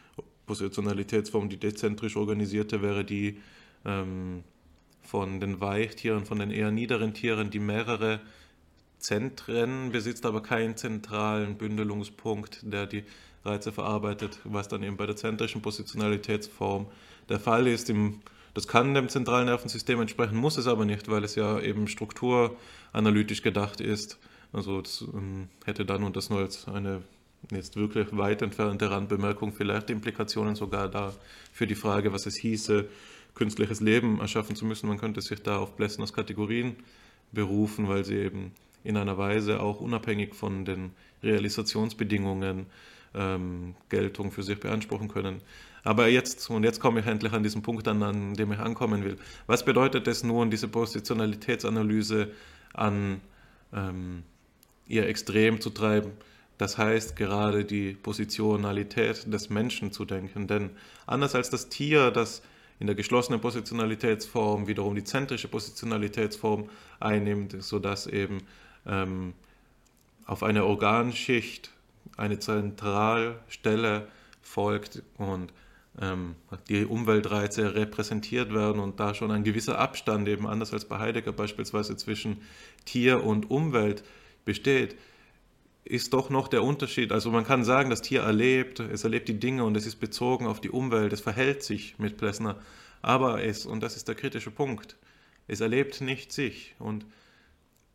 die 0.47 1.57
dezentrisch 1.57 2.15
organisierte 2.15 2.81
wäre 2.81 3.03
die 3.03 3.39
ähm, 3.85 4.43
von 5.01 5.39
den 5.39 5.61
Weichtieren, 5.61 6.25
von 6.25 6.39
den 6.39 6.51
eher 6.51 6.71
niederen 6.71 7.13
Tieren, 7.13 7.49
die 7.49 7.59
mehrere 7.59 8.21
Zentren 8.99 9.91
besitzt, 9.91 10.25
aber 10.25 10.41
keinen 10.41 10.77
zentralen 10.77 11.57
Bündelungspunkt, 11.57 12.59
der 12.63 12.87
die 12.87 13.03
Reize 13.43 13.73
verarbeitet, 13.73 14.39
was 14.45 14.69
dann 14.69 14.83
eben 14.83 14.95
bei 14.95 15.05
der 15.05 15.17
zentrischen 15.17 15.61
Positionalitätsform 15.61 16.87
der 17.27 17.39
Fall 17.39 17.67
ist. 17.67 17.89
Im, 17.89 18.21
das 18.53 18.67
kann 18.67 18.93
dem 18.93 19.09
zentralen 19.09 19.47
Nervensystem 19.47 19.99
entsprechen, 19.99 20.37
muss 20.37 20.57
es 20.57 20.67
aber 20.67 20.85
nicht, 20.85 21.09
weil 21.09 21.23
es 21.25 21.35
ja 21.35 21.59
eben 21.59 21.87
strukturanalytisch 21.87 23.41
gedacht 23.41 23.81
ist. 23.81 24.17
Also 24.53 24.81
das 24.81 25.01
ähm, 25.13 25.49
hätte 25.65 25.85
dann, 25.85 26.03
und 26.03 26.15
das 26.15 26.29
nur 26.29 26.39
als 26.39 26.67
eine 26.67 27.01
jetzt 27.51 27.75
wirklich 27.75 28.15
weit 28.15 28.41
entfernte 28.41 28.89
Randbemerkung, 28.89 29.53
vielleicht 29.53 29.89
Implikationen 29.89 30.55
sogar 30.55 30.89
da 30.89 31.13
für 31.51 31.67
die 31.67 31.75
Frage, 31.75 32.13
was 32.13 32.25
es 32.25 32.35
hieße, 32.35 32.87
künstliches 33.35 33.81
Leben 33.81 34.19
erschaffen 34.19 34.55
zu 34.55 34.65
müssen. 34.65 34.87
Man 34.87 34.97
könnte 34.97 35.21
sich 35.21 35.41
da 35.41 35.57
auf 35.57 35.75
Blessners 35.75 36.13
Kategorien 36.13 36.75
berufen, 37.31 37.89
weil 37.89 38.05
sie 38.05 38.17
eben 38.17 38.51
in 38.83 38.97
einer 38.97 39.17
Weise 39.17 39.59
auch 39.61 39.81
unabhängig 39.81 40.35
von 40.35 40.65
den 40.65 40.91
Realisationsbedingungen 41.23 42.65
ähm, 43.15 43.75
Geltung 43.89 44.31
für 44.31 44.43
sich 44.43 44.59
beanspruchen 44.59 45.07
können. 45.07 45.41
Aber 45.83 46.07
jetzt, 46.07 46.49
und 46.49 46.63
jetzt 46.63 46.79
komme 46.79 47.01
ich 47.01 47.05
endlich 47.05 47.33
an 47.33 47.43
diesen 47.43 47.61
Punkt 47.61 47.87
an, 47.87 48.01
an 48.03 48.33
dem 48.35 48.51
ich 48.51 48.59
ankommen 48.59 49.03
will. 49.03 49.17
Was 49.47 49.65
bedeutet 49.65 50.07
es 50.07 50.23
nun, 50.23 50.49
diese 50.49 50.67
Positionalitätsanalyse 50.67 52.31
an 52.73 53.19
ähm, 53.73 54.23
ihr 54.87 55.07
Extrem 55.07 55.59
zu 55.59 55.69
treiben? 55.69 56.11
Das 56.63 56.77
heißt, 56.77 57.17
gerade 57.17 57.65
die 57.65 57.91
Positionalität 57.91 59.33
des 59.33 59.49
Menschen 59.49 59.91
zu 59.91 60.05
denken. 60.05 60.47
Denn 60.47 60.69
anders 61.05 61.35
als 61.35 61.49
das 61.49 61.67
Tier, 61.67 62.09
das 62.09 62.41
in 62.79 62.87
der 62.87 62.95
geschlossenen 62.95 63.41
Positionalitätsform 63.41 64.65
wiederum 64.65 64.95
die 64.95 65.03
zentrische 65.03 65.49
Positionalitätsform 65.49 66.69
einnimmt, 67.01 67.61
sodass 67.61 68.07
eben 68.07 68.43
ähm, 68.85 69.33
auf 70.25 70.41
eine 70.41 70.63
Organschicht 70.63 71.69
eine 72.15 72.39
Zentralstelle 72.39 74.07
folgt 74.41 75.03
und 75.17 75.51
ähm, 76.01 76.35
die 76.69 76.85
Umweltreize 76.85 77.75
repräsentiert 77.75 78.53
werden 78.53 78.79
und 78.79 79.01
da 79.01 79.13
schon 79.13 79.31
ein 79.31 79.43
gewisser 79.43 79.79
Abstand, 79.79 80.29
eben 80.29 80.47
anders 80.47 80.71
als 80.71 80.85
bei 80.85 80.97
Heidegger 80.97 81.33
beispielsweise, 81.33 81.97
zwischen 81.97 82.41
Tier 82.85 83.21
und 83.25 83.51
Umwelt 83.51 84.05
besteht, 84.45 84.95
ist 85.85 86.13
doch 86.13 86.29
noch 86.29 86.47
der 86.47 86.63
Unterschied. 86.63 87.11
Also 87.11 87.31
man 87.31 87.45
kann 87.45 87.63
sagen, 87.63 87.89
das 87.89 88.01
Tier 88.01 88.21
erlebt, 88.21 88.79
es 88.79 89.03
erlebt 89.03 89.27
die 89.27 89.39
Dinge 89.39 89.65
und 89.65 89.75
es 89.75 89.85
ist 89.85 89.97
bezogen 89.97 90.47
auf 90.47 90.61
die 90.61 90.69
Umwelt, 90.69 91.13
es 91.13 91.21
verhält 91.21 91.63
sich 91.63 91.99
mit 91.99 92.17
Plessner, 92.17 92.59
aber 93.01 93.43
es, 93.43 93.65
und 93.65 93.81
das 93.81 93.97
ist 93.97 94.07
der 94.07 94.15
kritische 94.15 94.51
Punkt, 94.51 94.97
es 95.47 95.59
erlebt 95.59 96.01
nicht 96.01 96.31
sich. 96.31 96.75
Und 96.79 97.05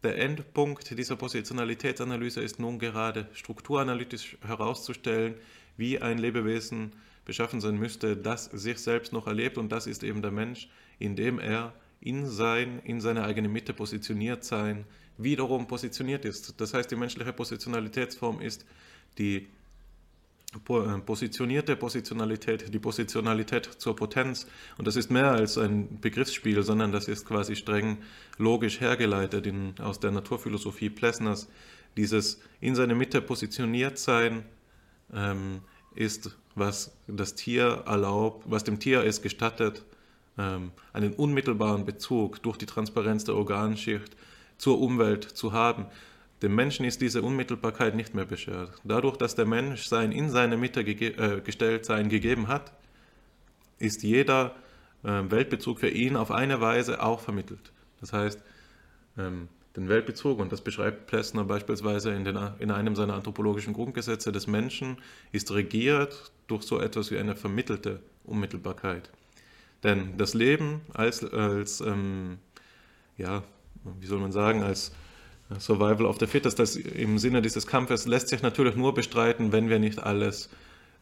der 0.02 0.18
Endpunkt 0.18 0.96
dieser 0.96 1.16
Positionalitätsanalyse 1.16 2.40
ist 2.40 2.60
nun 2.60 2.78
gerade 2.78 3.26
strukturanalytisch 3.32 4.36
herauszustellen, 4.46 5.34
wie 5.76 6.00
ein 6.00 6.18
Lebewesen 6.18 6.92
beschaffen 7.24 7.60
sein 7.60 7.78
müsste, 7.78 8.16
das 8.16 8.46
sich 8.46 8.78
selbst 8.78 9.12
noch 9.12 9.26
erlebt. 9.26 9.58
Und 9.58 9.70
das 9.70 9.86
ist 9.86 10.02
eben 10.02 10.22
der 10.22 10.30
Mensch, 10.30 10.68
indem 10.98 11.38
er 11.38 11.72
in 12.00 12.26
sein, 12.26 12.80
in 12.84 13.00
seine 13.00 13.24
eigene 13.24 13.48
Mitte 13.48 13.72
positioniert 13.72 14.44
sein, 14.44 14.84
wiederum 15.16 15.66
positioniert 15.66 16.24
ist. 16.24 16.60
Das 16.60 16.74
heißt, 16.74 16.90
die 16.90 16.96
menschliche 16.96 17.32
Positionalitätsform 17.32 18.40
ist 18.40 18.64
die 19.18 19.48
äh, 20.54 20.98
positionierte 21.00 21.76
Positionalität, 21.76 22.72
die 22.72 22.78
Positionalität 22.78 23.66
zur 23.66 23.94
Potenz. 23.94 24.46
Und 24.78 24.86
das 24.86 24.96
ist 24.96 25.10
mehr 25.10 25.32
als 25.32 25.58
ein 25.58 26.00
Begriffsspiel, 26.00 26.62
sondern 26.62 26.92
das 26.92 27.08
ist 27.08 27.26
quasi 27.26 27.54
streng 27.54 27.98
logisch 28.38 28.80
hergeleitet 28.80 29.46
in, 29.46 29.74
aus 29.80 30.00
der 30.00 30.10
Naturphilosophie 30.10 30.90
Plessners. 30.90 31.48
Dieses 31.96 32.40
in 32.60 32.74
seine 32.74 32.94
Mitte 32.94 33.20
positioniert 33.20 33.98
sein 33.98 34.44
ähm, 35.12 35.60
ist, 35.94 36.36
was 36.54 36.96
das 37.06 37.34
Tier 37.34 37.82
erlaubt, 37.86 38.44
was 38.48 38.64
dem 38.64 38.78
Tier 38.78 39.04
es 39.04 39.20
gestattet, 39.20 39.84
ähm, 40.38 40.70
einen 40.92 41.12
unmittelbaren 41.12 41.84
Bezug 41.84 42.42
durch 42.42 42.56
die 42.56 42.66
Transparenz 42.66 43.24
der 43.24 43.34
Organschicht 43.34 44.16
zur 44.56 44.80
Umwelt 44.80 45.24
zu 45.24 45.52
haben. 45.52 45.86
dem 46.42 46.54
Menschen 46.54 46.84
ist 46.84 47.00
diese 47.00 47.22
Unmittelbarkeit 47.22 47.96
nicht 47.96 48.14
mehr 48.14 48.24
beschert. 48.24 48.72
Dadurch, 48.84 49.16
dass 49.16 49.34
der 49.34 49.46
Mensch 49.46 49.86
sein 49.86 50.12
in 50.12 50.30
seine 50.30 50.56
Mitte 50.56 50.80
äh, 50.80 51.40
gestellt 51.40 51.84
sein 51.84 52.08
gegeben 52.08 52.46
hat, 52.46 52.72
ist 53.78 54.02
jeder 54.02 54.54
äh, 55.02 55.22
Weltbezug 55.28 55.80
für 55.80 55.88
ihn 55.88 56.16
auf 56.16 56.30
eine 56.30 56.60
Weise 56.60 57.02
auch 57.02 57.20
vermittelt. 57.20 57.72
Das 58.00 58.12
heißt, 58.12 58.40
ähm, 59.16 59.48
den 59.76 59.88
Weltbezug, 59.88 60.40
und 60.40 60.52
das 60.52 60.60
beschreibt 60.60 61.06
Plessner 61.06 61.44
beispielsweise 61.44 62.12
in, 62.12 62.24
den, 62.24 62.38
in 62.58 62.70
einem 62.70 62.96
seiner 62.96 63.14
anthropologischen 63.14 63.74
Grundgesetze 63.74 64.32
des 64.32 64.46
Menschen, 64.46 64.98
ist 65.30 65.52
regiert 65.52 66.32
durch 66.46 66.62
so 66.62 66.80
etwas 66.80 67.10
wie 67.10 67.18
eine 67.18 67.36
vermittelte 67.36 68.00
Unmittelbarkeit. 68.24 69.10
Denn 69.82 70.16
das 70.18 70.34
Leben 70.34 70.80
als, 70.92 71.24
als 71.24 71.80
ähm, 71.80 72.38
ja, 73.16 73.42
wie 74.00 74.06
soll 74.06 74.18
man 74.18 74.32
sagen, 74.32 74.62
als 74.62 74.92
Survival 75.58 76.06
of 76.06 76.18
the 76.20 76.26
Fittest, 76.26 76.58
das 76.58 76.76
im 76.76 77.18
Sinne 77.18 77.40
dieses 77.40 77.66
Kampfes 77.66 78.06
lässt 78.06 78.28
sich 78.28 78.42
natürlich 78.42 78.76
nur 78.76 78.92
bestreiten, 78.94 79.52
wenn 79.52 79.68
wir 79.68 79.78
nicht 79.78 79.98
alles 79.98 80.50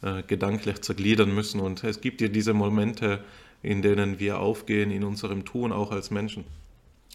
äh, 0.03 0.23
gedanklich 0.23 0.83
zergliedern 0.83 1.35
müssen. 1.35 1.61
Und 1.61 1.83
es 1.83 2.01
gibt 2.01 2.21
ja 2.21 2.29
diese 2.29 2.55
Momente, 2.55 3.25
in 3.63 3.83
denen 3.83 4.21
wir 4.21 4.39
aufgehen 4.39 4.91
in 4.91 5.03
unserem 5.05 5.45
Tun, 5.45 5.73
auch 5.73 5.91
als 5.91 6.11
Menschen. 6.11 6.45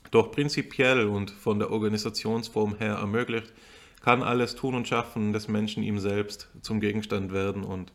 Doch 0.10 0.32
prinzipiell 0.32 1.06
und 1.08 1.32
von 1.32 1.60
der 1.60 1.72
Organisationsform 1.72 2.76
her 2.78 2.96
ermöglicht, 2.96 3.54
kann 4.02 4.24
alles 4.24 4.56
Tun 4.56 4.76
und 4.76 4.88
Schaffen 4.88 5.32
des 5.32 5.48
Menschen 5.48 5.84
ihm 5.84 6.00
selbst 6.00 6.50
zum 6.62 6.82
Gegenstand 6.82 7.32
werden 7.32 7.64
und 7.64 7.94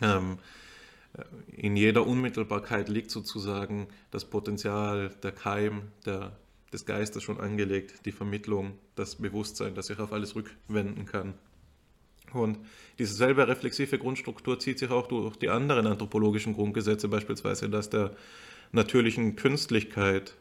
ähm, 0.00 0.38
in 1.48 1.76
jeder 1.76 2.06
Unmittelbarkeit 2.06 2.88
liegt 2.88 3.10
sozusagen 3.10 3.88
das 4.10 4.24
Potenzial, 4.24 5.10
der 5.22 5.32
Keim 5.32 5.82
der, 6.06 6.36
des 6.72 6.86
Geistes 6.86 7.22
schon 7.22 7.40
angelegt, 7.40 8.06
die 8.06 8.12
Vermittlung, 8.12 8.78
das 8.94 9.16
Bewusstsein, 9.16 9.74
das 9.74 9.86
sich 9.86 9.98
auf 9.98 10.12
alles 10.12 10.36
rückwenden 10.36 11.06
kann. 11.06 11.34
Und 12.32 12.58
diese 12.98 13.14
selbe 13.14 13.48
reflexive 13.48 13.98
Grundstruktur 13.98 14.60
zieht 14.60 14.78
sich 14.78 14.90
auch 14.90 15.08
durch 15.08 15.36
die 15.36 15.48
anderen 15.48 15.86
anthropologischen 15.86 16.54
Grundgesetze, 16.54 17.08
beispielsweise 17.08 17.68
das 17.68 17.90
der 17.90 18.12
natürlichen 18.70 19.34
Künstlichkeit, 19.34 20.36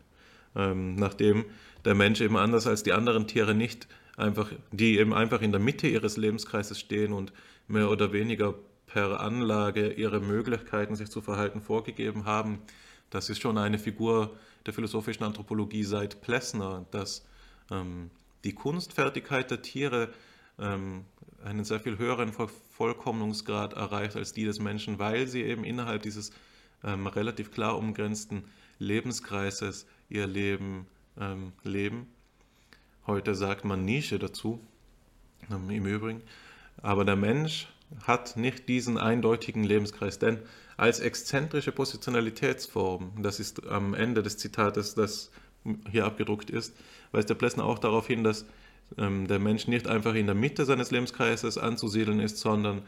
ähm, 0.56 0.96
nachdem 0.96 1.46
der 1.86 1.96
Mensch 1.96 2.22
eben 2.22 2.38
anders 2.38 2.68
als 2.68 2.84
die 2.84 2.94
anderen 2.94 3.26
Tiere 3.26 3.56
nicht 3.56 3.88
einfach, 4.18 4.52
die 4.72 5.00
eben 5.00 5.14
einfach 5.14 5.42
in 5.42 5.52
der 5.52 5.62
Mitte 5.62 5.88
ihres 5.88 6.18
Lebenskreises 6.18 6.80
stehen 6.80 7.14
und 7.14 7.34
mehr 7.68 7.90
oder 7.90 8.14
weniger 8.14 8.54
per 8.92 9.20
Anlage 9.20 9.94
ihre 9.94 10.20
Möglichkeiten, 10.20 10.96
sich 10.96 11.10
zu 11.12 11.22
verhalten, 11.22 11.62
vorgegeben 11.62 12.26
haben. 12.26 12.60
Das 13.12 13.30
ist 13.30 13.40
schon 13.40 13.58
eine 13.60 13.78
Figur 13.78 14.36
der 14.66 14.74
philosophischen 14.74 15.24
Anthropologie 15.24 15.84
seit 15.84 16.22
Plessner, 16.22 16.86
dass 16.90 17.24
ähm, 17.70 18.10
die 18.44 18.54
Kunstfertigkeit 18.54 19.52
der 19.52 19.62
Tiere 19.62 20.10
ähm, 20.58 21.06
einen 21.46 21.64
sehr 21.66 21.80
viel 21.80 22.00
höheren 22.00 22.34
Vervollkommnungsgrad 22.34 23.74
erreicht 23.74 24.16
als 24.16 24.34
die 24.34 24.46
des 24.46 24.60
Menschen, 24.60 24.98
weil 24.98 25.28
sie 25.28 25.44
eben 25.44 25.64
innerhalb 25.64 26.02
dieses 26.02 26.32
ähm, 26.84 27.06
relativ 27.06 27.52
klar 27.52 27.78
umgrenzten 27.78 28.44
Lebenskreises 28.80 29.86
ihr 30.10 30.26
Leben 30.26 30.88
ähm, 31.20 31.54
leben. 31.64 32.08
Heute 33.06 33.36
sagt 33.36 33.66
man 33.66 33.86
Nische 33.86 34.18
dazu, 34.18 34.60
ähm, 35.52 35.70
im 35.70 35.86
Übrigen. 35.86 36.24
Aber 36.82 37.06
der 37.06 37.16
Mensch 37.16 37.68
hat 38.04 38.38
nicht 38.38 38.68
diesen 38.70 38.98
eindeutigen 38.98 39.64
Lebenskreis, 39.64 40.20
denn 40.20 40.40
als 40.78 41.00
exzentrische 41.00 41.72
Positionalitätsform, 41.72 43.22
das 43.22 43.40
ist 43.40 43.68
am 43.68 43.94
Ende 43.94 44.24
des 44.24 44.38
Zitates, 44.38 44.96
das 44.96 45.32
hier 45.92 46.06
abgedruckt 46.06 46.50
ist, 46.50 46.76
weist 47.12 47.30
der 47.30 47.36
Plessner 47.36 47.66
auch 47.66 47.80
darauf 47.80 48.08
hin, 48.08 48.24
dass 48.24 48.46
ähm, 48.98 49.28
der 49.28 49.40
Mensch 49.40 49.68
nicht 49.68 49.88
einfach 49.88 50.16
in 50.16 50.26
der 50.26 50.36
Mitte 50.36 50.66
seines 50.66 50.92
Lebenskreises 50.92 51.58
anzusiedeln 51.58 52.20
ist, 52.20 52.38
sondern 52.38 52.84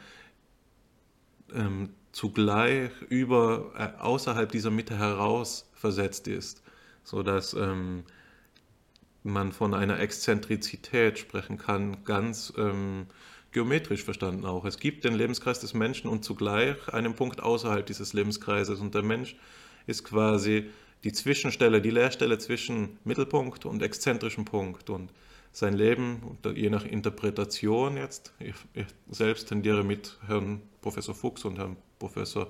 ähm, 1.54 1.90
zugleich 2.12 2.92
über, 3.10 3.72
äh, 3.78 4.00
außerhalb 4.02 4.52
dieser 4.52 4.72
Mitte 4.72 4.98
heraus 4.98 5.70
versetzt 5.74 6.28
ist, 6.28 6.64
sodass 7.04 7.54
ähm, 7.54 8.04
man 9.24 9.52
von 9.52 9.74
einer 9.74 10.00
Exzentrizität 10.00 11.20
sprechen 11.20 11.58
kann, 11.58 12.04
ganz 12.04 12.54
ähm, 12.58 13.08
geometrisch 13.52 14.04
verstanden 14.04 14.46
auch. 14.46 14.66
Es 14.66 14.80
gibt 14.80 15.04
den 15.04 15.14
Lebenskreis 15.14 15.60
des 15.60 15.74
Menschen 15.74 16.10
und 16.10 16.24
zugleich 16.24 16.88
einen 16.90 17.16
Punkt 17.16 17.42
außerhalb 17.42 17.86
dieses 17.86 18.14
Lebenskreises 18.14 18.80
und 18.80 18.96
der 18.96 19.04
Mensch 19.04 19.36
ist 19.88 20.04
quasi 20.04 20.70
die 21.04 21.12
Zwischenstelle, 21.12 21.82
die 21.82 21.90
Leerstelle 21.90 22.38
zwischen 22.38 22.98
Mittelpunkt 23.04 23.66
und 23.66 23.82
exzentrischem 23.82 24.46
Punkt 24.46 24.90
und 24.90 25.12
sein 25.52 25.74
Leben, 25.74 26.38
je 26.56 26.70
nach 26.70 26.86
Interpretation 26.86 27.98
jetzt, 27.98 28.34
ich, 28.40 28.56
ich 28.74 28.86
selbst 29.10 29.50
tendiere 29.50 29.84
mit 29.84 30.18
Herrn 30.26 30.62
Professor 30.82 31.14
Fuchs 31.14 31.44
und 31.44 31.58
Herrn 31.58 31.76
Professor 32.00 32.50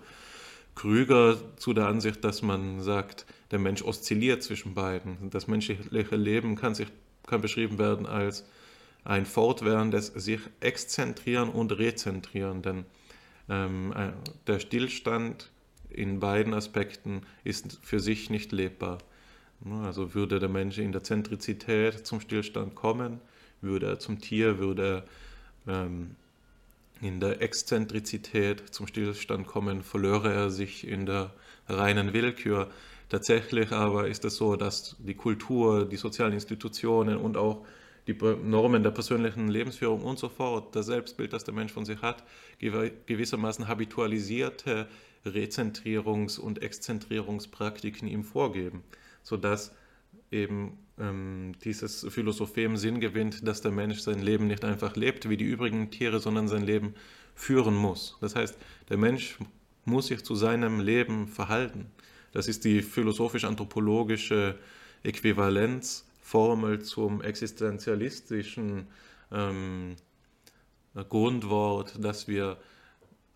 Krüger 0.76 1.38
zu 1.58 1.74
der 1.74 1.88
Ansicht, 1.88 2.24
dass 2.24 2.42
man 2.42 2.82
sagt, 2.82 3.26
der 3.50 3.60
Mensch 3.60 3.82
oszilliert 3.82 4.44
zwischen 4.44 4.74
beiden. 4.74 5.30
Das 5.30 5.48
menschliche 5.48 6.16
Leben 6.16 6.56
kann, 6.56 6.76
sich, 6.76 6.88
kann 7.26 7.42
beschrieben 7.42 7.78
werden 7.78 8.06
als 8.06 8.46
ein 9.04 9.26
fortwährendes 9.26 10.08
sich 10.08 10.42
exzentrieren 10.60 11.50
und 11.50 11.72
rezentrieren, 11.78 12.62
denn 12.62 12.86
ähm, 13.50 13.94
äh, 13.94 14.12
der 14.48 14.60
Stillstand 14.60 15.50
in 15.90 16.20
beiden 16.20 16.54
Aspekten 16.54 17.24
ist 17.44 17.80
für 17.82 18.00
sich 18.00 18.30
nicht 18.30 18.52
lebbar. 18.52 19.00
Also 19.84 20.16
würde 20.16 20.40
der 20.40 20.50
Mensch 20.50 20.78
in 20.78 20.92
der 20.92 21.04
Zentrizität 21.04 22.08
zum 22.08 22.20
Stillstand 22.20 22.76
kommen, 22.76 23.20
würde 23.62 23.88
er 23.88 24.00
zum 24.00 24.20
Tier, 24.20 24.58
würde 24.58 25.06
er 25.68 25.84
ähm, 25.84 26.16
in 27.02 27.20
der 27.20 27.42
Exzentrizität 27.42 28.74
zum 28.74 28.88
Stillstand 28.88 29.48
kommen, 29.48 29.84
verlöre 29.84 30.34
er 30.34 30.50
sich 30.50 30.88
in 30.88 31.06
der 31.06 31.34
reinen 31.68 32.14
Willkür. 32.14 32.70
Tatsächlich 33.10 33.72
aber 33.72 34.08
ist 34.08 34.24
es 34.24 34.38
so, 34.38 34.56
dass 34.56 34.96
die 35.00 35.16
Kultur, 35.16 35.86
die 35.86 35.98
sozialen 35.98 36.34
Institutionen 36.34 37.18
und 37.18 37.38
auch 37.38 37.66
die 38.08 38.14
Normen 38.14 38.84
der 38.84 38.92
persönlichen 38.92 39.48
Lebensführung 39.48 40.02
und 40.02 40.18
so 40.18 40.30
fort, 40.30 40.76
das 40.76 40.88
Selbstbild, 40.88 41.34
das 41.34 41.44
der 41.44 41.54
Mensch 41.54 41.72
von 41.72 41.86
sich 41.86 42.02
hat, 42.02 42.24
gewissermaßen 42.60 43.68
habitualisierte 43.68 44.88
Rezentrierungs- 45.26 46.40
und 46.40 46.62
Exzentrierungspraktiken 46.62 48.08
ihm 48.08 48.24
vorgeben, 48.24 48.84
sodass 49.22 49.74
eben 50.32 50.78
ähm, 51.00 51.54
dieses 51.64 52.06
Philosophem 52.10 52.78
Sinn 52.78 53.00
gewinnt, 53.00 53.48
dass 53.48 53.62
der 53.62 53.72
Mensch 53.72 54.00
sein 54.00 54.20
Leben 54.20 54.48
nicht 54.48 54.64
einfach 54.66 54.96
lebt 54.96 55.30
wie 55.30 55.38
die 55.38 55.46
übrigen 55.46 55.92
Tiere, 55.92 56.20
sondern 56.20 56.48
sein 56.48 56.64
Leben 56.64 56.96
führen 57.36 57.76
muss. 57.76 58.18
Das 58.22 58.36
heißt, 58.36 58.58
der 58.90 58.98
Mensch 58.98 59.38
muss 59.86 60.08
sich 60.08 60.24
zu 60.24 60.36
seinem 60.36 60.80
Leben 60.80 61.28
verhalten. 61.28 61.92
Das 62.32 62.48
ist 62.48 62.66
die 62.66 62.82
philosophisch-anthropologische 62.82 64.58
Äquivalenzformel 66.32 66.82
zum 66.82 67.22
existenzialistischen 67.22 68.88
ähm, 69.32 69.96
Grundwort, 71.10 71.94
dass 72.00 72.28
wir 72.28 72.58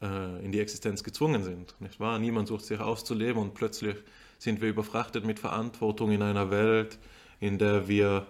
äh, 0.01 0.45
in 0.45 0.51
die 0.51 0.59
Existenz 0.59 1.03
gezwungen 1.03 1.43
sind. 1.43 1.75
Nicht 1.79 1.99
wahr? 1.99 2.19
Niemand 2.19 2.47
sucht 2.47 2.65
sich 2.65 2.79
auszuleben 2.79 3.41
und 3.41 3.53
plötzlich 3.53 3.95
sind 4.37 4.61
wir 4.61 4.69
überfrachtet 4.69 5.25
mit 5.25 5.39
Verantwortung 5.39 6.11
in 6.11 6.21
einer 6.21 6.51
Welt, 6.51 6.97
in 7.39 7.57
der 7.57 7.87
wir 7.87 8.27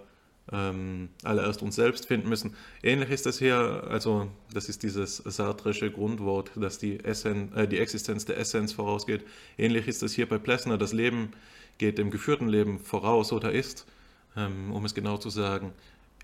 ähm, 0.51 1.09
allererst 1.23 1.63
uns 1.63 1.75
selbst 1.75 2.05
finden 2.05 2.29
müssen. 2.29 2.55
Ähnlich 2.83 3.09
ist 3.09 3.25
das 3.25 3.39
hier, 3.39 3.85
also 3.89 4.29
das 4.53 4.69
ist 4.69 4.83
dieses 4.83 5.17
sartrische 5.17 5.91
Grundwort, 5.91 6.51
dass 6.55 6.77
die, 6.77 7.03
Essen, 7.03 7.51
äh, 7.53 7.67
die 7.67 7.79
Existenz 7.79 8.25
der 8.25 8.37
Essenz 8.37 8.73
vorausgeht. 8.73 9.25
Ähnlich 9.57 9.87
ist 9.87 10.03
das 10.03 10.13
hier 10.13 10.29
bei 10.29 10.37
Plessner, 10.37 10.77
das 10.77 10.93
Leben 10.93 11.31
geht 11.77 11.97
dem 11.97 12.11
geführten 12.11 12.47
Leben 12.47 12.79
voraus 12.79 13.33
oder 13.33 13.51
ist, 13.51 13.85
ähm, 14.35 14.71
um 14.71 14.85
es 14.85 14.93
genau 14.93 15.17
zu 15.17 15.29
sagen, 15.29 15.73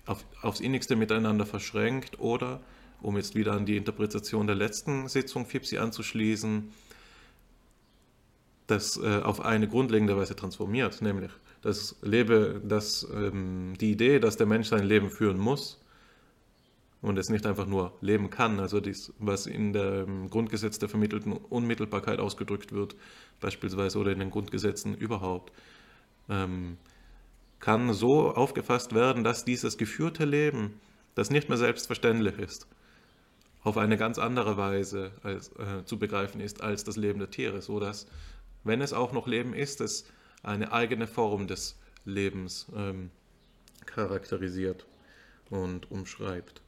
auf, 0.06 0.24
aufs 0.42 0.60
innigste 0.60 0.96
miteinander 0.96 1.46
verschränkt 1.46 2.18
oder, 2.18 2.60
um 3.00 3.16
jetzt 3.16 3.34
wieder 3.34 3.52
an 3.52 3.66
die 3.66 3.76
Interpretation 3.76 4.46
der 4.46 4.56
letzten 4.56 5.08
Sitzung 5.08 5.46
Fipsi 5.46 5.78
anzuschließen, 5.78 6.72
das 8.66 8.96
äh, 8.96 9.20
auf 9.22 9.40
eine 9.40 9.68
grundlegende 9.68 10.16
Weise 10.16 10.36
transformiert, 10.36 11.02
nämlich 11.02 11.30
das 11.62 11.96
Lebe, 12.02 12.60
das, 12.64 13.06
ähm, 13.14 13.74
die 13.80 13.92
Idee, 13.92 14.18
dass 14.18 14.36
der 14.36 14.46
Mensch 14.46 14.68
sein 14.68 14.84
Leben 14.84 15.10
führen 15.10 15.38
muss 15.38 15.80
und 17.02 17.18
es 17.18 17.28
nicht 17.28 17.46
einfach 17.46 17.66
nur 17.66 17.92
leben 18.00 18.30
kann, 18.30 18.60
also 18.60 18.80
dies, 18.80 19.12
was 19.18 19.46
in 19.46 19.72
dem 19.72 20.30
Grundgesetz 20.30 20.78
der 20.78 20.88
vermittelten 20.88 21.32
Unmittelbarkeit 21.32 22.18
ausgedrückt 22.18 22.72
wird, 22.72 22.96
beispielsweise 23.40 23.98
oder 23.98 24.12
in 24.12 24.20
den 24.20 24.30
Grundgesetzen 24.30 24.96
überhaupt, 24.96 25.52
ähm, 26.28 26.78
kann 27.62 27.94
so 27.94 28.34
aufgefasst 28.34 28.92
werden, 28.92 29.22
dass 29.22 29.44
dieses 29.44 29.78
geführte 29.78 30.24
Leben, 30.24 30.80
das 31.14 31.30
nicht 31.30 31.48
mehr 31.48 31.56
selbstverständlich 31.56 32.38
ist, 32.38 32.66
auf 33.62 33.78
eine 33.78 33.96
ganz 33.96 34.18
andere 34.18 34.56
Weise 34.56 35.12
als, 35.22 35.48
äh, 35.52 35.84
zu 35.84 35.96
begreifen 35.96 36.40
ist 36.40 36.60
als 36.60 36.82
das 36.82 36.96
Leben 36.96 37.20
der 37.20 37.30
Tiere, 37.30 37.62
so 37.62 37.78
dass 37.78 38.08
wenn 38.64 38.80
es 38.80 38.92
auch 38.92 39.12
noch 39.12 39.28
Leben 39.28 39.54
ist, 39.54 39.80
es 39.80 40.06
eine 40.42 40.72
eigene 40.72 41.06
Form 41.06 41.46
des 41.46 41.78
Lebens 42.04 42.66
ähm, 42.76 43.10
charakterisiert. 43.86 44.84
und 45.50 45.90
umschreibt. 45.90 46.62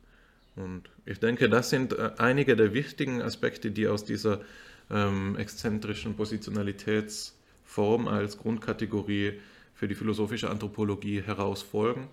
Und 0.57 0.91
ich 1.07 1.19
denke, 1.19 1.49
das 1.49 1.71
sind 1.71 1.95
äh, 1.95 2.12
einige 2.19 2.55
der 2.55 2.75
wichtigen 2.75 3.23
Aspekte, 3.23 3.71
die 3.71 3.89
aus 3.89 4.05
dieser 4.05 4.43
ähm, 4.91 5.37
exzentrischen 5.37 6.15
Positionalitätsform 6.15 8.07
als 8.07 8.37
Grundkategorie 8.39 9.41
für 9.85 9.89
die 9.89 9.94
philosophische 9.94 10.48
Anthropologie 10.48 11.20
herausfolgen. 11.20 12.09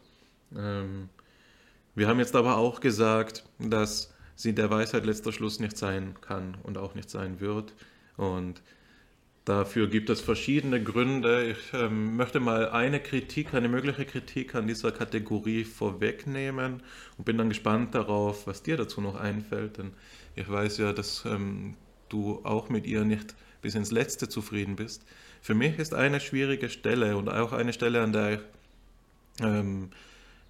Ähm, 0.53 1.07
wir 1.95 2.09
haben 2.09 2.19
jetzt 2.19 2.35
aber 2.35 2.57
auch 2.57 2.81
gesagt, 2.81 3.45
dass 3.59 4.13
sie 4.35 4.53
der 4.53 4.69
Weisheit 4.69 5.05
letzter 5.05 5.31
Schluss 5.31 5.61
nicht 5.61 5.77
sein 5.77 6.15
kann 6.19 6.57
und 6.63 6.77
auch 6.77 6.95
nicht 6.95 7.09
sein 7.09 7.39
wird. 7.39 7.73
Und 8.17 8.61
dafür 9.45 9.87
gibt 9.87 10.09
es 10.09 10.19
verschiedene 10.19 10.83
Gründe. 10.83 11.51
Ich 11.51 11.73
ähm, 11.73 12.17
möchte 12.17 12.41
mal 12.41 12.67
eine 12.71 12.99
Kritik, 12.99 13.53
eine 13.53 13.69
mögliche 13.69 14.03
Kritik 14.03 14.53
an 14.53 14.67
dieser 14.67 14.91
Kategorie 14.91 15.63
vorwegnehmen 15.63 16.83
und 17.17 17.23
bin 17.23 17.37
dann 17.37 17.47
gespannt 17.47 17.95
darauf, 17.95 18.47
was 18.47 18.63
dir 18.63 18.75
dazu 18.75 18.99
noch 18.99 19.15
einfällt. 19.15 19.77
Denn 19.77 19.93
ich 20.35 20.51
weiß 20.51 20.79
ja, 20.79 20.91
dass 20.91 21.23
ähm, 21.23 21.77
du 22.09 22.41
auch 22.43 22.67
mit 22.67 22.85
ihr 22.85 23.05
nicht 23.05 23.33
bis 23.61 23.75
ins 23.75 23.91
Letzte 23.91 24.27
zufrieden 24.27 24.75
bist. 24.75 25.05
Für 25.41 25.53
mich 25.53 25.77
ist 25.79 25.93
eine 25.93 26.19
schwierige 26.19 26.69
Stelle 26.69 27.17
und 27.17 27.29
auch 27.29 27.53
eine 27.53 27.73
Stelle, 27.73 28.01
an 28.01 28.13
der 28.13 28.33
ich 28.33 28.39
ähm, 29.41 29.89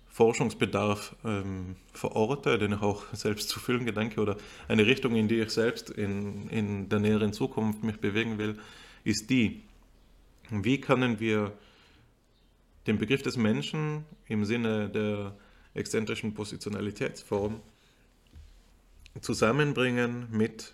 Forschungsbedarf 0.10 1.16
ähm, 1.24 1.76
verorte, 1.94 2.58
den 2.58 2.74
ich 2.74 2.82
auch 2.82 3.04
selbst 3.14 3.50
zu 3.50 3.60
füllen 3.60 3.86
gedenke, 3.86 4.20
oder 4.20 4.36
eine 4.68 4.86
Richtung, 4.86 5.16
in 5.16 5.28
die 5.28 5.40
ich 5.40 5.52
selbst 5.52 5.90
in, 5.90 6.50
in 6.50 6.90
der 6.90 7.00
näheren 7.00 7.32
Zukunft 7.32 7.84
mich 7.84 8.00
bewegen 8.00 8.38
will, 8.38 8.60
ist 9.04 9.30
die, 9.30 9.62
wie 10.50 10.82
können 10.82 11.20
wir 11.20 11.54
den 12.88 12.98
Begriff 12.98 13.22
des 13.22 13.38
Menschen 13.38 14.06
im 14.28 14.44
Sinne 14.44 14.90
der 14.90 15.36
exzentrischen 15.74 16.34
Positionalitätsform 16.34 17.62
zusammenbringen 19.22 20.28
mit 20.32 20.74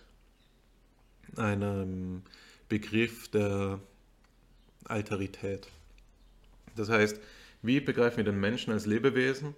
einem 1.38 2.22
Begriff 2.68 3.28
der 3.28 3.80
Alterität. 4.84 5.68
Das 6.76 6.88
heißt, 6.88 7.20
wie 7.62 7.80
begreifen 7.80 8.18
wir 8.18 8.24
den 8.24 8.40
Menschen 8.40 8.72
als 8.72 8.86
Lebewesen, 8.86 9.54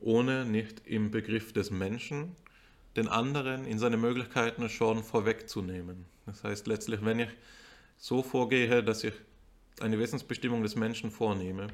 ohne 0.00 0.44
nicht 0.44 0.86
im 0.86 1.10
Begriff 1.10 1.52
des 1.52 1.70
Menschen 1.70 2.36
den 2.96 3.08
anderen 3.08 3.64
in 3.64 3.78
seine 3.78 3.96
Möglichkeiten 3.96 4.68
schon 4.68 5.02
vorwegzunehmen? 5.02 6.04
Das 6.26 6.44
heißt 6.44 6.66
letztlich, 6.66 7.04
wenn 7.04 7.20
ich 7.20 7.30
so 7.96 8.22
vorgehe, 8.22 8.82
dass 8.82 9.04
ich 9.04 9.14
eine 9.80 9.98
Wesensbestimmung 9.98 10.62
des 10.62 10.76
Menschen 10.76 11.10
vornehme, 11.10 11.68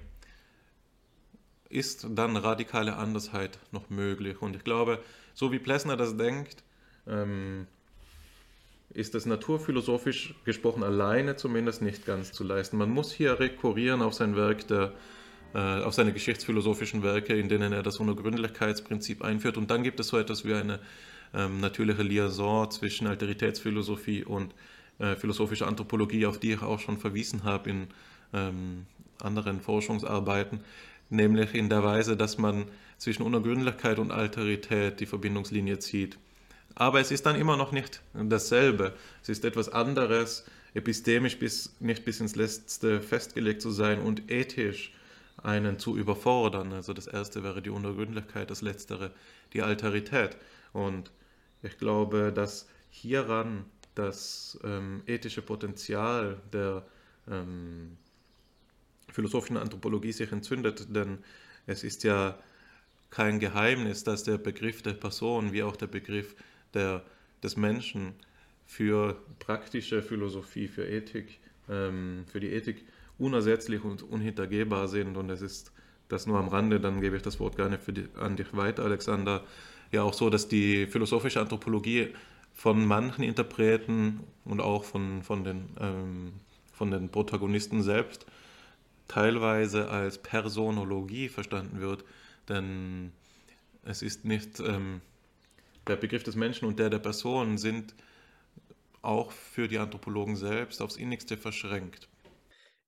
ist 1.69 2.07
dann 2.11 2.37
radikale 2.37 2.97
Andersheit 2.97 3.59
noch 3.73 3.91
möglich. 3.91 4.41
Und 4.41 4.57
ich 4.57 4.65
glaube, 4.65 5.03
so 5.35 5.53
wie 5.53 5.59
Plessner 5.59 5.97
das 5.97 6.17
denkt, 6.17 6.65
ähm, 7.07 7.67
ist 8.91 9.15
es 9.15 9.27
naturphilosophisch 9.27 10.35
gesprochen 10.45 10.83
alleine 10.83 11.37
zumindest 11.37 11.83
nicht 11.83 12.07
ganz 12.07 12.33
zu 12.33 12.45
leisten. 12.45 12.79
Man 12.79 12.91
muss 12.91 13.13
hier 13.13 13.39
rekurrieren 13.39 14.03
auf 14.03 14.15
sein 14.15 14.37
Werk 14.37 14.67
der 14.69 14.93
äh, 15.55 15.59
auf 15.83 15.95
seine 15.95 16.13
geschichtsphilosophischen 16.13 17.03
Werke, 17.03 17.35
in 17.35 17.49
denen 17.49 17.73
er 17.73 17.83
das 17.83 17.99
Unergründlichkeitsprinzip 17.99 19.23
einführt. 19.23 19.57
Und 19.57 19.71
dann 19.71 19.83
gibt 19.83 19.99
es 19.99 20.09
so 20.09 20.19
etwas 20.19 20.45
wie 20.45 20.53
eine 20.53 20.79
ähm, 21.33 21.61
natürliche 21.61 22.03
Liaison 22.03 22.71
zwischen 22.71 23.07
Alteritätsphilosophie 23.07 24.25
und 24.25 24.55
äh, 24.99 25.17
philosophischer 25.17 25.67
Anthropologie, 25.67 26.27
auf 26.27 26.39
die 26.39 26.53
ich 26.53 26.63
auch 26.63 26.81
schon 26.81 26.99
verwiesen 26.99 27.45
habe 27.45 27.71
in 27.71 27.87
ähm, 28.35 28.87
anderen 29.23 29.61
Forschungsarbeiten, 29.61 30.61
nämlich 31.09 31.55
in 31.55 31.71
der 31.71 31.83
Weise, 31.83 32.17
dass 32.17 32.37
man 32.37 32.67
zwischen 32.99 33.23
Unergründlichkeit 33.23 33.99
und 33.99 34.11
Alterität 34.11 35.01
die 35.01 35.07
Verbindungslinie 35.07 35.79
zieht. 35.79 36.19
Aber 36.75 37.01
es 37.01 37.11
ist 37.11 37.27
dann 37.27 37.37
immer 37.37 37.57
noch 37.57 37.73
nicht 37.73 38.03
dasselbe. 38.15 38.95
Es 39.23 39.29
ist 39.29 39.45
etwas 39.45 39.69
anderes, 39.69 40.45
epistemisch 40.75 41.39
bis, 41.39 41.75
nicht 41.81 42.05
bis 42.05 42.21
ins 42.21 42.37
Letzte 42.37 43.01
festgelegt 43.01 43.63
zu 43.63 43.71
sein 43.71 44.01
und 44.01 44.31
ethisch 44.31 44.93
einen 45.43 45.79
zu 45.79 45.97
überfordern. 45.97 46.73
Also 46.73 46.93
das 46.93 47.07
erste 47.07 47.43
wäre 47.43 47.63
die 47.63 47.71
Unergründlichkeit, 47.71 48.51
das 48.51 48.63
letztere 48.63 49.13
die 49.53 49.63
Alterität. 49.63 50.37
Und 50.73 51.11
ich 51.63 51.79
glaube, 51.79 52.33
dass 52.35 52.69
hieran 52.91 53.65
das 53.95 54.59
ähm, 54.63 55.03
ethische 55.07 55.43
Potenzial 55.43 56.41
der 56.53 56.87
ähm, 57.29 57.97
philosophischen 59.11 59.57
Anthropologie 59.57 60.13
sich 60.13 60.31
entzündet, 60.31 60.95
denn 60.95 61.19
es 61.67 61.83
ist 61.83 62.05
ja 62.05 62.39
kein 63.11 63.41
Geheimnis, 63.41 64.05
dass 64.05 64.23
der 64.23 64.39
Begriff 64.39 64.83
der 64.83 64.93
Person 64.93 65.53
wie 65.53 65.63
auch 65.63 65.77
der 65.77 65.87
Begriff 65.87 66.37
der, 66.75 67.03
des 67.43 67.57
Menschen 67.57 68.15
für 68.67 69.17
praktische 69.39 70.03
Philosophie, 70.03 70.69
für 70.69 70.87
Ethik, 70.87 71.41
ähm, 71.69 72.25
für 72.27 72.41
die 72.41 72.49
Ethik 72.49 72.85
unersetzlich 73.19 73.85
und 73.85 74.03
unhintergehbar 74.03 74.89
sind. 74.89 75.17
Und 75.17 75.31
es 75.31 75.41
ist 75.41 75.73
das 76.09 76.27
nur 76.27 76.39
am 76.39 76.49
Rande, 76.49 76.81
dann 76.81 77.01
gebe 77.01 77.17
ich 77.17 77.23
das 77.23 77.41
Wort 77.41 77.57
gerne 77.57 77.79
die, 77.89 78.09
an 78.19 78.37
dich 78.37 78.55
weiter, 78.57 78.85
Alexander. 78.85 79.45
Ja, 79.91 80.03
auch 80.03 80.15
so, 80.15 80.31
dass 80.31 80.49
die 80.49 80.87
philosophische 80.87 81.41
Anthropologie 81.41 82.09
von 82.53 82.85
manchen 82.85 83.23
Interpreten 83.23 84.21
und 84.45 84.61
auch 84.61 84.85
von, 84.85 85.23
von, 85.23 85.45
den, 85.45 85.69
ähm, 85.81 86.33
von 86.73 86.91
den 86.91 87.09
Protagonisten 87.09 87.83
selbst 87.83 88.27
teilweise 89.07 89.89
als 89.89 90.19
Personologie 90.19 91.29
verstanden 91.29 91.81
wird, 91.81 92.05
denn 92.49 93.13
es 93.85 94.03
ist 94.03 94.25
nicht 94.25 94.61
ähm, 94.61 95.01
der 95.89 95.97
Begriff 95.97 96.23
des 96.23 96.37
Menschen 96.37 96.67
und 96.67 96.79
der 96.79 96.91
der 96.91 96.99
Person 96.99 97.59
sind 97.59 97.95
auch 99.03 99.33
für 99.33 99.69
die 99.69 99.79
Anthropologen 99.79 100.37
selbst 100.37 100.83
aufs 100.83 100.97
innigste 100.97 101.37
verschränkt. 101.37 102.09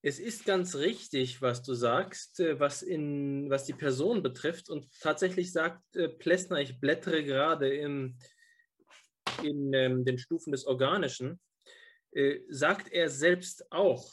Es 0.03 0.19
ist 0.19 0.47
ganz 0.47 0.77
richtig, 0.77 1.43
was 1.43 1.63
du 1.63 1.75
sagst, 1.75 2.41
äh, 2.41 2.59
was, 2.59 2.83
in, 2.83 3.51
was 3.51 3.65
die 3.65 3.75
Person 3.75 4.23
betrifft. 4.23 4.71
Und 4.71 4.89
tatsächlich 5.01 5.53
sagt 5.53 5.95
äh, 5.95 6.09
Plessner, 6.09 6.61
ich 6.61 6.81
blättere 6.81 7.23
gerade 7.23 7.75
im, 7.75 8.17
in 9.43 9.73
ähm, 9.75 10.05
den 10.05 10.19
Stufen 10.19 10.53
des 10.53 10.67
Organischen, 10.67 11.39
äh, 12.13 12.41
sagt 12.49 12.91
er 12.91 13.11
selbst 13.11 13.71
auch, 13.71 14.11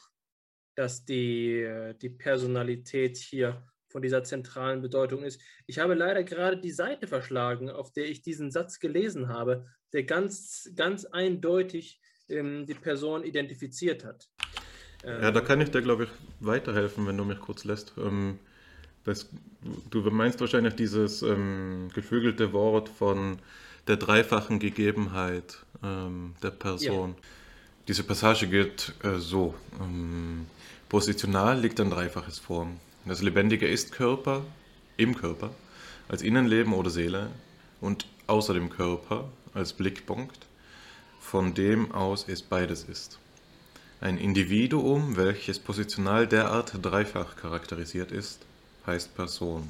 dass 0.75 1.05
die, 1.05 1.93
die 2.03 2.09
Personalität 2.11 3.17
hier 3.17 3.67
von 3.89 4.01
dieser 4.01 4.23
zentralen 4.23 4.81
Bedeutung 4.81 5.23
ist. 5.23 5.41
Ich 5.65 5.79
habe 5.79 5.93
leider 5.93 6.23
gerade 6.23 6.57
die 6.57 6.71
Seite 6.71 7.07
verschlagen, 7.07 7.69
auf 7.69 7.91
der 7.91 8.05
ich 8.05 8.21
diesen 8.21 8.51
Satz 8.51 8.79
gelesen 8.79 9.29
habe, 9.29 9.65
der 9.93 10.03
ganz, 10.03 10.69
ganz 10.75 11.05
eindeutig 11.05 12.01
ähm, 12.29 12.65
die 12.65 12.73
Person 12.73 13.23
identifiziert 13.23 14.03
hat. 14.03 14.27
Ja, 15.03 15.31
da 15.31 15.41
kann 15.41 15.61
ich 15.61 15.69
dir, 15.69 15.81
glaube 15.81 16.05
ich, 16.05 16.09
weiterhelfen, 16.39 17.05
wenn 17.07 17.17
du 17.17 17.23
mich 17.23 17.39
kurz 17.39 17.63
lässt. 17.63 17.93
Ähm, 17.97 18.39
das, 19.03 19.29
du 19.89 20.01
meinst 20.11 20.41
wahrscheinlich 20.41 20.75
dieses 20.75 21.21
ähm, 21.21 21.89
geflügelte 21.93 22.51
Wort 22.51 22.89
von 22.89 23.39
der 23.87 23.95
dreifachen 23.95 24.59
Gegebenheit 24.59 25.65
ähm, 25.81 26.35
der 26.43 26.51
Person. 26.51 27.11
Ja. 27.11 27.15
Diese 27.87 28.03
Passage 28.03 28.47
geht 28.47 28.93
äh, 29.03 29.17
so. 29.17 29.53
Ähm, 29.79 30.47
positional 30.89 31.59
liegt 31.59 31.79
ein 31.79 31.89
dreifaches 31.89 32.39
vor. 32.39 32.67
Das 33.07 33.21
Lebendige 33.21 33.65
ist 33.65 33.93
Körper, 33.93 34.43
im 34.97 35.15
Körper, 35.15 35.51
als 36.09 36.21
Innenleben 36.21 36.73
oder 36.73 36.89
Seele 36.89 37.29
und 37.79 38.05
außer 38.27 38.53
dem 38.53 38.69
Körper 38.69 39.29
als 39.53 39.71
Blickpunkt, 39.71 40.45
von 41.21 41.53
dem 41.53 41.93
aus 41.93 42.25
es 42.27 42.41
beides 42.41 42.83
ist. 42.83 43.17
Ein 44.01 44.17
Individuum, 44.17 45.15
welches 45.15 45.57
positional 45.57 46.27
derart 46.27 46.73
dreifach 46.81 47.37
charakterisiert 47.37 48.11
ist, 48.11 48.41
heißt 48.85 49.15
Person. 49.15 49.69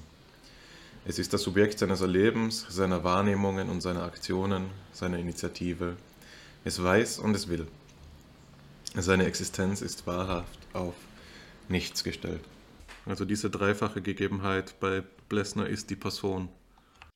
Es 1.05 1.19
ist 1.19 1.31
das 1.31 1.43
Subjekt 1.43 1.77
seines 1.77 2.01
Erlebens, 2.01 2.65
seiner 2.69 3.03
Wahrnehmungen 3.03 3.69
und 3.69 3.81
seiner 3.81 4.01
Aktionen, 4.01 4.65
seiner 4.93 5.19
Initiative. 5.19 5.95
Es 6.65 6.81
weiß 6.81 7.19
und 7.19 7.35
es 7.35 7.47
will. 7.47 7.67
Seine 8.95 9.27
Existenz 9.27 9.81
ist 9.81 10.07
wahrhaft 10.07 10.57
auf 10.73 10.95
nichts 11.69 12.03
gestellt. 12.03 12.41
Also 13.07 13.25
diese 13.25 13.49
dreifache 13.49 14.01
Gegebenheit 14.01 14.79
bei 14.79 15.01
Blessner 15.29 15.67
ist 15.67 15.89
die 15.89 15.95
Person. 15.95 16.49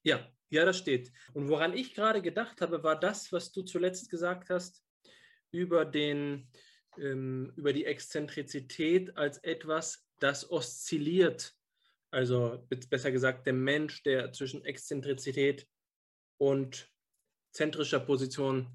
Ja, 0.03 0.25
ja, 0.49 0.65
das 0.65 0.77
steht. 0.77 1.11
Und 1.33 1.49
woran 1.49 1.73
ich 1.73 1.93
gerade 1.93 2.21
gedacht 2.21 2.61
habe, 2.61 2.83
war 2.83 2.99
das, 2.99 3.31
was 3.31 3.51
du 3.51 3.61
zuletzt 3.61 4.09
gesagt 4.09 4.49
hast 4.49 4.83
über 5.51 5.85
den 5.85 6.49
ähm, 6.97 7.53
über 7.55 7.73
die 7.73 7.85
Exzentrizität 7.85 9.15
als 9.17 9.37
etwas, 9.39 10.05
das 10.19 10.49
oszilliert. 10.49 11.53
Also 12.11 12.67
besser 12.89 13.11
gesagt, 13.11 13.45
der 13.45 13.53
Mensch, 13.53 14.03
der 14.03 14.33
zwischen 14.33 14.65
Exzentrizität 14.65 15.67
und 16.37 16.89
zentrischer 17.53 17.99
Position 17.99 18.67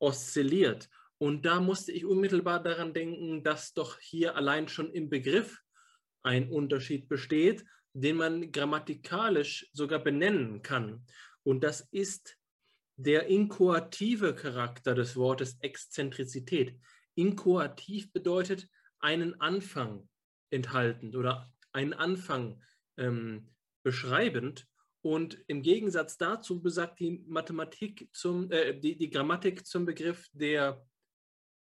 oszilliert. 0.00 0.88
Und 1.18 1.44
da 1.44 1.60
musste 1.60 1.92
ich 1.92 2.04
unmittelbar 2.04 2.62
daran 2.62 2.92
denken, 2.92 3.44
dass 3.44 3.74
doch 3.74 3.98
hier 4.00 4.34
allein 4.36 4.68
schon 4.68 4.90
im 4.92 5.08
Begriff 5.10 5.60
ein 6.22 6.48
Unterschied 6.50 7.08
besteht, 7.08 7.64
den 7.92 8.16
man 8.16 8.52
grammatikalisch 8.52 9.68
sogar 9.72 9.98
benennen 9.98 10.62
kann. 10.62 11.04
Und 11.42 11.64
das 11.64 11.80
ist 11.90 12.36
der 12.96 13.26
inkoative 13.26 14.34
Charakter 14.34 14.94
des 14.94 15.16
Wortes 15.16 15.56
Exzentrizität. 15.60 16.78
Inkoativ 17.14 18.12
bedeutet 18.12 18.68
einen 18.98 19.40
Anfang 19.40 20.08
enthaltend 20.50 21.16
oder 21.16 21.52
einen 21.72 21.94
Anfang 21.94 22.62
ähm, 22.98 23.48
beschreibend. 23.82 24.66
Und 25.02 25.42
im 25.46 25.62
Gegensatz 25.62 26.18
dazu 26.18 26.60
besagt 26.60 27.00
die 27.00 27.24
Mathematik 27.26 28.10
zum, 28.12 28.50
äh, 28.50 28.78
die, 28.78 28.98
die 28.98 29.08
Grammatik 29.08 29.66
zum 29.66 29.86
Begriff 29.86 30.28
der 30.32 30.84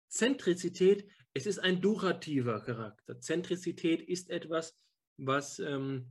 Zentrizität, 0.09 1.07
es 1.37 1.45
ist 1.45 1.59
ein 1.59 1.83
durativer 1.83 2.61
Charakter. 2.61 3.21
Zentrizität 3.21 4.01
ist 4.01 4.31
etwas, 4.31 4.75
was 5.19 5.59
ähm, 5.59 6.07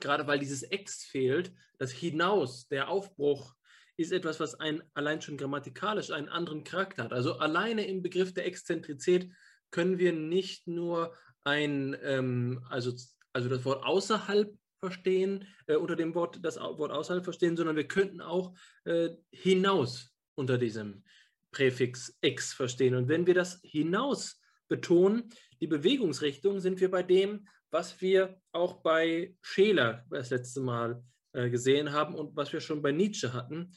gerade 0.00 0.26
weil 0.26 0.38
dieses 0.38 0.62
Ex 0.62 1.04
fehlt, 1.04 1.52
das 1.78 1.92
Hinaus, 1.92 2.66
der 2.68 2.88
Aufbruch, 2.88 3.54
ist 3.98 4.10
etwas, 4.10 4.40
was 4.40 4.54
ein, 4.54 4.82
allein 4.94 5.20
schon 5.20 5.36
grammatikalisch 5.36 6.10
einen 6.10 6.30
anderen 6.30 6.64
Charakter 6.64 7.04
hat. 7.04 7.12
Also 7.12 7.34
alleine 7.34 7.86
im 7.86 8.02
Begriff 8.02 8.32
der 8.32 8.46
Exzentrizität 8.46 9.30
können 9.70 9.98
wir 9.98 10.14
nicht 10.14 10.66
nur 10.66 11.14
ein, 11.44 11.94
ähm, 12.02 12.64
also, 12.70 12.92
also 13.34 13.50
das 13.50 13.66
Wort 13.66 13.84
außerhalb 13.84 14.50
verstehen, 14.80 15.46
äh, 15.66 15.76
unter 15.76 15.94
dem 15.94 16.14
Wort 16.14 16.40
das 16.42 16.56
Wort 16.56 16.90
außerhalb 16.90 17.22
verstehen, 17.22 17.56
sondern 17.56 17.76
wir 17.76 17.86
könnten 17.86 18.22
auch 18.22 18.54
äh, 18.84 19.10
hinaus 19.30 20.10
unter 20.34 20.56
diesem 20.56 21.04
Präfix 21.50 22.16
ex 22.22 22.54
verstehen. 22.54 22.94
Und 22.94 23.08
wenn 23.08 23.26
wir 23.26 23.34
das 23.34 23.60
hinaus 23.62 24.40
betonen, 24.68 25.30
die 25.60 25.66
Bewegungsrichtung, 25.66 26.60
sind 26.60 26.80
wir 26.80 26.90
bei 26.90 27.02
dem, 27.02 27.46
was 27.70 28.00
wir 28.00 28.40
auch 28.52 28.82
bei 28.82 29.34
Scheler 29.42 30.04
das 30.10 30.30
letzte 30.30 30.60
Mal 30.60 31.02
äh, 31.32 31.50
gesehen 31.50 31.92
haben 31.92 32.14
und 32.14 32.36
was 32.36 32.52
wir 32.52 32.60
schon 32.60 32.82
bei 32.82 32.92
Nietzsche 32.92 33.32
hatten, 33.32 33.72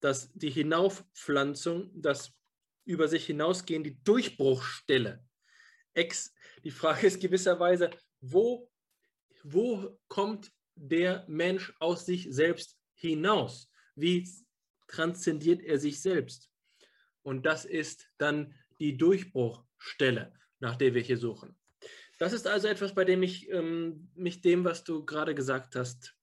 dass 0.00 0.32
die 0.32 0.50
Hinaufpflanzung, 0.50 1.90
das 1.94 2.32
über 2.84 3.08
sich 3.08 3.26
hinausgehen, 3.26 3.84
die 3.84 4.02
Durchbruchstelle. 4.02 5.24
Ex, 5.94 6.34
die 6.64 6.70
Frage 6.70 7.06
ist 7.06 7.20
gewisserweise, 7.20 7.90
wo, 8.20 8.70
wo 9.42 9.98
kommt 10.08 10.52
der 10.74 11.24
Mensch 11.28 11.72
aus 11.78 12.06
sich 12.06 12.28
selbst 12.30 12.78
hinaus? 12.94 13.70
Wie 13.94 14.28
transzendiert 14.88 15.62
er 15.62 15.78
sich 15.78 16.00
selbst? 16.00 16.50
Und 17.22 17.46
das 17.46 17.64
ist 17.64 18.08
dann 18.18 18.54
die 18.80 18.96
Durchbruchstelle, 19.84 20.32
nach 20.60 20.76
der 20.76 20.94
wir 20.94 21.02
hier 21.02 21.18
suchen. 21.18 21.56
Das 22.18 22.32
ist 22.32 22.46
also 22.46 22.68
etwas, 22.68 22.94
bei 22.94 23.04
dem 23.04 23.22
ich 23.22 23.50
ähm, 23.50 24.10
mich 24.14 24.40
dem, 24.40 24.64
was 24.64 24.84
du 24.84 25.04
gerade 25.04 25.34
gesagt 25.34 25.76
hast, 25.76 26.14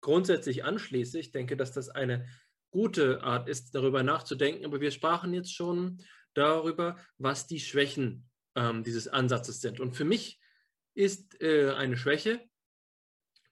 grundsätzlich 0.00 0.64
anschließe. 0.64 1.18
Ich 1.18 1.32
denke, 1.32 1.56
dass 1.56 1.72
das 1.72 1.88
eine 1.88 2.26
gute 2.70 3.22
Art 3.22 3.48
ist, 3.48 3.74
darüber 3.74 4.02
nachzudenken. 4.02 4.64
Aber 4.64 4.80
wir 4.80 4.90
sprachen 4.90 5.34
jetzt 5.34 5.54
schon 5.54 6.02
darüber, 6.34 6.96
was 7.18 7.46
die 7.46 7.60
Schwächen 7.60 8.30
ähm, 8.54 8.84
dieses 8.84 9.08
Ansatzes 9.08 9.60
sind. 9.60 9.80
Und 9.80 9.94
für 9.94 10.04
mich 10.04 10.40
ist 10.94 11.40
äh, 11.40 11.72
eine 11.72 11.96
Schwäche, 11.96 12.40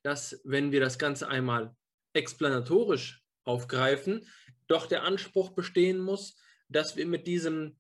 dass 0.03 0.41
wenn 0.45 0.71
wir 0.71 0.81
das 0.81 0.99
Ganze 0.99 1.29
einmal 1.29 1.75
explanatorisch 2.13 3.23
aufgreifen, 3.43 4.27
doch 4.69 4.87
der 4.87 5.03
Anspruch 5.03 5.51
bestehen 5.51 5.99
muss, 5.99 6.37
dass 6.69 6.97
wir 6.97 7.07
mit 7.07 7.27
diesem, 7.27 7.79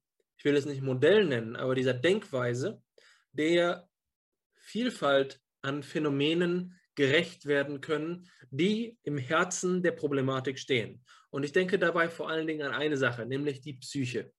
will 0.48 0.56
es 0.56 0.66
nicht 0.66 0.82
Modell 0.82 1.26
nennen, 1.26 1.56
aber 1.56 1.74
dieser 1.74 1.94
Denkweise 1.94 2.82
der 3.32 3.88
Vielfalt 4.56 5.40
an 5.60 5.82
Phänomenen 5.82 6.78
gerecht 6.94 7.46
werden 7.46 7.80
können, 7.80 8.28
die 8.50 8.98
im 9.02 9.18
Herzen 9.18 9.82
der 9.82 9.92
Problematik 9.92 10.58
stehen. 10.58 11.04
Und 11.30 11.44
ich 11.44 11.52
denke 11.52 11.78
dabei 11.78 12.08
vor 12.08 12.28
allen 12.28 12.46
Dingen 12.46 12.62
an 12.62 12.72
eine 12.72 12.96
Sache, 12.96 13.26
nämlich 13.26 13.60
die 13.60 13.74
Psyche. 13.74 14.32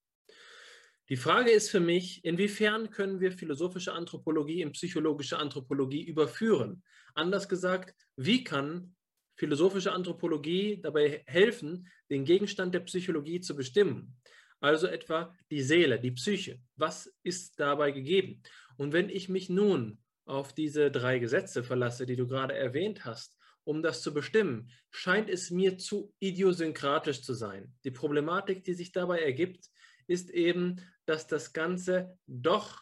Die 1.10 1.16
Frage 1.16 1.52
ist 1.52 1.70
für 1.70 1.80
mich, 1.80 2.24
inwiefern 2.26 2.90
können 2.90 3.20
wir 3.20 3.32
philosophische 3.32 3.94
Anthropologie 3.94 4.62
in 4.62 4.72
psychologische 4.74 5.38
Anthropologie 5.38 6.04
überführen? 6.04 6.84
Anders 7.14 7.48
gesagt, 7.48 7.96
wie 8.16 8.44
kann 8.44 8.96
philosophische 9.36 9.92
Anthropologie 9.92 10.82
dabei 10.82 11.24
helfen, 11.28 11.88
den 12.10 12.26
Gegenstand 12.26 12.74
der 12.74 12.82
Psychologie 12.82 13.40
zu 13.40 13.56
bestimmen? 13.56 14.19
Also 14.60 14.88
etwa 14.88 15.36
die 15.52 15.62
Seele, 15.62 16.00
die 16.00 16.12
Psyche. 16.12 16.60
Was 16.76 17.14
ist 17.24 17.60
dabei 17.60 17.92
gegeben? 17.92 18.42
Und 18.78 18.94
wenn 18.94 19.10
ich 19.10 19.30
mich 19.30 19.50
nun 19.50 20.00
auf 20.26 20.54
diese 20.54 20.92
drei 20.92 21.20
Gesetze 21.20 21.64
verlasse, 21.64 22.06
die 22.06 22.16
du 22.16 22.28
gerade 22.28 22.54
erwähnt 22.54 23.06
hast, 23.06 23.38
um 23.64 23.82
das 23.82 24.02
zu 24.02 24.14
bestimmen, 24.14 24.70
scheint 24.90 25.30
es 25.30 25.52
mir 25.52 25.78
zu 25.78 26.14
idiosynkratisch 26.20 27.22
zu 27.22 27.34
sein. 27.34 27.74
Die 27.84 27.92
Problematik, 27.92 28.64
die 28.64 28.74
sich 28.74 28.92
dabei 28.92 29.20
ergibt, 29.20 29.70
ist 30.08 30.30
eben, 30.30 30.78
dass 31.06 31.28
das 31.28 31.54
Ganze 31.54 32.18
doch 32.26 32.82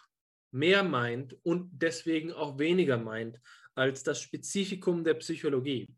mehr 0.51 0.83
meint 0.83 1.35
und 1.43 1.69
deswegen 1.73 2.31
auch 2.31 2.57
weniger 2.57 2.97
meint 2.97 3.39
als 3.75 4.03
das 4.03 4.21
Spezifikum 4.21 5.03
der 5.03 5.15
Psychologie. 5.15 5.93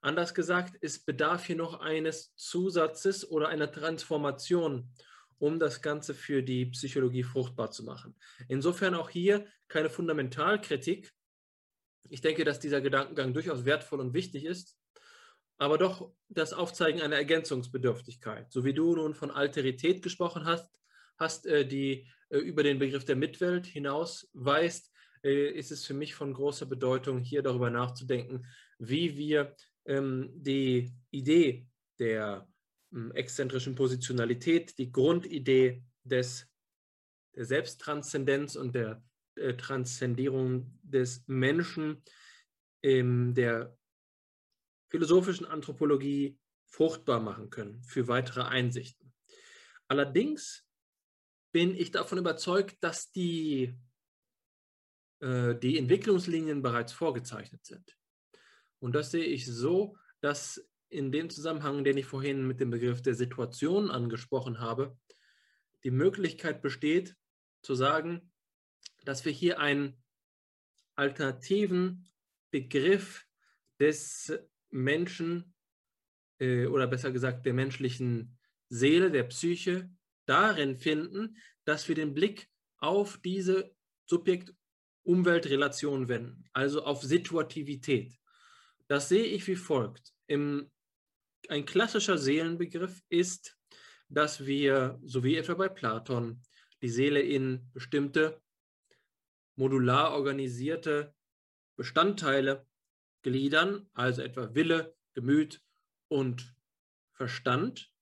Anders 0.00 0.34
gesagt, 0.34 0.76
es 0.80 1.04
bedarf 1.04 1.44
hier 1.44 1.56
noch 1.56 1.80
eines 1.80 2.34
Zusatzes 2.34 3.30
oder 3.30 3.48
einer 3.48 3.70
Transformation, 3.70 4.90
um 5.40 5.58
das 5.58 5.82
Ganze 5.82 6.14
für 6.14 6.42
die 6.42 6.66
Psychologie 6.66 7.24
fruchtbar 7.24 7.70
zu 7.70 7.82
machen. 7.82 8.14
Insofern 8.46 8.94
auch 8.94 9.08
hier 9.08 9.46
keine 9.68 9.88
Fundamentalkritik. 9.88 11.12
Ich 12.08 12.20
denke, 12.20 12.44
dass 12.44 12.60
dieser 12.60 12.80
Gedankengang 12.80 13.32
durchaus 13.32 13.64
wertvoll 13.64 14.00
und 14.00 14.12
wichtig 14.14 14.44
ist, 14.44 14.78
aber 15.58 15.78
doch 15.78 16.12
das 16.28 16.52
Aufzeigen 16.52 17.00
einer 17.00 17.16
Ergänzungsbedürftigkeit. 17.16 18.52
So 18.52 18.64
wie 18.64 18.74
du 18.74 18.94
nun 18.94 19.14
von 19.14 19.30
Alterität 19.30 20.02
gesprochen 20.02 20.44
hast, 20.44 20.70
hast 21.16 21.46
äh, 21.46 21.66
die 21.66 22.06
äh, 22.28 22.38
über 22.38 22.62
den 22.62 22.78
Begriff 22.78 23.04
der 23.04 23.16
Mitwelt 23.16 23.66
hinaus 23.66 24.28
weist, 24.34 24.92
äh, 25.22 25.50
ist 25.50 25.70
es 25.70 25.86
für 25.86 25.94
mich 25.94 26.14
von 26.14 26.34
großer 26.34 26.66
Bedeutung, 26.66 27.18
hier 27.18 27.42
darüber 27.42 27.70
nachzudenken, 27.70 28.46
wie 28.78 29.16
wir 29.16 29.54
ähm, 29.86 30.30
die 30.34 30.92
Idee 31.10 31.66
der 31.98 32.46
exzentrischen 33.14 33.74
Positionalität, 33.74 34.76
die 34.78 34.90
Grundidee 34.90 35.82
des, 36.04 36.48
der 37.34 37.44
Selbsttranszendenz 37.44 38.56
und 38.56 38.74
der 38.74 39.02
äh, 39.36 39.54
Transzendierung 39.54 40.78
des 40.82 41.22
Menschen 41.26 42.02
in 42.82 43.34
der 43.34 43.76
philosophischen 44.88 45.46
Anthropologie 45.46 46.38
fruchtbar 46.66 47.20
machen 47.20 47.50
können 47.50 47.82
für 47.84 48.08
weitere 48.08 48.42
Einsichten. 48.42 49.12
Allerdings 49.88 50.64
bin 51.52 51.74
ich 51.74 51.90
davon 51.90 52.18
überzeugt, 52.18 52.82
dass 52.82 53.10
die, 53.10 53.74
äh, 55.20 55.54
die 55.56 55.78
Entwicklungslinien 55.78 56.62
bereits 56.62 56.92
vorgezeichnet 56.92 57.64
sind. 57.64 57.96
Und 58.78 58.94
das 58.94 59.10
sehe 59.10 59.24
ich 59.24 59.46
so, 59.46 59.96
dass 60.20 60.64
in 60.90 61.12
dem 61.12 61.30
Zusammenhang, 61.30 61.84
den 61.84 61.96
ich 61.96 62.06
vorhin 62.06 62.46
mit 62.46 62.60
dem 62.60 62.70
Begriff 62.70 63.00
der 63.00 63.14
Situation 63.14 63.90
angesprochen 63.90 64.60
habe, 64.60 64.98
die 65.84 65.90
Möglichkeit 65.90 66.60
besteht, 66.60 67.16
zu 67.62 67.74
sagen, 67.74 68.32
dass 69.04 69.24
wir 69.24 69.32
hier 69.32 69.60
einen 69.60 70.02
alternativen 70.96 72.08
Begriff 72.50 73.24
des 73.78 74.32
Menschen 74.70 75.54
äh, 76.38 76.66
oder 76.66 76.86
besser 76.86 77.12
gesagt 77.12 77.46
der 77.46 77.54
menschlichen 77.54 78.38
Seele, 78.68 79.10
der 79.10 79.24
Psyche 79.24 79.90
darin 80.26 80.76
finden, 80.76 81.36
dass 81.64 81.88
wir 81.88 81.94
den 81.94 82.14
Blick 82.14 82.48
auf 82.78 83.18
diese 83.18 83.74
Subjekt-Umwelt-Relation 84.06 86.08
wenden, 86.08 86.44
also 86.52 86.84
auf 86.84 87.02
Situativität. 87.02 88.18
Das 88.86 89.08
sehe 89.08 89.24
ich 89.24 89.46
wie 89.46 89.56
folgt. 89.56 90.12
Im 90.26 90.70
ein 91.48 91.64
klassischer 91.64 92.18
Seelenbegriff 92.18 93.02
ist, 93.08 93.58
dass 94.08 94.46
wir, 94.46 94.98
so 95.04 95.22
wie 95.24 95.36
etwa 95.36 95.54
bei 95.54 95.68
Platon, 95.68 96.42
die 96.82 96.88
Seele 96.88 97.20
in 97.20 97.70
bestimmte 97.72 98.40
modular 99.56 100.12
organisierte 100.12 101.14
Bestandteile 101.76 102.66
gliedern, 103.22 103.88
also 103.92 104.22
etwa 104.22 104.54
Wille, 104.54 104.96
Gemüt 105.14 105.62
und 106.08 106.54
Verstand, 107.12 107.92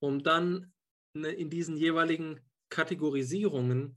um 0.00 0.22
dann 0.22 0.72
ne, 1.14 1.28
in 1.28 1.50
diesen 1.50 1.76
jeweiligen 1.76 2.40
Kategorisierungen 2.68 3.96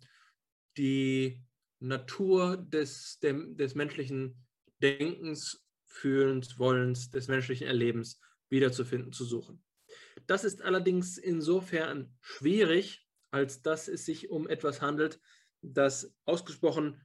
die 0.77 1.43
Natur 1.79 2.57
des, 2.57 3.19
des 3.21 3.75
menschlichen 3.75 4.45
Denkens, 4.81 5.65
Fühlens, 5.85 6.57
Wollens, 6.57 7.09
des 7.09 7.27
menschlichen 7.27 7.67
Erlebens 7.67 8.19
wiederzufinden, 8.51 9.11
zu 9.13 9.25
suchen. 9.25 9.63
Das 10.27 10.43
ist 10.43 10.61
allerdings 10.61 11.17
insofern 11.17 12.15
schwierig, 12.21 13.07
als 13.31 13.61
dass 13.63 13.87
es 13.87 14.05
sich 14.05 14.29
um 14.29 14.47
etwas 14.47 14.81
handelt, 14.81 15.19
das 15.61 16.13
ausgesprochen 16.25 17.01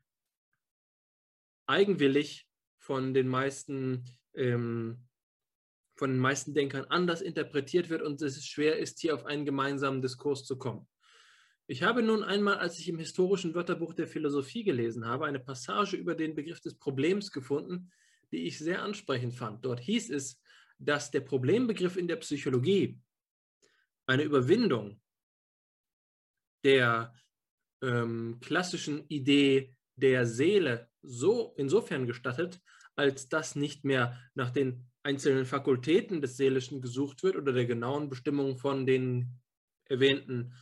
eigenwillig 1.67 2.49
von 2.79 3.15
den 3.15 3.29
meisten 3.29 4.05
ähm, 4.35 5.07
von 5.97 6.11
den 6.11 6.19
meisten 6.19 6.53
Denkern 6.53 6.85
anders 6.85 7.23
interpretiert 7.23 7.89
wird 7.89 8.03
und 8.03 8.21
es 8.21 8.47
schwer 8.47 8.79
ist, 8.79 9.01
hier 9.01 9.15
auf 9.15 9.25
einen 9.25 9.47
gemeinsamen 9.47 10.03
Diskurs 10.03 10.45
zu 10.45 10.59
kommen. 10.59 10.87
Ich 11.67 11.83
habe 11.83 12.03
nun 12.03 12.23
einmal, 12.23 12.59
als 12.59 12.79
ich 12.79 12.89
im 12.89 12.99
historischen 12.99 13.55
Wörterbuch 13.55 13.95
der 13.95 14.07
Philosophie 14.07 14.63
gelesen 14.63 15.07
habe, 15.07 15.25
eine 15.25 15.41
Passage 15.41 15.97
über 15.97 16.15
den 16.15 16.35
Begriff 16.35 16.61
des 16.61 16.79
Problems 16.79 17.33
gefunden, 17.33 17.91
die 18.31 18.47
ich 18.47 18.59
sehr 18.59 18.83
ansprechend 18.83 19.35
fand. 19.35 19.65
Dort 19.65 19.81
hieß 19.81 20.11
es, 20.11 20.41
dass 20.79 21.11
der 21.11 21.21
Problembegriff 21.21 21.97
in 21.97 22.09
der 22.09 22.17
Psychologie 22.17 23.01
eine 24.07 24.23
Überwindung 24.23 25.01
der 26.65 27.15
ähm, 27.83 28.39
klassischen 28.41 29.07
Idee 29.09 29.75
der 29.97 30.27
Seele 30.27 30.91
so 31.03 31.55
insofern 31.57 32.07
gestattet, 32.07 32.61
als 32.97 33.29
dass 33.29 33.57
nicht 33.57 33.85
mehr 33.85 34.19
nach 34.35 34.51
den 34.51 34.87
einzelnen 35.03 35.45
Fakultäten 35.45 36.21
des 36.21 36.37
Seelischen 36.37 36.81
gesucht 36.81 37.23
wird 37.23 37.37
oder 37.37 37.53
der 37.53 37.67
genauen 37.67 38.09
Bestimmung 38.09 38.57
von 38.57 38.87
den 38.87 39.41
erwähnten 39.85 40.55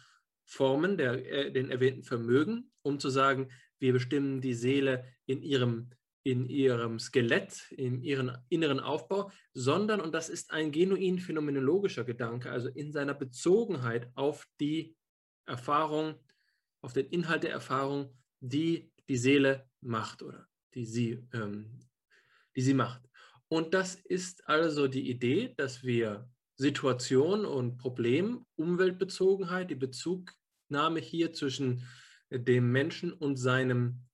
Formen, 0.44 0.98
der, 0.98 1.24
äh, 1.26 1.50
den 1.50 1.70
erwähnten 1.70 2.02
Vermögen, 2.02 2.70
um 2.82 2.98
zu 3.00 3.08
sagen, 3.08 3.50
wir 3.78 3.92
bestimmen 3.92 4.40
die 4.40 4.54
Seele 4.54 5.06
in 5.26 5.42
ihrem, 5.42 5.90
in 6.24 6.48
ihrem 6.48 6.98
Skelett, 6.98 7.70
in 7.70 8.02
ihrem 8.02 8.36
inneren 8.48 8.80
Aufbau, 8.80 9.30
sondern, 9.52 10.00
und 10.00 10.12
das 10.12 10.28
ist 10.28 10.50
ein 10.50 10.72
genuin 10.72 11.18
phänomenologischer 11.18 12.04
Gedanke, 12.04 12.50
also 12.50 12.68
in 12.68 12.92
seiner 12.92 13.14
Bezogenheit 13.14 14.10
auf 14.14 14.46
die 14.58 14.96
Erfahrung, 15.46 16.14
auf 16.80 16.94
den 16.94 17.06
Inhalt 17.06 17.44
der 17.44 17.52
Erfahrung, 17.52 18.16
die 18.40 18.90
die 19.08 19.18
Seele 19.18 19.68
macht 19.80 20.22
oder 20.22 20.48
die 20.74 20.86
sie, 20.86 21.26
ähm, 21.32 21.80
die 22.56 22.62
sie 22.62 22.74
macht. 22.74 23.02
Und 23.48 23.74
das 23.74 23.94
ist 23.94 24.48
also 24.48 24.88
die 24.88 25.10
Idee, 25.10 25.54
dass 25.56 25.84
wir 25.84 26.28
Situation 26.56 27.44
und 27.44 27.76
Problem, 27.76 28.46
Umweltbezogenheit, 28.56 29.70
die 29.70 29.74
Bezugnahme 29.74 31.00
hier 31.00 31.32
zwischen 31.32 31.86
dem 32.30 32.72
Menschen 32.72 33.12
und 33.12 33.36
seinem, 33.36 34.06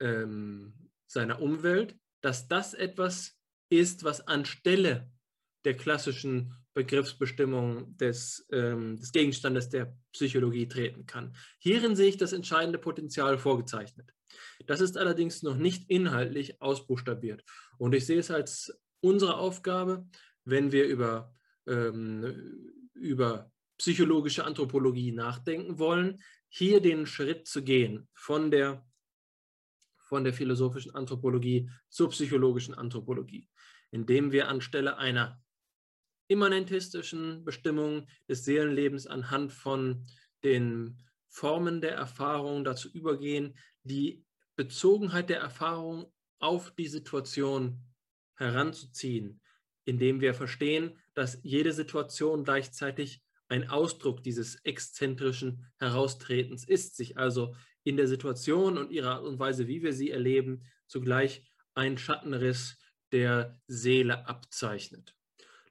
ähm, 0.00 0.89
seiner 1.10 1.42
Umwelt, 1.42 1.96
dass 2.20 2.46
das 2.48 2.74
etwas 2.74 3.36
ist, 3.68 4.04
was 4.04 4.26
anstelle 4.26 5.10
der 5.64 5.76
klassischen 5.76 6.54
Begriffsbestimmung 6.74 7.96
des, 7.96 8.46
ähm, 8.52 8.96
des 8.96 9.12
Gegenstandes 9.12 9.68
der 9.68 9.96
Psychologie 10.12 10.68
treten 10.68 11.06
kann. 11.06 11.34
Hierin 11.58 11.96
sehe 11.96 12.08
ich 12.08 12.16
das 12.16 12.32
entscheidende 12.32 12.78
Potenzial 12.78 13.38
vorgezeichnet. 13.38 14.12
Das 14.66 14.80
ist 14.80 14.96
allerdings 14.96 15.42
noch 15.42 15.56
nicht 15.56 15.90
inhaltlich 15.90 16.62
ausbuchstabiert. 16.62 17.42
Und 17.78 17.94
ich 17.94 18.06
sehe 18.06 18.20
es 18.20 18.30
als 18.30 18.72
unsere 19.00 19.36
Aufgabe, 19.36 20.06
wenn 20.44 20.70
wir 20.70 20.86
über, 20.86 21.34
ähm, 21.66 22.84
über 22.94 23.50
psychologische 23.78 24.44
Anthropologie 24.44 25.10
nachdenken 25.10 25.78
wollen, 25.78 26.22
hier 26.48 26.80
den 26.80 27.06
Schritt 27.06 27.48
zu 27.48 27.64
gehen 27.64 28.08
von 28.12 28.50
der, 28.50 28.86
von 30.10 30.24
der 30.24 30.34
philosophischen 30.34 30.92
Anthropologie 30.92 31.70
zur 31.88 32.10
psychologischen 32.10 32.74
Anthropologie, 32.74 33.48
indem 33.92 34.32
wir 34.32 34.48
anstelle 34.48 34.98
einer 34.98 35.40
immanentistischen 36.26 37.44
Bestimmung 37.44 38.08
des 38.28 38.44
Seelenlebens 38.44 39.06
anhand 39.06 39.52
von 39.52 40.04
den 40.42 40.98
Formen 41.28 41.80
der 41.80 41.94
Erfahrung 41.94 42.64
dazu 42.64 42.88
übergehen, 42.88 43.56
die 43.84 44.24
Bezogenheit 44.56 45.30
der 45.30 45.38
Erfahrung 45.38 46.12
auf 46.40 46.72
die 46.72 46.88
Situation 46.88 47.80
heranzuziehen, 48.34 49.40
indem 49.84 50.20
wir 50.20 50.34
verstehen, 50.34 50.98
dass 51.14 51.38
jede 51.44 51.72
Situation 51.72 52.42
gleichzeitig 52.42 53.22
ein 53.46 53.70
Ausdruck 53.70 54.24
dieses 54.24 54.56
exzentrischen 54.64 55.66
Heraustretens 55.78 56.66
ist, 56.66 56.96
sich 56.96 57.16
also 57.16 57.54
in 57.90 57.96
der 57.96 58.06
Situation 58.06 58.78
und 58.78 58.92
ihrer 58.92 59.16
Art 59.16 59.24
und 59.24 59.40
Weise, 59.40 59.66
wie 59.66 59.82
wir 59.82 59.92
sie 59.92 60.10
erleben, 60.10 60.62
zugleich 60.86 61.44
ein 61.74 61.98
Schattenriss 61.98 62.78
der 63.10 63.60
Seele 63.66 64.28
abzeichnet. 64.28 65.16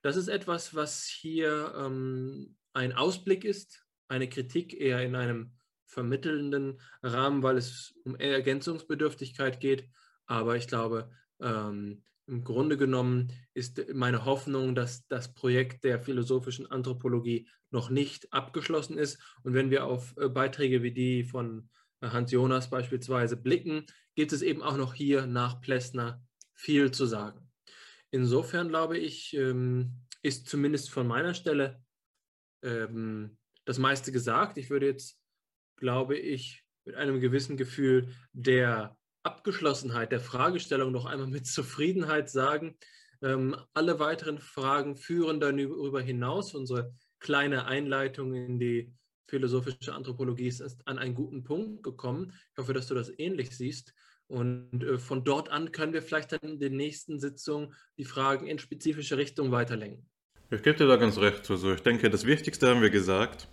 Das 0.01 0.17
ist 0.17 0.27
etwas, 0.27 0.75
was 0.75 1.05
hier 1.05 1.73
ähm, 1.77 2.57
ein 2.73 2.91
Ausblick 2.93 3.45
ist, 3.45 3.85
eine 4.09 4.27
Kritik 4.27 4.73
eher 4.73 5.01
in 5.01 5.15
einem 5.15 5.53
vermittelnden 5.85 6.81
Rahmen, 7.01 7.41
weil 7.41 7.57
es 7.57 7.95
um 8.03 8.15
Ergänzungsbedürftigkeit 8.15 9.61
geht. 9.61 9.89
Aber 10.25 10.57
ich 10.57 10.67
glaube, 10.67 11.09
ähm, 11.41 12.03
im 12.27 12.43
Grunde 12.43 12.77
genommen 12.77 13.31
ist 13.53 13.81
meine 13.93 14.25
Hoffnung, 14.25 14.75
dass 14.75 15.07
das 15.07 15.33
Projekt 15.33 15.85
der 15.85 15.99
philosophischen 16.01 16.69
Anthropologie 16.69 17.47
noch 17.71 17.89
nicht 17.89 18.31
abgeschlossen 18.33 18.97
ist. 18.97 19.19
Und 19.43 19.53
wenn 19.53 19.71
wir 19.71 19.85
auf 19.85 20.15
äh, 20.17 20.27
Beiträge 20.27 20.83
wie 20.83 20.91
die 20.91 21.23
von 21.23 21.69
Hans 22.01 22.31
Jonas 22.31 22.69
beispielsweise 22.69 23.37
blicken, 23.37 23.85
gibt 24.15 24.31
es 24.31 24.41
eben 24.41 24.61
auch 24.61 24.77
noch 24.77 24.93
hier 24.93 25.25
nach 25.25 25.61
Plessner 25.61 26.21
viel 26.53 26.91
zu 26.91 27.05
sagen. 27.05 27.49
Insofern 28.11 28.69
glaube 28.69 28.97
ich, 28.97 29.33
ähm, 29.35 30.01
ist 30.21 30.47
zumindest 30.47 30.89
von 30.89 31.07
meiner 31.07 31.33
Stelle 31.33 31.81
ähm, 32.63 33.37
das 33.65 33.77
meiste 33.77 34.11
gesagt. 34.11 34.57
Ich 34.57 34.69
würde 34.69 34.87
jetzt, 34.87 35.19
glaube 35.77 36.17
ich, 36.17 36.63
mit 36.85 36.95
einem 36.95 37.19
gewissen 37.19 37.55
Gefühl 37.55 38.13
der 38.33 38.97
Abgeschlossenheit 39.23 40.11
der 40.11 40.19
Fragestellung 40.19 40.91
noch 40.91 41.05
einmal 41.05 41.27
mit 41.27 41.45
Zufriedenheit 41.45 42.29
sagen. 42.29 42.77
Ähm, 43.21 43.55
alle 43.73 43.99
weiteren 43.99 44.39
Fragen 44.39 44.95
führen 44.95 45.39
darüber 45.39 46.01
hinaus. 46.01 46.55
Unsere 46.55 46.93
kleine 47.19 47.65
Einleitung 47.65 48.33
in 48.33 48.59
die 48.59 48.93
philosophische 49.29 49.93
Anthropologie 49.93 50.47
ist 50.47 50.63
an 50.85 50.97
einen 50.97 51.15
guten 51.15 51.43
Punkt 51.43 51.83
gekommen. 51.83 52.33
Ich 52.51 52.57
hoffe, 52.57 52.73
dass 52.73 52.87
du 52.87 52.95
das 52.95 53.11
ähnlich 53.17 53.55
siehst. 53.55 53.93
Und 54.27 54.83
äh, 54.83 54.97
von 54.97 55.23
dort 55.23 55.49
an 55.49 55.71
können 55.71 55.93
wir 55.93 56.01
vielleicht 56.01 56.31
dann 56.31 56.41
in 56.41 56.59
den 56.59 56.75
nächsten 56.75 57.19
Sitzungen 57.19 57.73
die 57.97 58.05
Fragen 58.05 58.47
in 58.47 58.59
spezifische 58.59 59.17
Richtung 59.17 59.51
weiterlenken. 59.51 60.05
Ich 60.51 60.63
gebe 60.63 60.77
dir 60.77 60.87
da 60.87 60.97
ganz 60.97 61.17
recht. 61.17 61.49
Also 61.49 61.73
ich 61.73 61.81
denke, 61.81 62.09
das 62.09 62.25
Wichtigste 62.25 62.67
haben 62.67 62.81
wir 62.81 62.89
gesagt. 62.89 63.47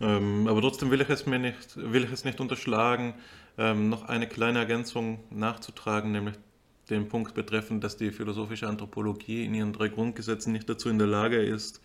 Ähm, 0.00 0.46
aber 0.48 0.62
trotzdem 0.62 0.90
will 0.90 1.00
ich 1.02 1.10
es 1.10 1.26
mir 1.26 1.38
nicht, 1.38 1.76
will 1.76 2.04
ich 2.04 2.12
es 2.12 2.24
nicht 2.24 2.40
unterschlagen, 2.40 3.14
ähm, 3.58 3.90
noch 3.90 4.04
eine 4.04 4.26
kleine 4.26 4.58
Ergänzung 4.58 5.22
nachzutragen, 5.30 6.12
nämlich 6.12 6.36
den 6.88 7.08
Punkt 7.08 7.34
betreffend, 7.34 7.84
dass 7.84 7.96
die 7.96 8.10
philosophische 8.10 8.66
Anthropologie 8.66 9.44
in 9.44 9.54
ihren 9.54 9.72
drei 9.72 9.88
Grundgesetzen 9.88 10.52
nicht 10.52 10.68
dazu 10.68 10.88
in 10.88 10.98
der 10.98 11.06
Lage 11.06 11.42
ist, 11.42 11.82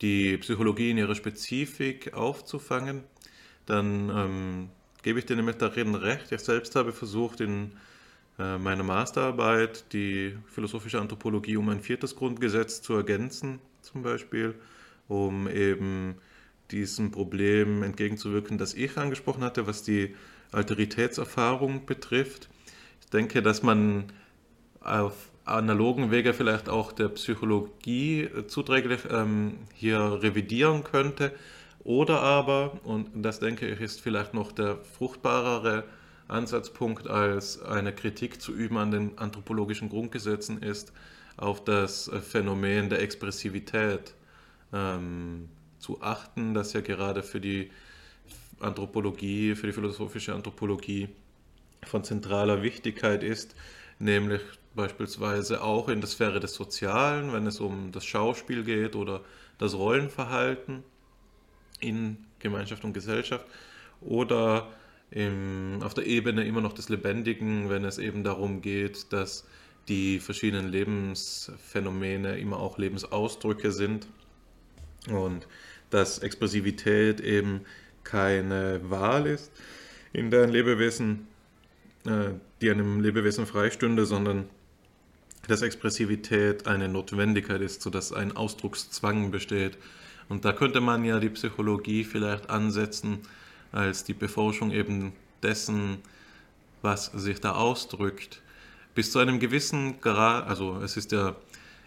die 0.00 0.38
Psychologie 0.38 0.90
in 0.90 0.98
ihrer 0.98 1.14
Spezifik 1.14 2.14
aufzufangen, 2.14 3.04
dann 3.66 4.10
ähm, 4.10 4.68
gebe 5.02 5.18
ich 5.18 5.26
dir 5.26 5.36
nämlich 5.36 5.56
darin 5.56 5.94
recht. 5.94 6.32
Ich 6.32 6.40
selbst 6.40 6.74
habe 6.76 6.92
versucht, 6.92 7.40
in 7.40 7.72
äh, 8.38 8.58
meiner 8.58 8.82
Masterarbeit 8.82 9.92
die 9.92 10.36
philosophische 10.46 11.00
Anthropologie 11.00 11.56
um 11.56 11.68
ein 11.68 11.80
viertes 11.80 12.16
Grundgesetz 12.16 12.82
zu 12.82 12.94
ergänzen, 12.94 13.60
zum 13.82 14.02
Beispiel, 14.02 14.54
um 15.08 15.48
eben 15.48 16.16
diesem 16.70 17.10
Problem 17.10 17.82
entgegenzuwirken, 17.82 18.58
das 18.58 18.74
ich 18.74 18.96
angesprochen 18.96 19.42
hatte, 19.42 19.66
was 19.66 19.82
die 19.82 20.14
Alteritätserfahrung 20.52 21.86
betrifft. 21.86 22.48
Ich 23.00 23.10
denke, 23.10 23.42
dass 23.42 23.62
man 23.62 24.12
auf 24.80 25.29
analogen 25.50 26.10
Wege 26.10 26.34
vielleicht 26.34 26.68
auch 26.68 26.92
der 26.92 27.08
Psychologie 27.08 28.28
zuträglich 28.46 29.00
ähm, 29.10 29.58
hier 29.74 30.18
revidieren 30.22 30.84
könnte. 30.84 31.32
Oder 31.82 32.20
aber, 32.20 32.78
und 32.84 33.08
das 33.14 33.40
denke 33.40 33.66
ich 33.68 33.80
ist 33.80 34.00
vielleicht 34.00 34.34
noch 34.34 34.52
der 34.52 34.76
fruchtbarere 34.76 35.84
Ansatzpunkt 36.28 37.08
als 37.08 37.60
eine 37.62 37.92
Kritik 37.92 38.40
zu 38.40 38.52
üben 38.52 38.76
an 38.76 38.90
den 38.90 39.18
anthropologischen 39.18 39.88
Grundgesetzen 39.88 40.62
ist, 40.62 40.92
auf 41.36 41.64
das 41.64 42.10
Phänomen 42.28 42.90
der 42.90 43.00
Expressivität 43.00 44.14
ähm, 44.72 45.48
zu 45.78 46.02
achten, 46.02 46.54
das 46.54 46.74
ja 46.74 46.82
gerade 46.82 47.22
für 47.22 47.40
die 47.40 47.70
Anthropologie, 48.60 49.54
für 49.54 49.66
die 49.66 49.72
philosophische 49.72 50.34
Anthropologie 50.34 51.08
von 51.82 52.04
zentraler 52.04 52.62
Wichtigkeit 52.62 53.22
ist, 53.22 53.56
nämlich 53.98 54.42
beispielsweise 54.74 55.62
auch 55.62 55.88
in 55.88 56.00
der 56.00 56.08
Sphäre 56.08 56.40
des 56.40 56.54
Sozialen, 56.54 57.32
wenn 57.32 57.46
es 57.46 57.60
um 57.60 57.92
das 57.92 58.04
Schauspiel 58.04 58.64
geht 58.64 58.94
oder 58.94 59.22
das 59.58 59.74
Rollenverhalten 59.74 60.84
in 61.80 62.18
Gemeinschaft 62.38 62.84
und 62.84 62.92
Gesellschaft 62.92 63.46
oder 64.00 64.68
im, 65.10 65.80
auf 65.82 65.94
der 65.94 66.06
Ebene 66.06 66.44
immer 66.44 66.60
noch 66.60 66.72
des 66.72 66.88
Lebendigen, 66.88 67.68
wenn 67.68 67.84
es 67.84 67.98
eben 67.98 68.22
darum 68.22 68.62
geht, 68.62 69.12
dass 69.12 69.44
die 69.88 70.20
verschiedenen 70.20 70.68
Lebensphänomene 70.68 72.38
immer 72.38 72.58
auch 72.58 72.78
Lebensausdrücke 72.78 73.72
sind 73.72 74.06
und 75.08 75.48
dass 75.90 76.20
Expressivität 76.20 77.20
eben 77.20 77.62
keine 78.04 78.80
Wahl 78.88 79.26
ist, 79.26 79.50
in 80.12 80.30
der 80.30 80.46
Lebewesen, 80.46 81.26
äh, 82.06 82.30
die 82.60 82.70
einem 82.70 83.00
Lebewesen 83.00 83.46
freistünde, 83.46 84.06
sondern 84.06 84.48
dass 85.50 85.62
Expressivität 85.62 86.66
eine 86.66 86.88
Notwendigkeit 86.88 87.60
ist, 87.60 87.82
sodass 87.82 88.12
ein 88.12 88.36
Ausdruckszwang 88.36 89.30
besteht. 89.30 89.78
Und 90.28 90.44
da 90.44 90.52
könnte 90.52 90.80
man 90.80 91.04
ja 91.04 91.18
die 91.18 91.30
Psychologie 91.30 92.04
vielleicht 92.04 92.48
ansetzen 92.50 93.18
als 93.72 94.04
die 94.04 94.14
Beforschung 94.14 94.70
eben 94.70 95.12
dessen, 95.42 95.98
was 96.82 97.06
sich 97.06 97.40
da 97.40 97.52
ausdrückt. 97.52 98.42
Bis 98.94 99.12
zu 99.12 99.18
einem 99.18 99.40
gewissen 99.40 100.00
Grad, 100.00 100.46
also 100.46 100.80
es 100.82 100.96
ist 100.96 101.12
ja, 101.12 101.34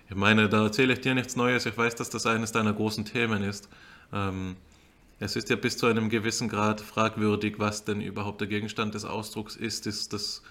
ich 0.10 0.16
meine, 0.16 0.50
da 0.50 0.64
erzähle 0.64 0.94
ich 0.94 1.02
dir 1.02 1.16
nichts 1.16 1.36
Neues, 1.36 1.66
ich 1.66 1.78
weiß, 1.78 1.96
dass 1.96 2.10
das 2.10 2.26
eines 2.26 2.52
deiner 2.52 2.74
großen 2.74 3.06
Themen 3.06 3.44
ist. 3.44 3.70
Ähm, 4.12 4.58
es 5.20 5.36
ist 5.38 5.50
ja 5.50 5.56
bis 5.56 5.78
zu 5.78 5.86
einem 5.86 6.10
gewissen 6.10 6.50
Grad 6.50 6.82
fragwürdig, 6.82 7.56
was 7.60 7.86
denn 7.86 8.02
überhaupt 8.02 8.42
der 8.42 8.48
Gegenstand 8.48 8.94
des 8.94 9.06
Ausdrucks 9.06 9.56
ist. 9.56 9.88
Ist 9.88 10.12
das 10.12 10.42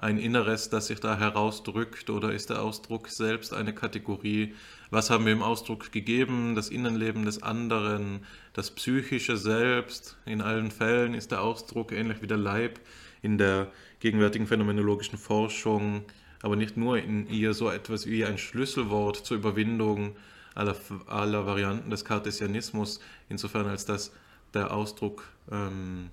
ein 0.00 0.16
Inneres, 0.16 0.70
das 0.70 0.86
sich 0.86 0.98
da 0.98 1.18
herausdrückt 1.18 2.08
oder 2.08 2.32
ist 2.32 2.48
der 2.48 2.62
Ausdruck 2.62 3.08
selbst 3.08 3.52
eine 3.52 3.74
Kategorie? 3.74 4.54
Was 4.90 5.10
haben 5.10 5.26
wir 5.26 5.32
im 5.34 5.42
Ausdruck 5.42 5.92
gegeben? 5.92 6.54
Das 6.54 6.70
Innenleben 6.70 7.26
des 7.26 7.42
anderen, 7.42 8.24
das 8.54 8.70
psychische 8.70 9.36
Selbst. 9.36 10.16
In 10.24 10.40
allen 10.40 10.70
Fällen 10.70 11.12
ist 11.12 11.32
der 11.32 11.42
Ausdruck 11.42 11.92
ähnlich 11.92 12.22
wie 12.22 12.26
der 12.26 12.38
Leib 12.38 12.80
in 13.20 13.36
der 13.36 13.70
gegenwärtigen 14.00 14.46
phänomenologischen 14.46 15.18
Forschung, 15.18 16.04
aber 16.40 16.56
nicht 16.56 16.78
nur 16.78 16.96
in 16.96 17.28
ihr 17.28 17.52
so 17.52 17.68
etwas 17.68 18.06
wie 18.06 18.24
ein 18.24 18.38
Schlüsselwort 18.38 19.16
zur 19.16 19.36
Überwindung 19.36 20.16
aller, 20.54 20.76
aller 21.08 21.44
Varianten 21.44 21.90
des 21.90 22.06
Kartesianismus, 22.06 23.00
insofern 23.28 23.66
als 23.66 23.84
dass 23.84 24.12
der 24.54 24.72
Ausdruck 24.72 25.24
ähm, 25.52 26.08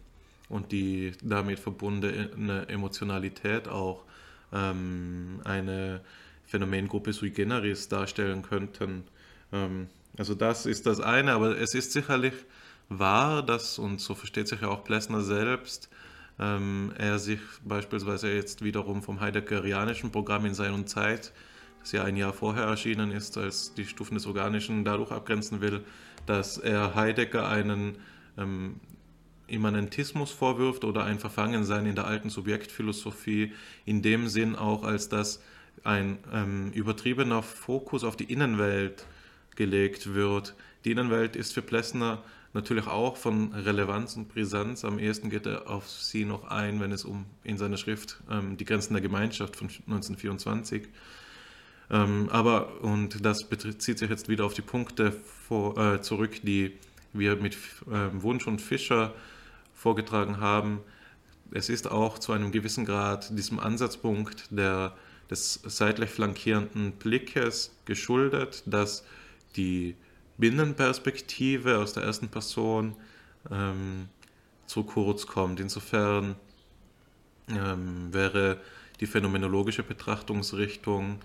und 0.49 0.71
die 0.71 1.13
damit 1.21 1.59
verbundene 1.59 2.67
Emotionalität 2.69 3.67
auch 3.67 4.03
ähm, 4.53 5.41
eine 5.43 6.01
Phänomengruppe 6.45 7.13
sui 7.13 7.31
generis 7.31 7.89
darstellen 7.89 8.41
könnten. 8.41 9.03
Ähm, 9.51 9.87
also 10.17 10.33
das 10.33 10.65
ist 10.65 10.85
das 10.85 10.99
eine, 10.99 11.33
aber 11.33 11.57
es 11.57 11.73
ist 11.73 11.91
sicherlich 11.91 12.33
wahr, 12.89 13.43
dass, 13.43 13.77
und 13.77 13.99
so 13.99 14.15
versteht 14.15 14.47
sich 14.47 14.61
ja 14.61 14.69
auch 14.69 14.83
Plessner 14.83 15.21
selbst, 15.21 15.89
ähm, 16.39 16.93
er 16.97 17.19
sich 17.19 17.39
beispielsweise 17.63 18.31
jetzt 18.31 18.63
wiederum 18.63 19.01
vom 19.03 19.19
Heideggerianischen 19.19 20.11
Programm 20.11 20.45
in 20.45 20.53
Sein 20.53 20.73
und 20.73 20.87
Zeit, 20.87 21.33
das 21.79 21.91
ja 21.91 22.03
ein 22.03 22.15
Jahr 22.15 22.33
vorher 22.33 22.63
erschienen 22.63 23.11
ist, 23.11 23.37
als 23.37 23.73
die 23.73 23.85
Stufen 23.85 24.15
des 24.15 24.25
Organischen 24.25 24.85
dadurch 24.85 25.11
abgrenzen 25.11 25.61
will, 25.61 25.83
dass 26.25 26.57
er 26.57 26.95
Heidegger 26.95 27.47
einen 27.49 27.97
ähm, 28.37 28.79
Immanentismus 29.47 30.31
vorwirft 30.31 30.83
oder 30.83 31.03
ein 31.03 31.19
Verfangensein 31.19 31.85
in 31.85 31.95
der 31.95 32.05
alten 32.05 32.29
Subjektphilosophie, 32.29 33.53
in 33.85 34.01
dem 34.01 34.27
Sinn 34.27 34.55
auch, 34.55 34.83
als 34.83 35.09
dass 35.09 35.41
ein 35.83 36.17
ähm, 36.33 36.71
übertriebener 36.73 37.43
Fokus 37.43 38.03
auf 38.03 38.15
die 38.15 38.31
Innenwelt 38.31 39.05
gelegt 39.55 40.13
wird. 40.13 40.55
Die 40.85 40.91
Innenwelt 40.91 41.35
ist 41.35 41.53
für 41.53 41.61
Plessner 41.61 42.23
natürlich 42.53 42.87
auch 42.87 43.17
von 43.17 43.53
Relevanz 43.53 44.15
und 44.15 44.29
Brisanz. 44.29 44.83
Am 44.83 44.99
ehesten 44.99 45.29
geht 45.29 45.45
er 45.45 45.69
auf 45.69 45.89
sie 45.89 46.25
noch 46.25 46.49
ein, 46.49 46.79
wenn 46.79 46.91
es 46.91 47.05
um 47.05 47.25
in 47.43 47.57
seiner 47.57 47.77
Schrift 47.77 48.17
ähm, 48.29 48.57
Die 48.57 48.65
Grenzen 48.65 48.93
der 48.93 49.01
Gemeinschaft 49.01 49.55
von 49.55 49.67
1924 49.67 50.87
ähm, 51.89 52.27
aber, 52.31 52.81
und 52.81 53.23
das 53.25 53.45
bezieht 53.45 53.97
sich 53.97 54.09
jetzt 54.09 54.27
wieder 54.27 54.45
auf 54.45 54.53
die 54.53 54.61
Punkte 54.61 55.11
vor, 55.11 55.77
äh, 55.77 56.01
zurück, 56.01 56.41
die 56.43 56.73
wir 57.13 57.37
mit 57.37 57.55
äh, 57.89 58.21
Wunsch 58.21 58.47
und 58.47 58.61
Fischer 58.61 59.13
vorgetragen 59.77 60.39
haben. 60.39 60.81
Es 61.51 61.69
ist 61.69 61.89
auch 61.89 62.17
zu 62.17 62.33
einem 62.33 62.51
gewissen 62.51 62.85
Grad 62.85 63.37
diesem 63.37 63.59
Ansatzpunkt 63.59 64.45
der, 64.49 64.95
des 65.29 65.61
seitlich 65.63 66.09
flankierenden 66.09 66.93
Blickes 66.93 67.71
geschuldet, 67.85 68.63
dass 68.65 69.05
die 69.55 69.95
Binnenperspektive 70.37 71.77
aus 71.77 71.93
der 71.93 72.03
ersten 72.03 72.27
Person 72.27 72.95
ähm, 73.49 74.09
zu 74.65 74.83
kurz 74.83 75.25
kommt. 75.25 75.59
Insofern 75.59 76.35
ähm, 77.49 78.13
wäre 78.13 78.59
die 78.99 79.07
phänomenologische 79.07 79.83
Betrachtungsrichtung, 79.83 81.19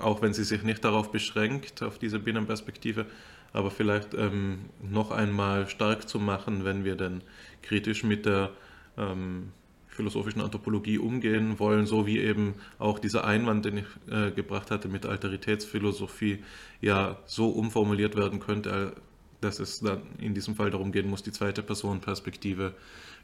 auch 0.00 0.22
wenn 0.22 0.34
sie 0.34 0.44
sich 0.44 0.62
nicht 0.62 0.84
darauf 0.84 1.10
beschränkt, 1.12 1.82
auf 1.82 1.98
diese 1.98 2.18
Binnenperspektive, 2.18 3.06
aber 3.52 3.70
vielleicht 3.70 4.14
ähm, 4.14 4.66
noch 4.82 5.10
einmal 5.10 5.68
stark 5.68 6.08
zu 6.08 6.18
machen, 6.18 6.64
wenn 6.64 6.84
wir 6.84 6.96
denn 6.96 7.22
kritisch 7.66 8.04
mit 8.04 8.26
der 8.26 8.50
ähm, 8.96 9.52
philosophischen 9.88 10.42
Anthropologie 10.42 10.98
umgehen 10.98 11.58
wollen, 11.58 11.86
so 11.86 12.06
wie 12.06 12.18
eben 12.18 12.54
auch 12.78 12.98
dieser 12.98 13.24
Einwand, 13.24 13.64
den 13.64 13.78
ich 13.78 14.12
äh, 14.12 14.30
gebracht 14.30 14.70
hatte 14.70 14.88
mit 14.88 15.06
Alteritätsphilosophie, 15.06 16.44
ja 16.80 17.18
so 17.24 17.48
umformuliert 17.48 18.14
werden 18.14 18.38
könnte, 18.38 18.94
dass 19.40 19.58
es 19.58 19.80
dann 19.80 20.02
in 20.18 20.34
diesem 20.34 20.54
Fall 20.54 20.70
darum 20.70 20.92
gehen 20.92 21.08
muss, 21.08 21.22
die 21.22 21.32
zweite 21.32 21.62
Personenperspektive 21.62 22.74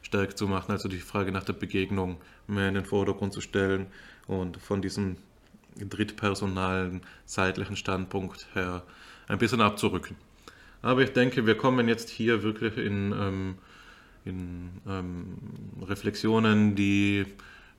stark 0.01 0.37
zu 0.37 0.47
machen, 0.47 0.71
also 0.71 0.89
die 0.89 0.97
Frage 0.97 1.31
nach 1.31 1.43
der 1.43 1.53
Begegnung 1.53 2.17
mehr 2.47 2.67
in 2.67 2.75
den 2.75 2.85
Vordergrund 2.85 3.33
zu 3.33 3.41
stellen 3.41 3.87
und 4.27 4.57
von 4.57 4.81
diesem 4.81 5.17
drittpersonalen 5.77 7.01
zeitlichen 7.25 7.75
Standpunkt 7.75 8.47
her 8.53 8.83
ein 9.27 9.37
bisschen 9.37 9.61
abzurücken. 9.61 10.15
Aber 10.81 11.01
ich 11.01 11.13
denke, 11.13 11.45
wir 11.45 11.55
kommen 11.55 11.87
jetzt 11.87 12.09
hier 12.09 12.43
wirklich 12.43 12.77
in, 12.77 13.13
ähm, 13.13 13.55
in 14.25 14.69
ähm, 14.87 15.37
Reflexionen, 15.81 16.75
die 16.75 17.25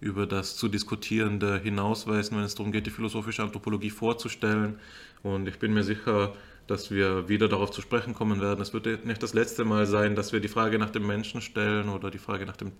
über 0.00 0.26
das 0.26 0.56
zu 0.56 0.68
Diskutierende 0.68 1.58
hinausweisen, 1.58 2.36
wenn 2.36 2.44
es 2.44 2.54
darum 2.54 2.72
geht, 2.72 2.86
die 2.86 2.90
philosophische 2.90 3.42
Anthropologie 3.42 3.90
vorzustellen. 3.90 4.78
Und 5.22 5.48
ich 5.48 5.58
bin 5.58 5.72
mir 5.72 5.84
sicher, 5.84 6.34
dass 6.66 6.90
wir 6.90 7.28
wieder 7.28 7.48
darauf 7.48 7.70
zu 7.70 7.80
sprechen 7.80 8.14
kommen 8.14 8.40
werden. 8.40 8.60
Es 8.60 8.72
wird 8.74 9.06
nicht 9.06 9.22
das 9.22 9.34
letzte 9.34 9.64
Mal 9.64 9.86
sein, 9.86 10.14
dass 10.14 10.32
wir 10.32 10.40
die 10.40 10.48
Frage 10.48 10.78
nach 10.78 10.90
dem 10.90 11.06
Menschen 11.06 11.40
stellen 11.40 11.88
oder 11.88 12.10
die 12.10 12.18
Frage 12.18 12.46
nach 12.46 12.56
dem 12.56 12.72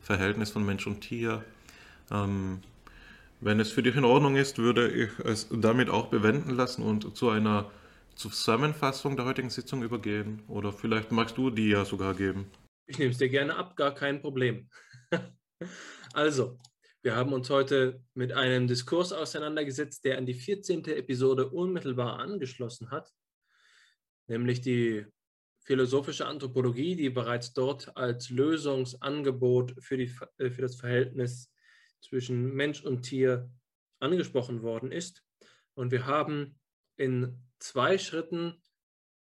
Verhältnis 0.00 0.50
von 0.50 0.64
Mensch 0.64 0.86
und 0.86 1.00
Tier. 1.00 1.44
Ähm, 2.10 2.60
wenn 3.40 3.60
es 3.60 3.70
für 3.70 3.82
dich 3.82 3.96
in 3.96 4.04
Ordnung 4.04 4.36
ist, 4.36 4.58
würde 4.58 4.88
ich 4.88 5.10
es 5.24 5.48
damit 5.50 5.90
auch 5.90 6.06
bewenden 6.06 6.50
lassen 6.50 6.82
und 6.82 7.16
zu 7.16 7.28
einer 7.28 7.70
Zusammenfassung 8.14 9.16
der 9.16 9.26
heutigen 9.26 9.50
Sitzung 9.50 9.82
übergehen. 9.82 10.42
Oder 10.48 10.72
vielleicht 10.72 11.12
magst 11.12 11.36
du 11.36 11.50
die 11.50 11.68
ja 11.68 11.84
sogar 11.84 12.14
geben. 12.14 12.46
Ich 12.86 12.98
nehme 12.98 13.12
es 13.12 13.18
dir 13.18 13.30
gerne 13.30 13.56
ab, 13.56 13.76
gar 13.76 13.94
kein 13.94 14.20
Problem. 14.20 14.68
also, 16.12 16.58
wir 17.02 17.16
haben 17.16 17.32
uns 17.32 17.48
heute 17.50 18.02
mit 18.14 18.32
einem 18.32 18.66
Diskurs 18.66 19.12
auseinandergesetzt, 19.12 20.04
der 20.04 20.18
an 20.18 20.26
die 20.26 20.34
14. 20.34 20.84
Episode 20.86 21.48
unmittelbar 21.48 22.18
angeschlossen 22.18 22.90
hat, 22.90 23.10
nämlich 24.26 24.60
die 24.60 25.06
philosophische 25.64 26.26
Anthropologie, 26.26 26.94
die 26.94 27.08
bereits 27.08 27.54
dort 27.54 27.96
als 27.96 28.28
Lösungsangebot 28.28 29.74
für, 29.80 29.96
die, 29.96 30.14
äh, 30.38 30.50
für 30.50 30.62
das 30.62 30.76
Verhältnis 30.76 31.50
zwischen 32.02 32.54
Mensch 32.54 32.84
und 32.84 33.02
Tier 33.02 33.50
angesprochen 33.98 34.62
worden 34.62 34.92
ist. 34.92 35.24
Und 35.74 35.90
wir 35.90 36.04
haben 36.04 36.58
in 36.96 37.42
zwei 37.58 37.96
Schritten 37.96 38.62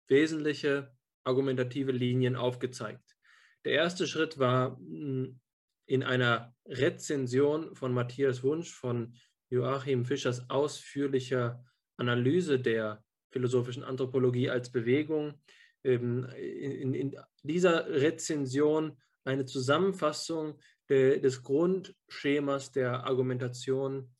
wesentliche 0.07 0.95
argumentative 1.25 1.91
Linien 1.91 2.35
aufgezeigt. 2.37 3.10
Der 3.65 3.73
erste 3.73 4.07
Schritt 4.07 4.39
war 4.39 4.77
hm, 4.77 5.39
in 5.85 6.03
einer 6.03 6.55
Rezension 6.65 7.75
von 7.75 7.93
Matthias 7.93 8.43
Wunsch 8.43 8.73
von 8.73 9.15
Joachim 9.49 10.05
Fischers 10.05 10.49
ausführlicher 10.49 11.63
Analyse 11.97 12.59
der 12.59 13.03
philosophischen 13.31 13.83
Anthropologie 13.83 14.49
als 14.49 14.71
Bewegung. 14.71 15.41
Ähm, 15.83 16.25
in, 16.35 17.15
dieser 17.43 17.87
Rezension 17.89 18.97
eine 19.23 19.45
Zusammenfassung 19.45 20.59
de, 20.89 21.19
des 21.19 21.43
Grundschemas 21.43 22.71
der 22.71 23.03
Argumentation 23.05 24.13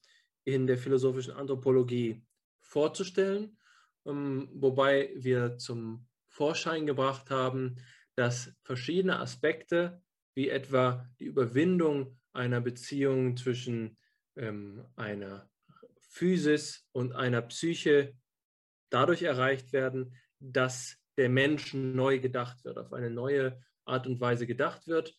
in 0.43 0.68
der 0.68 0.77
philosophischen 0.77 1.34
Anthropologie 1.34 2.23
vorzustellen, 2.59 3.57
ähm, 4.05 4.49
wobei 4.53 5.11
wir 5.15 5.57
zum 5.57 6.07
Vorschein 6.27 6.85
gebracht 6.85 7.30
haben, 7.30 7.76
dass 8.15 8.53
verschiedene 8.63 9.19
Aspekte 9.19 10.01
wie 10.35 10.49
etwa 10.49 11.09
die 11.19 11.25
Überwindung 11.25 12.19
einer 12.33 12.61
Beziehung 12.61 13.35
zwischen 13.38 13.97
ähm, 14.35 14.85
einer 14.95 15.49
Physis 15.99 16.88
und 16.91 17.13
einer 17.13 17.41
Psyche 17.41 18.15
dadurch 18.89 19.23
erreicht 19.23 19.73
werden, 19.73 20.15
dass 20.39 20.97
der 21.17 21.29
Mensch 21.29 21.73
neu 21.73 22.19
gedacht 22.19 22.63
wird, 22.63 22.77
auf 22.77 22.93
eine 22.93 23.09
neue 23.09 23.61
Art 23.85 24.07
und 24.07 24.19
Weise 24.19 24.47
gedacht 24.47 24.88
wird. 24.88 25.15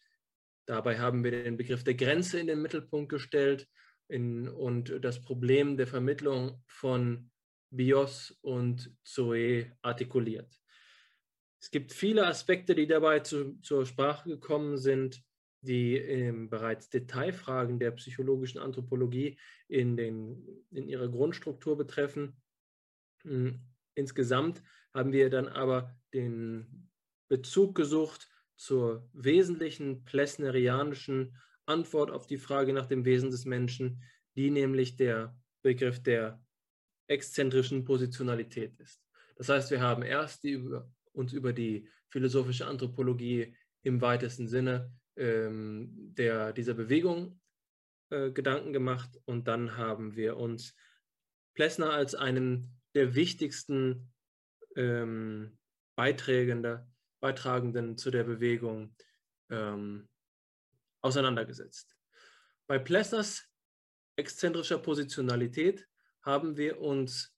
Dabei 0.66 0.98
haben 0.98 1.24
wir 1.24 1.31
den 1.31 1.56
Begriff 1.56 1.85
der 1.85 1.94
Grenze 1.94 2.40
in 2.40 2.47
den 2.47 2.62
Mittelpunkt 2.62 3.10
gestellt 3.10 3.69
in, 4.09 4.48
und 4.48 5.05
das 5.05 5.20
Problem 5.20 5.77
der 5.77 5.86
Vermittlung 5.86 6.62
von 6.66 7.31
Bios 7.70 8.39
und 8.43 8.94
Zoe 9.02 9.73
artikuliert. 9.81 10.62
Es 11.63 11.71
gibt 11.71 11.93
viele 11.93 12.27
Aspekte, 12.27 12.75
die 12.75 12.89
dabei 12.89 13.21
zu, 13.21 13.61
zur 13.61 13.87
Sprache 13.87 14.29
gekommen 14.29 14.77
sind. 14.77 15.23
die 15.65 15.97
ähm, 15.97 16.51
bereits 16.51 16.91
Detailfragen 16.91 17.79
der 17.79 17.93
psychologischen 17.93 18.59
Anthropologie 18.59 19.39
in, 19.69 19.97
den, 19.97 20.45
in 20.73 20.89
ihrer 20.89 21.07
Grundstruktur 21.09 21.77
betreffen. 21.77 22.37
Hm, 23.23 23.61
insgesamt 23.95 24.61
haben 24.93 25.13
wir 25.13 25.31
dann 25.31 25.47
aber 25.47 25.95
den 26.13 26.91
Bezug 27.29 27.77
gesucht 27.77 28.29
zur 28.57 29.09
wesentlichen 29.13 30.05
plessnerianischen 30.05 31.37
Antwort 31.67 32.11
auf 32.11 32.27
die 32.27 32.39
Frage 32.39 32.73
nach 32.73 32.87
dem 32.87 33.05
Wesen 33.05 33.31
des 33.31 33.45
Menschen, 33.45 34.03
die 34.35 34.51
nämlich 34.51 34.97
der 34.97 35.39
Begriff 35.63 36.03
der 36.03 36.45
exzentrischen 37.07 37.85
Positionalität 37.85 38.79
ist. 38.81 39.01
Das 39.37 39.49
heißt, 39.49 39.71
wir 39.71 39.81
haben 39.81 40.03
erst 40.03 40.43
die, 40.43 40.61
uns 41.13 41.33
über 41.33 41.53
die 41.53 41.89
philosophische 42.09 42.67
Anthropologie 42.67 43.57
im 43.83 44.01
weitesten 44.01 44.49
Sinne 44.49 44.93
ähm, 45.17 45.91
der, 46.15 46.53
dieser 46.53 46.75
Bewegung 46.75 47.41
äh, 48.11 48.31
Gedanken 48.31 48.73
gemacht 48.73 49.19
und 49.25 49.49
dann 49.49 49.77
haben 49.77 50.17
wir 50.17 50.37
uns 50.37 50.75
Plessner 51.55 51.93
als 51.93 52.15
einen 52.15 52.81
der 52.95 53.15
wichtigsten 53.15 54.13
ähm, 54.77 55.59
Beiträgende, 55.97 56.87
Beitragenden 57.21 57.97
zu 57.97 58.11
der 58.11 58.25
Bewegung 58.25 58.95
ähm, 59.51 60.09
auseinandergesetzt. 61.03 61.97
Bei 62.67 62.79
Plessners 62.79 63.49
exzentrischer 64.17 64.79
Positionalität 64.79 65.87
haben 66.23 66.57
wir 66.57 66.81
uns 66.81 67.35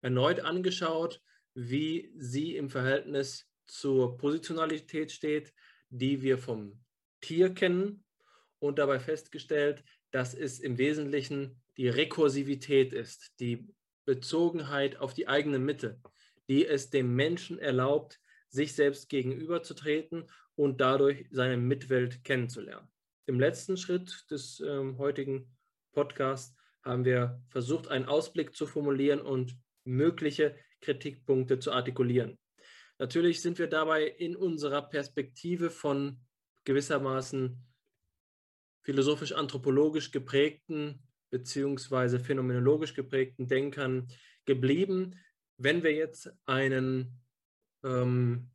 erneut 0.00 0.40
angeschaut, 0.40 1.22
wie 1.60 2.12
sie 2.16 2.54
im 2.54 2.70
Verhältnis 2.70 3.50
zur 3.66 4.16
Positionalität 4.16 5.10
steht, 5.10 5.52
die 5.90 6.22
wir 6.22 6.38
vom 6.38 6.80
Tier 7.20 7.52
kennen 7.52 8.04
und 8.60 8.78
dabei 8.78 9.00
festgestellt, 9.00 9.82
dass 10.12 10.34
es 10.34 10.60
im 10.60 10.78
Wesentlichen 10.78 11.60
die 11.76 11.88
Rekursivität 11.88 12.92
ist, 12.92 13.32
die 13.40 13.66
Bezogenheit 14.04 14.98
auf 14.98 15.14
die 15.14 15.26
eigene 15.26 15.58
Mitte, 15.58 16.00
die 16.48 16.64
es 16.64 16.90
dem 16.90 17.16
Menschen 17.16 17.58
erlaubt, 17.58 18.20
sich 18.48 18.74
selbst 18.74 19.08
gegenüberzutreten 19.08 20.30
und 20.54 20.80
dadurch 20.80 21.26
seine 21.32 21.56
Mitwelt 21.56 22.22
kennenzulernen. 22.22 22.88
Im 23.26 23.40
letzten 23.40 23.76
Schritt 23.76 24.30
des 24.30 24.60
ähm, 24.60 24.96
heutigen 24.96 25.50
Podcasts 25.90 26.56
haben 26.82 27.04
wir 27.04 27.42
versucht, 27.48 27.88
einen 27.88 28.06
Ausblick 28.06 28.54
zu 28.54 28.64
formulieren 28.64 29.20
und 29.20 29.58
mögliche 29.84 30.54
Kritikpunkte 30.80 31.58
zu 31.58 31.72
artikulieren. 31.72 32.38
Natürlich 32.98 33.40
sind 33.42 33.58
wir 33.58 33.68
dabei 33.68 34.06
in 34.06 34.34
unserer 34.36 34.82
Perspektive 34.82 35.70
von 35.70 36.20
gewissermaßen 36.64 37.64
philosophisch-anthropologisch 38.82 40.10
geprägten 40.10 41.02
beziehungsweise 41.30 42.20
phänomenologisch 42.20 42.94
geprägten 42.94 43.46
Denkern 43.46 44.08
geblieben. 44.44 45.14
Wenn 45.56 45.82
wir 45.82 45.92
jetzt 45.92 46.32
einen, 46.46 47.20
ähm, 47.84 48.50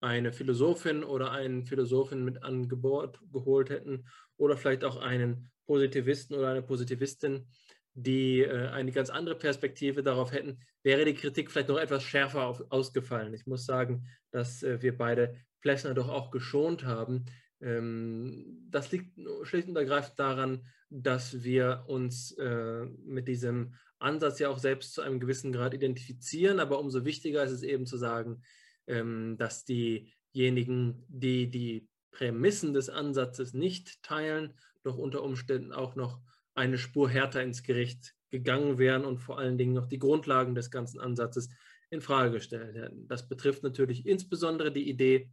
eine 0.00 0.32
Philosophin 0.32 1.04
oder 1.04 1.30
einen 1.30 1.64
Philosophin 1.64 2.24
mit 2.24 2.42
an 2.42 2.68
Geburt 2.68 3.20
geholt 3.32 3.70
hätten 3.70 4.06
oder 4.36 4.56
vielleicht 4.56 4.84
auch 4.84 4.96
einen 4.96 5.50
Positivisten 5.66 6.36
oder 6.36 6.50
eine 6.50 6.62
Positivistin, 6.62 7.48
die 7.94 8.40
äh, 8.40 8.68
eine 8.68 8.92
ganz 8.92 9.10
andere 9.10 9.36
Perspektive 9.36 10.02
darauf 10.02 10.32
hätten, 10.32 10.58
wäre 10.82 11.04
die 11.04 11.14
Kritik 11.14 11.50
vielleicht 11.50 11.68
noch 11.68 11.78
etwas 11.78 12.02
schärfer 12.02 12.46
auf, 12.46 12.62
ausgefallen. 12.70 13.34
Ich 13.34 13.46
muss 13.46 13.66
sagen, 13.66 14.06
dass 14.30 14.62
äh, 14.62 14.80
wir 14.82 14.96
beide 14.96 15.36
Plessner 15.60 15.94
doch 15.94 16.08
auch 16.08 16.30
geschont 16.30 16.84
haben. 16.84 17.26
Ähm, 17.60 18.66
das 18.70 18.90
liegt 18.90 19.18
schlicht 19.42 19.68
und 19.68 19.76
ergreifend 19.76 20.18
daran, 20.18 20.66
dass 20.90 21.42
wir 21.42 21.84
uns 21.86 22.32
äh, 22.32 22.84
mit 23.04 23.28
diesem 23.28 23.74
Ansatz 23.98 24.38
ja 24.38 24.48
auch 24.48 24.58
selbst 24.58 24.94
zu 24.94 25.02
einem 25.02 25.20
gewissen 25.20 25.52
Grad 25.52 25.74
identifizieren. 25.74 26.60
Aber 26.60 26.78
umso 26.78 27.04
wichtiger 27.04 27.44
ist 27.44 27.52
es 27.52 27.62
eben 27.62 27.86
zu 27.86 27.96
sagen, 27.96 28.42
ähm, 28.86 29.36
dass 29.38 29.64
diejenigen, 29.64 31.04
die 31.08 31.48
die 31.48 31.88
Prämissen 32.10 32.74
des 32.74 32.88
Ansatzes 32.90 33.54
nicht 33.54 34.02
teilen, 34.02 34.54
doch 34.82 34.98
unter 34.98 35.22
Umständen 35.22 35.72
auch 35.72 35.94
noch 35.94 36.20
eine 36.54 36.78
Spur 36.78 37.08
härter 37.08 37.42
ins 37.42 37.62
Gericht 37.62 38.14
gegangen 38.30 38.78
wären 38.78 39.04
und 39.04 39.18
vor 39.18 39.38
allen 39.38 39.58
Dingen 39.58 39.74
noch 39.74 39.86
die 39.86 39.98
Grundlagen 39.98 40.54
des 40.54 40.70
ganzen 40.70 41.00
Ansatzes 41.00 41.50
in 41.90 42.00
Frage 42.00 42.32
gestellt 42.32 42.74
hätten. 42.74 43.06
Das 43.06 43.28
betrifft 43.28 43.62
natürlich 43.62 44.06
insbesondere 44.06 44.72
die 44.72 44.88
Idee, 44.88 45.30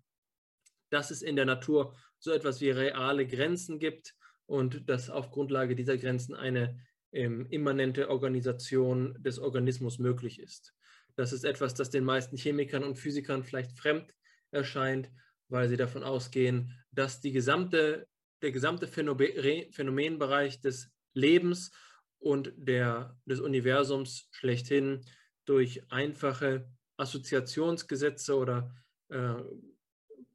dass 0.90 1.12
es 1.12 1.22
in 1.22 1.36
der 1.36 1.46
Natur 1.46 1.96
so 2.20 2.32
etwas 2.32 2.60
wie 2.62 2.72
reale 2.72 3.26
Grenzen 3.26 3.80
gibt 3.80 4.16
und 4.46 4.90
dass 4.90 5.10
auf 5.10 5.32
Grundlage 5.32 5.76
dieser 5.76 5.98
Grenzen 5.98 6.36
eine 6.36 6.78
ähm, 7.12 7.46
immanente 7.50 8.10
Organisation 8.10 9.16
des 9.22 9.40
Organismus 9.40 10.00
möglich 10.00 10.40
ist. 10.40 10.74
Das 11.16 11.34
ist 11.34 11.44
etwas, 11.44 11.74
das 11.74 11.90
den 11.90 12.04
meisten 12.04 12.38
Chemikern 12.38 12.84
und 12.84 12.98
Physikern 12.98 13.44
vielleicht 13.44 13.78
fremd 13.78 14.14
erscheint, 14.52 15.10
weil 15.48 15.70
sie 15.70 15.78
davon 15.78 16.04
ausgehen, 16.04 16.74
dass 16.92 17.22
gesamte, 17.22 18.08
der 18.42 18.52
gesamte 18.52 18.88
Phänomenbereich 18.88 20.62
des 20.62 20.92
Lebens 21.14 21.72
und 22.20 22.54
der, 22.56 23.18
des 23.26 23.40
Universums 23.40 24.28
schlechthin 24.32 25.06
durch 25.46 25.82
einfache 25.92 26.70
Assoziationsgesetze 26.98 28.36
oder 28.36 28.76
äh, 29.10 29.36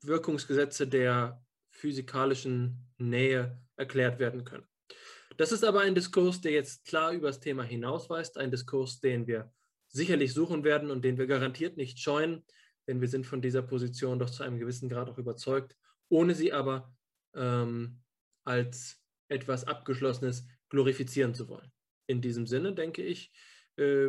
Wirkungsgesetze 0.00 0.86
der 0.86 1.44
physikalischen 1.70 2.88
Nähe 2.98 3.60
erklärt 3.76 4.18
werden 4.18 4.44
können. 4.44 4.66
Das 5.36 5.52
ist 5.52 5.64
aber 5.64 5.80
ein 5.80 5.94
Diskurs, 5.94 6.40
der 6.40 6.52
jetzt 6.52 6.84
klar 6.84 7.12
über 7.12 7.26
das 7.26 7.40
Thema 7.40 7.64
hinausweist, 7.64 8.38
ein 8.38 8.50
Diskurs, 8.50 9.00
den 9.00 9.26
wir 9.26 9.52
sicherlich 9.88 10.32
suchen 10.32 10.64
werden 10.64 10.90
und 10.90 11.04
den 11.04 11.18
wir 11.18 11.26
garantiert 11.26 11.76
nicht 11.76 11.98
scheuen, 11.98 12.44
denn 12.86 13.00
wir 13.00 13.08
sind 13.08 13.26
von 13.26 13.42
dieser 13.42 13.62
Position 13.62 14.18
doch 14.18 14.30
zu 14.30 14.42
einem 14.42 14.58
gewissen 14.58 14.88
Grad 14.88 15.08
auch 15.08 15.18
überzeugt, 15.18 15.76
ohne 16.08 16.34
sie 16.34 16.52
aber 16.52 16.94
ähm, 17.34 18.00
als 18.44 19.00
etwas 19.28 19.64
Abgeschlossenes 19.64 20.46
glorifizieren 20.74 21.34
zu 21.34 21.48
wollen. 21.48 21.70
In 22.08 22.20
diesem 22.20 22.46
Sinne, 22.46 22.74
denke 22.74 23.00
ich, 23.00 23.30
äh, 23.76 24.08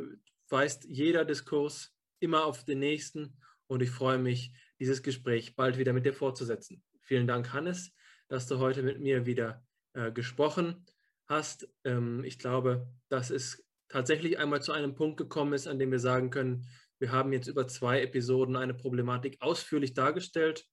weist 0.49 0.85
jeder 0.85 1.23
Diskurs 1.23 1.95
immer 2.19 2.45
auf 2.45 2.65
den 2.65 2.79
nächsten 2.79 3.37
und 3.67 3.83
ich 3.83 3.91
freue 3.91 4.17
mich, 4.17 4.51
dieses 4.79 5.03
Gespräch 5.03 5.55
bald 5.55 5.77
wieder 5.77 5.93
mit 5.93 6.07
dir 6.07 6.13
fortzusetzen. 6.13 6.83
Vielen 7.01 7.27
Dank, 7.27 7.53
Hannes, 7.53 7.93
dass 8.29 8.47
du 8.47 8.57
heute 8.57 8.81
mit 8.81 8.99
mir 8.99 9.27
wieder 9.27 9.63
äh, 9.93 10.11
gesprochen 10.11 10.87
hast. 11.27 11.69
Ähm, 11.83 12.23
ich 12.23 12.39
glaube, 12.39 12.87
dass 13.09 13.29
es 13.29 13.63
tatsächlich 13.87 14.39
einmal 14.39 14.63
zu 14.63 14.71
einem 14.71 14.95
Punkt 14.95 15.17
gekommen 15.17 15.53
ist, 15.53 15.67
an 15.67 15.77
dem 15.77 15.91
wir 15.91 15.99
sagen 15.99 16.31
können, 16.31 16.67
wir 16.97 17.11
haben 17.11 17.31
jetzt 17.31 17.47
über 17.47 17.67
zwei 17.67 18.01
Episoden 18.01 18.55
eine 18.55 18.73
Problematik 18.73 19.37
ausführlich 19.39 19.93
dargestellt 19.93 20.65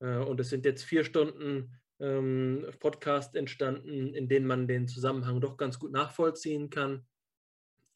äh, 0.00 0.16
und 0.16 0.40
es 0.40 0.48
sind 0.48 0.64
jetzt 0.64 0.84
vier 0.84 1.04
Stunden 1.04 1.78
ähm, 2.00 2.66
Podcast 2.80 3.34
entstanden, 3.36 4.14
in 4.14 4.28
denen 4.28 4.46
man 4.46 4.68
den 4.68 4.88
Zusammenhang 4.88 5.40
doch 5.40 5.56
ganz 5.56 5.78
gut 5.78 5.92
nachvollziehen 5.92 6.70
kann. 6.70 7.06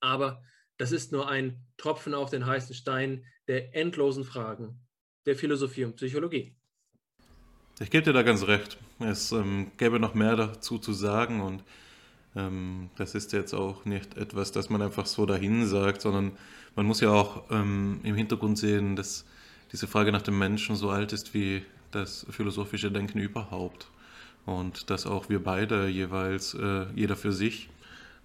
Aber 0.00 0.42
das 0.78 0.92
ist 0.92 1.12
nur 1.12 1.28
ein 1.28 1.66
Tropfen 1.76 2.14
auf 2.14 2.30
den 2.30 2.46
heißen 2.46 2.74
Stein 2.74 3.26
der 3.48 3.74
endlosen 3.74 4.24
Fragen 4.24 4.80
der 5.26 5.36
Philosophie 5.36 5.84
und 5.84 5.96
Psychologie. 5.96 6.56
Ich 7.80 7.90
gebe 7.90 8.04
dir 8.04 8.12
da 8.12 8.22
ganz 8.22 8.46
recht. 8.46 8.78
Es 8.98 9.32
ähm, 9.32 9.72
gäbe 9.76 10.00
noch 10.00 10.14
mehr 10.14 10.36
dazu 10.36 10.78
zu 10.78 10.92
sagen 10.92 11.40
und 11.40 11.64
ähm, 12.36 12.90
das 12.96 13.14
ist 13.14 13.32
jetzt 13.32 13.54
auch 13.54 13.84
nicht 13.84 14.16
etwas, 14.16 14.52
das 14.52 14.70
man 14.70 14.82
einfach 14.82 15.06
so 15.06 15.26
dahin 15.26 15.66
sagt, 15.66 16.02
sondern 16.02 16.32
man 16.76 16.86
muss 16.86 17.00
ja 17.00 17.10
auch 17.10 17.50
ähm, 17.50 18.00
im 18.02 18.14
Hintergrund 18.14 18.58
sehen, 18.58 18.96
dass 18.96 19.24
diese 19.72 19.86
Frage 19.86 20.12
nach 20.12 20.22
dem 20.22 20.38
Menschen 20.38 20.76
so 20.76 20.90
alt 20.90 21.12
ist 21.12 21.34
wie 21.34 21.62
das 21.90 22.26
philosophische 22.30 22.90
Denken 22.90 23.18
überhaupt. 23.18 23.88
Und 24.46 24.90
dass 24.90 25.06
auch 25.06 25.28
wir 25.28 25.42
beide 25.42 25.88
jeweils, 25.88 26.54
äh, 26.54 26.86
jeder 26.94 27.16
für 27.16 27.32
sich, 27.32 27.68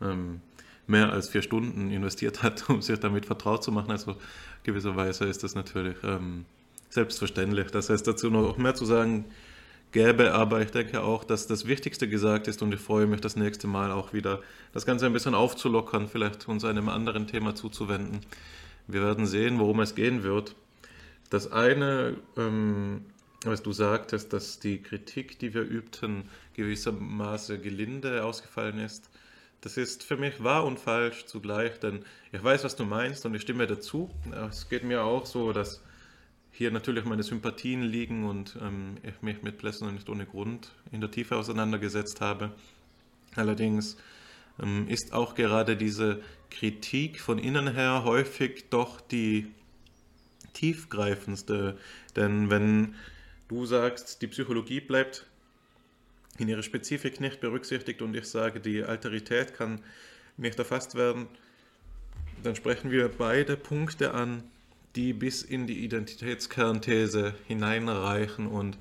ähm, 0.01 0.41
mehr 0.87 1.11
als 1.11 1.29
vier 1.29 1.41
Stunden 1.41 1.91
investiert 1.91 2.43
hat, 2.43 2.69
um 2.69 2.81
sich 2.81 2.99
damit 2.99 3.25
vertraut 3.25 3.63
zu 3.63 3.71
machen. 3.71 3.91
Also 3.91 4.15
gewisserweise 4.63 5.25
ist 5.25 5.43
das 5.43 5.55
natürlich 5.55 5.97
ähm, 6.03 6.45
selbstverständlich. 6.89 7.71
Das 7.71 7.89
heißt, 7.89 8.07
dazu 8.07 8.29
noch 8.29 8.57
mehr 8.57 8.75
zu 8.75 8.85
sagen 8.85 9.25
gäbe, 9.91 10.33
aber 10.33 10.61
ich 10.61 10.71
denke 10.71 11.01
auch, 11.01 11.23
dass 11.23 11.47
das 11.47 11.67
Wichtigste 11.67 12.09
gesagt 12.09 12.47
ist 12.47 12.61
und 12.61 12.73
ich 12.73 12.81
freue 12.81 13.07
mich 13.07 13.21
das 13.21 13.37
nächste 13.37 13.67
Mal 13.67 13.91
auch 13.91 14.11
wieder, 14.11 14.41
das 14.73 14.85
Ganze 14.85 15.05
ein 15.05 15.13
bisschen 15.13 15.33
aufzulockern, 15.33 16.09
vielleicht 16.09 16.47
uns 16.49 16.65
einem 16.65 16.89
anderen 16.89 17.27
Thema 17.27 17.55
zuzuwenden. 17.55 18.19
Wir 18.87 19.01
werden 19.01 19.25
sehen, 19.25 19.57
worum 19.57 19.79
es 19.79 19.95
gehen 19.95 20.23
wird. 20.23 20.55
Das 21.29 21.51
eine 21.51 22.17
ähm, 22.37 23.05
was 23.45 23.63
du 23.63 23.71
sagtest, 23.71 24.33
dass 24.33 24.59
die 24.59 24.81
Kritik, 24.81 25.39
die 25.39 25.53
wir 25.53 25.61
übten, 25.61 26.29
gewissermaßen 26.53 27.61
gelinde 27.61 28.23
ausgefallen 28.23 28.79
ist. 28.79 29.09
Das 29.61 29.77
ist 29.77 30.03
für 30.03 30.17
mich 30.17 30.43
wahr 30.43 30.65
und 30.65 30.79
falsch 30.79 31.25
zugleich, 31.25 31.79
denn 31.79 32.05
ich 32.31 32.43
weiß, 32.43 32.63
was 32.63 32.75
du 32.75 32.85
meinst 32.85 33.25
und 33.25 33.33
ich 33.33 33.41
stimme 33.41 33.65
dazu. 33.65 34.11
Es 34.49 34.69
geht 34.69 34.83
mir 34.83 35.03
auch 35.03 35.25
so, 35.25 35.53
dass 35.53 35.81
hier 36.51 36.71
natürlich 36.71 37.03
meine 37.03 37.23
Sympathien 37.23 37.81
liegen 37.81 38.25
und 38.25 38.57
ähm, 38.61 38.97
ich 39.03 39.21
mich 39.21 39.41
mit 39.41 39.57
Plessner 39.57 39.91
nicht 39.91 40.07
ohne 40.07 40.25
Grund 40.25 40.71
in 40.91 41.01
der 41.01 41.11
Tiefe 41.11 41.35
auseinandergesetzt 41.35 42.21
habe. 42.21 42.51
Allerdings 43.35 43.97
ähm, 44.61 44.87
ist 44.87 45.13
auch 45.13 45.35
gerade 45.35 45.75
diese 45.75 46.21
Kritik 46.49 47.19
von 47.19 47.39
innen 47.39 47.73
her 47.73 48.03
häufig 48.05 48.69
doch 48.69 49.01
die 49.01 49.47
tiefgreifendste. 50.53 51.77
Denn 52.15 52.49
wenn 52.49 52.95
du 53.47 53.65
sagst, 53.65 54.21
die 54.21 54.27
Psychologie 54.27 54.79
bleibt 54.79 55.25
in 56.37 56.47
ihrer 56.47 56.63
Spezifik 56.63 57.21
nicht 57.21 57.39
berücksichtigt 57.39 58.01
und 58.01 58.15
ich 58.15 58.25
sage, 58.25 58.59
die 58.59 58.83
Alterität 58.83 59.53
kann 59.53 59.81
nicht 60.37 60.59
erfasst 60.59 60.95
werden, 60.95 61.27
dann 62.43 62.55
sprechen 62.55 62.91
wir 62.91 63.09
beide 63.09 63.55
Punkte 63.57 64.13
an, 64.13 64.43
die 64.95 65.13
bis 65.13 65.43
in 65.43 65.67
die 65.67 65.83
Identitätskernthese 65.83 67.33
hineinreichen 67.47 68.47
und 68.47 68.77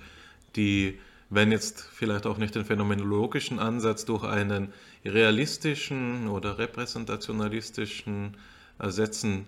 die, 0.56 0.98
wenn 1.30 1.50
jetzt 1.50 1.80
vielleicht 1.92 2.26
auch 2.26 2.38
nicht 2.38 2.54
den 2.54 2.64
phänomenologischen 2.64 3.58
Ansatz 3.58 4.04
durch 4.04 4.24
einen 4.24 4.72
realistischen 5.04 6.28
oder 6.28 6.58
repräsentationalistischen 6.58 8.36
Ersetzen 8.78 9.46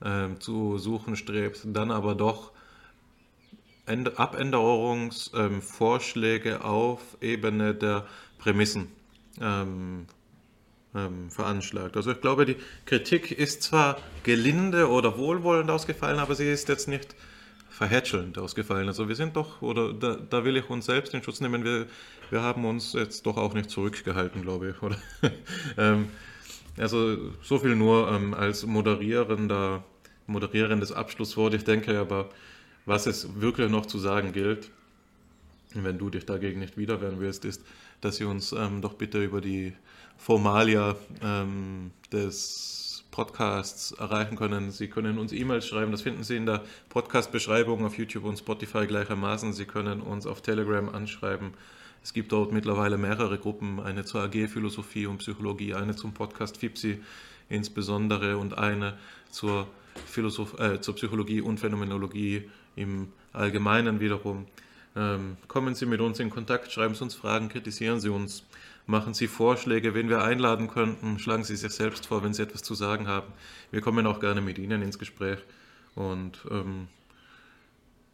äh, 0.00 0.28
zu 0.38 0.78
suchen 0.78 1.16
strebt, 1.16 1.60
dann 1.64 1.90
aber 1.90 2.14
doch 2.14 2.52
Abänderungsvorschläge 3.86 6.64
auf 6.64 7.00
Ebene 7.20 7.74
der 7.74 8.06
Prämissen 8.38 8.88
ähm, 9.40 10.06
ähm, 10.94 11.30
veranschlagt. 11.30 11.96
Also 11.96 12.10
ich 12.10 12.20
glaube, 12.20 12.46
die 12.46 12.56
Kritik 12.84 13.30
ist 13.30 13.62
zwar 13.62 13.98
gelinde 14.22 14.88
oder 14.88 15.18
wohlwollend 15.18 15.70
ausgefallen, 15.70 16.18
aber 16.18 16.34
sie 16.34 16.50
ist 16.50 16.68
jetzt 16.68 16.88
nicht 16.88 17.14
verhätschelnd 17.68 18.38
ausgefallen. 18.38 18.88
Also 18.88 19.08
wir 19.08 19.14
sind 19.14 19.36
doch, 19.36 19.60
oder 19.60 19.92
da, 19.92 20.16
da 20.16 20.44
will 20.44 20.56
ich 20.56 20.70
uns 20.70 20.86
selbst 20.86 21.12
in 21.14 21.22
Schutz 21.22 21.40
nehmen, 21.40 21.64
wir, 21.64 21.86
wir 22.30 22.42
haben 22.42 22.64
uns 22.64 22.94
jetzt 22.94 23.26
doch 23.26 23.36
auch 23.36 23.54
nicht 23.54 23.70
zurückgehalten, 23.70 24.42
glaube 24.42 24.70
ich. 24.70 24.82
Oder? 24.82 24.96
ähm, 25.76 26.08
also 26.78 27.16
so 27.42 27.58
viel 27.58 27.76
nur 27.76 28.10
ähm, 28.10 28.34
als 28.34 28.64
moderierender, 28.64 29.84
moderierendes 30.26 30.92
Abschlusswort. 30.92 31.54
Ich 31.54 31.64
denke 31.64 31.98
aber, 31.98 32.30
was 32.86 33.06
es 33.06 33.40
wirklich 33.40 33.70
noch 33.70 33.86
zu 33.86 33.98
sagen 33.98 34.32
gilt, 34.32 34.70
wenn 35.74 35.98
du 35.98 36.08
dich 36.08 36.24
dagegen 36.24 36.60
nicht 36.60 36.78
wiederwehren 36.78 37.20
willst, 37.20 37.44
ist, 37.44 37.62
dass 38.00 38.16
sie 38.16 38.24
uns 38.24 38.52
ähm, 38.52 38.80
doch 38.80 38.94
bitte 38.94 39.22
über 39.22 39.40
die 39.40 39.74
Formalia 40.16 40.96
ähm, 41.22 41.90
des 42.12 43.04
Podcasts 43.10 43.92
erreichen 43.92 44.36
können. 44.36 44.70
Sie 44.70 44.88
können 44.88 45.18
uns 45.18 45.32
E-Mails 45.32 45.66
schreiben, 45.66 45.90
das 45.90 46.02
finden 46.02 46.22
Sie 46.22 46.36
in 46.36 46.46
der 46.46 46.62
Podcast-Beschreibung 46.90 47.84
auf 47.84 47.96
YouTube 47.98 48.24
und 48.24 48.38
Spotify 48.38 48.86
gleichermaßen. 48.86 49.52
Sie 49.52 49.64
können 49.64 50.00
uns 50.00 50.26
auf 50.26 50.42
Telegram 50.42 50.88
anschreiben. 50.88 51.52
Es 52.02 52.12
gibt 52.12 52.30
dort 52.32 52.52
mittlerweile 52.52 52.98
mehrere 52.98 53.38
Gruppen, 53.38 53.80
eine 53.80 54.04
zur 54.04 54.22
AG 54.22 54.48
Philosophie 54.48 55.06
und 55.06 55.18
Psychologie, 55.18 55.74
eine 55.74 55.96
zum 55.96 56.12
Podcast 56.12 56.58
FIPSI 56.58 57.00
insbesondere 57.48 58.38
und 58.38 58.58
eine 58.58 58.98
zur, 59.30 59.66
Philosoph 60.06 60.58
äh, 60.58 60.80
zur 60.80 60.94
Psychologie 60.94 61.40
und 61.40 61.58
Phänomenologie 61.58 62.50
im 62.76 63.08
Allgemeinen 63.32 63.98
wiederum. 64.00 64.46
Ähm, 64.94 65.36
kommen 65.48 65.74
Sie 65.74 65.86
mit 65.86 66.00
uns 66.00 66.20
in 66.20 66.30
Kontakt, 66.30 66.72
schreiben 66.72 66.94
Sie 66.94 67.02
uns 67.02 67.14
Fragen, 67.14 67.48
kritisieren 67.48 68.00
Sie 68.00 68.08
uns. 68.08 68.44
Machen 68.86 69.14
Sie 69.14 69.26
Vorschläge, 69.26 69.94
wen 69.94 70.08
wir 70.08 70.22
einladen 70.22 70.68
könnten. 70.68 71.18
Schlagen 71.18 71.42
Sie 71.42 71.56
sich 71.56 71.72
selbst 71.72 72.06
vor, 72.06 72.22
wenn 72.22 72.32
Sie 72.32 72.42
etwas 72.42 72.62
zu 72.62 72.74
sagen 72.74 73.08
haben. 73.08 73.32
Wir 73.72 73.80
kommen 73.80 74.06
auch 74.06 74.20
gerne 74.20 74.40
mit 74.40 74.58
Ihnen 74.58 74.80
ins 74.80 74.98
Gespräch. 74.98 75.40
Und 75.96 76.38
ähm, 76.50 76.86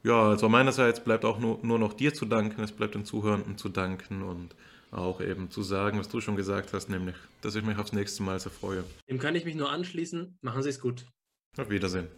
ja, 0.02 0.30
also 0.30 0.48
meinerseits 0.48 1.04
bleibt 1.04 1.24
auch 1.24 1.38
nur, 1.38 1.58
nur 1.62 1.78
noch 1.78 1.92
dir 1.92 2.14
zu 2.14 2.24
danken. 2.24 2.62
Es 2.62 2.72
bleibt 2.72 2.94
den 2.94 3.04
Zuhörenden 3.04 3.58
zu 3.58 3.68
danken 3.68 4.22
und 4.22 4.54
auch 4.90 5.20
eben 5.20 5.50
zu 5.50 5.62
sagen, 5.62 5.98
was 5.98 6.08
du 6.08 6.20
schon 6.20 6.36
gesagt 6.36 6.72
hast, 6.72 6.88
nämlich, 6.88 7.16
dass 7.42 7.54
ich 7.54 7.64
mich 7.64 7.78
aufs 7.78 7.92
nächste 7.92 8.22
Mal 8.22 8.40
sehr 8.40 8.52
freue. 8.52 8.84
Dem 9.08 9.18
kann 9.18 9.34
ich 9.34 9.44
mich 9.44 9.54
nur 9.54 9.70
anschließen. 9.70 10.38
Machen 10.40 10.62
Sie 10.62 10.70
es 10.70 10.80
gut. 10.80 11.06
Auf 11.58 11.70
Wiedersehen. 11.70 12.08